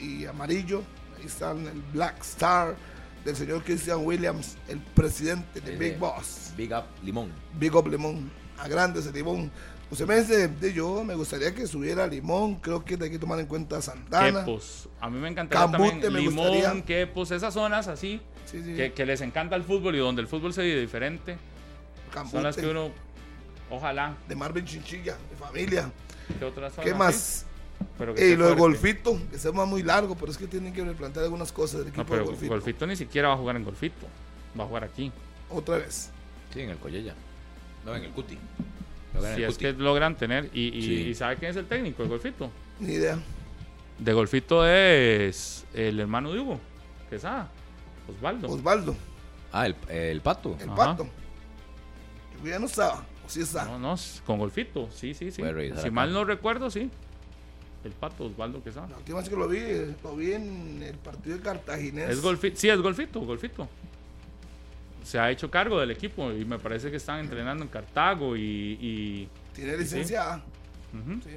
y 0.00 0.24
amarillo. 0.26 0.82
Ahí 1.18 1.26
está 1.26 1.52
el 1.52 1.82
Black 1.92 2.20
Star 2.22 2.74
del 3.24 3.36
señor 3.36 3.62
Christian 3.64 4.04
Williams, 4.04 4.56
el 4.68 4.78
presidente 4.78 5.60
de. 5.60 5.76
Big 5.76 5.98
Boss. 5.98 6.52
Big 6.56 6.72
Up 6.72 6.84
Limón. 7.02 7.30
Big 7.58 7.74
Up 7.74 7.88
Limón, 7.88 8.30
a 8.58 8.68
grande 8.68 9.00
ese 9.00 9.12
limón. 9.12 9.50
Usted 9.88 10.06
me 10.06 10.18
dice, 10.18 10.48
de 10.48 10.72
yo 10.72 11.04
me 11.04 11.14
gustaría 11.14 11.54
que 11.54 11.66
subiera 11.66 12.06
Limón, 12.08 12.56
creo 12.56 12.84
que 12.84 12.94
hay 13.00 13.10
que 13.10 13.18
tomar 13.20 13.38
en 13.38 13.46
cuenta 13.46 13.80
Santana. 13.80 14.40
Quepos. 14.40 14.88
A 15.00 15.08
mí 15.08 15.18
me 15.20 15.28
encantaría 15.28 15.60
Cambute 15.70 15.90
también 16.00 16.12
me 16.12 16.20
Limón, 16.20 16.48
gustaría. 16.48 16.84
Quepos, 16.84 17.30
esas 17.30 17.54
zonas 17.54 17.86
así, 17.86 18.20
Sí, 18.46 18.62
sí, 18.64 18.74
que, 18.74 18.92
que 18.92 19.06
les 19.06 19.20
encanta 19.20 19.54
el 19.54 19.62
fútbol 19.62 19.94
y 19.94 19.98
donde 19.98 20.22
el 20.22 20.28
fútbol 20.28 20.52
se 20.52 20.62
vive 20.62 20.80
diferente, 20.80 21.36
Cambute, 22.12 22.32
son 22.36 22.42
las 22.42 22.56
que 22.56 22.66
uno, 22.66 22.90
ojalá, 23.70 24.16
de 24.28 24.34
Marvin 24.34 24.64
Chinchilla, 24.64 25.16
de 25.30 25.36
familia. 25.36 25.90
que 26.36 26.44
otras 26.44 26.72
zonas 26.74 26.90
¿Qué 26.90 26.94
más? 26.94 27.46
pero 27.98 28.14
que 28.14 28.22
esté 28.22 28.36
lo 28.36 28.46
del 28.48 28.56
golfito, 28.56 29.16
que 29.30 29.38
se 29.38 29.48
llama 29.50 29.66
muy 29.66 29.82
largo, 29.84 30.16
pero 30.16 30.32
es 30.32 30.38
que 30.38 30.46
tienen 30.48 30.72
que 30.72 30.82
replantear 30.82 31.24
algunas 31.26 31.52
cosas 31.52 31.80
del 31.80 31.88
equipo 31.88 32.02
No, 32.02 32.08
pero 32.08 32.20
de 32.22 32.26
golfito. 32.30 32.52
golfito. 32.52 32.86
ni 32.88 32.96
siquiera 32.96 33.28
va 33.28 33.34
a 33.34 33.36
jugar 33.36 33.54
en 33.54 33.62
golfito, 33.64 34.06
va 34.58 34.64
a 34.64 34.66
jugar 34.66 34.82
aquí. 34.84 35.12
Otra 35.50 35.76
vez. 35.78 36.10
Sí, 36.52 36.60
en 36.62 36.70
el 36.70 36.78
Collella. 36.78 37.14
No, 37.84 37.94
en 37.94 38.02
el 38.04 38.10
Cuti. 38.10 38.36
Si 39.20 39.42
el 39.42 39.50
es 39.50 39.58
que 39.58 39.72
logran 39.72 40.16
tener, 40.16 40.50
y, 40.52 40.76
y, 40.78 40.82
Sí. 40.82 40.94
y 41.08 41.14
¿sabe 41.14 41.36
quién 41.36 41.50
es 41.50 41.56
el 41.56 41.66
técnico 41.66 42.02
de 42.02 42.08
golfito? 42.08 42.50
Ni 42.80 42.94
idea. 42.94 43.18
De 43.98 44.12
golfito 44.12 44.66
es 44.66 45.64
el 45.74 45.98
hermano 46.00 46.32
de 46.32 46.40
Hugo, 46.40 46.60
Quesada, 47.08 47.48
Osvaldo. 48.08 48.48
Osvaldo, 48.50 48.96
Ah, 49.52 49.66
el, 49.66 49.74
el 49.88 50.20
pato. 50.20 50.56
el 50.60 50.66
Ajá. 50.68 50.76
pato. 50.76 51.08
Yo 52.44 52.50
ya 52.50 52.58
no 52.58 52.66
estaba, 52.66 53.04
o 53.24 53.28
sí 53.28 53.40
está. 53.40 53.64
No, 53.64 53.78
no, 53.78 53.94
con 54.26 54.38
golfito, 54.38 54.88
sí, 54.92 55.14
sí, 55.14 55.30
sí. 55.30 55.42
Si 55.82 55.90
mal 55.90 56.12
no 56.12 56.24
recuerdo, 56.24 56.70
sí. 56.70 56.90
El 57.84 57.92
pato 57.92 58.24
Osvaldo 58.24 58.62
Quesada. 58.62 58.88
La 58.88 58.96
última 58.98 59.20
vez 59.20 59.28
que 59.28 59.36
lo 59.36 59.46
vi, 59.48 59.58
eh, 59.60 59.94
lo 60.02 60.16
vi 60.16 60.32
en 60.32 60.82
el 60.82 60.96
partido 60.96 61.36
de 61.36 61.42
Cartaginés. 61.42 62.10
Es 62.10 62.20
golfito, 62.20 62.56
sí, 62.58 62.68
es 62.68 62.80
golfito, 62.80 63.20
golfito. 63.20 63.68
Se 65.06 65.20
ha 65.20 65.30
hecho 65.30 65.48
cargo 65.50 65.78
del 65.78 65.92
equipo 65.92 66.32
y 66.32 66.44
me 66.44 66.58
parece 66.58 66.90
que 66.90 66.96
están 66.96 67.20
entrenando 67.20 67.62
en 67.62 67.68
Cartago 67.68 68.36
y... 68.36 68.40
y- 68.80 69.28
Tiene 69.54 69.76
licencia. 69.76 70.42
Sí. 71.22 71.30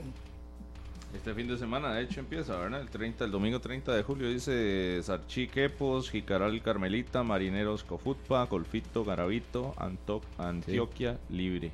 Este 1.15 1.34
fin 1.36 1.47
de 1.47 1.55
semana, 1.57 1.93
de 1.93 2.01
hecho, 2.03 2.20
empieza, 2.20 2.57
¿verdad? 2.57 2.82
El 2.82 2.89
30, 2.89 3.26
el 3.26 3.32
domingo 3.32 3.59
30 3.59 3.93
de 3.95 4.01
julio, 4.03 4.28
dice 4.30 4.99
Sarchi 5.03 5.47
Quepos, 5.47 6.09
Jicaral 6.09 6.59
Carmelita, 6.63 7.22
Marineros 7.24 7.84
Cofutpa, 7.84 8.43
Golfito, 8.45 9.03
Garavito, 9.05 9.74
Anto- 9.78 10.22
Antioquia, 10.39 11.20
Libre. 11.30 11.72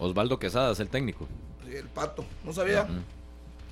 Osvaldo 0.00 0.38
Quesada 0.40 0.72
es 0.72 0.80
el 0.80 0.88
técnico. 0.88 1.28
Sí, 1.64 1.74
el 1.76 1.86
pato. 1.86 2.24
No 2.44 2.52
sabía. 2.52 2.86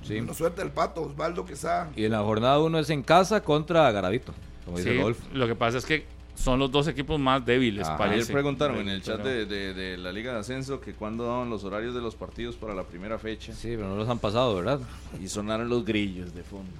Sí. 0.03 0.15
Bueno, 0.15 0.33
suerte 0.33 0.61
el 0.61 0.71
pato, 0.71 1.01
Osvaldo 1.03 1.45
Quesada. 1.45 1.89
Y 1.95 2.05
en 2.05 2.11
la 2.11 2.19
jornada 2.21 2.59
uno 2.59 2.79
es 2.79 2.89
en 2.89 3.03
casa 3.03 3.41
contra 3.43 3.91
Garavito, 3.91 4.33
como 4.65 4.77
dice 4.77 4.91
Sí, 4.93 5.01
Golf. 5.01 5.19
lo 5.33 5.47
que 5.47 5.55
pasa 5.55 5.77
es 5.77 5.85
que 5.85 6.05
son 6.35 6.59
los 6.59 6.71
dos 6.71 6.87
equipos 6.87 7.19
más 7.19 7.45
débiles, 7.45 7.87
Ajá. 7.87 7.97
parece. 7.97 8.23
Ayer 8.23 8.33
preguntaron 8.33 8.77
en 8.79 8.89
el 8.89 9.01
chat 9.01 9.21
de, 9.23 9.45
de- 9.45 9.73
de 9.73 9.97
la 9.97 10.11
Liga 10.11 10.33
de 10.33 10.39
Ascenso 10.39 10.79
que 10.81 10.93
cuándo 10.93 11.25
daban 11.25 11.49
los 11.49 11.63
horarios 11.63 11.93
de 11.93 12.01
los 12.01 12.15
partidos 12.15 12.55
para 12.55 12.73
la 12.73 12.83
primera 12.83 13.17
fecha. 13.19 13.53
Sí, 13.53 13.69
pero 13.75 13.87
no 13.89 13.95
los 13.95 14.09
han 14.09 14.19
pasado, 14.19 14.55
¿verdad? 14.55 14.79
Y 15.21 15.27
sonaron 15.27 15.69
los 15.69 15.85
grillos 15.85 16.33
de 16.33 16.43
fondo. 16.43 16.71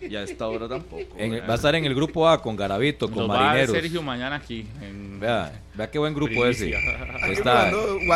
y 0.00 0.14
a 0.16 0.22
esta 0.22 0.48
hora 0.48 0.68
tampoco. 0.68 1.16
Va 1.16 1.52
a 1.52 1.56
estar 1.56 1.74
en 1.74 1.84
el 1.84 1.94
grupo 1.94 2.28
A 2.28 2.42
con 2.42 2.56
Garavito, 2.56 3.08
con 3.10 3.20
Los 3.26 3.30
va 3.30 3.40
a 3.40 3.44
Marineros. 3.46 3.72
Sergio 3.76 4.02
mañana 4.02 4.36
aquí. 4.36 4.66
En... 4.82 5.20
Vea, 5.20 5.62
vea 5.74 5.90
qué 5.90 5.98
buen 5.98 6.14
grupo 6.14 6.40
Primicia. 6.42 6.78
ese. 6.78 7.32
Está 7.32 7.70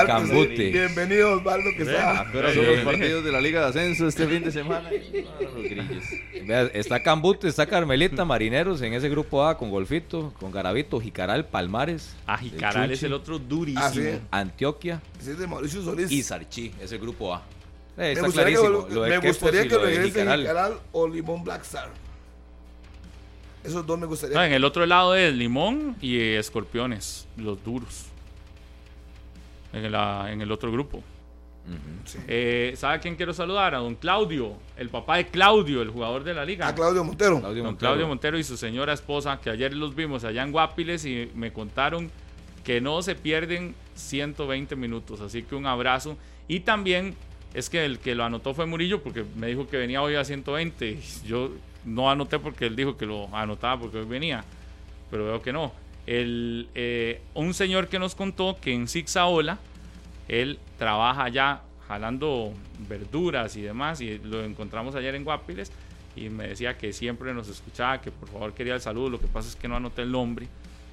Cambute. 0.06 0.70
Bienvenido, 0.70 1.34
Osvaldo 1.38 1.70
Quesada. 1.76 2.26
Pero 2.32 2.52
son 2.54 2.66
los 2.66 2.78
partidos 2.80 3.24
de 3.24 3.32
la 3.32 3.40
Liga 3.40 3.60
de 3.62 3.66
Ascenso 3.68 4.08
este 4.08 4.26
fin 4.26 4.42
de 4.42 4.50
semana. 4.50 4.88
Vea, 6.46 6.62
está 6.74 7.02
Cambute, 7.02 7.48
está 7.48 7.66
Carmelita, 7.66 8.24
Marineros 8.24 8.82
en 8.82 8.92
ese 8.94 9.08
grupo 9.08 9.44
A 9.46 9.56
con 9.56 9.70
Golfito, 9.70 10.32
con 10.38 10.50
Garavito, 10.52 11.00
Jicaral, 11.00 11.46
Palmares, 11.46 12.14
Ah, 12.26 12.38
Jicaral 12.38 12.90
es 12.90 13.02
el 13.02 13.12
otro 13.12 13.38
durísimo. 13.38 13.84
Ah, 13.84 13.90
sí. 13.90 14.18
Antioquia 14.30 15.00
Ese 15.20 15.32
es 15.32 15.38
de 15.38 15.46
Mauricio 15.46 15.82
Solís. 15.82 16.10
y 16.10 16.22
Sarchi, 16.22 16.72
es 16.80 16.92
el 16.92 16.98
grupo 16.98 17.34
A. 17.34 17.42
Eh, 17.96 18.00
me 18.00 18.12
está 18.12 18.26
gustaría 18.26 18.56
clarísimo. 18.58 18.86
que, 18.88 18.94
lo 18.94 19.00
me 19.06 19.18
gustaría 19.18 19.68
que 19.68 19.78
regrese 19.78 20.08
Jicaral. 20.08 20.40
Jicaral 20.40 20.74
o 20.92 21.08
Limón 21.08 21.44
Black 21.44 21.62
Star. 21.62 21.90
Esos 23.64 23.86
dos 23.86 23.98
me 23.98 24.06
gustaría. 24.06 24.36
No, 24.36 24.44
en 24.44 24.52
el 24.52 24.64
otro 24.64 24.84
lado 24.86 25.14
es 25.16 25.32
Limón 25.34 25.96
y 26.00 26.18
Escorpiones, 26.20 27.26
los 27.36 27.62
duros. 27.64 28.06
en, 29.72 29.90
la- 29.90 30.30
en 30.30 30.40
el 30.40 30.52
otro 30.52 30.70
grupo. 30.70 31.02
Eh, 32.28 32.74
¿Sabe 32.76 32.96
a 32.96 33.00
quién 33.00 33.16
quiero 33.16 33.32
saludar? 33.32 33.74
A 33.74 33.78
don 33.78 33.94
Claudio, 33.94 34.52
el 34.76 34.90
papá 34.90 35.16
de 35.16 35.28
Claudio, 35.28 35.80
el 35.80 35.88
jugador 35.88 36.22
de 36.22 36.34
la 36.34 36.44
liga. 36.44 36.68
A 36.68 36.74
Claudio 36.74 37.02
Montero. 37.02 37.40
Claudio 37.40 37.62
Don 37.62 37.72
Montero. 37.72 37.90
Claudio 37.90 38.06
Montero 38.08 38.38
y 38.38 38.44
su 38.44 38.56
señora 38.58 38.92
esposa, 38.92 39.40
que 39.40 39.48
ayer 39.50 39.72
los 39.74 39.94
vimos 39.96 40.24
allá 40.24 40.42
en 40.42 40.52
Guapiles 40.52 41.06
y 41.06 41.30
me 41.34 41.52
contaron 41.54 42.10
que 42.64 42.80
no 42.82 43.00
se 43.02 43.14
pierden 43.14 43.74
120 43.94 44.76
minutos. 44.76 45.20
Así 45.22 45.42
que 45.42 45.54
un 45.54 45.64
abrazo. 45.66 46.18
Y 46.48 46.60
también 46.60 47.14
es 47.54 47.70
que 47.70 47.84
el 47.86 47.98
que 47.98 48.14
lo 48.14 48.24
anotó 48.24 48.52
fue 48.52 48.66
Murillo, 48.66 49.02
porque 49.02 49.24
me 49.34 49.46
dijo 49.46 49.66
que 49.66 49.78
venía 49.78 50.02
hoy 50.02 50.16
a 50.16 50.24
120. 50.24 50.90
y 50.90 51.00
Yo 51.26 51.50
no 51.84 52.10
anoté 52.10 52.38
porque 52.38 52.66
él 52.66 52.76
dijo 52.76 52.96
que 52.96 53.06
lo 53.06 53.34
anotaba 53.34 53.80
porque 53.80 53.98
hoy 53.98 54.06
venía, 54.06 54.44
pero 55.10 55.24
veo 55.26 55.42
que 55.42 55.52
no. 55.52 55.72
El, 56.06 56.68
eh, 56.74 57.22
un 57.34 57.54
señor 57.54 57.88
que 57.88 57.98
nos 57.98 58.14
contó 58.14 58.56
que 58.60 58.72
en 58.74 58.88
Zigzaola 58.88 59.58
él 60.28 60.58
trabaja 60.78 61.24
allá 61.24 61.62
jalando 61.88 62.52
verduras 62.88 63.56
y 63.56 63.62
demás 63.62 64.00
y 64.00 64.18
lo 64.18 64.42
encontramos 64.44 64.94
ayer 64.94 65.14
en 65.14 65.24
Guapiles 65.24 65.70
y 66.16 66.28
me 66.30 66.48
decía 66.48 66.76
que 66.78 66.92
siempre 66.92 67.32
nos 67.34 67.48
escuchaba, 67.48 68.00
que 68.00 68.10
por 68.10 68.28
favor 68.28 68.52
quería 68.54 68.74
el 68.74 68.80
saludo, 68.80 69.10
lo 69.10 69.20
que 69.20 69.26
pasa 69.26 69.48
es 69.48 69.56
que 69.56 69.66
no 69.68 69.76
anoté 69.76 70.02
el 70.02 70.12
nombre, 70.12 70.46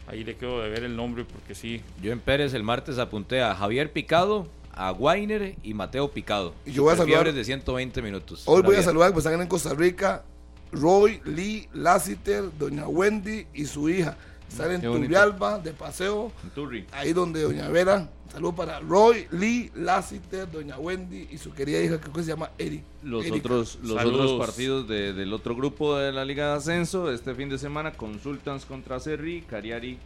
ahí 0.07 0.23
le 0.23 0.35
quedo 0.35 0.61
de 0.61 0.69
ver 0.69 0.83
el 0.83 0.95
nombre 0.95 1.25
porque 1.25 1.55
sí, 1.55 1.81
Yo 2.01 2.11
en 2.11 2.19
Pérez 2.19 2.53
el 2.53 2.63
martes 2.63 2.97
apunté 2.97 3.41
a 3.41 3.53
Javier 3.55 3.91
Picado, 3.91 4.47
a 4.73 4.91
Weiner 4.93 5.55
y 5.63 5.73
Mateo 5.73 6.09
Picado. 6.11 6.53
Y 6.65 6.71
yo 6.71 6.83
voy 6.83 6.93
a 6.93 6.95
saludar- 6.97 7.07
fiebres 7.23 7.35
de 7.35 7.43
120 7.43 8.01
minutos. 8.01 8.43
Hoy 8.45 8.61
voy 8.61 8.77
a 8.77 8.81
saludar, 8.83 9.11
pues 9.13 9.25
están 9.25 9.39
en 9.41 9.47
Costa 9.47 9.73
Rica, 9.73 10.23
Roy, 10.71 11.19
Lee, 11.25 11.67
Lassiter, 11.73 12.45
Doña 12.57 12.87
Wendy 12.87 13.45
y 13.53 13.65
su 13.65 13.89
hija. 13.89 14.15
Están 14.47 14.71
en. 14.71 14.81
Turrialba, 14.81 15.59
de 15.59 15.71
paseo, 15.71 16.31
Turri. 16.55 16.85
ahí 16.91 17.13
donde 17.13 17.41
Doña 17.43 17.67
Vera. 17.69 18.09
Saludos 18.31 18.55
para 18.55 18.79
Roy, 18.79 19.27
Lee, 19.31 19.71
Lassiter, 19.75 20.49
Doña 20.49 20.77
Wendy 20.77 21.27
y 21.31 21.37
su 21.37 21.51
querida 21.53 21.81
hija, 21.81 21.99
creo 21.99 22.13
que 22.13 22.23
se 22.23 22.29
llama 22.29 22.51
Eric. 22.57 22.83
Los 23.03 23.25
Erika. 23.25 23.37
otros, 23.39 23.79
los 23.83 23.97
Saludos. 23.97 24.31
otros 24.31 24.47
partidos 24.47 24.87
de- 24.87 25.11
del 25.11 25.33
otro 25.33 25.53
grupo 25.53 25.97
de 25.97 26.13
la 26.13 26.23
Liga 26.23 26.47
de 26.51 26.53
Ascenso 26.57 27.11
este 27.11 27.35
fin 27.35 27.49
de 27.49 27.57
semana, 27.57 27.91
Consultants 27.91 28.63
contra 28.65 28.99
Cerri, 29.01 29.41
Cariari, 29.41 29.97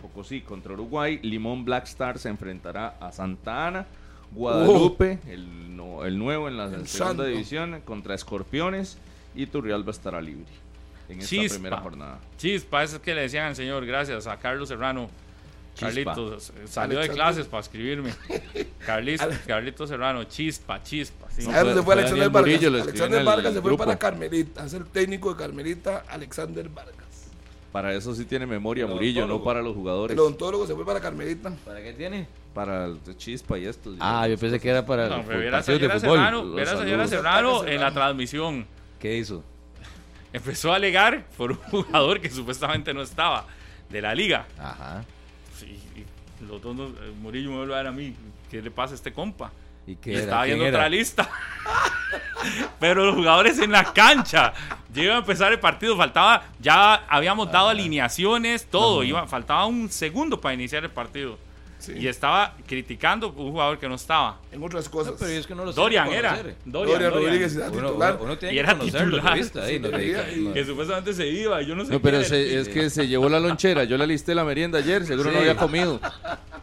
Pocosí 0.00 0.42
contra 0.42 0.74
Uruguay, 0.74 1.18
Limón 1.22 1.64
Black 1.64 1.86
Star 1.86 2.20
se 2.20 2.28
enfrentará 2.28 2.96
a 3.00 3.10
Santa 3.10 3.66
Ana, 3.66 3.86
Guadalupe, 4.32 5.18
el, 5.26 5.74
no- 5.76 6.04
el 6.04 6.16
nuevo 6.18 6.46
en 6.46 6.56
la 6.56 6.66
El 6.66 6.86
segunda 6.86 7.08
santo. 7.08 7.24
división, 7.24 7.80
contra 7.84 8.14
Escorpiones 8.14 8.96
y 9.34 9.46
Turrialba 9.46 9.90
estará 9.90 10.20
libre 10.20 10.46
en 11.08 11.20
esta 11.20 11.28
Chispa. 11.30 11.54
primera 11.54 11.76
jornada. 11.78 12.18
chispa, 12.38 12.82
eso 12.82 12.96
es 12.96 13.02
que 13.02 13.14
le 13.14 13.22
decían 13.22 13.46
al 13.46 13.56
señor, 13.56 13.84
gracias 13.86 14.26
a 14.26 14.38
Carlos 14.38 14.68
Serrano. 14.68 15.08
Chispa. 15.74 15.86
Carlitos, 15.86 16.50
eh, 16.50 16.66
salió 16.66 16.98
de 16.98 17.08
clases 17.08 17.46
para 17.46 17.60
escribirme. 17.62 18.12
Carlitos, 18.86 19.34
Carlitos 19.46 19.88
Serrano, 19.88 20.24
chispa, 20.24 20.82
chispa. 20.82 21.26
sí. 21.30 21.42
No, 21.44 21.52
¿Sabes 21.52 21.66
dónde 21.74 21.82
fue 21.82 21.94
Alexander 21.94 22.30
Daniel 22.30 22.70
Vargas? 22.70 22.82
Alexander 22.82 23.20
el 23.20 23.42
se 23.54 23.60
fue 23.60 23.70
grupo. 23.70 23.84
para 23.84 23.98
Carmelita, 23.98 24.62
a 24.62 24.68
ser 24.68 24.84
técnico 24.84 25.32
de 25.32 25.38
Carmelita, 25.40 26.04
Alexander 26.08 26.68
Vargas. 26.68 26.94
Para 27.72 27.94
eso 27.94 28.14
sí 28.14 28.24
tiene 28.24 28.46
memoria 28.46 28.84
El 28.84 28.90
Murillo, 28.90 29.26
no 29.28 29.44
para 29.44 29.62
los 29.62 29.74
jugadores. 29.76 30.14
El 30.14 30.20
odontólogo 30.20 30.66
se 30.66 30.74
fue 30.74 30.84
para 30.84 31.00
Carmelita. 31.00 31.52
¿Para 31.64 31.80
qué 31.80 31.92
tiene? 31.92 32.26
Para 32.52 32.86
el 32.86 32.98
Chispa 33.16 33.58
y 33.58 33.66
estos. 33.66 33.96
Ah, 34.00 34.26
yo 34.26 34.36
pensé 34.36 34.58
que 34.58 34.68
era 34.68 34.84
para 34.84 35.08
No, 35.08 35.18
los 35.18 35.26
pero 35.26 35.50
partidos 35.52 35.80
de 35.80 35.88
fútbol. 36.00 36.18
A 36.18 37.06
Serrano. 37.06 37.64
en 37.64 37.80
la 37.80 37.92
transmisión. 37.92 38.66
¿Qué 39.00 39.16
hizo? 39.16 39.42
Empezó 40.32 40.72
a 40.72 40.76
alegar 40.76 41.24
por 41.36 41.50
un 41.52 41.56
jugador 41.58 42.20
que 42.20 42.30
supuestamente 42.30 42.94
no 42.94 43.02
estaba 43.02 43.46
de 43.88 44.00
la 44.02 44.14
liga. 44.14 44.46
Ajá. 44.58 45.04
Sí, 45.58 45.80
y 45.96 46.44
los 46.44 46.62
dos, 46.62 46.76
nos- 46.76 46.90
eh, 46.92 47.12
Murillo 47.20 47.50
me 47.50 47.56
vuelve 47.56 47.74
a 47.74 47.78
ver 47.78 47.86
a 47.88 47.92
mí. 47.92 48.14
¿Qué 48.50 48.62
le 48.62 48.70
pasa 48.70 48.92
a 48.92 48.96
este 48.96 49.12
compa? 49.12 49.50
¿Y 49.86 49.92
Y 49.92 49.96
qué 49.96 50.12
era? 50.12 50.20
estaba 50.22 50.44
¿Quién 50.44 50.58
viendo 50.58 50.68
era? 50.68 50.78
otra 50.78 50.88
lista. 50.88 51.28
Pero 52.80 53.04
los 53.06 53.14
jugadores 53.14 53.58
en 53.58 53.72
la 53.72 53.92
cancha. 53.92 54.52
Ya 54.92 55.02
iba 55.02 55.14
a 55.14 55.18
empezar 55.18 55.52
el 55.52 55.60
partido. 55.60 55.96
Faltaba, 55.96 56.44
ya 56.58 56.94
habíamos 57.08 57.50
dado 57.52 57.68
alineaciones, 57.68 58.66
todo. 58.66 59.02
Iba, 59.04 59.26
faltaba 59.26 59.66
un 59.66 59.90
segundo 59.90 60.40
para 60.40 60.54
iniciar 60.54 60.84
el 60.84 60.90
partido. 60.90 61.38
Sí. 61.80 61.94
Y 61.98 62.06
estaba 62.08 62.54
criticando 62.66 63.28
un 63.28 63.50
jugador 63.52 63.78
que 63.78 63.88
no 63.88 63.94
estaba. 63.96 64.38
En 64.52 64.62
otras 64.62 64.88
cosas. 64.88 65.12
No, 65.14 65.18
pero 65.18 65.30
es 65.32 65.46
que 65.46 65.54
no 65.54 65.64
lo 65.64 65.72
Dorian 65.72 66.08
era. 66.08 66.36
Dorian, 66.36 66.54
Dorian 66.66 67.00
Dorian. 67.00 67.12
Rodríguez 67.12 67.56
era 67.56 67.70
Uno, 67.70 67.88
titular. 67.88 68.14
uno- 68.16 68.24
uno 68.24 68.38
tiene 68.38 68.52
Y 68.52 68.56
que 68.56 68.60
era 68.60 68.76
conocerlo, 68.78 69.16
titular. 69.16 69.32
revista, 69.34 69.62
ahí, 69.64 69.74
Sí, 69.74 69.80
nos 69.80 69.90
dedica- 69.92 70.30
y- 70.32 70.52
Que 70.52 70.64
supuestamente 70.64 71.12
se 71.14 71.26
iba. 71.26 71.62
Yo 71.62 71.74
no 71.74 71.84
sé 71.84 71.92
No, 71.92 72.00
pero 72.00 72.22
se- 72.24 72.58
es 72.60 72.68
que 72.68 72.90
se 72.90 73.08
llevó 73.08 73.28
la 73.28 73.40
lonchera. 73.40 73.84
Yo 73.84 73.96
le 73.96 74.04
alisté 74.04 74.34
la 74.34 74.44
merienda 74.44 74.78
ayer, 74.78 75.04
seguro 75.06 75.30
no 75.30 75.36
Sí. 75.38 75.40
había 75.48 75.56
comido. 75.56 76.00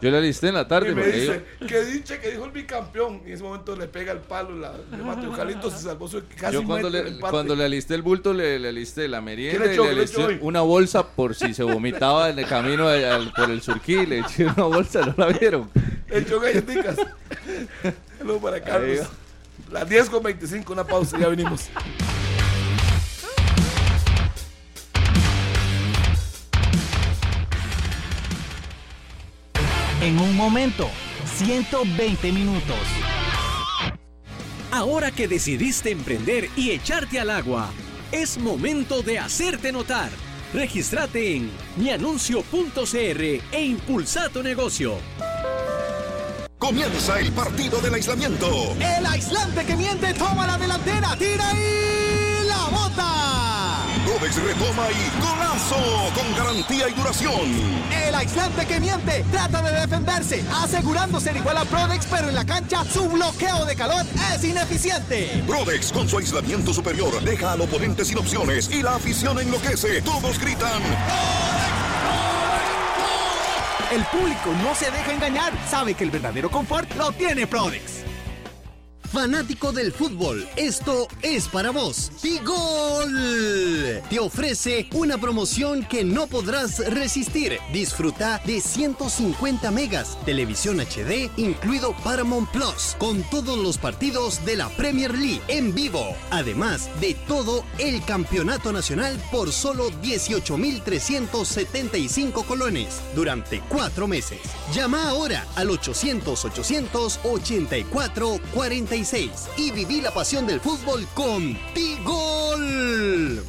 Yo 0.00 0.10
le 0.12 0.18
alisté 0.18 0.48
en 0.48 0.54
la 0.54 0.68
tarde. 0.68 0.92
Y 0.92 0.94
me 0.94 1.02
porque 1.02 1.26
yo- 1.26 1.32
dice, 1.32 1.44
que 1.66 1.84
dicha 1.84 2.20
que 2.20 2.30
dijo 2.30 2.44
el 2.44 2.52
bicampeón. 2.52 3.22
Y 3.24 3.28
en 3.28 3.32
ese 3.34 3.42
momento 3.42 3.74
le 3.74 3.88
pega 3.88 4.12
el 4.12 4.18
palo, 4.20 4.56
la, 4.56 4.72
le 4.90 4.96
mata 4.98 5.22
el 5.26 5.32
Jalito, 5.32 5.70
se 5.70 5.78
salvó 5.78 6.06
su 6.06 6.22
casi 6.36 6.54
yo 6.54 6.62
cuando 6.64 6.88
le, 6.88 7.00
empate. 7.00 7.30
cuando 7.32 7.56
le 7.56 7.64
alisté 7.64 7.94
el 7.96 8.02
bulto, 8.02 8.32
le, 8.32 8.58
le 8.60 8.68
alisté 8.68 9.08
la 9.08 9.20
merienda 9.20 9.58
¿Qué 9.64 9.68
le 9.70 9.74
y 9.74 9.76
le 9.76 9.82
¿Qué 9.82 9.94
le 9.94 10.00
alisté 10.00 10.38
una 10.42 10.60
bolsa 10.60 11.04
por 11.08 11.34
si 11.34 11.52
se 11.54 11.64
vomitaba 11.64 12.30
en 12.30 12.38
el 12.38 12.46
camino 12.46 12.88
de- 12.88 13.08
al- 13.08 13.32
por 13.32 13.50
el 13.50 13.60
surquí. 13.60 14.06
Le 14.06 14.20
eché 14.20 14.44
una 14.46 14.64
bolsa, 14.64 15.07
¿no 15.16 15.26
la 15.26 15.38
vieron? 15.38 15.70
Echó 16.10 16.40
galletitas. 16.40 16.96
Saludos 18.18 18.42
para 18.42 18.60
Carlos. 18.60 19.06
Las 19.70 19.88
10 19.88 20.10
con 20.10 20.22
25, 20.22 20.72
una 20.72 20.84
pausa, 20.84 21.18
ya 21.18 21.28
venimos. 21.28 21.68
En 30.00 30.18
un 30.18 30.36
momento, 30.36 30.88
120 31.36 32.32
minutos. 32.32 32.76
Ahora 34.70 35.10
que 35.10 35.26
decidiste 35.26 35.90
emprender 35.90 36.48
y 36.56 36.70
echarte 36.70 37.18
al 37.18 37.30
agua, 37.30 37.70
es 38.12 38.38
momento 38.38 39.02
de 39.02 39.18
hacerte 39.18 39.72
notar. 39.72 40.10
Regístrate 40.52 41.36
en 41.36 41.50
mianuncio.cr 41.76 43.22
e 43.52 43.62
impulsa 43.62 44.28
tu 44.30 44.42
negocio. 44.42 44.96
Comienza 46.58 47.20
el 47.20 47.32
partido 47.32 47.80
del 47.80 47.94
aislamiento. 47.94 48.74
El 48.80 49.06
aislante 49.06 49.64
que 49.64 49.76
miente 49.76 50.12
toma 50.14 50.46
la 50.46 50.58
delantera, 50.58 51.16
tira 51.16 51.52
y 51.54 52.46
la 52.48 52.64
bota. 52.76 53.27
Codex 54.18 54.34
retoma 54.42 54.86
y 54.90 55.20
golazo 55.20 55.76
con 56.12 56.34
garantía 56.34 56.88
y 56.88 56.92
duración. 56.92 57.40
El 58.04 58.12
aislante 58.12 58.66
que 58.66 58.80
miente 58.80 59.24
trata 59.30 59.62
de 59.62 59.80
defenderse, 59.80 60.44
asegurándose 60.60 61.26
ser 61.26 61.36
igual 61.36 61.56
a 61.56 61.64
Prodex, 61.64 62.06
pero 62.06 62.28
en 62.28 62.34
la 62.34 62.44
cancha 62.44 62.84
su 62.84 63.08
bloqueo 63.08 63.64
de 63.64 63.76
calor 63.76 64.04
es 64.34 64.42
ineficiente. 64.42 65.44
Prodex 65.46 65.92
con 65.92 66.08
su 66.08 66.18
aislamiento 66.18 66.74
superior 66.74 67.22
deja 67.22 67.52
al 67.52 67.60
oponente 67.60 68.04
sin 68.04 68.18
opciones 68.18 68.68
y 68.72 68.82
la 68.82 68.96
afición 68.96 69.38
enloquece. 69.38 70.02
Todos 70.02 70.40
gritan. 70.40 70.82
El 73.92 74.04
público 74.06 74.52
no 74.64 74.74
se 74.74 74.90
deja 74.90 75.12
engañar, 75.12 75.52
sabe 75.70 75.94
que 75.94 76.02
el 76.02 76.10
verdadero 76.10 76.50
confort 76.50 76.92
lo 76.96 77.12
tiene 77.12 77.46
Prodex. 77.46 77.97
Fanático 79.12 79.72
del 79.72 79.90
fútbol, 79.90 80.46
esto 80.56 81.08
es 81.22 81.48
para 81.48 81.70
vos. 81.70 82.12
Tigol 82.20 84.02
te 84.10 84.18
ofrece 84.18 84.86
una 84.92 85.16
promoción 85.16 85.86
que 85.86 86.04
no 86.04 86.26
podrás 86.26 86.80
resistir. 86.92 87.58
Disfruta 87.72 88.42
de 88.44 88.60
150 88.60 89.70
megas, 89.70 90.18
televisión 90.26 90.80
HD, 90.80 91.30
incluido 91.38 91.96
Paramount 92.04 92.50
Plus, 92.50 92.96
con 92.98 93.22
todos 93.30 93.56
los 93.56 93.78
partidos 93.78 94.44
de 94.44 94.56
la 94.56 94.68
Premier 94.70 95.16
League 95.16 95.40
en 95.48 95.74
vivo. 95.74 96.14
Además 96.30 96.90
de 97.00 97.14
todo 97.26 97.64
el 97.78 98.04
campeonato 98.04 98.74
nacional 98.74 99.18
por 99.32 99.52
solo 99.52 99.88
18,375 100.02 102.42
colones 102.42 103.00
durante 103.14 103.62
cuatro 103.70 104.06
meses. 104.06 104.40
Llama 104.74 105.08
ahora 105.08 105.46
al 105.56 105.70
800-800-8446 108.98 109.48
y 109.56 109.72
viví 109.72 110.00
la 110.00 110.10
pasión 110.10 110.46
del 110.46 110.60
fútbol 110.60 111.06
con 111.14 111.56
Tigol. 111.74 113.44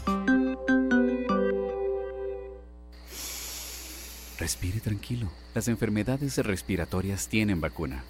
Respire 4.38 4.80
tranquilo. 4.80 5.30
Las 5.54 5.68
enfermedades 5.68 6.38
respiratorias 6.38 7.28
tienen 7.28 7.60
vacuna. 7.60 8.04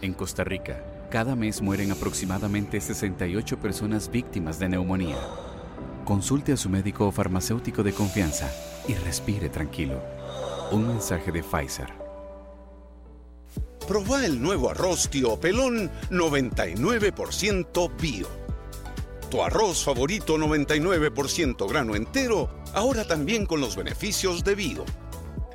En 0.00 0.14
Costa 0.14 0.44
Rica, 0.44 0.80
cada 1.10 1.34
mes 1.34 1.60
mueren 1.60 1.90
aproximadamente 1.90 2.80
68 2.80 3.58
personas 3.58 4.10
víctimas 4.10 4.58
de 4.60 4.68
neumonía. 4.68 5.18
Consulte 6.04 6.52
a 6.52 6.56
su 6.56 6.68
médico 6.70 7.08
o 7.08 7.12
farmacéutico 7.12 7.82
de 7.82 7.92
confianza 7.92 8.50
y 8.86 8.94
respire 8.94 9.48
tranquilo. 9.48 10.00
Un 10.70 10.86
mensaje 10.86 11.32
de 11.32 11.42
Pfizer. 11.42 11.97
Proba 13.88 14.24
el 14.26 14.40
nuevo 14.42 14.68
arroz 14.68 15.08
tío 15.08 15.40
pelón 15.40 15.90
99% 16.10 17.90
bio. 17.98 18.28
Tu 19.30 19.42
arroz 19.42 19.82
favorito 19.82 20.36
99% 20.36 21.66
grano 21.66 21.96
entero, 21.96 22.50
ahora 22.74 23.06
también 23.06 23.46
con 23.46 23.62
los 23.62 23.76
beneficios 23.76 24.44
de 24.44 24.54
bio. 24.54 24.84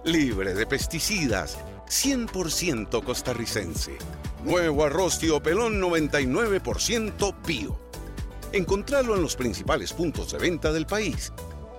Libre 0.04 0.56
de 0.56 0.66
pesticidas, 0.66 1.60
100% 1.88 3.04
costarricense. 3.04 4.00
Nuevo 4.44 4.86
arroz 4.86 5.20
tío 5.20 5.44
pelón 5.44 5.80
99% 5.80 7.36
bio. 7.46 7.80
Encontralo 8.52 9.16
en 9.16 9.22
los 9.22 9.36
principales 9.36 9.94
puntos 9.94 10.32
de 10.32 10.40
venta 10.40 10.72
del 10.72 10.88
país. 10.88 11.32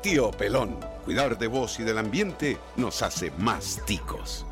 Tío 0.04 0.30
Pelón, 0.30 0.78
cuidar 1.04 1.36
de 1.36 1.48
vos 1.48 1.80
y 1.80 1.82
del 1.82 1.98
ambiente 1.98 2.58
nos 2.76 3.02
hace 3.02 3.32
más 3.38 3.80
ticos. 3.86 4.46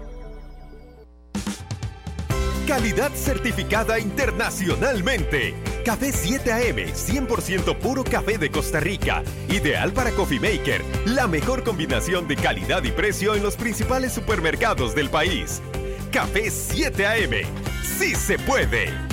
Calidad 2.67 3.11
certificada 3.15 3.99
internacionalmente. 3.99 5.55
Café 5.85 6.13
7AM, 6.13 6.93
100% 6.95 7.77
puro 7.79 8.05
café 8.05 8.39
de 8.39 8.51
Costa 8.51 8.79
Rica. 8.79 9.25
Ideal 9.49 9.93
para 9.93 10.13
Coffee 10.13 10.39
Maker. 10.39 10.83
La 11.07 11.27
mejor 11.27 11.65
combinación 11.65 12.29
de 12.29 12.37
calidad 12.37 12.85
y 12.85 12.93
precio 12.93 13.35
en 13.35 13.43
los 13.43 13.57
principales 13.57 14.13
supermercados 14.13 14.95
del 14.95 15.11
país. 15.11 15.61
Café 16.13 16.51
7AM. 16.51 17.45
¡Sí 17.83 18.15
se 18.15 18.39
puede! 18.39 19.12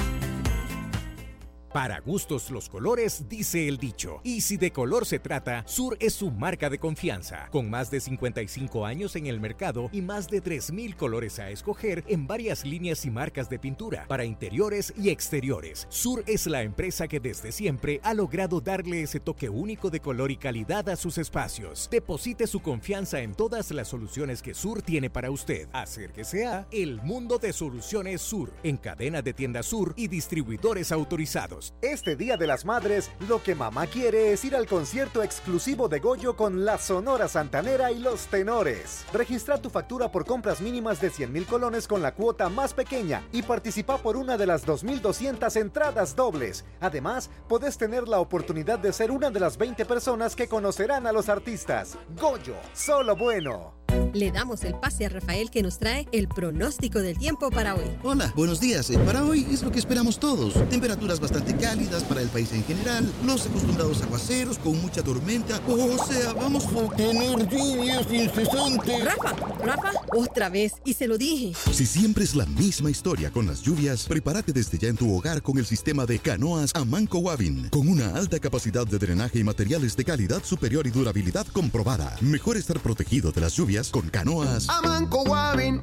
Para 1.74 2.00
gustos 2.00 2.50
los 2.50 2.68
colores, 2.68 3.30
dice 3.30 3.68
el 3.68 3.78
dicho. 3.78 4.22
Y 4.24 4.42
si 4.42 4.58
de 4.58 4.72
color 4.72 5.06
se 5.06 5.20
trata, 5.20 5.64
Sur 5.68 5.98
es 6.00 6.16
su 6.16 6.32
marca 6.32 6.68
de 6.68 6.80
confianza. 6.80 7.48
Con 7.52 7.70
más 7.70 7.92
de 7.92 8.00
55 8.00 8.88
años 8.88 9.16
en 9.16 9.28
el 9.28 9.40
mercado 9.40 9.88
y 9.92 10.02
más 10.02 10.28
de 10.30 10.42
3.000 10.42 10.96
colores 10.96 11.38
a 11.38 11.52
escoger 11.52 12.04
en 12.08 12.26
varias 12.26 12.66
líneas 12.66 13.06
y 13.06 13.12
marcas 13.12 13.52
de 13.52 13.60
pintura 13.60 14.06
para 14.08 14.26
interiores 14.26 14.92
y 14.98 15.10
exteriores. 15.10 15.86
Sur 15.90 16.24
es 16.26 16.48
la 16.48 16.64
empresa 16.64 17.08
que 17.08 17.20
desde 17.20 17.52
siempre 17.52 18.00
ha 18.04 18.16
logrado 18.16 18.62
darle 18.62 19.04
ese 19.04 19.20
toque 19.20 19.48
único 19.48 19.92
de 19.92 20.00
color 20.00 20.32
y 20.32 20.38
calidad 20.38 20.90
a 20.90 20.96
sus 20.96 21.20
espacios. 21.20 21.88
Deposite 21.92 22.48
su 22.48 22.62
confianza 22.62 23.22
en 23.22 23.36
todas 23.36 23.70
las 23.70 23.90
soluciones 23.90 24.42
que 24.42 24.56
Sur 24.56 24.82
tiene 24.82 25.12
para 25.12 25.30
usted. 25.30 25.68
Hacer 25.74 26.14
que 26.14 26.24
sea 26.24 26.66
el 26.72 27.00
mundo 27.04 27.38
de 27.38 27.54
soluciones 27.54 28.24
Sur, 28.24 28.52
en 28.64 28.78
cadena 28.78 29.22
de 29.22 29.34
tiendas 29.34 29.68
Sur 29.68 29.94
y 29.96 30.08
distribuidores 30.08 30.92
autorizados. 30.92 31.59
Este 31.82 32.16
Día 32.16 32.38
de 32.38 32.48
las 32.48 32.66
Madres, 32.66 33.12
lo 33.28 33.42
que 33.44 33.56
mamá 33.56 33.88
quiere 33.88 34.32
es 34.34 34.46
ir 34.46 34.56
al 34.56 34.68
concierto 34.68 35.24
exclusivo 35.24 35.88
de 35.90 36.00
Goyo 36.00 36.36
con 36.36 36.66
la 36.66 36.78
Sonora 36.78 37.28
Santanera 37.28 37.92
y 37.92 38.00
los 38.00 38.28
Tenores. 38.28 39.06
Registra 39.14 39.62
tu 39.62 39.70
factura 39.70 40.12
por 40.12 40.26
compras 40.26 40.62
mínimas 40.62 41.02
de 41.02 41.10
100 41.10 41.32
mil 41.32 41.46
colones 41.46 41.88
con 41.88 42.02
la 42.02 42.14
cuota 42.14 42.50
más 42.50 42.74
pequeña 42.74 43.24
y 43.32 43.42
participa 43.44 43.98
por 43.98 44.18
una 44.18 44.38
de 44.38 44.46
las 44.46 44.66
2.200 44.66 45.56
entradas 45.60 46.16
dobles. 46.16 46.66
Además, 46.80 47.30
podés 47.48 47.78
tener 47.78 48.08
la 48.08 48.20
oportunidad 48.20 48.80
de 48.80 48.94
ser 48.94 49.12
una 49.12 49.30
de 49.30 49.40
las 49.40 49.58
20 49.58 49.86
personas 49.86 50.36
que 50.36 50.48
conocerán 50.48 51.08
a 51.08 51.12
los 51.12 51.30
artistas. 51.30 51.98
Goyo, 52.20 52.56
solo 52.74 53.16
bueno. 53.16 53.80
Le 54.14 54.32
damos 54.32 54.64
el 54.64 54.76
pase 54.76 55.06
a 55.06 55.10
Rafael 55.10 55.50
que 55.52 55.62
nos 55.62 55.78
trae 55.78 56.08
el 56.12 56.28
pronóstico 56.28 57.00
del 57.00 57.18
tiempo 57.18 57.50
para 57.52 57.76
hoy. 57.76 57.98
Hola, 58.04 58.32
buenos 58.36 58.60
días. 58.60 58.90
Eh, 58.90 58.98
Para 59.00 59.24
hoy 59.24 59.46
es 59.52 59.64
lo 59.64 59.72
que 59.72 59.80
esperamos 59.80 60.20
todos. 60.20 60.54
Temperaturas 60.70 61.20
bastante 61.20 61.49
cálidas 61.56 62.04
para 62.04 62.22
el 62.22 62.30
país 62.30 62.52
en 62.54 62.64
general, 62.64 63.12
los 63.26 63.46
acostumbrados 63.46 64.02
aguaceros 64.02 64.58
con 64.58 64.82
mucha 64.82 65.04
tormenta. 65.04 65.60
O 65.68 66.06
sea, 66.06 66.34
vamos 66.34 66.66
a 66.66 66.96
tener 66.96 67.48
lluvias 67.48 68.06
incesantes. 68.12 69.06
Rafa, 69.06 69.36
Rafa, 69.64 69.92
otra 70.16 70.50
vez, 70.50 70.74
y 70.86 70.94
se 70.94 71.08
lo 71.08 71.18
dije. 71.18 71.54
Si 71.72 71.86
siempre 71.86 72.24
es 72.24 72.36
la 72.36 72.46
misma 72.46 72.90
historia 72.90 73.32
con 73.32 73.48
las 73.48 73.62
lluvias, 73.62 74.06
prepárate 74.06 74.54
desde 74.54 74.78
ya 74.78 74.90
en 74.90 74.98
tu 74.98 75.16
hogar 75.16 75.42
con 75.42 75.58
el 75.58 75.66
sistema 75.66 76.06
de 76.06 76.20
canoas 76.20 76.72
Amanco 76.76 77.20
Wavin, 77.20 77.70
con 77.70 77.88
una 77.88 78.16
alta 78.16 78.40
capacidad 78.40 78.86
de 78.86 78.98
drenaje 78.98 79.40
y 79.40 79.44
materiales 79.44 79.96
de 79.96 80.06
calidad 80.06 80.44
superior 80.44 80.88
y 80.88 80.92
durabilidad 80.92 81.48
comprobada. 81.48 82.16
Mejor 82.22 82.58
estar 82.58 82.80
protegido 82.80 83.32
de 83.32 83.42
las 83.42 83.54
lluvias 83.54 83.90
con 83.90 84.10
canoas 84.10 84.68
Amanco 84.70 85.24
Wavin. 85.24 85.82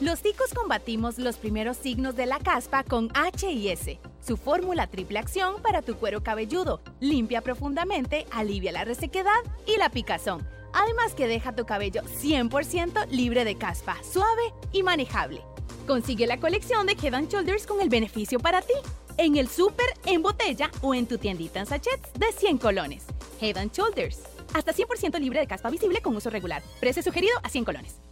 Los 0.00 0.22
ticos 0.22 0.52
combatimos 0.52 1.18
los 1.18 1.36
primeros 1.36 1.76
signos 1.76 2.16
de 2.16 2.26
la 2.26 2.40
caspa 2.40 2.82
con 2.82 3.10
H&S, 3.14 4.00
su 4.26 4.36
fórmula 4.36 4.88
triple 4.88 5.20
acción 5.20 5.62
para 5.62 5.82
tu 5.82 5.94
cuero 5.94 6.20
cabelludo. 6.20 6.80
Limpia 6.98 7.42
profundamente, 7.42 8.26
alivia 8.32 8.72
la 8.72 8.84
resequedad 8.84 9.38
y 9.66 9.76
la 9.76 9.90
picazón. 9.90 10.44
Además 10.72 11.14
que 11.14 11.28
deja 11.28 11.54
tu 11.54 11.64
cabello 11.64 12.02
100% 12.02 13.06
libre 13.10 13.44
de 13.44 13.56
caspa, 13.56 13.96
suave 14.02 14.52
y 14.72 14.82
manejable. 14.82 15.42
Consigue 15.86 16.26
la 16.26 16.38
colección 16.38 16.86
de 16.86 16.96
Head 17.00 17.28
Shoulders 17.28 17.64
con 17.64 17.80
el 17.80 17.88
beneficio 17.88 18.40
para 18.40 18.62
ti. 18.62 18.74
En 19.16 19.36
el 19.36 19.46
súper, 19.48 19.86
en 20.06 20.22
botella 20.22 20.72
o 20.82 20.92
en 20.92 21.06
tu 21.06 21.18
tiendita 21.18 21.60
en 21.60 21.66
sachets 21.66 22.12
de 22.14 22.32
100 22.32 22.58
colones. 22.58 23.04
Head 23.40 23.70
Shoulders. 23.72 24.22
Hasta 24.54 24.72
100% 24.74 25.20
libre 25.20 25.38
de 25.38 25.46
caspa 25.46 25.70
visible 25.70 26.02
con 26.02 26.16
uso 26.16 26.30
regular. 26.30 26.64
Precio 26.80 27.00
sugerido 27.00 27.34
a 27.44 27.48
100 27.48 27.64
colones. 27.64 28.03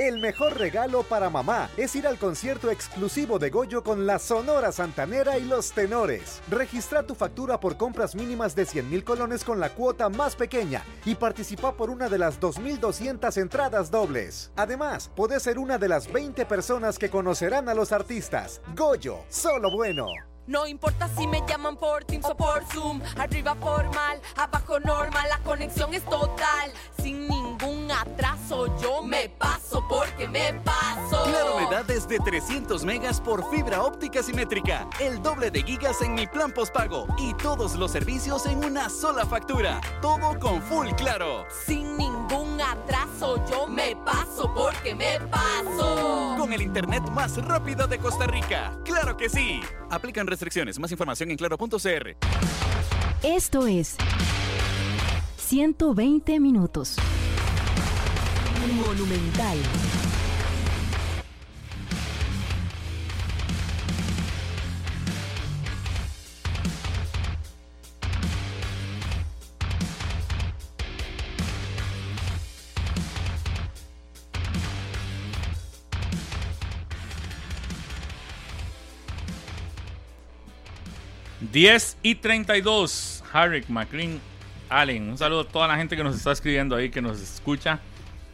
El 0.00 0.18
mejor 0.18 0.58
regalo 0.58 1.02
para 1.02 1.28
mamá 1.28 1.68
es 1.76 1.94
ir 1.94 2.06
al 2.06 2.16
concierto 2.16 2.70
exclusivo 2.70 3.38
de 3.38 3.50
Goyo 3.50 3.84
con 3.84 4.06
la 4.06 4.18
Sonora 4.18 4.72
Santanera 4.72 5.36
y 5.36 5.44
los 5.44 5.72
Tenores. 5.72 6.40
Registra 6.48 7.02
tu 7.02 7.14
factura 7.14 7.60
por 7.60 7.76
compras 7.76 8.14
mínimas 8.14 8.56
de 8.56 8.64
100 8.64 8.88
mil 8.88 9.04
colones 9.04 9.44
con 9.44 9.60
la 9.60 9.74
cuota 9.74 10.08
más 10.08 10.36
pequeña 10.36 10.82
y 11.04 11.16
participa 11.16 11.76
por 11.76 11.90
una 11.90 12.08
de 12.08 12.16
las 12.16 12.40
2.200 12.40 13.36
entradas 13.42 13.90
dobles. 13.90 14.52
Además, 14.56 15.10
puedes 15.14 15.42
ser 15.42 15.58
una 15.58 15.76
de 15.76 15.88
las 15.88 16.10
20 16.10 16.46
personas 16.46 16.98
que 16.98 17.10
conocerán 17.10 17.68
a 17.68 17.74
los 17.74 17.92
artistas. 17.92 18.62
Goyo, 18.74 19.18
solo 19.28 19.70
bueno. 19.70 20.29
No 20.50 20.66
importa 20.66 21.08
si 21.16 21.28
me 21.28 21.44
llaman 21.46 21.76
por 21.76 22.02
Teams 22.02 22.26
o 22.26 22.36
por 22.36 22.64
Zoom, 22.72 23.00
arriba 23.16 23.54
formal, 23.54 24.20
abajo 24.34 24.80
normal, 24.80 25.28
la 25.28 25.38
conexión 25.44 25.94
es 25.94 26.04
total. 26.04 26.72
Sin 27.00 27.28
ningún 27.28 27.88
atraso, 27.88 28.66
yo 28.82 29.00
me 29.00 29.28
paso 29.28 29.86
porque 29.88 30.26
me 30.26 30.52
paso. 30.64 31.22
Claro 31.22 31.56
me 31.56 31.70
da 31.70 31.84
desde 31.84 32.18
300 32.18 32.84
megas 32.84 33.20
por 33.20 33.48
fibra 33.52 33.84
óptica 33.84 34.24
simétrica, 34.24 34.88
el 34.98 35.22
doble 35.22 35.52
de 35.52 35.62
gigas 35.62 36.02
en 36.02 36.14
mi 36.14 36.26
plan 36.26 36.50
postpago 36.50 37.06
y 37.16 37.32
todos 37.34 37.76
los 37.76 37.92
servicios 37.92 38.44
en 38.46 38.64
una 38.64 38.90
sola 38.90 39.24
factura. 39.26 39.80
Todo 40.02 40.36
con 40.40 40.60
full 40.62 40.88
claro. 40.96 41.46
Sin 41.64 41.96
ningún 41.96 42.60
atraso, 42.60 43.40
yo 43.48 43.68
me 43.68 43.94
paso 44.04 44.52
porque 44.52 44.96
me 44.96 45.20
paso. 45.30 46.34
Con 46.36 46.52
el 46.52 46.62
internet 46.62 47.08
más 47.10 47.36
rápido 47.36 47.86
de 47.86 47.98
Costa 47.98 48.26
Rica. 48.26 48.72
¡Claro 48.84 49.16
que 49.16 49.28
sí! 49.28 49.60
Aplican 49.90 50.26
restricciones. 50.26 50.39
Más 50.78 50.90
información 50.90 51.30
en 51.30 51.36
claro.cr. 51.36 52.16
Esto 53.22 53.66
es 53.66 53.96
120 55.36 56.40
minutos. 56.40 56.96
Monumental. 58.86 59.58
Diez 81.52 81.96
y 82.02 82.14
32. 82.14 83.24
Harrick 83.32 83.68
McLean 83.68 84.20
Allen. 84.68 85.08
Un 85.10 85.18
saludo 85.18 85.40
a 85.40 85.44
toda 85.48 85.66
la 85.68 85.76
gente 85.76 85.96
que 85.96 86.04
nos 86.04 86.16
está 86.16 86.32
escribiendo 86.32 86.76
ahí, 86.76 86.90
que 86.90 87.02
nos 87.02 87.20
escucha 87.20 87.80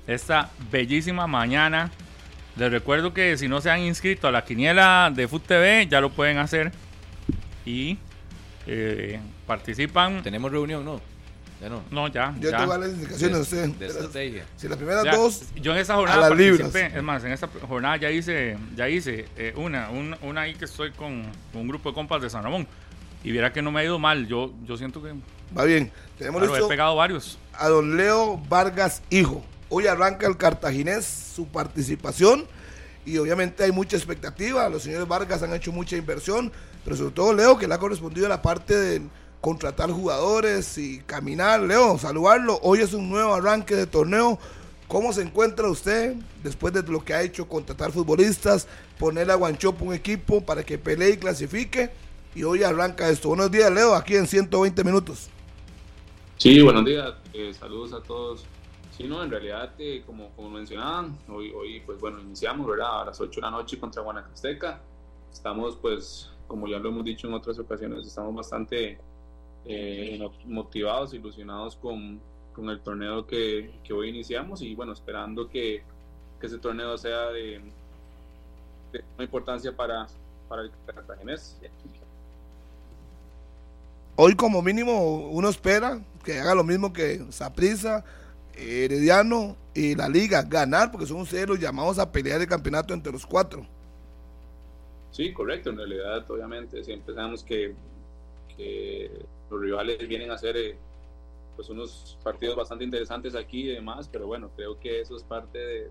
esta 0.07 0.51
bellísima 0.71 1.27
mañana. 1.27 1.91
Les 2.57 2.71
recuerdo 2.71 3.13
que 3.13 3.37
si 3.37 3.49
no 3.49 3.61
se 3.61 3.71
han 3.71 3.81
inscrito 3.81 4.29
a 4.29 4.33
la 4.33 4.45
quiniela 4.45 5.11
de 5.15 5.29
Food 5.29 5.43
TV, 5.43 5.87
ya 5.91 6.01
lo 6.01 6.11
pueden 6.11 6.39
hacer. 6.39 6.73
Y 7.65 7.99
eh, 8.67 9.21
participan. 9.47 10.23
Tenemos 10.23 10.51
reunión, 10.51 10.85
¿no? 10.85 11.01
Ya 11.61 11.71
no. 11.71 11.83
No, 11.91 12.09
ya. 12.09 12.35
Yo 12.39 12.51
ya. 12.51 12.59
te 12.59 12.65
voy 12.67 12.75
a 12.75 12.79
dar 12.79 12.81
las 12.81 12.91
indicaciones 12.99 13.39
usted. 13.41 13.69
De 13.71 13.87
estrategia. 13.87 14.45
Si 14.57 14.69
las 14.69 14.77
primeras 14.77 15.05
Ya, 15.05 15.17
dos. 15.17 15.43
Yo 15.57 15.73
en 15.73 15.79
esa 15.79 15.95
a 15.95 15.97
jornada 15.97 16.29
participé. 16.29 16.87
Es 16.95 17.03
más, 17.03 17.25
en 17.25 17.33
esa 17.33 17.49
jornada 17.67 17.97
ya 17.97 18.11
hice, 18.11 18.59
ya 18.75 18.89
hice 18.91 19.27
eh, 19.37 19.55
una, 19.57 19.89
un- 19.89 20.17
una 20.23 20.43
ahí 20.43 20.55
que 20.55 20.67
estoy 20.67 20.91
con, 20.93 21.23
con 21.53 21.63
un 21.63 21.69
grupo 21.69 21.91
de 21.91 21.95
compas 21.95 22.21
de 22.21 22.29
San 22.31 22.43
Ramón. 22.43 22.67
Y 23.25 23.33
viera 23.33 23.53
que 23.53 23.63
no 23.63 23.71
me 23.73 23.81
ha 23.81 23.85
ido 23.85 23.99
mal. 23.99 24.27
Yo, 24.27 24.53
yo 24.65 24.77
siento 24.77 25.03
que. 25.03 25.15
Va 25.57 25.65
bien. 25.65 25.91
Tenemos 26.19 26.41
Claro, 26.41 26.55
listo 26.55 26.67
he 26.67 26.69
pegado 26.69 26.97
varios. 26.97 27.39
a 27.55 27.69
don 27.69 27.97
Leo 27.97 28.39
Vargas 28.49 29.03
Hijo. 29.11 29.45
Hoy 29.69 29.87
arranca 29.87 30.27
el 30.27 30.37
cartaginés 30.37 31.05
su 31.05 31.47
participación 31.49 32.47
y 33.05 33.19
obviamente 33.19 33.65
hay 33.65 33.73
mucha 33.73 33.97
expectativa. 33.97 34.69
Los 34.69 34.83
señores 34.85 35.07
Vargas 35.09 35.43
han 35.43 35.53
hecho 35.55 35.73
mucha 35.73 35.97
inversión, 35.97 36.53
pero 36.85 36.97
sobre 36.97 37.11
todo 37.13 37.33
Leo 37.33 37.59
que 37.59 37.67
le 37.67 37.75
ha 37.75 37.79
correspondido 37.79 38.29
la 38.29 38.43
parte 38.43 38.77
de 38.77 39.03
contratar 39.41 39.91
jugadores 39.91 40.79
y 40.79 40.99
caminar. 41.01 41.61
Leo, 41.61 41.99
saludarlo. 41.99 42.59
Hoy 42.63 42.81
es 42.81 42.95
un 42.95 43.09
nuevo 43.09 43.35
arranque 43.35 43.75
de 43.75 43.87
torneo. 43.87 44.39
¿Cómo 44.89 45.13
se 45.13 45.23
encuentra 45.23 45.69
usted 45.69 46.15
después 46.45 46.73
de 46.73 46.83
lo 46.85 47.05
que 47.05 47.13
ha 47.13 47.23
hecho 47.23 47.49
contratar 47.49 47.91
futbolistas, 47.91 48.69
poner 48.99 49.29
a 49.31 49.35
Guanchopo 49.35 49.85
un 49.85 49.95
equipo 49.95 50.41
para 50.45 50.63
que 50.63 50.79
pelee 50.79 51.11
y 51.11 51.17
clasifique? 51.17 51.91
Y 52.37 52.45
hoy 52.45 52.63
arranca 52.63 53.09
esto. 53.09 53.29
Buenos 53.29 53.51
días, 53.51 53.73
Leo, 53.73 53.95
aquí 53.95 54.15
en 54.15 54.27
120 54.27 54.85
minutos. 54.85 55.31
Sí, 56.37 56.61
buenos 56.61 56.85
días. 56.85 57.15
Eh, 57.33 57.55
saludos 57.55 57.95
a 57.95 58.03
todos. 58.03 58.45
Sí, 58.95 59.05
no, 59.05 59.25
en 59.25 59.31
realidad, 59.31 59.73
eh, 59.79 60.03
como, 60.05 60.29
como 60.37 60.51
mencionaban, 60.51 61.17
hoy, 61.31 61.51
hoy, 61.53 61.81
pues 61.81 61.99
bueno, 61.99 62.21
iniciamos, 62.21 62.67
¿verdad? 62.67 63.01
A 63.01 63.05
las 63.07 63.19
8 63.19 63.37
de 63.37 63.41
la 63.41 63.51
noche 63.51 63.79
contra 63.79 64.03
Guanacasteca. 64.03 64.83
Estamos, 65.33 65.77
pues, 65.77 66.31
como 66.47 66.69
ya 66.69 66.79
lo 66.79 66.91
hemos 66.91 67.07
dicho 67.07 67.27
en 67.27 67.33
otras 67.33 67.59
ocasiones, 67.59 68.07
estamos 68.07 68.35
bastante 68.35 68.99
eh, 69.65 70.21
motivados, 70.45 71.15
ilusionados 71.15 71.77
con, 71.77 72.21
con 72.53 72.69
el 72.69 72.81
torneo 72.81 73.27
que, 73.27 73.81
que, 73.83 73.95
hoy 73.95 74.11
iniciamos 74.11 74.61
y, 74.61 74.75
bueno, 74.75 74.93
esperando 74.93 75.49
que, 75.49 75.85
que 76.39 76.47
ese 76.47 76.59
torneo 76.59 76.99
sea 76.99 77.31
de, 77.31 77.63
de 78.93 79.25
importancia 79.25 79.75
para, 79.75 80.07
para 80.51 80.65
el 80.65 80.71
cartaginés. 80.85 81.59
Hoy 84.19 84.35
como 84.35 84.63
mínimo 84.63 85.29
uno 85.29 85.51
espera 85.51 86.01
que 86.25 86.41
haga 86.41 86.55
lo 86.55 86.65
mismo 86.65 86.91
que 86.91 87.23
Saprissa, 87.31 88.03
Herediano 88.55 89.57
y 89.75 89.95
la 89.95 90.09
liga, 90.09 90.43
ganar, 90.43 90.91
porque 90.91 91.07
son 91.07 91.21
ustedes 91.21 91.47
los 91.47 91.61
llamados 91.61 91.99
a 91.99 92.11
pelear 92.11 92.41
el 92.41 92.47
campeonato 92.47 92.95
entre 92.95 93.13
los 93.13 93.27
cuatro. 93.27 93.67
Sí, 95.11 95.35
correcto, 95.35 95.69
en 95.69 95.77
realidad 95.77 96.31
obviamente 96.31 96.83
siempre 96.83 97.15
sabemos 97.15 97.45
que, 97.45 97.75
que 98.57 99.11
los 99.51 99.61
rivales 99.61 99.99
vienen 100.09 100.31
a 100.31 100.35
hacer 100.35 100.57
eh, 100.57 100.77
pues 101.55 101.69
unos 101.69 102.19
partidos 102.25 102.57
bastante 102.57 102.85
interesantes 102.85 103.35
aquí 103.35 103.71
y 103.71 103.75
demás, 103.75 104.09
pero 104.11 104.27
bueno, 104.27 104.51
creo 104.57 104.81
que 104.81 105.01
eso 105.03 105.15
es 105.15 105.23
parte 105.25 105.59
de, 105.59 105.91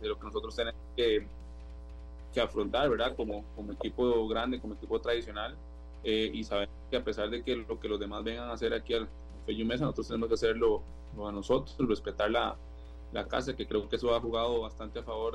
de, 0.00 0.08
lo 0.08 0.18
que 0.18 0.24
nosotros 0.24 0.56
tenemos 0.56 0.80
que, 0.96 1.26
que, 2.32 2.40
afrontar, 2.40 2.88
¿verdad? 2.88 3.14
Como, 3.14 3.44
como 3.54 3.72
equipo 3.72 4.26
grande, 4.26 4.58
como 4.58 4.74
equipo 4.74 5.00
tradicional, 5.00 5.54
eh, 6.04 6.30
y 6.32 6.44
saber 6.44 6.68
que 6.90 6.96
a 6.96 7.04
pesar 7.04 7.30
de 7.30 7.42
que 7.42 7.56
lo 7.56 7.78
que 7.78 7.88
los 7.88 7.98
demás 7.98 8.24
vengan 8.24 8.48
a 8.48 8.52
hacer 8.52 8.74
aquí 8.74 8.94
al 8.94 9.08
Feyu 9.46 9.64
Mesa, 9.66 9.84
nosotros 9.84 10.08
tenemos 10.08 10.28
que 10.28 10.34
hacerlo 10.34 10.82
a 11.26 11.32
nosotros, 11.32 11.76
respetar 11.88 12.30
la, 12.30 12.56
la, 13.12 13.26
casa, 13.26 13.54
que 13.54 13.66
creo 13.66 13.88
que 13.88 13.96
eso 13.96 14.14
ha 14.14 14.20
jugado 14.20 14.60
bastante 14.60 14.98
a 14.98 15.02
favor 15.02 15.34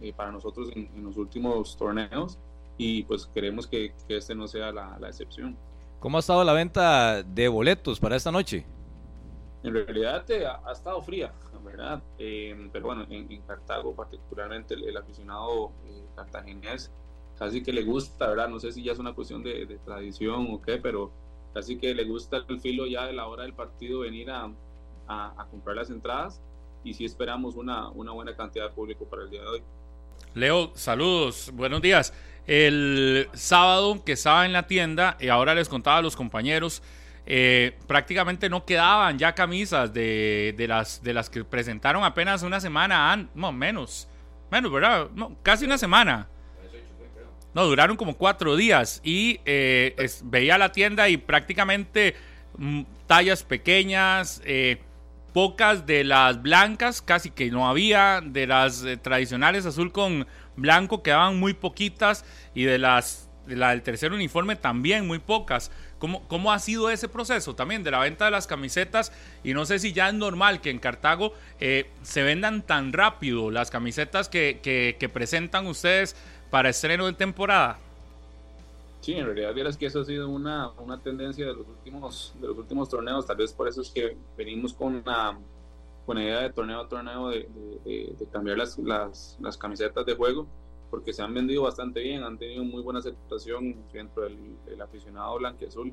eh, 0.00 0.12
para 0.12 0.32
nosotros 0.32 0.70
en, 0.74 0.90
en, 0.94 1.04
los 1.04 1.16
últimos 1.16 1.76
torneos 1.76 2.38
y 2.78 3.02
pues 3.04 3.26
queremos 3.26 3.66
que, 3.66 3.92
que 4.08 4.16
este 4.16 4.34
no 4.34 4.48
sea 4.48 4.72
la, 4.72 4.96
la, 4.98 5.08
excepción. 5.08 5.56
¿Cómo 5.98 6.16
ha 6.16 6.20
estado 6.20 6.42
la 6.44 6.54
venta 6.54 7.22
de 7.22 7.48
boletos 7.48 8.00
para 8.00 8.16
esta 8.16 8.32
noche? 8.32 8.64
En 9.62 9.74
realidad 9.74 10.28
eh, 10.30 10.46
ha, 10.46 10.72
estado 10.72 11.02
fría, 11.02 11.32
¿verdad? 11.62 12.02
Eh, 12.18 12.70
pero 12.72 12.86
bueno, 12.86 13.04
en, 13.10 13.30
en, 13.30 13.42
Cartago 13.42 13.94
particularmente 13.94 14.72
el, 14.72 14.84
el 14.88 14.96
aficionado 14.96 15.72
eh, 15.86 16.02
cartaginés 16.16 16.90
casi 17.40 17.62
que 17.62 17.72
le 17.72 17.82
gusta, 17.84 18.28
¿verdad? 18.28 18.50
No 18.50 18.60
sé 18.60 18.70
si 18.70 18.82
ya 18.82 18.92
es 18.92 18.98
una 18.98 19.14
cuestión 19.14 19.42
de, 19.42 19.64
de 19.64 19.78
tradición 19.78 20.46
o 20.50 20.60
qué, 20.60 20.76
pero 20.76 21.10
casi 21.54 21.78
que 21.78 21.94
le 21.94 22.04
gusta 22.04 22.44
el 22.46 22.60
filo 22.60 22.86
ya 22.86 23.06
de 23.06 23.14
la 23.14 23.26
hora 23.26 23.44
del 23.44 23.54
partido 23.54 24.00
venir 24.00 24.30
a, 24.30 24.52
a, 25.08 25.34
a 25.36 25.46
comprar 25.46 25.74
las 25.74 25.88
entradas 25.88 26.42
y 26.84 26.92
sí 26.92 27.06
esperamos 27.06 27.56
una, 27.56 27.88
una 27.88 28.12
buena 28.12 28.36
cantidad 28.36 28.68
de 28.68 28.74
público 28.74 29.06
para 29.06 29.22
el 29.22 29.30
día 29.30 29.40
de 29.40 29.48
hoy. 29.48 29.62
Leo, 30.34 30.70
saludos, 30.74 31.50
buenos 31.54 31.80
días. 31.80 32.12
El 32.46 33.28
sábado 33.32 34.04
que 34.04 34.12
estaba 34.12 34.44
en 34.44 34.52
la 34.52 34.66
tienda, 34.66 35.16
y 35.18 35.28
ahora 35.28 35.54
les 35.54 35.68
contaba 35.70 35.96
a 35.96 36.02
los 36.02 36.16
compañeros, 36.16 36.82
eh, 37.24 37.78
prácticamente 37.86 38.50
no 38.50 38.66
quedaban 38.66 39.18
ya 39.18 39.34
camisas 39.34 39.94
de, 39.94 40.54
de, 40.58 40.68
las, 40.68 41.02
de 41.02 41.14
las 41.14 41.30
que 41.30 41.42
presentaron 41.44 42.04
apenas 42.04 42.42
una 42.42 42.60
semana, 42.60 43.28
no, 43.34 43.50
menos, 43.50 44.08
menos, 44.50 44.70
¿verdad? 44.70 45.08
No, 45.14 45.36
casi 45.42 45.64
una 45.64 45.78
semana. 45.78 46.28
No, 47.54 47.64
duraron 47.64 47.96
como 47.96 48.16
cuatro 48.16 48.56
días 48.56 49.00
y 49.02 49.40
eh, 49.44 49.94
es, 49.98 50.22
veía 50.24 50.56
la 50.58 50.72
tienda 50.72 51.08
y 51.08 51.16
prácticamente 51.16 52.14
mm, 52.56 52.82
tallas 53.06 53.42
pequeñas, 53.42 54.40
eh, 54.44 54.80
pocas 55.32 55.86
de 55.86 56.04
las 56.04 56.42
blancas, 56.42 57.02
casi 57.02 57.30
que 57.30 57.50
no 57.50 57.68
había, 57.68 58.20
de 58.24 58.46
las 58.46 58.84
eh, 58.84 58.96
tradicionales 58.96 59.66
azul 59.66 59.92
con 59.92 60.26
blanco 60.56 61.02
quedaban 61.02 61.38
muy 61.38 61.54
poquitas 61.54 62.24
y 62.54 62.64
de 62.64 62.78
las 62.78 63.30
de 63.46 63.56
del 63.56 63.82
tercer 63.82 64.12
uniforme 64.12 64.56
también 64.56 65.06
muy 65.06 65.18
pocas. 65.18 65.70
¿Cómo, 66.00 66.26
¿Cómo 66.28 66.50
ha 66.50 66.58
sido 66.58 66.90
ese 66.90 67.08
proceso 67.08 67.54
también 67.54 67.84
de 67.84 67.92
la 67.92 68.00
venta 68.00 68.24
de 68.24 68.30
las 68.32 68.46
camisetas? 68.46 69.12
Y 69.44 69.54
no 69.54 69.66
sé 69.66 69.78
si 69.78 69.92
ya 69.92 70.08
es 70.08 70.14
normal 70.14 70.60
que 70.60 70.70
en 70.70 70.80
Cartago 70.80 71.34
eh, 71.60 71.90
se 72.02 72.22
vendan 72.22 72.62
tan 72.62 72.92
rápido 72.92 73.50
las 73.50 73.70
camisetas 73.70 74.28
que, 74.28 74.60
que, 74.62 75.08
presentan 75.10 75.66
ustedes 75.66 76.16
para 76.50 76.70
estreno 76.70 77.06
de 77.06 77.12
temporada. 77.12 77.78
Sí, 79.02 79.12
en 79.12 79.26
realidad 79.26 79.54
vieras 79.54 79.76
que 79.76 79.86
eso 79.86 80.00
ha 80.00 80.04
sido 80.04 80.28
una, 80.28 80.70
una 80.70 80.98
tendencia 80.98 81.46
de 81.46 81.52
los 81.52 81.66
últimos 81.68 82.34
de 82.40 82.48
los 82.48 82.58
últimos 82.58 82.88
torneos, 82.88 83.26
tal 83.26 83.36
vez 83.36 83.52
por 83.52 83.68
eso 83.68 83.82
es 83.82 83.90
que 83.90 84.16
venimos 84.36 84.72
con 84.72 85.02
la, 85.04 85.38
con 86.06 86.18
idea 86.18 86.40
de 86.40 86.50
torneo 86.50 86.80
a 86.80 86.88
torneo 86.88 87.28
de, 87.28 87.46
cambiar 88.32 88.58
las, 88.58 88.78
las, 88.78 89.56
camisetas 89.58 90.04
de 90.06 90.14
juego, 90.14 90.46
porque 90.90 91.12
se 91.12 91.22
han 91.22 91.32
vendido 91.32 91.62
bastante 91.62 92.00
bien, 92.00 92.22
han 92.22 92.38
tenido 92.38 92.64
muy 92.64 92.82
buena 92.82 92.98
aceptación 92.98 93.76
dentro 93.92 94.24
del, 94.24 94.36
del 94.66 94.80
aficionado 94.82 95.38
blanquiazul. 95.38 95.92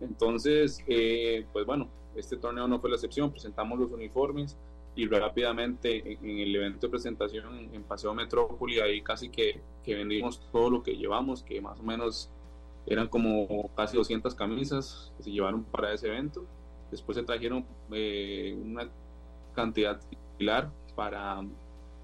Entonces, 0.00 0.82
eh, 0.86 1.46
pues 1.52 1.66
bueno, 1.66 1.88
este 2.14 2.36
torneo 2.36 2.68
no 2.68 2.80
fue 2.80 2.90
la 2.90 2.96
excepción, 2.96 3.30
presentamos 3.30 3.78
los 3.78 3.90
uniformes 3.90 4.56
y 4.94 5.06
rápidamente 5.06 6.12
en, 6.12 6.24
en 6.24 6.38
el 6.38 6.56
evento 6.56 6.86
de 6.86 6.90
presentación 6.90 7.70
en, 7.72 7.82
Paseo 7.82 8.14
Metrópoli, 8.14 8.80
ahí 8.80 9.02
casi 9.02 9.28
que, 9.28 9.60
que 9.84 9.94
vendimos 9.94 10.40
todo 10.50 10.70
lo 10.70 10.82
que 10.82 10.96
llevamos, 10.96 11.42
que 11.42 11.60
más 11.60 11.78
o 11.78 11.82
menos 11.82 12.30
eran 12.86 13.08
como 13.08 13.68
casi 13.74 13.96
200 13.96 14.34
camisas 14.34 15.12
que 15.16 15.24
se 15.24 15.30
llevaron 15.30 15.64
para 15.64 15.92
ese 15.92 16.08
evento. 16.08 16.46
Después 16.90 17.16
se 17.16 17.24
trajeron 17.24 17.66
eh, 17.90 18.56
una 18.62 18.88
cantidad 19.54 20.00
similar 20.00 20.70
para, 20.94 21.42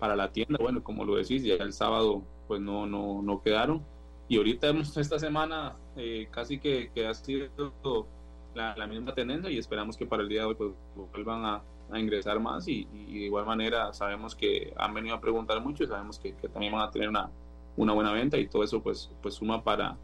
para 0.02 0.16
la 0.16 0.32
tienda. 0.32 0.58
Bueno, 0.60 0.82
como 0.82 1.04
lo 1.04 1.14
decís, 1.14 1.44
ya 1.44 1.54
el 1.54 1.72
sábado 1.72 2.24
pues 2.48 2.60
no, 2.60 2.86
no, 2.86 3.22
no 3.22 3.40
quedaron. 3.40 3.86
Y 4.26 4.36
ahorita 4.36 4.66
hemos, 4.66 4.96
esta 4.96 5.16
semana 5.20 5.76
eh, 5.96 6.26
casi 6.28 6.58
que, 6.58 6.90
que, 6.92 7.06
ha 7.06 7.14
sido 7.14 8.08
la, 8.52 8.74
la, 8.76 8.88
misma 8.88 9.14
tendencia 9.14 9.48
y 9.48 9.58
esperamos 9.58 9.96
que 9.96 10.04
para 10.04 10.24
el 10.24 10.28
día 10.28 10.40
de 10.40 10.46
hoy 10.46 10.54
pues, 10.56 10.72
vuelvan 11.12 11.44
a, 11.44 11.62
a 11.92 12.00
ingresar 12.00 12.40
más 12.40 12.66
y, 12.66 12.88
y, 12.92 13.20
de 13.20 13.26
igual 13.26 13.46
manera 13.46 13.92
sabemos 13.92 14.34
que 14.34 14.74
han 14.76 14.92
venido 14.92 15.14
a 15.14 15.20
preguntar 15.20 15.60
mucho 15.60 15.84
y 15.84 15.86
sabemos 15.86 16.18
que, 16.18 16.34
que 16.34 16.48
también 16.48 16.72
van 16.72 16.82
a 16.82 16.90
tener 16.90 17.08
una, 17.08 17.30
una 17.76 17.92
buena 17.92 18.10
venta 18.10 18.36
y 18.38 18.48
todo 18.48 18.64
eso 18.64 18.82
pues, 18.82 19.08
pues 19.22 19.36
suma 19.36 19.62
para, 19.62 19.96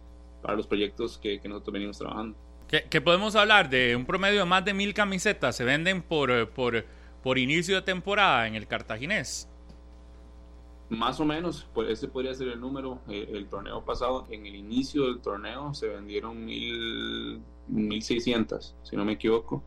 para 0.42 0.54
los 0.54 0.68
proyectos 0.68 1.18
que, 1.18 1.40
que 1.40 1.48
nosotros 1.48 1.72
venimos 1.72 1.98
trabajando. 1.98 2.38
¿Qué, 2.68 2.84
¿Qué, 2.88 3.00
podemos 3.00 3.34
hablar 3.34 3.68
de 3.68 3.96
un 3.96 4.06
promedio 4.06 4.38
de 4.38 4.44
más 4.44 4.64
de 4.64 4.74
mil 4.74 4.94
camisetas 4.94 5.56
se 5.56 5.64
venden 5.64 6.02
por, 6.02 6.50
por, 6.50 6.86
por 7.20 7.36
inicio 7.36 7.74
de 7.74 7.82
temporada 7.82 8.46
en 8.46 8.54
el 8.54 8.68
cartaginés? 8.68 9.48
Más 10.90 11.20
o 11.20 11.26
menos, 11.26 11.66
pues 11.74 11.90
ese 11.90 12.08
podría 12.08 12.34
ser 12.34 12.48
el 12.48 12.60
número. 12.60 13.00
El, 13.08 13.36
el 13.36 13.46
torneo 13.48 13.84
pasado, 13.84 14.26
en 14.30 14.46
el 14.46 14.54
inicio 14.54 15.06
del 15.06 15.20
torneo, 15.20 15.74
se 15.74 15.88
vendieron 15.88 16.44
mil, 16.44 17.42
1.600, 17.70 18.74
si 18.82 18.96
no 18.96 19.04
me 19.04 19.12
equivoco, 19.12 19.62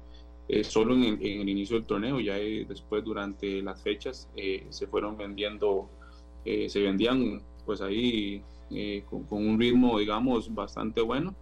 eh, 0.48 0.64
solo 0.64 0.96
en, 0.96 1.04
en, 1.04 1.42
el 1.42 1.50
inicio 1.50 1.76
del 1.78 1.86
torneo. 1.86 2.20
Ya 2.20 2.38
eh, 2.38 2.66
después, 2.68 3.04
durante 3.04 3.62
las 3.62 3.82
fechas, 3.82 4.30
eh, 4.36 4.66
se 4.70 4.88
fueron 4.88 5.18
vendiendo, 5.18 5.90
eh, 6.44 6.70
se 6.70 6.82
vendían 6.82 7.42
pues 7.66 7.82
ahí 7.82 8.44
eh, 8.72 9.04
con, 9.10 9.24
con, 9.26 9.48
un 9.48 9.60
ritmo, 9.60 10.00
digamos, 10.00 10.54
bastante 10.54 11.02
bueno. 11.02 11.36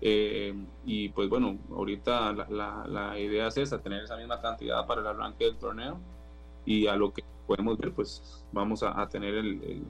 Eh, 0.00 0.54
y 0.86 1.08
pues 1.10 1.28
bueno, 1.28 1.58
ahorita 1.70 2.32
la, 2.32 2.46
la, 2.48 2.86
la, 2.86 3.18
idea 3.18 3.48
es 3.48 3.58
esa, 3.58 3.82
tener 3.82 4.04
esa 4.04 4.16
misma 4.16 4.40
cantidad 4.40 4.86
para 4.86 5.00
el 5.00 5.06
arranque 5.08 5.44
del 5.44 5.56
torneo 5.56 5.98
y 6.68 6.86
a 6.86 6.96
lo 6.96 7.14
que 7.14 7.24
podemos 7.46 7.78
ver, 7.78 7.92
pues 7.92 8.44
vamos 8.52 8.82
a, 8.82 9.00
a 9.00 9.08
tener 9.08 9.34
el, 9.34 9.62
el, 9.62 9.82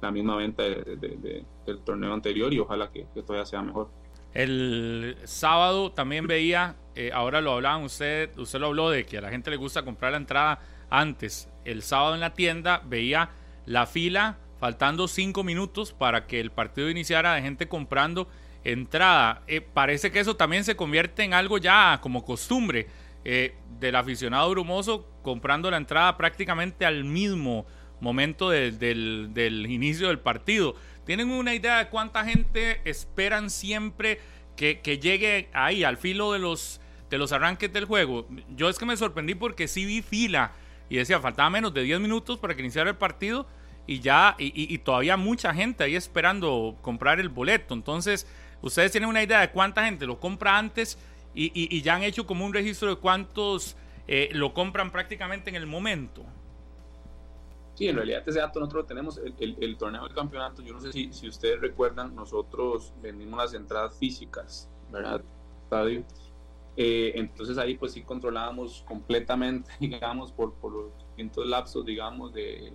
la 0.00 0.10
misma 0.10 0.34
venta 0.34 0.64
de, 0.64 0.96
de, 0.96 1.16
de, 1.16 1.44
del 1.64 1.78
torneo 1.82 2.12
anterior 2.12 2.52
y 2.52 2.58
ojalá 2.58 2.90
que, 2.90 3.06
que, 3.14 3.22
todavía 3.22 3.46
sea 3.46 3.62
mejor. 3.62 3.88
El 4.34 5.16
sábado 5.22 5.92
también 5.92 6.26
veía, 6.26 6.74
eh, 6.96 7.12
ahora 7.14 7.40
lo 7.40 7.52
hablaban 7.52 7.84
usted, 7.84 8.36
usted 8.36 8.58
lo 8.58 8.66
habló 8.66 8.90
de 8.90 9.06
que 9.06 9.18
a 9.18 9.20
la 9.20 9.30
gente 9.30 9.48
le 9.48 9.56
gusta 9.56 9.84
comprar 9.84 10.10
la 10.10 10.18
entrada 10.18 10.58
antes. 10.90 11.48
El 11.64 11.82
sábado 11.82 12.14
en 12.14 12.20
la 12.20 12.34
tienda 12.34 12.82
veía 12.84 13.30
la 13.64 13.86
fila 13.86 14.38
faltando 14.58 15.06
cinco 15.06 15.44
minutos 15.44 15.92
para 15.92 16.26
que 16.26 16.40
el 16.40 16.50
partido 16.50 16.90
iniciara 16.90 17.34
de 17.34 17.42
gente 17.42 17.68
comprando 17.68 18.26
entrada. 18.64 19.42
Eh, 19.46 19.60
parece 19.60 20.10
que 20.10 20.18
eso 20.18 20.34
también 20.34 20.64
se 20.64 20.74
convierte 20.74 21.22
en 21.22 21.32
algo 21.32 21.58
ya 21.58 22.00
como 22.02 22.24
costumbre 22.24 22.88
eh, 23.24 23.54
del 23.80 23.96
aficionado 23.96 24.50
brumoso 24.50 25.06
comprando 25.22 25.70
la 25.70 25.76
entrada 25.76 26.16
prácticamente 26.16 26.86
al 26.86 27.04
mismo 27.04 27.66
momento 28.00 28.50
de, 28.50 28.70
del, 28.72 29.30
del, 29.32 29.66
inicio 29.66 30.08
del 30.08 30.20
partido. 30.20 30.74
¿Tienen 31.04 31.30
una 31.30 31.54
idea 31.54 31.78
de 31.78 31.88
cuánta 31.88 32.24
gente 32.24 32.80
esperan 32.84 33.50
siempre 33.50 34.20
que, 34.56 34.80
que 34.80 34.98
llegue 34.98 35.48
ahí 35.52 35.84
al 35.84 35.96
filo 35.96 36.32
de 36.32 36.38
los, 36.38 36.80
de 37.10 37.18
los 37.18 37.32
arranques 37.32 37.72
del 37.72 37.86
juego? 37.86 38.26
Yo 38.56 38.68
es 38.68 38.78
que 38.78 38.86
me 38.86 38.96
sorprendí 38.96 39.34
porque 39.34 39.68
sí 39.68 39.84
vi 39.84 40.02
fila 40.02 40.52
y 40.88 40.96
decía, 40.96 41.20
faltaba 41.20 41.50
menos 41.50 41.74
de 41.74 41.82
10 41.82 42.00
minutos 42.00 42.38
para 42.38 42.54
que 42.54 42.62
iniciara 42.62 42.90
el 42.90 42.96
partido 42.96 43.46
y 43.86 44.00
ya, 44.00 44.36
y, 44.38 44.46
y, 44.46 44.72
y, 44.72 44.78
todavía 44.78 45.16
mucha 45.16 45.54
gente 45.54 45.82
ahí 45.82 45.96
esperando 45.96 46.76
comprar 46.82 47.20
el 47.20 47.30
boleto. 47.30 47.72
Entonces, 47.72 48.26
ustedes 48.60 48.92
tienen 48.92 49.08
una 49.08 49.22
idea 49.22 49.40
de 49.40 49.50
cuánta 49.50 49.84
gente 49.84 50.06
lo 50.06 50.20
compra 50.20 50.58
antes 50.58 50.98
y, 51.34 51.82
ya 51.82 51.94
han 51.94 52.02
hecho 52.02 52.26
como 52.26 52.44
un 52.44 52.52
registro 52.52 52.88
de 52.88 52.96
cuántos 52.96 53.76
eh, 54.06 54.28
lo 54.32 54.54
compran 54.54 54.90
prácticamente 54.90 55.50
en 55.50 55.56
el 55.56 55.66
momento. 55.66 56.24
Sí, 57.74 57.86
en 57.86 57.94
realidad 57.94 58.22
ese 58.26 58.40
dato 58.40 58.58
nosotros 58.58 58.82
lo 58.82 58.86
tenemos, 58.86 59.18
el, 59.18 59.34
el, 59.38 59.56
el 59.60 59.76
torneo 59.76 60.02
del 60.02 60.14
campeonato, 60.14 60.62
yo 60.62 60.72
no 60.72 60.80
sé 60.80 60.92
si, 60.92 61.12
si 61.12 61.28
ustedes 61.28 61.60
recuerdan, 61.60 62.14
nosotros 62.14 62.92
vendimos 63.00 63.38
las 63.38 63.54
entradas 63.54 63.96
físicas, 63.96 64.68
¿verdad? 64.90 65.22
Estadio. 65.62 66.04
Eh, 66.80 67.12
entonces 67.16 67.58
ahí 67.58 67.76
pues 67.76 67.90
sí 67.90 68.02
controlábamos 68.02 68.84
completamente, 68.86 69.68
digamos, 69.80 70.30
por, 70.30 70.54
por 70.54 70.72
los 70.72 70.96
distintos 70.96 71.44
lapsos, 71.44 71.84
digamos, 71.84 72.32
de, 72.32 72.72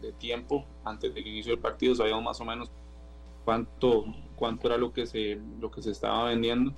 de, 0.00 0.12
tiempo 0.14 0.64
antes 0.82 1.14
del 1.14 1.26
inicio 1.26 1.52
del 1.52 1.60
partido, 1.60 1.94
sabíamos 1.94 2.24
más 2.24 2.40
o 2.40 2.44
menos 2.46 2.70
cuánto, 3.44 4.06
cuánto 4.34 4.68
era 4.68 4.78
lo 4.78 4.94
que, 4.94 5.04
se, 5.04 5.38
lo 5.60 5.70
que 5.70 5.82
se 5.82 5.90
estaba 5.90 6.24
vendiendo. 6.30 6.72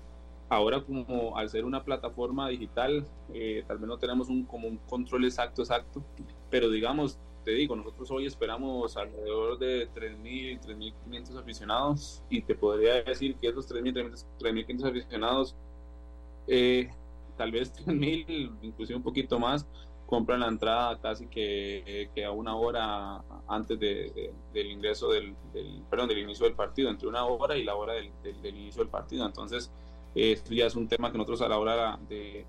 Ahora 0.49 0.81
como 0.85 1.37
al 1.37 1.49
ser 1.49 1.65
una 1.65 1.83
plataforma 1.83 2.49
digital, 2.49 3.05
eh, 3.35 3.65
tal 3.67 3.79
vez 3.79 3.89
no 3.89 3.99
tenemos 3.99 4.29
un, 4.29 4.45
como 4.45 4.69
un 4.69 4.77
control 4.79 5.25
exacto, 5.25 5.63
exacto, 5.63 6.05
pero 6.51 6.71
digamos, 6.71 7.19
te 7.45 7.51
digo, 7.53 7.75
nosotros 7.75 8.11
hoy 8.13 8.27
esperamos 8.27 8.97
alrededor 8.97 9.59
de 9.59 9.89
3.000, 9.93 10.61
3.500 10.61 11.39
aficionados 11.39 12.23
y 12.31 12.43
te 12.43 12.55
podría 12.55 13.03
decir 13.03 13.37
que 13.37 13.49
esos 13.49 13.69
3.500 13.69 14.89
aficionados, 14.89 15.57
eh, 16.47 16.91
tal 17.37 17.51
vez 17.51 17.73
3.000, 17.85 18.59
inclusive 18.63 18.97
un 18.97 19.03
poquito 19.03 19.41
más, 19.41 19.67
compran 20.07 20.41
la 20.41 20.49
entrada 20.49 21.01
casi 21.01 21.27
que, 21.27 22.09
a 22.25 22.31
una 22.31 22.57
hora 22.57 23.23
antes 23.49 23.79
de, 23.79 24.13
de, 24.15 24.33
del 24.53 24.71
ingreso 24.71 25.11
del, 25.11 25.35
del, 25.53 25.83
perdón, 25.91 26.09
del 26.09 26.19
inicio 26.19 26.47
del 26.47 26.55
partido, 26.55 26.89
entre 26.89 27.09
una 27.09 27.25
hora 27.25 27.57
y 27.57 27.65
la 27.65 27.75
hora 27.75 27.95
del, 27.95 28.11
del 28.23 28.57
inicio 28.57 28.83
del 28.83 28.91
partido. 28.91 29.27
Entonces, 29.27 29.73
esto 30.17 30.55
ya 30.55 30.67
es 30.67 30.75
un 30.75 30.89
tema 30.89 31.13
que 31.13 31.19
nosotros 31.19 31.43
a 31.43 31.49
la 31.49 31.59
hora 31.59 31.99
de, 32.09 32.47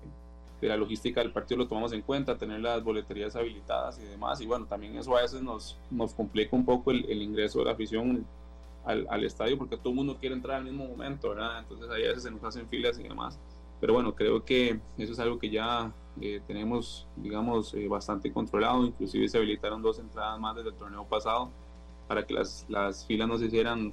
de 0.60 0.68
la 0.68 0.76
logística 0.76 1.20
del 1.20 1.32
partido 1.32 1.58
lo 1.58 1.68
tomamos 1.68 1.92
en 1.92 2.02
cuenta, 2.02 2.36
tener 2.36 2.60
las 2.60 2.82
boleterías 2.82 3.36
habilitadas 3.36 3.98
y 3.98 4.04
demás. 4.04 4.40
Y 4.40 4.46
bueno, 4.46 4.66
también 4.66 4.96
eso 4.96 5.16
a 5.16 5.22
veces 5.22 5.42
nos, 5.42 5.78
nos 5.90 6.14
complica 6.14 6.56
un 6.56 6.64
poco 6.64 6.90
el, 6.90 7.22
ingreso 7.22 7.60
de 7.60 7.66
la 7.66 7.72
afición 7.72 8.26
al, 8.84 9.06
al, 9.10 9.24
estadio 9.24 9.58
porque 9.58 9.76
todo 9.76 9.90
el 9.90 9.96
mundo 9.96 10.16
quiere 10.18 10.34
entrar 10.34 10.56
al 10.56 10.64
mismo 10.64 10.86
momento, 10.86 11.30
¿verdad? 11.30 11.60
Entonces 11.60 11.88
ahí 11.90 12.04
a 12.04 12.08
veces 12.08 12.24
se 12.24 12.30
nos 12.30 12.42
hacen 12.42 12.66
filas 12.68 12.98
y 12.98 13.04
demás. 13.04 13.38
Pero 13.80 13.92
bueno, 13.92 14.14
creo 14.14 14.44
que 14.44 14.80
eso 14.96 15.12
es 15.12 15.18
algo 15.20 15.38
que 15.38 15.50
ya 15.50 15.92
eh, 16.20 16.40
tenemos, 16.46 17.06
digamos, 17.16 17.74
eh, 17.74 17.86
bastante 17.86 18.32
controlado. 18.32 18.84
Inclusive 18.84 19.28
se 19.28 19.38
habilitaron 19.38 19.82
dos 19.82 20.00
entradas 20.00 20.40
más 20.40 20.56
desde 20.56 20.70
el 20.70 20.74
torneo 20.74 21.04
pasado 21.04 21.50
para 22.08 22.26
que 22.26 22.34
las, 22.34 22.66
las 22.68 23.06
filas 23.06 23.28
no 23.28 23.38
se 23.38 23.46
hicieran 23.46 23.92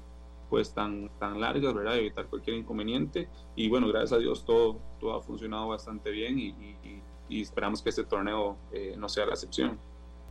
pues 0.49 0.73
tan, 0.73 1.09
tan 1.19 1.39
largas, 1.39 1.73
¿verdad? 1.73 1.97
Evitar 1.97 2.27
cualquier 2.27 2.57
inconveniente. 2.57 3.27
Y 3.55 3.67
bueno, 3.69 3.87
gracias 3.87 4.13
a 4.13 4.17
Dios 4.17 4.45
todo, 4.45 4.79
todo 4.99 5.15
ha 5.15 5.21
funcionado 5.21 5.67
bastante 5.67 6.11
bien 6.11 6.39
y, 6.39 6.47
y, 6.49 7.01
y 7.29 7.41
esperamos 7.41 7.81
que 7.81 7.89
este 7.89 8.03
torneo 8.03 8.57
eh, 8.71 8.95
no 8.97 9.09
sea 9.09 9.25
la 9.25 9.33
excepción. 9.33 9.79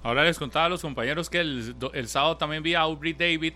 Ahora 0.03 0.25
les 0.25 0.39
contaba 0.39 0.67
a 0.67 0.69
los 0.69 0.83
compañeros 0.83 1.31
que 1.31 1.41
el, 1.41 1.75
el 1.93 2.09
sábado 2.09 2.37
también 2.37 2.63
vi 2.63 2.75
a 2.75 2.81
Aubrey 2.81 3.15
David 3.15 3.55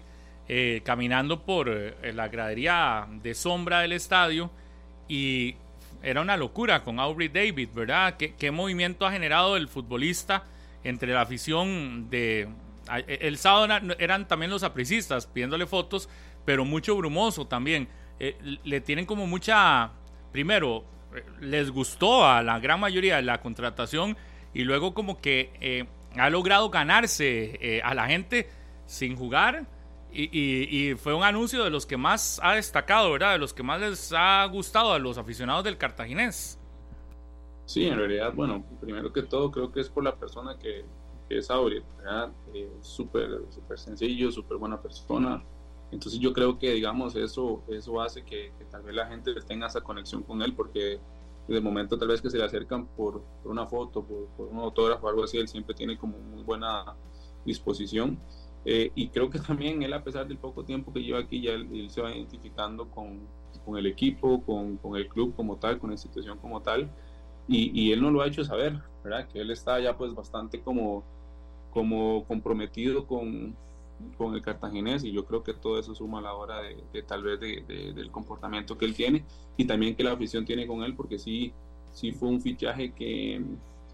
eh, 0.48 0.80
caminando 0.82 1.42
por 1.44 1.68
eh, 1.68 2.12
la 2.14 2.28
gradería 2.28 3.06
de 3.22 3.34
sombra 3.34 3.80
del 3.80 3.92
estadio 3.92 4.50
y 5.08 5.56
era 6.02 6.22
una 6.22 6.36
locura 6.36 6.82
con 6.84 7.00
Aubrey 7.00 7.28
David, 7.28 7.68
¿verdad? 7.74 8.16
¿Qué, 8.16 8.34
qué 8.34 8.50
movimiento 8.50 9.06
ha 9.06 9.12
generado 9.12 9.56
el 9.56 9.68
futbolista 9.68 10.44
entre 10.84 11.12
la 11.12 11.22
afición 11.22 12.08
de... 12.08 12.48
El 13.06 13.36
sábado 13.36 13.94
eran 13.98 14.26
también 14.26 14.50
los 14.50 14.62
apricistas 14.62 15.26
pidiéndole 15.26 15.66
fotos, 15.66 16.08
pero 16.48 16.64
mucho 16.64 16.96
brumoso 16.96 17.46
también. 17.46 17.88
Eh, 18.18 18.58
le 18.64 18.80
tienen 18.80 19.04
como 19.04 19.26
mucha, 19.26 19.92
primero, 20.32 20.82
les 21.42 21.70
gustó 21.70 22.26
a 22.26 22.42
la 22.42 22.58
gran 22.58 22.80
mayoría 22.80 23.16
de 23.16 23.22
la 23.22 23.42
contratación 23.42 24.16
y 24.54 24.64
luego 24.64 24.94
como 24.94 25.20
que 25.20 25.52
eh, 25.60 25.84
ha 26.16 26.30
logrado 26.30 26.70
ganarse 26.70 27.58
eh, 27.60 27.82
a 27.84 27.92
la 27.92 28.06
gente 28.06 28.48
sin 28.86 29.14
jugar 29.14 29.66
y, 30.10 30.94
fue 30.94 31.12
un 31.12 31.22
anuncio 31.22 31.62
de 31.62 31.68
los 31.68 31.84
que 31.84 31.98
más 31.98 32.40
ha 32.42 32.54
destacado, 32.54 33.12
¿verdad? 33.12 33.32
De 33.32 33.38
los 33.38 33.52
que 33.52 33.62
más 33.62 33.78
les 33.82 34.10
ha 34.16 34.42
gustado 34.46 34.94
a 34.94 34.98
los 34.98 35.18
aficionados 35.18 35.64
del 35.64 35.76
cartaginés. 35.76 36.58
Sí, 37.66 37.84
en 37.84 37.98
realidad, 37.98 38.32
bueno, 38.32 38.64
primero 38.80 39.12
que 39.12 39.20
todo 39.20 39.50
creo 39.50 39.70
que 39.70 39.80
es 39.80 39.90
por 39.90 40.02
la 40.02 40.16
persona 40.16 40.58
que, 40.58 40.86
que 41.28 41.36
es 41.36 41.50
Auri, 41.50 41.82
¿verdad? 41.98 42.32
Súper, 42.80 43.28
súper 43.50 43.78
sencillo, 43.78 44.32
súper 44.32 44.56
buena 44.56 44.80
persona. 44.80 45.44
Entonces 45.90 46.20
yo 46.20 46.32
creo 46.32 46.58
que, 46.58 46.72
digamos, 46.72 47.16
eso, 47.16 47.62
eso 47.68 48.00
hace 48.00 48.22
que, 48.22 48.52
que, 48.58 48.64
tal 48.66 48.82
vez 48.82 48.94
la 48.94 49.06
gente 49.06 49.32
tenga 49.46 49.66
esa 49.66 49.80
conexión 49.80 50.22
con 50.22 50.42
él, 50.42 50.54
porque 50.54 51.00
de 51.48 51.60
momento 51.60 51.96
tal 51.96 52.08
vez 52.08 52.20
que 52.20 52.28
se 52.28 52.36
le 52.36 52.44
acercan 52.44 52.86
por, 52.88 53.22
por 53.42 53.50
una 53.52 53.66
foto, 53.66 54.04
por, 54.04 54.26
por, 54.36 54.48
un 54.48 54.58
autógrafo 54.58 55.08
algo 55.08 55.24
así, 55.24 55.38
él 55.38 55.48
siempre 55.48 55.74
tiene 55.74 55.96
como 55.96 56.18
muy 56.18 56.42
buena 56.42 56.94
disposición. 57.44 58.18
Eh, 58.64 58.92
y 58.94 59.08
creo 59.08 59.30
que 59.30 59.38
también 59.38 59.82
él, 59.82 59.92
a 59.94 60.04
pesar 60.04 60.28
del 60.28 60.36
poco 60.36 60.64
tiempo 60.64 60.92
que 60.92 61.02
lleva 61.02 61.20
aquí, 61.20 61.40
ya 61.40 61.52
él, 61.52 61.68
él 61.72 61.90
se 61.90 62.02
va 62.02 62.14
identificando 62.14 62.90
con, 62.90 63.20
con 63.64 63.78
el 63.78 63.86
equipo, 63.86 64.42
con, 64.42 64.76
con, 64.76 64.96
el 64.96 65.08
club 65.08 65.34
como 65.34 65.56
tal, 65.56 65.78
con 65.78 65.90
la 65.90 65.94
institución 65.94 66.38
como 66.38 66.60
tal. 66.60 66.90
Y, 67.46 67.70
y, 67.80 67.92
él 67.92 68.02
no 68.02 68.10
lo 68.10 68.20
ha 68.20 68.26
hecho 68.26 68.44
saber, 68.44 68.78
¿verdad? 69.02 69.26
Que 69.28 69.40
él 69.40 69.50
está 69.50 69.80
ya 69.80 69.96
pues 69.96 70.14
bastante 70.14 70.60
como, 70.60 71.02
como 71.70 72.24
comprometido 72.26 73.06
con, 73.06 73.56
con 74.16 74.34
el 74.34 74.42
cartaginés 74.42 75.04
y 75.04 75.12
yo 75.12 75.24
creo 75.24 75.42
que 75.42 75.54
todo 75.54 75.78
eso 75.78 75.94
suma 75.94 76.18
a 76.18 76.22
la 76.22 76.34
hora 76.34 76.60
de, 76.62 77.02
tal 77.02 77.22
vez 77.22 77.40
de, 77.40 77.64
de, 77.66 77.92
del 77.92 78.10
comportamiento 78.10 78.78
que 78.78 78.84
él 78.84 78.94
tiene 78.94 79.24
y 79.56 79.66
también 79.66 79.96
que 79.96 80.04
la 80.04 80.12
afición 80.12 80.44
tiene 80.44 80.66
con 80.66 80.82
él 80.82 80.94
porque 80.94 81.18
sí, 81.18 81.52
sí 81.92 82.12
fue 82.12 82.28
un 82.28 82.40
fichaje 82.40 82.92
que, 82.92 83.42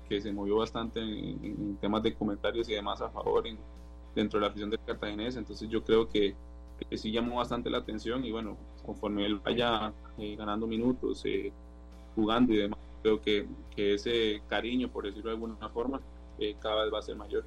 que 0.08 0.20
se 0.20 0.32
movió 0.32 0.56
bastante 0.56 1.00
en, 1.00 1.76
temas 1.80 2.02
de 2.02 2.14
comentarios 2.14 2.68
y 2.68 2.74
demás 2.74 3.00
a 3.00 3.10
favor 3.10 3.46
en, 3.46 3.58
dentro 4.14 4.38
de 4.38 4.46
la 4.46 4.50
afición 4.50 4.70
del 4.70 4.80
cartaginés. 4.80 5.36
Entonces 5.36 5.68
yo 5.68 5.82
creo 5.82 6.08
que, 6.08 6.34
que, 6.88 6.98
sí 6.98 7.10
llamó 7.10 7.36
bastante 7.36 7.70
la 7.70 7.78
atención 7.78 8.24
y 8.24 8.32
bueno 8.32 8.56
conforme 8.84 9.24
él 9.24 9.36
vaya 9.36 9.92
eh, 10.18 10.36
ganando 10.36 10.66
minutos 10.66 11.22
eh, 11.24 11.52
jugando 12.14 12.52
y 12.52 12.58
demás 12.58 12.78
creo 13.02 13.20
que, 13.20 13.46
que, 13.74 13.94
ese 13.94 14.42
cariño 14.48 14.88
por 14.88 15.04
decirlo 15.04 15.30
de 15.30 15.36
alguna 15.36 15.68
forma 15.70 16.00
eh, 16.38 16.56
cada 16.60 16.84
vez 16.84 16.92
va 16.92 16.98
a 16.98 17.02
ser 17.02 17.16
mayor 17.16 17.44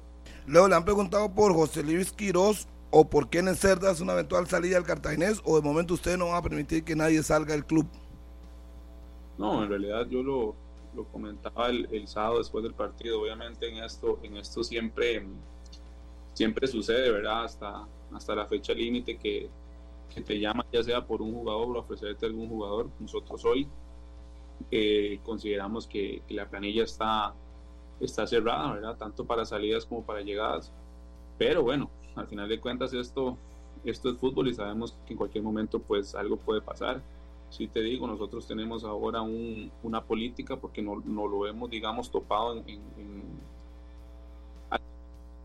Luego 0.48 0.66
le 0.66 0.76
han 0.76 0.84
preguntado 0.84 1.28
por 1.34 1.52
José 1.52 1.82
Luis 1.82 2.10
Quirós 2.10 2.66
o 2.90 3.10
por 3.10 3.28
Kenneth 3.28 3.56
Cerdas 3.56 4.00
una 4.00 4.14
eventual 4.14 4.46
salida 4.46 4.76
del 4.76 4.86
cartaginés 4.86 5.42
o 5.44 5.56
de 5.56 5.62
momento 5.62 5.92
ustedes 5.92 6.16
no 6.16 6.28
van 6.28 6.36
a 6.36 6.42
permitir 6.42 6.84
que 6.84 6.96
nadie 6.96 7.22
salga 7.22 7.52
del 7.52 7.66
club. 7.66 7.86
No, 9.36 9.62
en 9.62 9.68
realidad 9.68 10.06
yo 10.08 10.22
lo, 10.22 10.54
lo 10.96 11.04
comentaba 11.04 11.68
el, 11.68 11.86
el, 11.92 12.08
sábado 12.08 12.38
después 12.38 12.64
del 12.64 12.72
partido. 12.72 13.20
Obviamente 13.20 13.68
en 13.68 13.84
esto, 13.84 14.20
en 14.22 14.38
esto 14.38 14.64
siempre, 14.64 15.22
siempre 16.32 16.66
sucede, 16.66 17.10
¿verdad? 17.10 17.44
Hasta, 17.44 17.86
hasta 18.14 18.34
la 18.34 18.46
fecha 18.46 18.72
límite 18.72 19.18
que, 19.18 19.50
que 20.14 20.22
te 20.22 20.40
llaman 20.40 20.66
ya 20.72 20.82
sea 20.82 21.06
por 21.06 21.20
un 21.20 21.34
jugador 21.34 21.76
o 21.76 21.80
ofrecerte 21.80 22.24
algún 22.24 22.48
jugador. 22.48 22.88
Nosotros 22.98 23.44
hoy 23.44 23.68
eh, 24.70 25.20
consideramos 25.22 25.86
que, 25.86 26.22
que 26.26 26.32
la 26.32 26.48
planilla 26.48 26.84
está 26.84 27.34
está 28.00 28.26
cerrada, 28.26 28.72
¿verdad? 28.74 28.96
Tanto 28.96 29.24
para 29.24 29.44
salidas 29.44 29.86
como 29.86 30.02
para 30.02 30.20
llegadas. 30.20 30.72
Pero 31.36 31.62
bueno, 31.62 31.90
al 32.16 32.26
final 32.26 32.48
de 32.48 32.60
cuentas 32.60 32.92
esto, 32.92 33.36
esto 33.84 34.10
es 34.10 34.18
fútbol 34.18 34.48
y 34.48 34.54
sabemos 34.54 34.96
que 35.06 35.14
en 35.14 35.18
cualquier 35.18 35.44
momento 35.44 35.78
pues 35.78 36.14
algo 36.14 36.36
puede 36.36 36.60
pasar. 36.60 37.00
Sí 37.50 37.66
te 37.66 37.80
digo, 37.80 38.06
nosotros 38.06 38.46
tenemos 38.46 38.84
ahora 38.84 39.22
un, 39.22 39.70
una 39.82 40.04
política 40.04 40.56
porque 40.56 40.82
no, 40.82 41.02
no, 41.04 41.26
lo 41.26 41.46
hemos, 41.46 41.70
digamos, 41.70 42.10
topado 42.10 42.58
en, 42.58 42.68
en, 42.68 42.80
en 42.98 43.38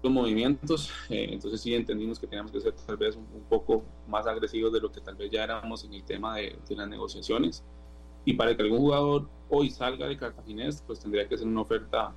los 0.04 0.12
movimientos, 0.12 0.92
eh, 1.10 1.30
entonces 1.32 1.62
sí 1.62 1.74
entendimos 1.74 2.20
que 2.20 2.28
teníamos 2.28 2.52
que 2.52 2.60
ser 2.60 2.74
tal 2.74 2.98
vez 2.98 3.16
un, 3.16 3.26
un, 3.34 3.44
poco 3.44 3.84
más 4.10 4.28
agresivos 4.28 4.74
de 4.74 4.82
lo 4.82 4.92
que 4.92 5.00
tal 5.00 5.16
vez 5.16 5.32
ya 5.32 5.46
éramos 5.46 5.86
en 5.86 5.94
el 5.94 6.04
tema 6.04 6.36
de, 6.36 6.58
de 6.68 6.76
las 6.76 6.90
negociaciones. 6.90 7.64
Y 8.26 8.34
para 8.34 8.56
que 8.56 8.64
algún 8.64 8.80
jugador 8.80 9.30
hoy 9.50 9.70
salga 9.70 10.08
de 10.08 10.18
Cartaginés, 10.18 10.84
pues 10.86 11.00
tendría 11.00 11.28
que 11.28 11.38
ser 11.38 11.48
una 11.48 11.62
oferta 11.62 12.14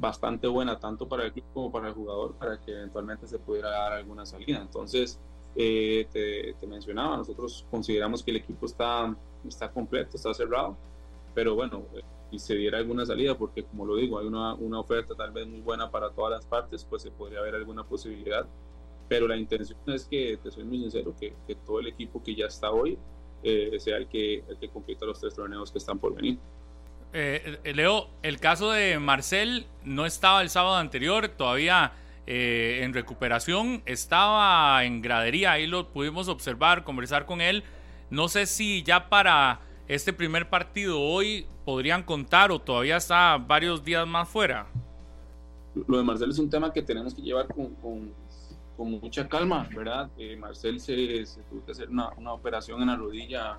bastante 0.00 0.48
buena 0.48 0.78
tanto 0.78 1.06
para 1.06 1.24
el 1.24 1.32
club 1.32 1.44
como 1.52 1.70
para 1.70 1.88
el 1.88 1.94
jugador 1.94 2.34
para 2.34 2.58
que 2.58 2.72
eventualmente 2.72 3.26
se 3.26 3.38
pudiera 3.38 3.70
dar 3.70 3.92
alguna 3.92 4.24
salida. 4.24 4.58
Entonces, 4.60 5.20
eh, 5.54 6.08
te, 6.10 6.54
te, 6.54 6.66
mencionaba, 6.66 7.18
nosotros 7.18 7.66
consideramos 7.70 8.22
que 8.22 8.30
el 8.30 8.38
equipo 8.38 8.66
está, 8.66 9.14
está 9.46 9.70
completo, 9.70 10.16
está 10.16 10.32
cerrado, 10.32 10.76
pero 11.34 11.54
bueno, 11.54 11.84
eh, 11.94 12.02
y 12.30 12.38
se 12.38 12.54
diera 12.54 12.78
alguna 12.78 13.04
salida, 13.04 13.36
porque 13.36 13.64
como 13.64 13.84
lo 13.84 13.96
digo, 13.96 14.18
hay 14.18 14.26
una, 14.26 14.54
una, 14.54 14.78
oferta 14.78 15.14
tal 15.14 15.32
vez 15.32 15.46
muy 15.48 15.60
buena 15.60 15.90
para 15.90 16.10
todas 16.10 16.30
las 16.30 16.46
partes, 16.46 16.84
pues 16.84 17.02
se 17.02 17.10
podría 17.10 17.40
haber 17.40 17.56
alguna 17.56 17.84
posibilidad, 17.84 18.46
pero 19.08 19.26
la 19.26 19.36
intención 19.36 19.78
es 19.86 20.04
que, 20.04 20.38
te 20.40 20.50
soy 20.50 20.64
muy 20.64 20.78
sincero, 20.78 21.14
que, 21.18 21.34
que 21.46 21.56
todo 21.56 21.80
el 21.80 21.88
equipo 21.88 22.22
que 22.22 22.34
ya 22.34 22.46
está 22.46 22.70
hoy 22.70 22.96
eh, 23.42 23.76
sea 23.80 23.96
el 23.96 24.06
que, 24.06 24.44
el 24.48 24.58
que 24.58 24.68
completa 24.68 25.06
los 25.06 25.18
tres 25.18 25.34
torneos 25.34 25.72
que 25.72 25.78
están 25.78 25.98
por 25.98 26.14
venir. 26.14 26.38
Eh, 27.12 27.58
Leo, 27.74 28.08
el 28.22 28.38
caso 28.38 28.70
de 28.70 28.98
Marcel 28.98 29.66
no 29.82 30.06
estaba 30.06 30.42
el 30.42 30.50
sábado 30.50 30.76
anterior, 30.76 31.28
todavía 31.28 31.92
eh, 32.26 32.80
en 32.82 32.94
recuperación, 32.94 33.82
estaba 33.86 34.84
en 34.84 35.02
gradería, 35.02 35.52
ahí 35.52 35.66
lo 35.66 35.88
pudimos 35.88 36.28
observar, 36.28 36.84
conversar 36.84 37.26
con 37.26 37.40
él. 37.40 37.64
No 38.10 38.28
sé 38.28 38.46
si 38.46 38.82
ya 38.82 39.08
para 39.08 39.60
este 39.88 40.12
primer 40.12 40.48
partido 40.48 41.00
hoy 41.00 41.46
podrían 41.64 42.04
contar 42.04 42.52
o 42.52 42.60
todavía 42.60 42.96
está 42.96 43.36
varios 43.38 43.84
días 43.84 44.06
más 44.06 44.28
fuera? 44.28 44.66
Lo 45.88 45.98
de 45.98 46.04
Marcel 46.04 46.30
es 46.30 46.38
un 46.38 46.48
tema 46.48 46.72
que 46.72 46.82
tenemos 46.82 47.14
que 47.14 47.22
llevar 47.22 47.48
con, 47.48 47.74
con, 47.76 48.12
con 48.76 48.90
mucha 49.00 49.28
calma, 49.28 49.68
¿verdad? 49.74 50.08
Eh, 50.16 50.36
Marcel 50.36 50.78
se, 50.78 51.26
se, 51.26 51.42
tuvo 51.42 51.64
que 51.64 51.72
hacer 51.72 51.88
una, 51.90 52.10
una 52.10 52.32
operación 52.32 52.80
en 52.82 52.88
la 52.88 52.96
rodilla 52.96 53.58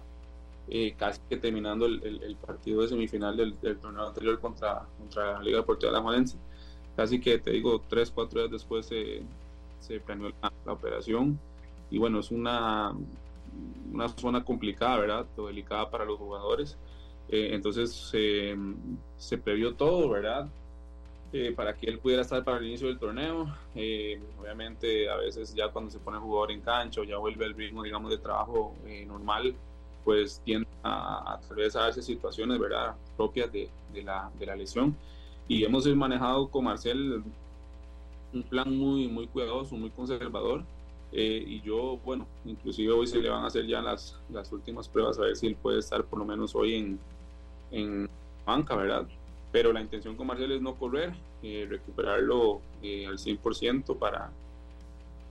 eh, 0.69 0.93
casi 0.97 1.19
que 1.29 1.37
terminando 1.37 1.85
el, 1.85 2.01
el, 2.03 2.23
el, 2.23 2.35
partido 2.35 2.81
de 2.81 2.89
semifinal 2.89 3.35
del, 3.35 3.59
del, 3.59 3.77
torneo 3.77 4.07
anterior 4.07 4.39
contra, 4.39 4.85
contra 4.97 5.33
la 5.33 5.41
Liga 5.41 5.57
Deportiva 5.57 5.91
de 5.91 5.97
la 5.97 6.03
Juarense. 6.03 6.37
Casi 6.95 7.19
que 7.19 7.39
te 7.39 7.51
digo, 7.51 7.81
tres, 7.87 8.11
cuatro 8.11 8.39
días 8.39 8.51
después 8.51 8.85
se, 8.85 9.23
se 9.79 9.99
planeó 9.99 10.29
la, 10.41 10.51
la 10.65 10.73
operación 10.73 11.39
y 11.89 11.97
bueno, 11.97 12.19
es 12.19 12.31
una, 12.31 12.93
una 13.91 14.09
zona 14.09 14.43
complicada, 14.43 14.97
¿verdad? 14.97 15.25
O 15.37 15.47
delicada 15.47 15.89
para 15.89 16.05
los 16.05 16.17
jugadores. 16.17 16.77
Eh, 17.29 17.49
entonces 17.53 18.09
eh, 18.13 18.55
se 19.17 19.37
previó 19.37 19.75
todo, 19.75 20.09
¿verdad? 20.09 20.49
Eh, 21.33 21.53
para 21.55 21.73
que 21.77 21.89
él 21.89 21.97
pudiera 21.99 22.23
estar 22.23 22.43
para 22.43 22.57
el 22.57 22.65
inicio 22.65 22.87
del 22.87 22.99
torneo. 22.99 23.47
Eh, 23.73 24.21
obviamente, 24.37 25.09
a 25.09 25.15
veces 25.15 25.53
ya 25.53 25.69
cuando 25.69 25.89
se 25.89 25.99
pone 25.99 26.17
jugador 26.17 26.51
en 26.51 26.59
cancha 26.59 26.99
o 26.99 27.03
ya 27.05 27.17
vuelve 27.17 27.45
al 27.45 27.53
ritmo, 27.53 27.83
digamos, 27.83 28.11
de 28.11 28.17
trabajo 28.17 28.75
eh, 28.85 29.05
normal, 29.05 29.55
pues 30.03 30.41
tiende 30.43 30.67
a, 30.83 31.33
a 31.33 31.39
tal 31.41 31.57
vez 31.57 31.75
a 31.75 31.81
darse 31.81 32.01
situaciones, 32.01 32.59
¿verdad? 32.59 32.95
Propias 33.17 33.51
de, 33.51 33.69
de, 33.93 34.03
la, 34.03 34.31
de 34.39 34.45
la 34.45 34.55
lesión. 34.55 34.95
Y 35.47 35.63
hemos 35.63 35.85
manejado 35.87 36.49
con 36.49 36.65
Marcel 36.65 37.23
un 38.33 38.43
plan 38.43 38.75
muy, 38.75 39.07
muy 39.07 39.27
cuidadoso, 39.27 39.75
muy 39.75 39.89
conservador. 39.89 40.63
Eh, 41.11 41.43
y 41.45 41.61
yo, 41.61 41.99
bueno, 42.05 42.25
inclusive 42.45 42.93
hoy 42.93 43.05
se 43.05 43.19
le 43.19 43.29
van 43.29 43.43
a 43.43 43.47
hacer 43.47 43.67
ya 43.67 43.81
las, 43.81 44.17
las 44.29 44.51
últimas 44.53 44.87
pruebas 44.87 45.19
a 45.19 45.23
ver 45.23 45.35
si 45.35 45.47
él 45.47 45.55
puede 45.55 45.79
estar 45.79 46.05
por 46.05 46.19
lo 46.19 46.25
menos 46.25 46.55
hoy 46.55 46.75
en, 46.75 46.99
en 47.71 48.09
banca, 48.45 48.75
¿verdad? 48.75 49.05
Pero 49.51 49.73
la 49.73 49.81
intención 49.81 50.15
con 50.15 50.27
Marcel 50.27 50.53
es 50.53 50.61
no 50.61 50.75
correr, 50.75 51.13
eh, 51.43 51.67
recuperarlo 51.69 52.61
eh, 52.81 53.05
al 53.07 53.17
100% 53.17 53.97
para, 53.97 54.31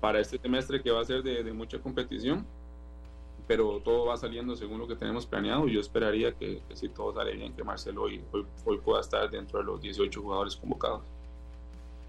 para 0.01 0.21
este 0.21 0.39
semestre 0.39 0.83
que 0.83 0.91
va 0.91 1.01
a 1.01 1.05
ser 1.05 1.23
de, 1.23 1.43
de, 1.43 1.53
mucha 1.53 1.79
competición. 1.79 2.45
Pero 3.51 3.81
todo 3.83 4.07
va 4.07 4.17
saliendo 4.17 4.55
según 4.55 4.79
lo 4.79 4.87
que 4.87 4.95
tenemos 4.95 5.27
planeado 5.27 5.67
y 5.67 5.73
yo 5.73 5.81
esperaría 5.81 6.31
que, 6.35 6.63
que 6.69 6.77
si 6.77 6.89
todo 6.89 7.13
sale 7.13 7.35
bien, 7.35 7.53
que 7.53 7.65
Marcel 7.65 7.99
hoy, 7.99 8.23
hoy, 8.31 8.47
hoy 8.65 8.79
pueda 8.79 9.01
estar 9.01 9.29
dentro 9.29 9.59
de 9.59 9.65
los 9.65 9.83
18 9.83 10.23
jugadores 10.23 10.55
convocados. 10.55 11.03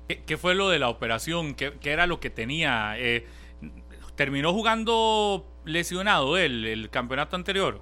¿Qué, 0.07 0.21
qué 0.23 0.37
fue 0.37 0.53
lo 0.53 0.69
de 0.69 0.77
la 0.77 0.89
operación? 0.89 1.55
¿Qué, 1.55 1.73
qué 1.81 1.93
era 1.93 2.05
lo 2.05 2.19
que 2.19 2.29
tenía? 2.29 2.93
Eh, 2.99 3.25
terminó 4.13 4.53
jugando 4.53 5.43
lesionado 5.65 6.37
él 6.37 6.63
el 6.63 6.91
campeonato 6.91 7.35
anterior. 7.35 7.81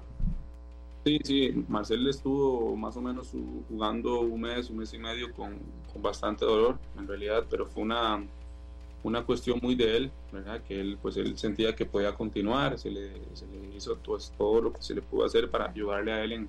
Sí, 1.04 1.18
sí, 1.22 1.64
Marcel 1.68 2.08
estuvo 2.08 2.74
más 2.76 2.96
o 2.96 3.02
menos 3.02 3.30
jugando 3.68 4.22
un 4.22 4.40
mes, 4.40 4.70
un 4.70 4.78
mes 4.78 4.94
y 4.94 4.98
medio 4.98 5.34
con, 5.34 5.58
con, 5.92 6.00
bastante 6.00 6.46
dolor, 6.46 6.78
en 6.98 7.06
realidad, 7.06 7.44
pero 7.50 7.66
fue 7.66 7.82
una, 7.82 8.24
una 9.02 9.24
cuestión 9.24 9.58
muy 9.62 9.74
de 9.74 9.96
él, 9.96 10.10
¿verdad? 10.32 10.62
Que 10.62 10.80
él, 10.80 10.98
pues 11.00 11.16
él 11.16 11.36
sentía 11.38 11.74
que 11.74 11.86
podía 11.86 12.14
continuar, 12.14 12.78
se 12.78 12.90
le, 12.90 13.12
se 13.34 13.46
le 13.46 13.76
hizo 13.76 13.96
pues, 13.96 14.32
todo 14.36 14.60
lo 14.60 14.72
que 14.72 14.82
se 14.82 14.94
le 14.94 15.02
pudo 15.02 15.24
hacer 15.24 15.50
para 15.50 15.70
ayudarle 15.70 16.12
a 16.12 16.24
él 16.24 16.32
en, 16.32 16.48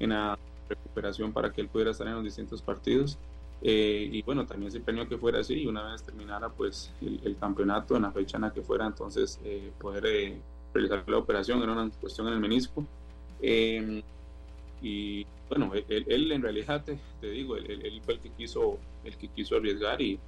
en 0.00 0.10
la 0.10 0.38
recuperación 0.68 1.32
para 1.32 1.52
que 1.52 1.60
él 1.60 1.68
pudiera 1.68 1.92
estar 1.92 2.06
en 2.06 2.14
los 2.14 2.24
distintos 2.24 2.62
partidos. 2.62 3.18
Eh, 3.60 4.08
y 4.12 4.22
bueno, 4.22 4.46
también 4.46 4.70
se 4.70 4.80
planeó 4.80 5.08
que 5.08 5.18
fuera 5.18 5.40
así 5.40 5.54
y 5.54 5.66
una 5.66 5.90
vez 5.90 6.02
terminara 6.04 6.48
pues 6.48 6.92
el, 7.00 7.20
el 7.24 7.36
campeonato 7.36 7.96
en 7.96 8.02
la 8.02 8.12
fecha 8.12 8.36
en 8.36 8.42
la 8.42 8.52
que 8.52 8.62
fuera, 8.62 8.86
entonces 8.86 9.40
eh, 9.44 9.72
poder 9.80 10.06
eh, 10.06 10.40
realizar 10.72 11.02
la 11.08 11.18
operación, 11.18 11.60
era 11.62 11.72
una 11.72 11.90
cuestión 12.00 12.28
en 12.28 12.34
el 12.34 12.40
menisco. 12.40 12.84
Eh, 13.40 14.02
y 14.80 15.26
bueno, 15.48 15.72
él, 15.74 16.04
él, 16.08 16.32
en 16.32 16.42
realidad 16.42 16.84
te, 16.84 16.98
te 17.20 17.30
digo, 17.30 17.56
él, 17.56 17.68
él, 17.84 18.00
fue 18.04 18.14
el 18.14 18.20
que 18.20 18.30
quiso, 18.30 18.78
el 19.04 19.16
que 19.16 19.28
quiso 19.28 19.56
arriesgar 19.56 20.00
y, 20.00 20.18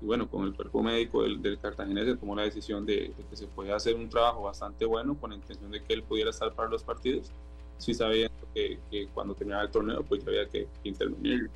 y 0.00 0.06
bueno, 0.06 0.28
con 0.28 0.44
el 0.44 0.54
cuerpo 0.54 0.82
médico 0.82 1.22
del, 1.22 1.40
del 1.40 1.58
cartaginés 1.58 2.18
tomó 2.18 2.36
la 2.36 2.42
decisión 2.42 2.84
de, 2.84 3.12
de, 3.16 3.24
que 3.30 3.36
se 3.36 3.46
podía 3.46 3.76
hacer 3.76 3.94
un 3.94 4.08
trabajo 4.08 4.42
bastante 4.42 4.84
bueno 4.84 5.14
con 5.14 5.30
la 5.30 5.36
intención 5.36 5.70
de 5.70 5.82
que 5.82 5.94
él 5.94 6.02
pudiera 6.02 6.30
estar 6.30 6.52
para 6.52 6.68
los 6.68 6.82
partidos, 6.82 7.30
sí 7.78 7.94
sabiendo 7.94 8.34
que, 8.54 8.78
que 8.90 9.06
cuando 9.08 9.34
terminaba 9.34 9.64
el 9.64 9.70
torneo 9.70 10.02
pues 10.02 10.26
había 10.26 10.48
que, 10.48 10.66
intervenir 10.84 11.50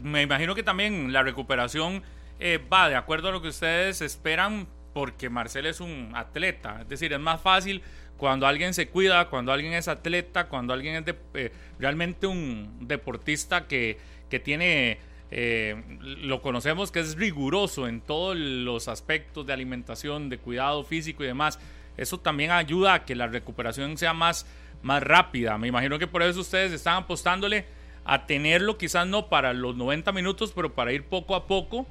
me 0.00 0.22
imagino 0.22 0.54
que 0.54 0.62
también 0.64 1.12
la 1.12 1.22
recuperación 1.22 2.02
eh, 2.40 2.58
va 2.72 2.88
de 2.88 2.96
acuerdo 2.96 3.28
a 3.28 3.32
lo 3.32 3.40
que 3.40 3.48
ustedes 3.48 4.00
esperan 4.00 4.66
porque 4.92 5.30
Marcel 5.30 5.66
es 5.66 5.80
un 5.80 6.10
atleta. 6.14 6.80
Es 6.82 6.88
decir, 6.88 7.12
es 7.12 7.20
más 7.20 7.40
fácil 7.40 7.82
cuando 8.16 8.46
alguien 8.46 8.74
se 8.74 8.88
cuida, 8.88 9.28
cuando 9.28 9.52
alguien 9.52 9.72
es 9.72 9.88
atleta, 9.88 10.48
cuando 10.48 10.72
alguien 10.72 10.96
es 10.96 11.04
de, 11.04 11.16
eh, 11.34 11.52
realmente 11.78 12.26
un 12.26 12.86
deportista 12.86 13.66
que, 13.66 13.98
que 14.28 14.38
tiene, 14.38 14.98
eh, 15.34 15.82
lo 16.00 16.42
conocemos 16.42 16.92
que 16.92 17.00
es 17.00 17.16
riguroso 17.16 17.88
en 17.88 18.02
todos 18.02 18.36
los 18.36 18.86
aspectos 18.86 19.46
de 19.46 19.54
alimentación, 19.54 20.28
de 20.28 20.36
cuidado 20.36 20.84
físico 20.84 21.24
y 21.24 21.26
demás. 21.26 21.58
Eso 21.96 22.18
también 22.18 22.50
ayuda 22.50 22.92
a 22.92 23.04
que 23.06 23.14
la 23.14 23.28
recuperación 23.28 23.96
sea 23.96 24.12
más, 24.12 24.44
más 24.82 25.02
rápida. 25.02 25.56
Me 25.56 25.68
imagino 25.68 25.98
que 25.98 26.06
por 26.06 26.22
eso 26.22 26.40
ustedes 26.40 26.72
están 26.72 26.96
apostándole 26.96 27.64
a 28.04 28.26
tenerlo 28.26 28.76
quizás 28.76 29.06
no 29.06 29.28
para 29.28 29.54
los 29.54 29.74
90 29.74 30.12
minutos, 30.12 30.52
pero 30.54 30.74
para 30.74 30.92
ir 30.92 31.04
poco 31.04 31.34
a 31.34 31.46
poco 31.46 31.86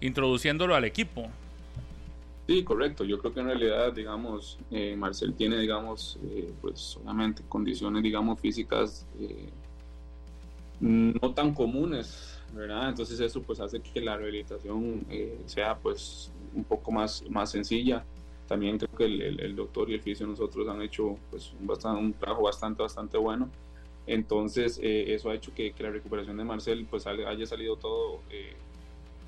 introduciéndolo 0.00 0.76
al 0.76 0.84
equipo. 0.84 1.28
Sí, 2.46 2.62
correcto. 2.62 3.02
Yo 3.02 3.18
creo 3.18 3.34
que 3.34 3.40
en 3.40 3.46
realidad, 3.46 3.92
digamos, 3.92 4.60
eh, 4.70 4.94
Marcel 4.96 5.34
tiene, 5.34 5.58
digamos, 5.58 6.20
eh, 6.22 6.52
pues 6.60 6.78
solamente 6.78 7.42
condiciones, 7.48 8.04
digamos, 8.04 8.38
físicas 8.38 9.04
eh, 9.18 9.48
no 10.78 11.32
tan 11.32 11.54
comunes, 11.54 12.33
¿verdad? 12.54 12.88
Entonces 12.88 13.20
eso 13.20 13.42
pues 13.42 13.60
hace 13.60 13.80
que 13.80 14.00
la 14.00 14.16
rehabilitación 14.16 15.04
eh, 15.10 15.40
sea 15.46 15.76
pues 15.76 16.32
un 16.54 16.64
poco 16.64 16.92
más, 16.92 17.24
más 17.28 17.50
sencilla. 17.50 18.04
También 18.46 18.78
creo 18.78 18.96
que 18.96 19.04
el, 19.04 19.22
el, 19.22 19.40
el 19.40 19.56
doctor 19.56 19.90
y 19.90 19.94
el 19.94 20.02
fisio 20.02 20.26
nosotros 20.26 20.68
han 20.68 20.82
hecho 20.82 21.16
pues 21.30 21.52
un, 21.58 21.66
bastante, 21.66 22.00
un 22.00 22.12
trabajo 22.12 22.42
bastante, 22.42 22.82
bastante 22.82 23.18
bueno. 23.18 23.50
Entonces, 24.06 24.78
eh, 24.82 25.14
eso 25.14 25.30
ha 25.30 25.34
hecho 25.34 25.52
que, 25.54 25.72
que, 25.72 25.82
la 25.82 25.90
recuperación 25.90 26.36
de 26.36 26.44
Marcel 26.44 26.86
pues 26.90 27.06
haya 27.06 27.46
salido 27.46 27.76
todo 27.76 28.20
eh, 28.30 28.52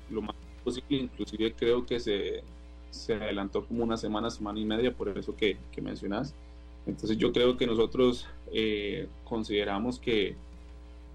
lo 0.09 0.21
más 0.21 0.35
posible. 0.63 0.85
Inclusive 0.89 1.53
creo 1.53 1.85
que 1.85 1.99
se, 1.99 2.43
se, 2.91 3.13
adelantó 3.13 3.65
como 3.65 3.83
una 3.83 3.97
semana, 3.97 4.29
semana 4.29 4.59
y 4.59 4.65
media, 4.65 4.93
por 4.93 5.09
eso 5.17 5.35
que, 5.35 5.57
que 5.71 5.81
mencionas. 5.81 6.35
Entonces, 6.85 7.17
yo 7.17 7.31
creo 7.33 7.57
que 7.57 7.65
nosotros 7.65 8.27
eh, 8.51 9.07
consideramos 9.23 9.99
que, 9.99 10.35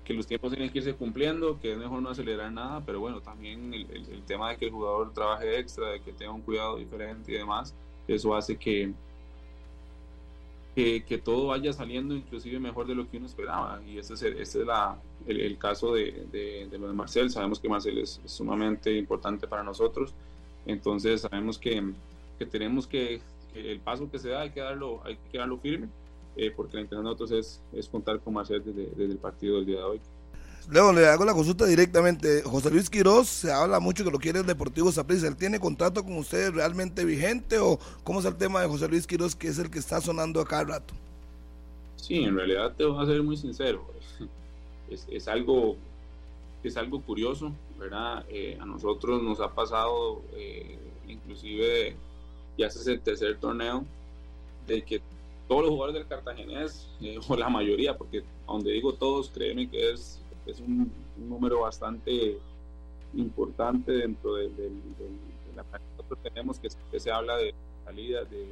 que 0.04 0.14
los 0.14 0.26
tiempos 0.26 0.50
tienen 0.50 0.70
que 0.70 0.78
irse 0.78 0.94
cumpliendo, 0.94 1.58
que 1.60 1.72
es 1.72 1.78
mejor 1.78 2.02
no 2.02 2.10
acelerar 2.10 2.50
nada, 2.52 2.82
pero 2.84 3.00
bueno, 3.00 3.20
también 3.20 3.72
el, 3.72 4.22
tema 4.26 4.50
de 4.50 4.56
que 4.56 4.66
el 4.66 4.72
jugador 4.72 5.12
trabaje 5.12 5.58
extra, 5.58 5.90
de 5.90 6.00
que 6.00 6.12
tenga 6.12 6.32
un 6.32 6.42
cuidado 6.42 6.76
diferente 6.76 7.30
y 7.30 7.36
demás, 7.36 7.74
eso 8.08 8.34
hace 8.34 8.56
que, 8.56 8.92
que, 10.74 11.20
todo 11.22 11.48
vaya 11.48 11.72
saliendo 11.72 12.16
inclusive 12.16 12.58
mejor 12.58 12.86
de 12.86 12.94
lo 12.94 13.08
que 13.08 13.18
uno 13.18 13.26
esperaba. 13.26 13.80
Y 13.86 13.98
ese 13.98 14.14
es 14.14 14.22
el, 14.22 14.38
ese 14.38 14.60
es 14.60 14.66
la, 14.66 14.98
el, 15.26 15.56
caso 15.58 15.94
de, 15.94 16.68
lo 16.72 16.88
de 16.88 16.94
Marcel. 16.94 17.30
Sabemos 17.30 17.60
que 17.60 17.68
Marcel 17.68 17.98
es, 17.98 18.20
es, 18.24 18.32
sumamente 18.32 18.92
importante 18.96 19.46
para 19.46 19.62
nosotros. 19.62 20.14
Entonces 20.66 21.20
sabemos 21.20 21.58
que, 21.58 21.92
que 22.38 22.46
tenemos 22.46 22.86
que, 22.88 23.20
que, 23.52 23.72
el 23.72 23.80
paso 23.80 24.10
que 24.10 24.18
se 24.18 24.30
da 24.30 24.42
hay 24.42 24.50
que 24.50 24.60
darlo, 24.60 25.00
hay 25.04 25.16
que 25.30 25.38
darlo 25.38 25.58
firme, 25.58 25.88
eh, 26.36 26.52
porque 26.54 26.76
la 26.76 26.82
intención 26.82 27.04
de 27.04 27.10
nosotros 27.10 27.32
es, 27.32 27.60
es 27.72 27.88
contar 27.88 28.20
con 28.20 28.34
Marcel 28.34 28.62
desde, 28.64 28.90
desde 28.90 29.12
el 29.12 29.18
partido 29.18 29.56
del 29.56 29.66
día 29.66 29.78
de 29.78 29.82
hoy. 29.84 30.00
Leo, 30.70 30.92
le 30.92 31.06
hago 31.06 31.24
la 31.24 31.34
consulta 31.34 31.66
directamente. 31.66 32.42
José 32.42 32.70
Luis 32.70 32.88
Quiroz, 32.88 33.28
se 33.28 33.52
habla 33.52 33.80
mucho 33.80 34.04
que 34.04 34.10
lo 34.10 34.18
quiere 34.18 34.40
el 34.40 34.46
Deportivo 34.46 34.92
Saprissa. 34.92 35.26
¿Él 35.26 35.36
tiene 35.36 35.58
contrato 35.58 36.04
con 36.04 36.16
ustedes 36.16 36.54
realmente 36.54 37.04
vigente 37.04 37.58
o 37.58 37.78
cómo 38.04 38.20
es 38.20 38.26
el 38.26 38.36
tema 38.36 38.60
de 38.60 38.68
José 38.68 38.88
Luis 38.88 39.06
Quiroz, 39.06 39.34
que 39.34 39.48
es 39.48 39.58
el 39.58 39.70
que 39.70 39.78
está 39.78 40.00
sonando 40.00 40.40
a 40.40 40.46
cada 40.46 40.64
rato? 40.64 40.94
Sí, 41.96 42.22
en 42.22 42.36
realidad 42.36 42.74
te 42.76 42.84
voy 42.84 43.02
a 43.02 43.06
ser 43.06 43.22
muy 43.22 43.36
sincero. 43.36 43.84
Es, 44.90 45.06
es 45.10 45.26
algo, 45.26 45.76
es 46.62 46.76
algo 46.76 47.00
curioso, 47.00 47.50
¿verdad? 47.78 48.26
Eh, 48.28 48.58
a 48.60 48.66
nosotros 48.66 49.22
nos 49.22 49.40
ha 49.40 49.48
pasado, 49.54 50.20
eh, 50.34 50.78
inclusive, 51.08 51.96
ya 52.58 52.66
es 52.66 52.86
el 52.86 53.00
tercer 53.00 53.38
torneo, 53.38 53.86
de 54.66 54.82
que 54.82 55.00
todos 55.52 55.64
los 55.64 55.72
jugadores 55.72 56.00
del 56.00 56.08
Cartagenés, 56.08 56.88
eh, 57.02 57.20
o 57.28 57.36
la 57.36 57.50
mayoría, 57.50 57.94
porque 57.94 58.22
donde 58.46 58.72
digo 58.72 58.94
todos, 58.94 59.28
créeme 59.28 59.68
que 59.68 59.90
es 59.90 60.18
es 60.46 60.60
un, 60.60 60.90
un, 61.18 61.28
número 61.28 61.60
bastante 61.60 62.38
importante 63.14 63.92
dentro 63.92 64.36
de, 64.36 64.48
de, 64.48 64.62
de, 64.62 64.70
de 64.70 65.54
la 65.54 65.62
que 65.62 65.84
nosotros 65.90 66.18
tenemos, 66.22 66.58
que, 66.58 66.68
que, 66.90 66.98
se 66.98 67.10
habla 67.10 67.36
de 67.36 67.52
salida, 67.84 68.24
de, 68.24 68.48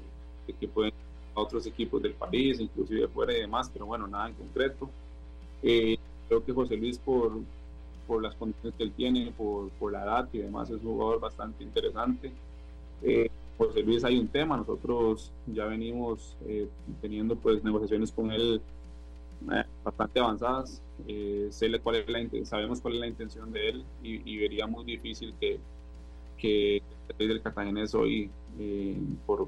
que 0.60 0.68
pueden 0.68 0.93
a 1.35 1.40
otros 1.40 1.66
equipos 1.66 2.02
del 2.02 2.12
país, 2.12 2.60
inclusive 2.60 3.09
fuera 3.09 3.32
y 3.32 3.40
demás, 3.40 3.70
pero 3.72 3.86
bueno, 3.86 4.06
nada 4.06 4.28
en 4.28 4.35
concreto. 4.35 4.90
Eh, 5.62 5.97
creo 6.28 6.44
que 6.44 6.52
José 6.52 6.77
Luis, 6.77 6.98
por, 6.98 7.32
por 8.06 8.22
las 8.22 8.35
condiciones 8.35 8.77
que 8.77 8.85
él 8.85 8.93
tiene, 8.93 9.32
por, 9.32 9.70
por 9.70 9.90
la 9.90 10.05
edad 10.05 10.28
y 10.35 10.39
demás, 10.39 10.68
es 10.68 10.82
un 10.82 10.93
jugador 10.93 11.18
bastante 11.18 11.64
interesante. 11.64 12.31
Eh, 13.02 13.31
José 13.60 13.82
Luis 13.82 14.02
hay 14.04 14.18
un 14.18 14.28
tema, 14.28 14.56
nosotros 14.56 15.30
ya 15.46 15.66
venimos 15.66 16.34
eh, 16.46 16.66
teniendo 17.02 17.36
pues 17.36 17.62
negociaciones 17.62 18.10
con 18.10 18.32
él 18.32 18.62
eh, 19.52 19.64
bastante 19.84 20.18
avanzadas, 20.18 20.80
eh, 21.06 21.48
sé 21.50 21.78
cuál 21.80 21.96
es 21.96 22.08
la, 22.08 22.46
sabemos 22.46 22.80
cuál 22.80 22.94
es 22.94 23.00
la 23.00 23.06
intención 23.08 23.52
de 23.52 23.68
él 23.68 23.84
y, 24.02 24.38
vería 24.38 24.66
muy 24.66 24.86
difícil 24.86 25.34
que, 25.38 25.60
que 26.38 26.82
el 27.18 27.42
cartaginés 27.42 27.94
hoy, 27.94 28.30
por, 29.26 29.46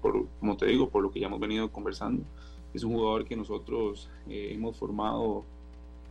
por, 0.00 0.24
como 0.40 0.56
te 0.56 0.64
digo, 0.64 0.88
por 0.88 1.02
lo 1.02 1.10
que 1.10 1.20
ya 1.20 1.26
hemos 1.26 1.40
venido 1.40 1.70
conversando, 1.70 2.22
es 2.72 2.82
un 2.82 2.94
jugador 2.94 3.26
que 3.26 3.36
nosotros 3.36 4.08
hemos 4.26 4.78
formado, 4.78 5.44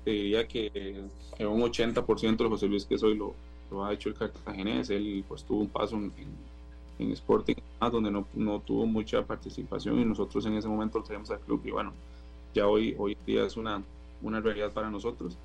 te 0.05 0.11
diría 0.11 0.47
que 0.47 1.01
un 1.39 1.61
80% 1.61 2.37
de 2.37 2.47
José 2.47 2.67
Luis 2.67 2.85
que 2.85 2.99
soy 2.99 3.17
lo, 3.17 3.33
lo 3.71 3.83
ha 3.83 3.93
hecho 3.93 4.09
el 4.09 4.15
cartaginés, 4.15 4.91
él 4.91 5.25
pues 5.27 5.43
tuvo 5.43 5.61
un 5.61 5.69
paso 5.69 5.95
en 5.95 6.11
Sporting, 6.99 7.55
donde 7.79 8.11
no, 8.11 8.27
no, 8.33 8.59
tuvo 8.59 8.85
mucha 8.85 9.23
participación 9.23 9.99
y 9.99 10.05
nosotros 10.05 10.45
en 10.45 10.53
ese 10.53 10.67
momento 10.67 10.99
lo 10.99 11.03
traemos 11.03 11.29
al 11.31 11.39
club 11.39 11.61
y 11.65 11.71
bueno, 11.71 11.93
ya 12.53 12.67
hoy, 12.67 12.95
hoy 12.97 13.17
día 13.25 13.45
es 13.45 13.55
una, 13.55 13.83
una 14.21 14.41
realidad 14.41 14.71
para 14.71 14.89
nosotros. 14.89 15.37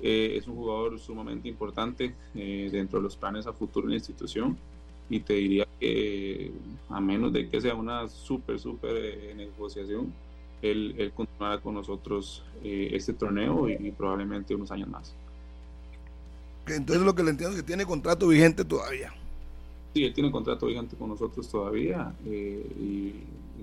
Eh, 0.00 0.36
es 0.36 0.46
un 0.46 0.54
jugador 0.54 0.98
sumamente 1.00 1.48
importante 1.48 2.14
eh, 2.34 2.68
dentro 2.70 3.00
de 3.00 3.02
los 3.04 3.16
planes 3.16 3.46
a 3.48 3.52
futuro 3.52 3.86
en 3.86 3.90
la 3.90 3.96
institución 3.96 4.56
y 5.10 5.20
te 5.20 5.32
diría 5.34 5.66
que 5.80 6.52
a 6.88 7.00
menos 7.00 7.32
de 7.32 7.48
que 7.48 7.60
sea 7.60 7.74
una 7.74 8.06
súper, 8.08 8.60
súper 8.60 8.96
eh, 8.96 9.34
negociación, 9.34 10.12
él, 10.62 10.94
él, 10.98 11.12
continuará 11.12 11.60
con 11.60 11.74
nosotros 11.74 12.44
este 12.62 13.12
torneo 13.12 13.68
y, 13.68 13.92
probablemente 13.92 14.54
unos 14.54 14.72
años 14.72 14.88
más. 14.88 15.14
Entonces 16.66 17.04
lo 17.04 17.14
que 17.14 17.22
le 17.22 17.30
entiendo 17.30 17.56
es 17.56 17.62
que 17.62 17.66
tiene 17.66 17.86
contrato 17.86 18.26
vigente 18.28 18.64
todavía. 18.64 19.14
Sí, 19.94 20.04
él 20.04 20.12
tiene 20.12 20.30
contrato 20.30 20.66
vigente 20.66 20.96
con 20.96 21.08
nosotros 21.08 21.48
todavía 21.48 22.12
eh, 22.26 22.66
y, 22.78 23.14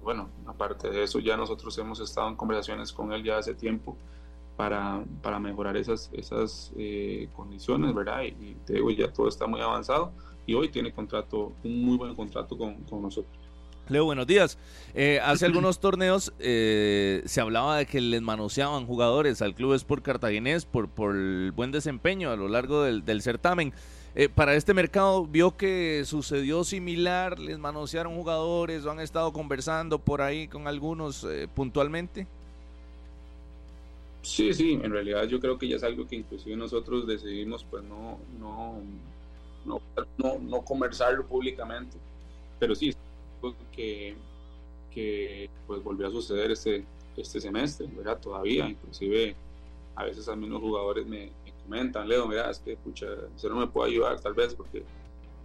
bueno, 0.01 0.29
aparte 0.45 0.89
de 0.89 1.03
eso 1.03 1.19
ya 1.19 1.37
nosotros 1.37 1.77
hemos 1.77 1.99
estado 1.99 2.29
en 2.29 2.35
conversaciones 2.35 2.91
con 2.91 3.11
él 3.11 3.23
ya 3.23 3.37
hace 3.37 3.53
tiempo 3.53 3.95
para, 4.55 5.03
para 5.21 5.39
mejorar 5.39 5.77
esas, 5.77 6.09
esas 6.13 6.71
eh, 6.77 7.29
condiciones, 7.35 7.93
¿verdad? 7.93 8.23
Y, 8.23 8.55
te 8.65 8.73
digo, 8.73 8.91
ya 8.91 9.11
todo 9.11 9.27
está 9.27 9.47
muy 9.47 9.61
avanzado 9.61 10.11
y 10.45 10.53
hoy 10.53 10.69
tiene 10.69 10.91
contrato, 10.91 11.53
un 11.63 11.83
muy 11.83 11.97
buen 11.97 12.15
contrato 12.15 12.57
con, 12.57 12.75
con 12.83 13.01
nosotros. 13.01 13.33
Leo, 13.87 14.05
buenos 14.05 14.25
días. 14.25 14.57
Eh, 14.95 15.19
hace 15.23 15.45
algunos 15.45 15.79
torneos 15.79 16.33
se 16.39 17.39
hablaba 17.41 17.77
de 17.77 17.85
que 17.85 18.01
les 18.01 18.21
manoseaban 18.21 18.87
jugadores 18.87 19.43
al 19.43 19.53
Club 19.53 19.73
Sport 19.73 20.03
Cartaginés 20.03 20.65
por, 20.65 20.89
por 20.89 21.15
el 21.15 21.51
buen 21.51 21.71
desempeño 21.71 22.31
a 22.31 22.35
lo 22.35 22.47
largo 22.47 22.81
del, 22.81 23.05
del 23.05 23.21
certamen. 23.21 23.73
Eh, 24.17 24.29
para 24.29 24.55
este 24.55 24.73
mercado, 24.73 25.25
¿vio 25.25 25.57
que 25.57 26.03
sucedió 26.05 26.63
similar? 26.63 27.37
¿Les 27.37 27.59
manosearon 27.59 28.15
jugadores 28.15 28.85
o 28.85 28.91
han 28.91 29.01
estado 29.01 29.33
conversando 29.33 29.99
por 29.99 30.21
ahí 30.21 30.47
con 30.47 30.69
algunos 30.69 31.25
eh, 31.25 31.49
puntualmente? 31.53 32.25
Sí, 34.21 34.53
sí, 34.53 34.79
en 34.81 34.89
realidad 34.89 35.25
yo 35.25 35.39
creo 35.41 35.57
que 35.57 35.67
ya 35.67 35.75
es 35.75 35.83
algo 35.83 36.07
que 36.07 36.15
inclusive 36.15 36.55
nosotros 36.55 37.05
decidimos 37.05 37.65
pues 37.69 37.83
no, 37.83 38.17
no, 38.39 38.79
no, 39.65 40.39
no, 40.39 40.61
conversarlo 40.63 41.27
públicamente, 41.27 41.97
pero 42.57 42.73
sí, 42.73 42.95
que, 43.73 44.15
que 44.93 45.49
pues 45.67 45.83
volvió 45.83 46.07
a 46.07 46.11
suceder 46.11 46.51
este, 46.51 46.85
este 47.17 47.41
semestre, 47.41 47.85
¿verdad? 47.87 48.17
Todavía, 48.19 48.67
inclusive 48.67 49.35
a 49.95 50.05
veces 50.05 50.27
a 50.29 50.35
mí 50.35 50.47
los 50.47 50.61
jugadores 50.61 51.05
me, 51.05 51.31
comentan, 51.65 52.07
Leo, 52.07 52.27
mira, 52.27 52.49
es 52.49 52.59
que, 52.59 52.77
pucha, 52.77 53.07
usted 53.35 53.49
no 53.49 53.57
me 53.57 53.67
puede 53.67 53.91
ayudar 53.91 54.19
tal 54.19 54.33
vez 54.33 54.55
porque 54.55 54.83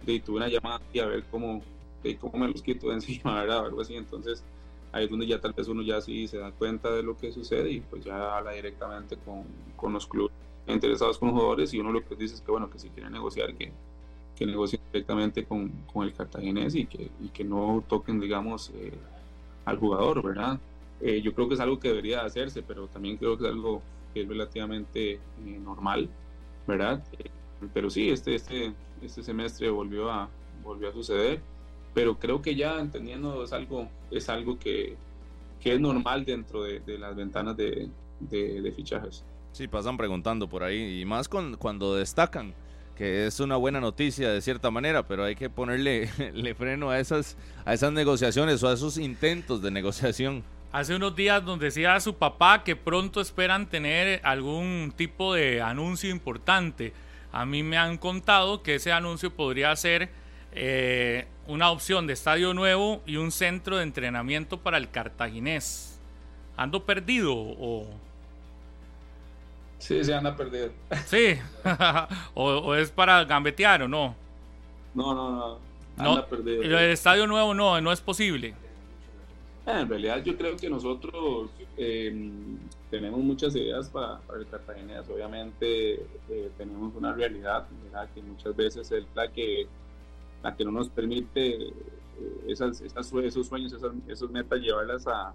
de, 0.05 0.19
tuve 0.19 0.37
una 0.37 0.47
llamada 0.47 0.81
y 0.93 0.99
a 0.99 1.05
ver 1.05 1.25
cómo, 1.29 1.61
de, 2.03 2.17
cómo 2.17 2.37
me 2.37 2.47
los 2.47 2.61
quito 2.61 2.87
de 2.87 2.93
encima, 2.95 3.41
¿verdad? 3.41 3.65
algo 3.65 3.81
así, 3.81 3.95
entonces 3.95 4.43
ahí 4.91 5.05
es 5.05 5.09
donde 5.09 5.27
ya 5.27 5.39
tal 5.39 5.53
vez 5.53 5.67
uno 5.67 5.81
ya 5.81 6.01
sí 6.01 6.27
se 6.27 6.37
da 6.37 6.51
cuenta 6.51 6.91
de 6.91 7.03
lo 7.03 7.17
que 7.17 7.31
sucede 7.31 7.71
y 7.71 7.79
pues 7.81 8.03
ya 8.03 8.37
habla 8.37 8.51
directamente 8.51 9.17
con, 9.17 9.43
con 9.75 9.93
los 9.93 10.07
clubes 10.07 10.33
interesados 10.67 11.17
con 11.17 11.29
los 11.29 11.37
jugadores 11.37 11.73
y 11.73 11.79
uno 11.79 11.91
lo 11.91 12.05
que 12.05 12.15
dice 12.15 12.35
es 12.35 12.41
que 12.41 12.51
bueno, 12.51 12.69
que 12.69 12.79
si 12.79 12.89
quieren 12.89 13.11
negociar, 13.11 13.53
que, 13.55 13.71
que 14.35 14.45
negocien 14.45 14.81
directamente 14.91 15.45
con, 15.45 15.69
con 15.91 16.05
el 16.05 16.13
cartaginés 16.13 16.75
y 16.75 16.85
que, 16.85 17.09
y 17.19 17.29
que 17.29 17.43
no 17.43 17.83
toquen, 17.87 18.19
digamos, 18.19 18.71
eh, 18.75 18.93
al 19.65 19.77
jugador, 19.77 20.23
¿verdad? 20.23 20.59
Eh, 20.99 21.21
yo 21.21 21.33
creo 21.33 21.47
que 21.47 21.55
es 21.55 21.59
algo 21.59 21.79
que 21.79 21.89
debería 21.89 22.23
hacerse, 22.23 22.61
pero 22.61 22.87
también 22.87 23.17
creo 23.17 23.37
que 23.37 23.45
es 23.45 23.51
algo 23.51 23.81
que 24.13 24.21
es 24.21 24.27
relativamente 24.27 25.13
eh, 25.13 25.19
normal, 25.63 26.09
¿verdad? 26.67 27.03
Eh, 27.19 27.29
pero 27.73 27.89
sí, 27.89 28.09
este, 28.09 28.35
este, 28.35 28.73
este 29.01 29.23
semestre 29.23 29.69
volvió 29.69 30.11
a, 30.11 30.29
volvió 30.63 30.89
a 30.89 30.93
suceder, 30.93 31.41
pero 31.93 32.17
creo 32.17 32.41
que 32.41 32.55
ya 32.55 32.79
entendiendo 32.79 33.43
es 33.43 33.53
algo, 33.53 33.87
es 34.09 34.29
algo 34.29 34.57
que, 34.57 34.95
que 35.59 35.73
es 35.73 35.79
normal 35.79 36.25
dentro 36.25 36.63
de, 36.63 36.81
las 36.97 37.15
ventanas 37.15 37.55
de, 37.57 37.89
de, 38.19 38.73
fichajes. 38.75 39.23
Sí, 39.51 39.67
pasan 39.67 39.97
preguntando 39.97 40.47
por 40.47 40.63
ahí, 40.63 41.01
y 41.01 41.05
más 41.05 41.27
con, 41.27 41.57
cuando 41.57 41.95
destacan, 41.95 42.53
que 42.95 43.27
es 43.27 43.39
una 43.39 43.57
buena 43.57 43.81
noticia 43.81 44.29
de 44.29 44.41
cierta 44.41 44.71
manera, 44.71 45.07
pero 45.07 45.23
hay 45.23 45.35
que 45.35 45.49
ponerle 45.49 46.09
le 46.33 46.55
freno 46.55 46.89
a 46.89 46.99
esas, 46.99 47.37
a 47.65 47.73
esas 47.73 47.91
negociaciones 47.91 48.63
o 48.63 48.69
a 48.69 48.73
esos 48.73 48.97
intentos 48.97 49.61
de 49.61 49.71
negociación 49.71 50.43
hace 50.71 50.95
unos 50.95 51.15
días 51.15 51.43
donde 51.43 51.65
decía 51.65 51.95
a 51.95 51.99
su 51.99 52.15
papá 52.15 52.63
que 52.63 52.75
pronto 52.75 53.21
esperan 53.21 53.67
tener 53.67 54.21
algún 54.23 54.93
tipo 54.95 55.33
de 55.33 55.61
anuncio 55.61 56.09
importante. 56.09 56.93
A 57.31 57.45
mí 57.45 57.63
me 57.63 57.77
han 57.77 57.97
contado 57.97 58.61
que 58.61 58.75
ese 58.75 58.91
anuncio 58.91 59.31
podría 59.31 59.75
ser 59.75 60.09
eh, 60.53 61.27
una 61.47 61.71
opción 61.71 62.07
de 62.07 62.13
estadio 62.13 62.53
nuevo 62.53 63.01
y 63.05 63.17
un 63.17 63.31
centro 63.31 63.77
de 63.77 63.83
entrenamiento 63.83 64.57
para 64.57 64.77
el 64.77 64.89
cartaginés. 64.89 65.99
¿Ando 66.57 66.85
perdido 66.85 67.33
o...? 67.35 67.87
Sí, 69.79 70.03
se 70.03 70.13
anda 70.13 70.35
perdido. 70.35 70.71
Sí, 71.07 71.39
o, 72.35 72.75
es 72.75 72.91
para 72.91 73.23
gambetear 73.23 73.81
o 73.81 73.87
no. 73.87 74.15
No, 74.93 75.15
no, 75.15 75.31
no. 75.31 75.59
Anda 75.97 76.27
perdido. 76.27 76.61
El 76.61 76.91
estadio 76.91 77.25
nuevo 77.25 77.53
no, 77.55 77.81
no 77.81 77.91
es 77.91 77.99
posible. 77.99 78.53
Ah, 79.65 79.81
en 79.81 79.89
realidad 79.89 80.23
yo 80.23 80.35
creo 80.37 80.57
que 80.57 80.69
nosotros 80.69 81.51
em, 81.77 82.57
tenemos 82.89 83.19
muchas 83.19 83.55
ideas 83.55 83.89
para, 83.89 84.19
el 84.35 84.47
Cartaginés. 84.47 85.07
Obviamente 85.09 86.05
eh, 86.29 86.51
tenemos 86.57 86.95
una 86.95 87.13
realidad 87.13 87.67
que 88.13 88.21
muchas 88.23 88.55
veces 88.55 88.91
es 88.91 89.05
la 89.13 89.31
que, 89.31 89.67
la 90.41 90.55
que 90.55 90.65
no 90.65 90.71
nos 90.71 90.89
permite 90.89 91.67
eh, 91.67 91.73
esas, 92.47 92.81
esos 92.81 93.47
sueños, 93.47 93.73
esas, 93.73 93.91
esos 94.07 94.31
metas 94.31 94.59
llevarlas 94.59 95.05
a, 95.07 95.33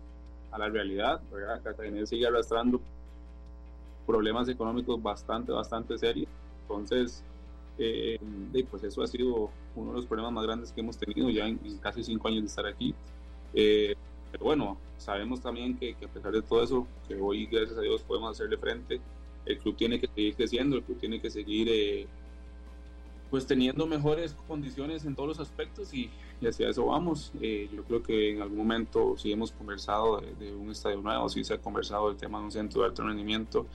a 0.51 0.59
la 0.59 0.69
realidad. 0.69 1.21
¿verdad? 1.31 1.63
Cartaginés 1.63 2.09
sigue 2.09 2.27
arrastrando 2.27 2.81
problemas 4.07 4.49
económicos 4.49 5.03
bastante, 5.03 5.53
bastante 5.53 5.99
serios. 5.99 6.29
Entonces, 6.63 7.23
eh, 7.79 8.19
pues 8.71 8.83
eso 8.85 9.03
ha 9.03 9.07
sido 9.07 9.51
uno 9.75 9.91
de 9.91 9.97
los 9.97 10.07
problemas 10.07 10.33
más 10.33 10.45
grandes 10.45 10.73
que 10.73 10.81
hemos 10.81 10.97
tenido 10.97 11.29
ya 11.29 11.47
en, 11.47 11.59
casi 11.79 12.03
cinco 12.03 12.29
años 12.29 12.43
de 12.43 12.47
estar 12.47 12.67
aquí. 12.67 12.95
Eh, 13.53 13.95
pero 14.31 14.45
bueno, 14.45 14.79
sabemos 14.99 15.41
también 15.41 15.77
que, 15.77 15.97
a 16.05 16.09
pesar 16.09 16.33
de 16.33 16.43
todo 16.43 16.63
eso, 16.63 16.87
que 17.09 17.15
hoy 17.15 17.47
gracias 17.47 17.79
a 17.79 17.83
Dios 17.83 18.03
podemos 18.03 18.33
hacerle 18.33 18.57
frente, 18.57 19.01
el 19.45 19.59
club 19.59 19.77
tiene 19.77 20.01
que 20.01 20.09
seguir 20.09 20.35
creciendo, 20.35 20.77
el 20.77 20.83
club 20.83 20.99
tiene 20.99 21.21
que 21.21 21.31
seguir 21.31 21.69
eh, 21.71 22.07
pues 23.31 23.47
teniendo 23.47 23.87
mejores 23.87 24.35
condiciones 24.49 25.05
en 25.05 25.15
todos 25.15 25.29
los 25.29 25.41
aspectos 25.41 25.93
y, 25.95 26.11
hacia 26.47 26.69
eso 26.69 26.87
vamos. 26.87 27.33
Eh, 27.41 27.69
yo 27.73 27.83
creo 27.85 28.03
que 28.03 28.31
en 28.31 28.43
algún 28.43 28.59
momento 28.59 29.17
sí 29.17 29.33
hemos 29.33 29.53
conversado 29.53 30.21
de, 30.39 30.55
un 30.55 30.71
estadio 30.71 31.01
nuevo, 31.01 31.29
sí 31.29 31.45
se 31.45 31.55
ha 31.55 31.59
conversado 31.59 32.09
del 32.09 32.17
tema 32.17 32.39
de 32.39 32.45
un 32.45 32.53
centro 32.53 32.83
de 32.83 32.89
alto 32.89 33.03
rendimiento. 33.05 33.67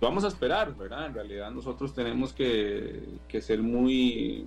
vamos 0.00 0.24
a 0.24 0.28
esperar, 0.28 0.76
¿verdad? 0.76 1.06
En 1.06 1.14
realidad 1.14 1.50
nosotros 1.50 1.94
tenemos 1.94 2.32
que, 2.32 3.02
que 3.28 3.40
ser 3.40 3.62
muy 3.62 4.44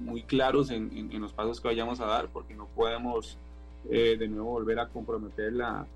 muy 0.00 0.22
claros 0.22 0.70
en, 0.70 1.10
en, 1.12 1.20
los 1.20 1.32
pasos 1.32 1.60
que 1.60 1.68
vayamos 1.68 2.00
a 2.00 2.06
dar, 2.06 2.28
porque 2.28 2.54
no 2.54 2.66
podemos 2.66 3.38
eh, 3.90 4.16
de 4.18 4.28
nuevo 4.28 4.50
volver 4.50 4.78
a 4.80 4.88
comprometer 4.88 5.52
la, 5.52 5.86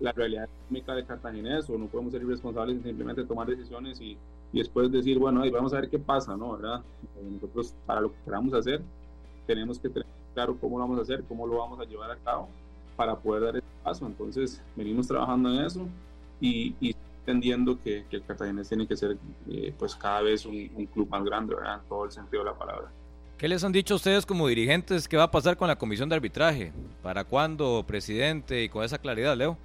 la 0.00 0.12
realidad 0.12 0.44
económica 0.44 0.94
de 0.94 1.04
Cartaginés 1.04 1.68
o 1.70 1.78
no 1.78 1.86
podemos 1.86 2.12
ser 2.12 2.22
irresponsables 2.22 2.76
en 2.76 2.82
simplemente 2.82 3.24
tomar 3.24 3.46
decisiones 3.46 4.00
y, 4.00 4.16
y 4.52 4.58
después 4.58 4.90
decir, 4.90 5.18
bueno, 5.18 5.42
ahí 5.42 5.50
vamos 5.50 5.72
a 5.72 5.80
ver 5.80 5.90
qué 5.90 5.98
pasa, 5.98 6.36
¿no? 6.36 6.52
¿verdad? 6.56 6.82
Eh, 7.18 7.28
nosotros, 7.30 7.74
para 7.86 8.00
lo 8.00 8.10
que 8.10 8.18
queramos 8.24 8.52
hacer, 8.54 8.82
tenemos 9.46 9.78
que 9.78 9.88
tener 9.88 10.06
claro 10.34 10.56
cómo 10.60 10.78
lo 10.78 10.84
vamos 10.84 10.98
a 10.98 11.02
hacer, 11.02 11.24
cómo 11.24 11.46
lo 11.46 11.58
vamos 11.58 11.78
a 11.80 11.84
llevar 11.84 12.10
a 12.10 12.16
cabo 12.16 12.48
para 12.96 13.16
poder 13.16 13.42
dar 13.42 13.56
ese 13.56 13.66
paso. 13.82 14.06
Entonces, 14.06 14.62
venimos 14.76 15.06
trabajando 15.06 15.50
en 15.50 15.64
eso 15.64 15.86
y, 16.40 16.74
y 16.80 16.94
entendiendo 17.20 17.78
que, 17.80 18.04
que, 18.08 18.16
el 18.16 18.24
Cartaginés 18.24 18.68
tiene 18.68 18.86
que 18.86 18.96
ser 18.96 19.16
eh, 19.48 19.74
pues 19.78 19.94
cada 19.94 20.22
vez 20.22 20.44
un, 20.46 20.70
un, 20.74 20.86
club 20.86 21.08
más 21.08 21.22
grande, 21.24 21.54
¿verdad? 21.54 21.80
En 21.82 21.88
todo 21.88 22.04
el 22.04 22.10
sentido 22.10 22.42
de 22.42 22.50
la 22.50 22.56
palabra. 22.56 22.90
¿Qué 23.40 23.48
les 23.48 23.64
han 23.64 23.72
dicho 23.72 23.94
ustedes 23.94 24.26
como 24.26 24.48
dirigentes? 24.48 25.08
¿Qué 25.08 25.16
va 25.16 25.22
a 25.22 25.30
pasar 25.30 25.56
con 25.56 25.66
la 25.66 25.78
comisión 25.78 26.10
de 26.10 26.14
arbitraje? 26.14 26.74
¿Para 27.02 27.24
cuándo, 27.24 27.82
presidente? 27.86 28.64
Y 28.64 28.68
con 28.68 28.84
esa 28.84 28.98
claridad, 28.98 29.34
Leo. 29.34 29.56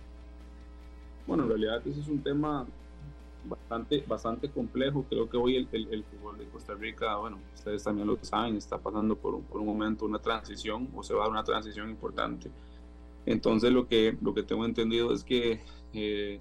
Bueno, 1.27 1.43
en 1.43 1.49
realidad 1.49 1.81
ese 1.85 1.99
es 1.99 2.07
un 2.07 2.23
tema 2.23 2.65
bastante, 3.43 4.01
bastante 4.07 4.47
complejo. 4.49 5.05
Creo 5.09 5.29
que 5.29 5.35
hoy 5.35 5.57
el, 5.57 5.67
el, 5.73 6.05
fútbol 6.05 6.37
de 6.37 6.45
Costa 6.45 6.73
Rica, 6.73 7.17
bueno, 7.17 7.37
ustedes 7.53 7.83
también 7.83 8.07
lo 8.07 8.17
saben, 8.21 8.55
está 8.55 8.77
pasando 8.77 9.17
por 9.17 9.35
un, 9.35 9.43
por 9.43 9.59
un 9.59 9.67
momento 9.67 10.05
una 10.05 10.19
transición 10.19 10.87
o 10.95 11.03
se 11.03 11.13
va 11.13 11.23
a 11.23 11.23
dar 11.23 11.31
una 11.31 11.43
transición 11.43 11.89
importante. 11.89 12.49
Entonces 13.25 13.73
lo 13.73 13.89
que, 13.89 14.17
lo 14.21 14.33
que 14.33 14.43
tengo 14.43 14.63
entendido 14.63 15.13
es 15.13 15.25
que 15.25 15.59
eh, 15.91 16.39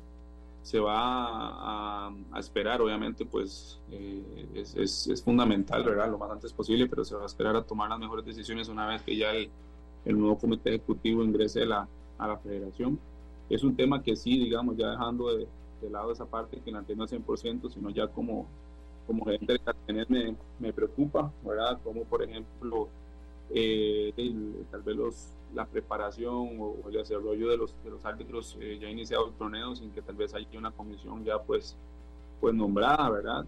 se 0.64 0.80
va 0.80 0.96
a, 0.96 2.10
a, 2.32 2.40
esperar, 2.40 2.80
obviamente, 2.80 3.26
pues 3.26 3.78
eh, 3.90 4.48
es, 4.54 4.74
es, 4.74 5.06
es, 5.08 5.22
fundamental, 5.22 5.84
¿verdad? 5.84 6.10
Lo 6.10 6.16
más 6.16 6.30
antes 6.30 6.54
posible, 6.54 6.88
pero 6.88 7.04
se 7.04 7.14
va 7.14 7.24
a 7.24 7.26
esperar 7.26 7.54
a 7.54 7.62
tomar 7.62 7.90
las 7.90 7.98
mejores 7.98 8.24
decisiones 8.24 8.68
una 8.68 8.86
vez 8.86 9.02
que 9.02 9.14
ya 9.14 9.30
el, 9.32 9.50
el 10.06 10.18
nuevo 10.18 10.38
comité 10.38 10.70
ejecutivo 10.70 11.22
ingrese 11.22 11.66
la, 11.66 11.86
a 12.16 12.28
la 12.28 12.38
federación. 12.38 12.98
Es 13.50 13.62
un 13.62 13.76
tema 13.76 14.02
que 14.02 14.16
sí, 14.16 14.38
digamos, 14.38 14.78
ya 14.78 14.90
dejando 14.92 15.36
de, 15.36 15.46
de 15.82 15.90
lado 15.90 16.12
esa 16.12 16.24
parte 16.24 16.58
que 16.64 16.72
no 16.72 16.78
entiendo 16.78 17.06
100%, 17.06 17.70
sino 17.70 17.90
ya 17.90 18.08
como, 18.08 18.46
como 19.06 19.26
gerente 19.26 19.60
de 19.86 20.06
me, 20.08 20.34
me 20.58 20.72
preocupa, 20.72 21.30
¿verdad? 21.44 21.78
Como 21.84 22.04
por 22.04 22.22
ejemplo, 22.22 22.88
eh, 23.50 24.14
tal 24.70 24.80
vez 24.80 24.96
los, 24.96 25.28
la 25.54 25.66
preparación 25.66 26.56
o, 26.60 26.76
el 26.86 26.92
desarrollo 26.92 27.48
de 27.48 27.56
los, 27.56 27.74
de 27.84 27.90
los 27.90 28.04
árbitros 28.04 28.56
eh, 28.60 28.78
ya 28.80 28.88
iniciado 28.88 29.28
el 29.28 29.34
torneo 29.34 29.74
sin 29.74 29.90
que 29.92 30.02
tal 30.02 30.16
vez 30.16 30.34
haya 30.34 30.58
una 30.58 30.70
comisión 30.70 31.24
ya 31.24 31.38
pues, 31.38 31.76
pues 32.40 32.54
nombrada, 32.54 33.08
¿verdad? 33.10 33.44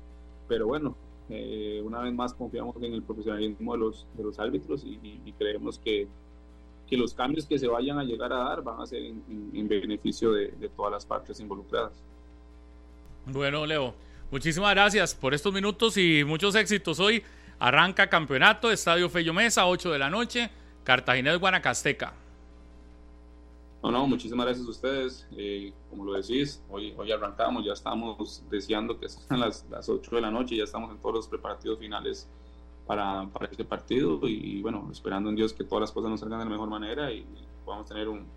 Pero 0.49 0.69
bueno, 0.69 0.97
eh, 1.29 1.83
una 1.85 2.01
vez 2.01 2.15
más 2.15 2.33
confiamos 2.33 2.77
en 2.77 2.95
el 2.95 3.03
profesionalismo 3.03 3.73
de 3.73 3.79
los, 3.79 4.07
de 4.17 4.23
los 4.23 4.39
árbitros 4.39 4.85
y, 4.85 5.21
y 5.25 5.33
creemos 5.33 5.79
que, 5.79 6.07
que 6.89 6.97
los 6.97 7.15
cambios 7.15 7.47
que 7.47 7.59
se 7.59 7.67
vayan 7.67 7.99
a 7.99 8.05
llegar 8.05 8.33
a 8.33 8.37
dar 8.37 8.63
van 8.63 8.81
a 8.81 8.87
ser 8.87 9.03
en, 9.03 9.51
en, 9.53 9.69
beneficio 9.69 10.33
de, 10.33 10.53
de, 10.53 10.69
todas 10.69 10.93
las 10.93 11.05
partes 11.05 11.41
involucradas. 11.41 11.93
Bueno, 13.27 13.67
Leo, 13.67 13.95
muchísimas 14.31 14.73
gracias 14.73 15.15
por 15.15 15.35
estos 15.35 15.53
minutos 15.53 15.97
y 15.97 16.23
muchos 16.25 16.55
éxitos. 16.55 17.01
Hoy 17.01 17.23
arranca 17.59 18.09
campeonato, 18.09 18.71
Estadio 18.71 19.09
Fello 19.09 19.35
Mesa, 19.35 19.67
8 19.67 19.91
de 19.91 19.99
la 19.99 20.11
noche, 20.11 20.51
Cartagena 20.87 21.33
de 21.33 21.37
Guanacasteca. 21.37 22.15
No, 23.83 23.91
no, 23.91 24.07
muchísimas 24.07 24.47
gracias 24.47 24.67
a 24.67 24.71
ustedes. 24.71 25.29
Eh, 25.37 25.73
como 25.91 26.05
lo 26.05 26.15
decís, 26.15 26.63
hoy, 26.71 26.95
hoy 26.97 27.11
arrancamos, 27.11 27.65
ya 27.65 27.73
estamos 27.73 28.43
deseando 28.49 28.99
que 28.99 29.09
sean 29.11 29.41
las, 29.41 29.67
las 29.69 29.89
8 29.89 30.15
de 30.15 30.21
la 30.23 30.31
noche, 30.31 30.57
ya 30.57 30.65
estamos 30.65 30.91
en 30.93 30.99
todos 30.99 31.17
los 31.17 31.29
preparativos 31.29 31.79
finales 31.79 32.29
para, 32.87 33.29
para 33.33 33.47
este 33.47 33.65
partido 33.65 34.21
y 34.29 34.63
bueno, 34.63 34.89
esperando 34.93 35.29
en 35.29 35.35
Dios 35.35 35.53
que 35.53 35.65
todas 35.65 35.81
las 35.81 35.93
cosas 35.93 36.09
nos 36.09 36.21
salgan 36.21 36.39
de 36.39 36.45
la 36.45 36.51
mejor 36.53 36.71
manera 36.71 37.13
y 37.13 37.27
podamos 37.65 37.89
tener 37.89 38.09
un, 38.09 38.29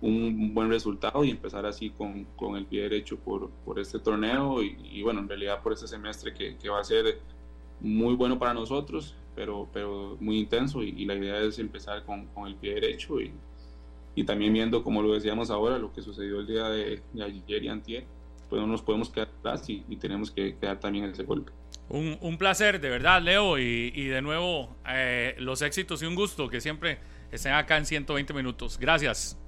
un 0.00 0.54
buen 0.54 0.68
resultado 0.68 1.24
y 1.24 1.30
empezar 1.30 1.66
así 1.66 1.90
con, 1.90 2.24
con 2.36 2.56
el 2.56 2.66
pie 2.66 2.82
derecho 2.82 3.18
por, 3.18 3.50
por 3.64 3.80
este 3.80 3.98
torneo 3.98 4.62
y, 4.62 4.76
y, 4.92 5.02
bueno, 5.02 5.20
en 5.20 5.28
realidad 5.28 5.62
por 5.62 5.72
este 5.72 5.88
semestre 5.88 6.32
que, 6.32 6.56
que, 6.56 6.68
va 6.68 6.80
a 6.80 6.84
ser 6.84 7.18
muy 7.80 8.14
bueno 8.14 8.38
para 8.38 8.54
nosotros, 8.54 9.16
pero, 9.38 9.68
pero 9.72 10.16
muy 10.18 10.40
intenso 10.40 10.82
y, 10.82 10.88
y 10.88 11.04
la 11.04 11.14
idea 11.14 11.38
es 11.38 11.60
empezar 11.60 12.02
con, 12.02 12.26
con 12.26 12.48
el 12.48 12.56
pie 12.56 12.74
derecho 12.74 13.20
y, 13.20 13.32
y, 14.16 14.24
también 14.24 14.52
viendo, 14.52 14.82
como 14.82 15.00
lo 15.00 15.14
decíamos 15.14 15.48
ahora, 15.48 15.78
lo 15.78 15.92
que 15.92 16.02
sucedió 16.02 16.40
el 16.40 16.46
día 16.48 16.64
de, 16.64 17.00
de 17.12 17.22
ayer 17.22 17.62
y 17.62 17.68
antier, 17.68 18.04
pues 18.50 18.60
no 18.60 18.66
nos 18.66 18.82
podemos 18.82 19.10
quedar 19.10 19.28
atrás 19.38 19.70
y, 19.70 19.84
y 19.88 19.94
tenemos 19.94 20.32
que 20.32 20.56
quedar 20.56 20.80
también 20.80 21.04
ese 21.04 21.22
golpe. 21.22 21.52
Un, 21.88 22.18
un, 22.20 22.36
placer, 22.36 22.80
de 22.80 22.90
verdad, 22.90 23.22
Leo, 23.22 23.60
y, 23.60 23.92
y 23.94 24.06
de 24.06 24.20
nuevo 24.22 24.74
eh, 24.88 25.36
los 25.38 25.62
éxitos 25.62 26.02
y 26.02 26.06
un 26.06 26.16
gusto 26.16 26.48
que 26.48 26.60
siempre 26.60 26.98
estén 27.30 27.52
acá 27.52 27.76
en 27.76 27.86
120 27.86 28.34
minutos. 28.34 28.76
Gracias. 28.76 29.38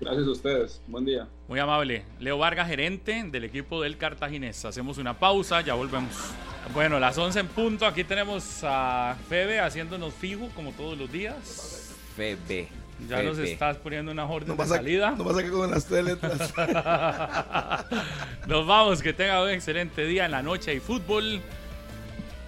Gracias 0.00 0.26
a 0.26 0.30
ustedes. 0.30 0.82
Buen 0.86 1.06
día. 1.06 1.26
Muy 1.48 1.58
amable. 1.60 2.04
Leo 2.20 2.36
Vargas, 2.36 2.68
gerente 2.68 3.24
del 3.30 3.44
equipo 3.44 3.80
del 3.80 3.96
Cartaginés. 3.96 4.66
Hacemos 4.66 4.98
una 4.98 5.18
pausa, 5.18 5.62
ya 5.62 5.72
volvemos. 5.72 6.12
Bueno, 6.72 6.98
las 6.98 7.16
11 7.18 7.40
en 7.40 7.48
punto. 7.48 7.86
Aquí 7.86 8.04
tenemos 8.04 8.60
a 8.62 9.16
Febe 9.28 9.60
haciéndonos 9.60 10.14
fijo 10.14 10.48
como 10.54 10.72
todos 10.72 10.96
los 10.96 11.10
días. 11.10 11.94
Febe. 12.16 12.68
Ya 13.08 13.18
Febe. 13.18 13.28
nos 13.28 13.38
estás 13.38 13.76
poniendo 13.76 14.12
una 14.12 14.24
orden 14.24 14.56
no 14.56 14.62
de 14.62 14.68
salida. 14.68 15.10
No 15.12 15.24
pasa 15.24 15.42
que 15.42 15.50
con 15.50 15.70
las 15.70 15.84
tres 15.84 16.04
letras. 16.04 16.54
nos 18.46 18.66
vamos. 18.66 19.02
Que 19.02 19.12
tenga 19.12 19.42
un 19.42 19.50
excelente 19.50 20.06
día 20.06 20.24
en 20.24 20.30
la 20.30 20.42
noche 20.42 20.74
y 20.74 20.80
fútbol 20.80 21.40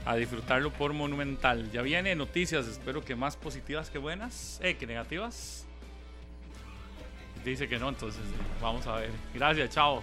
a 0.06 0.16
disfrutarlo 0.16 0.70
por 0.70 0.92
Monumental. 0.92 1.70
Ya 1.72 1.82
viene 1.82 2.14
noticias, 2.14 2.66
espero 2.68 3.04
que 3.04 3.16
más 3.16 3.36
positivas 3.36 3.90
que 3.90 3.98
buenas, 3.98 4.60
eh, 4.62 4.76
que 4.76 4.86
negativas. 4.86 5.66
Dice 7.44 7.68
que 7.68 7.78
no, 7.78 7.88
entonces 7.88 8.22
vamos 8.60 8.86
a 8.86 8.96
ver. 8.96 9.10
Gracias, 9.34 9.70
chao. 9.70 10.02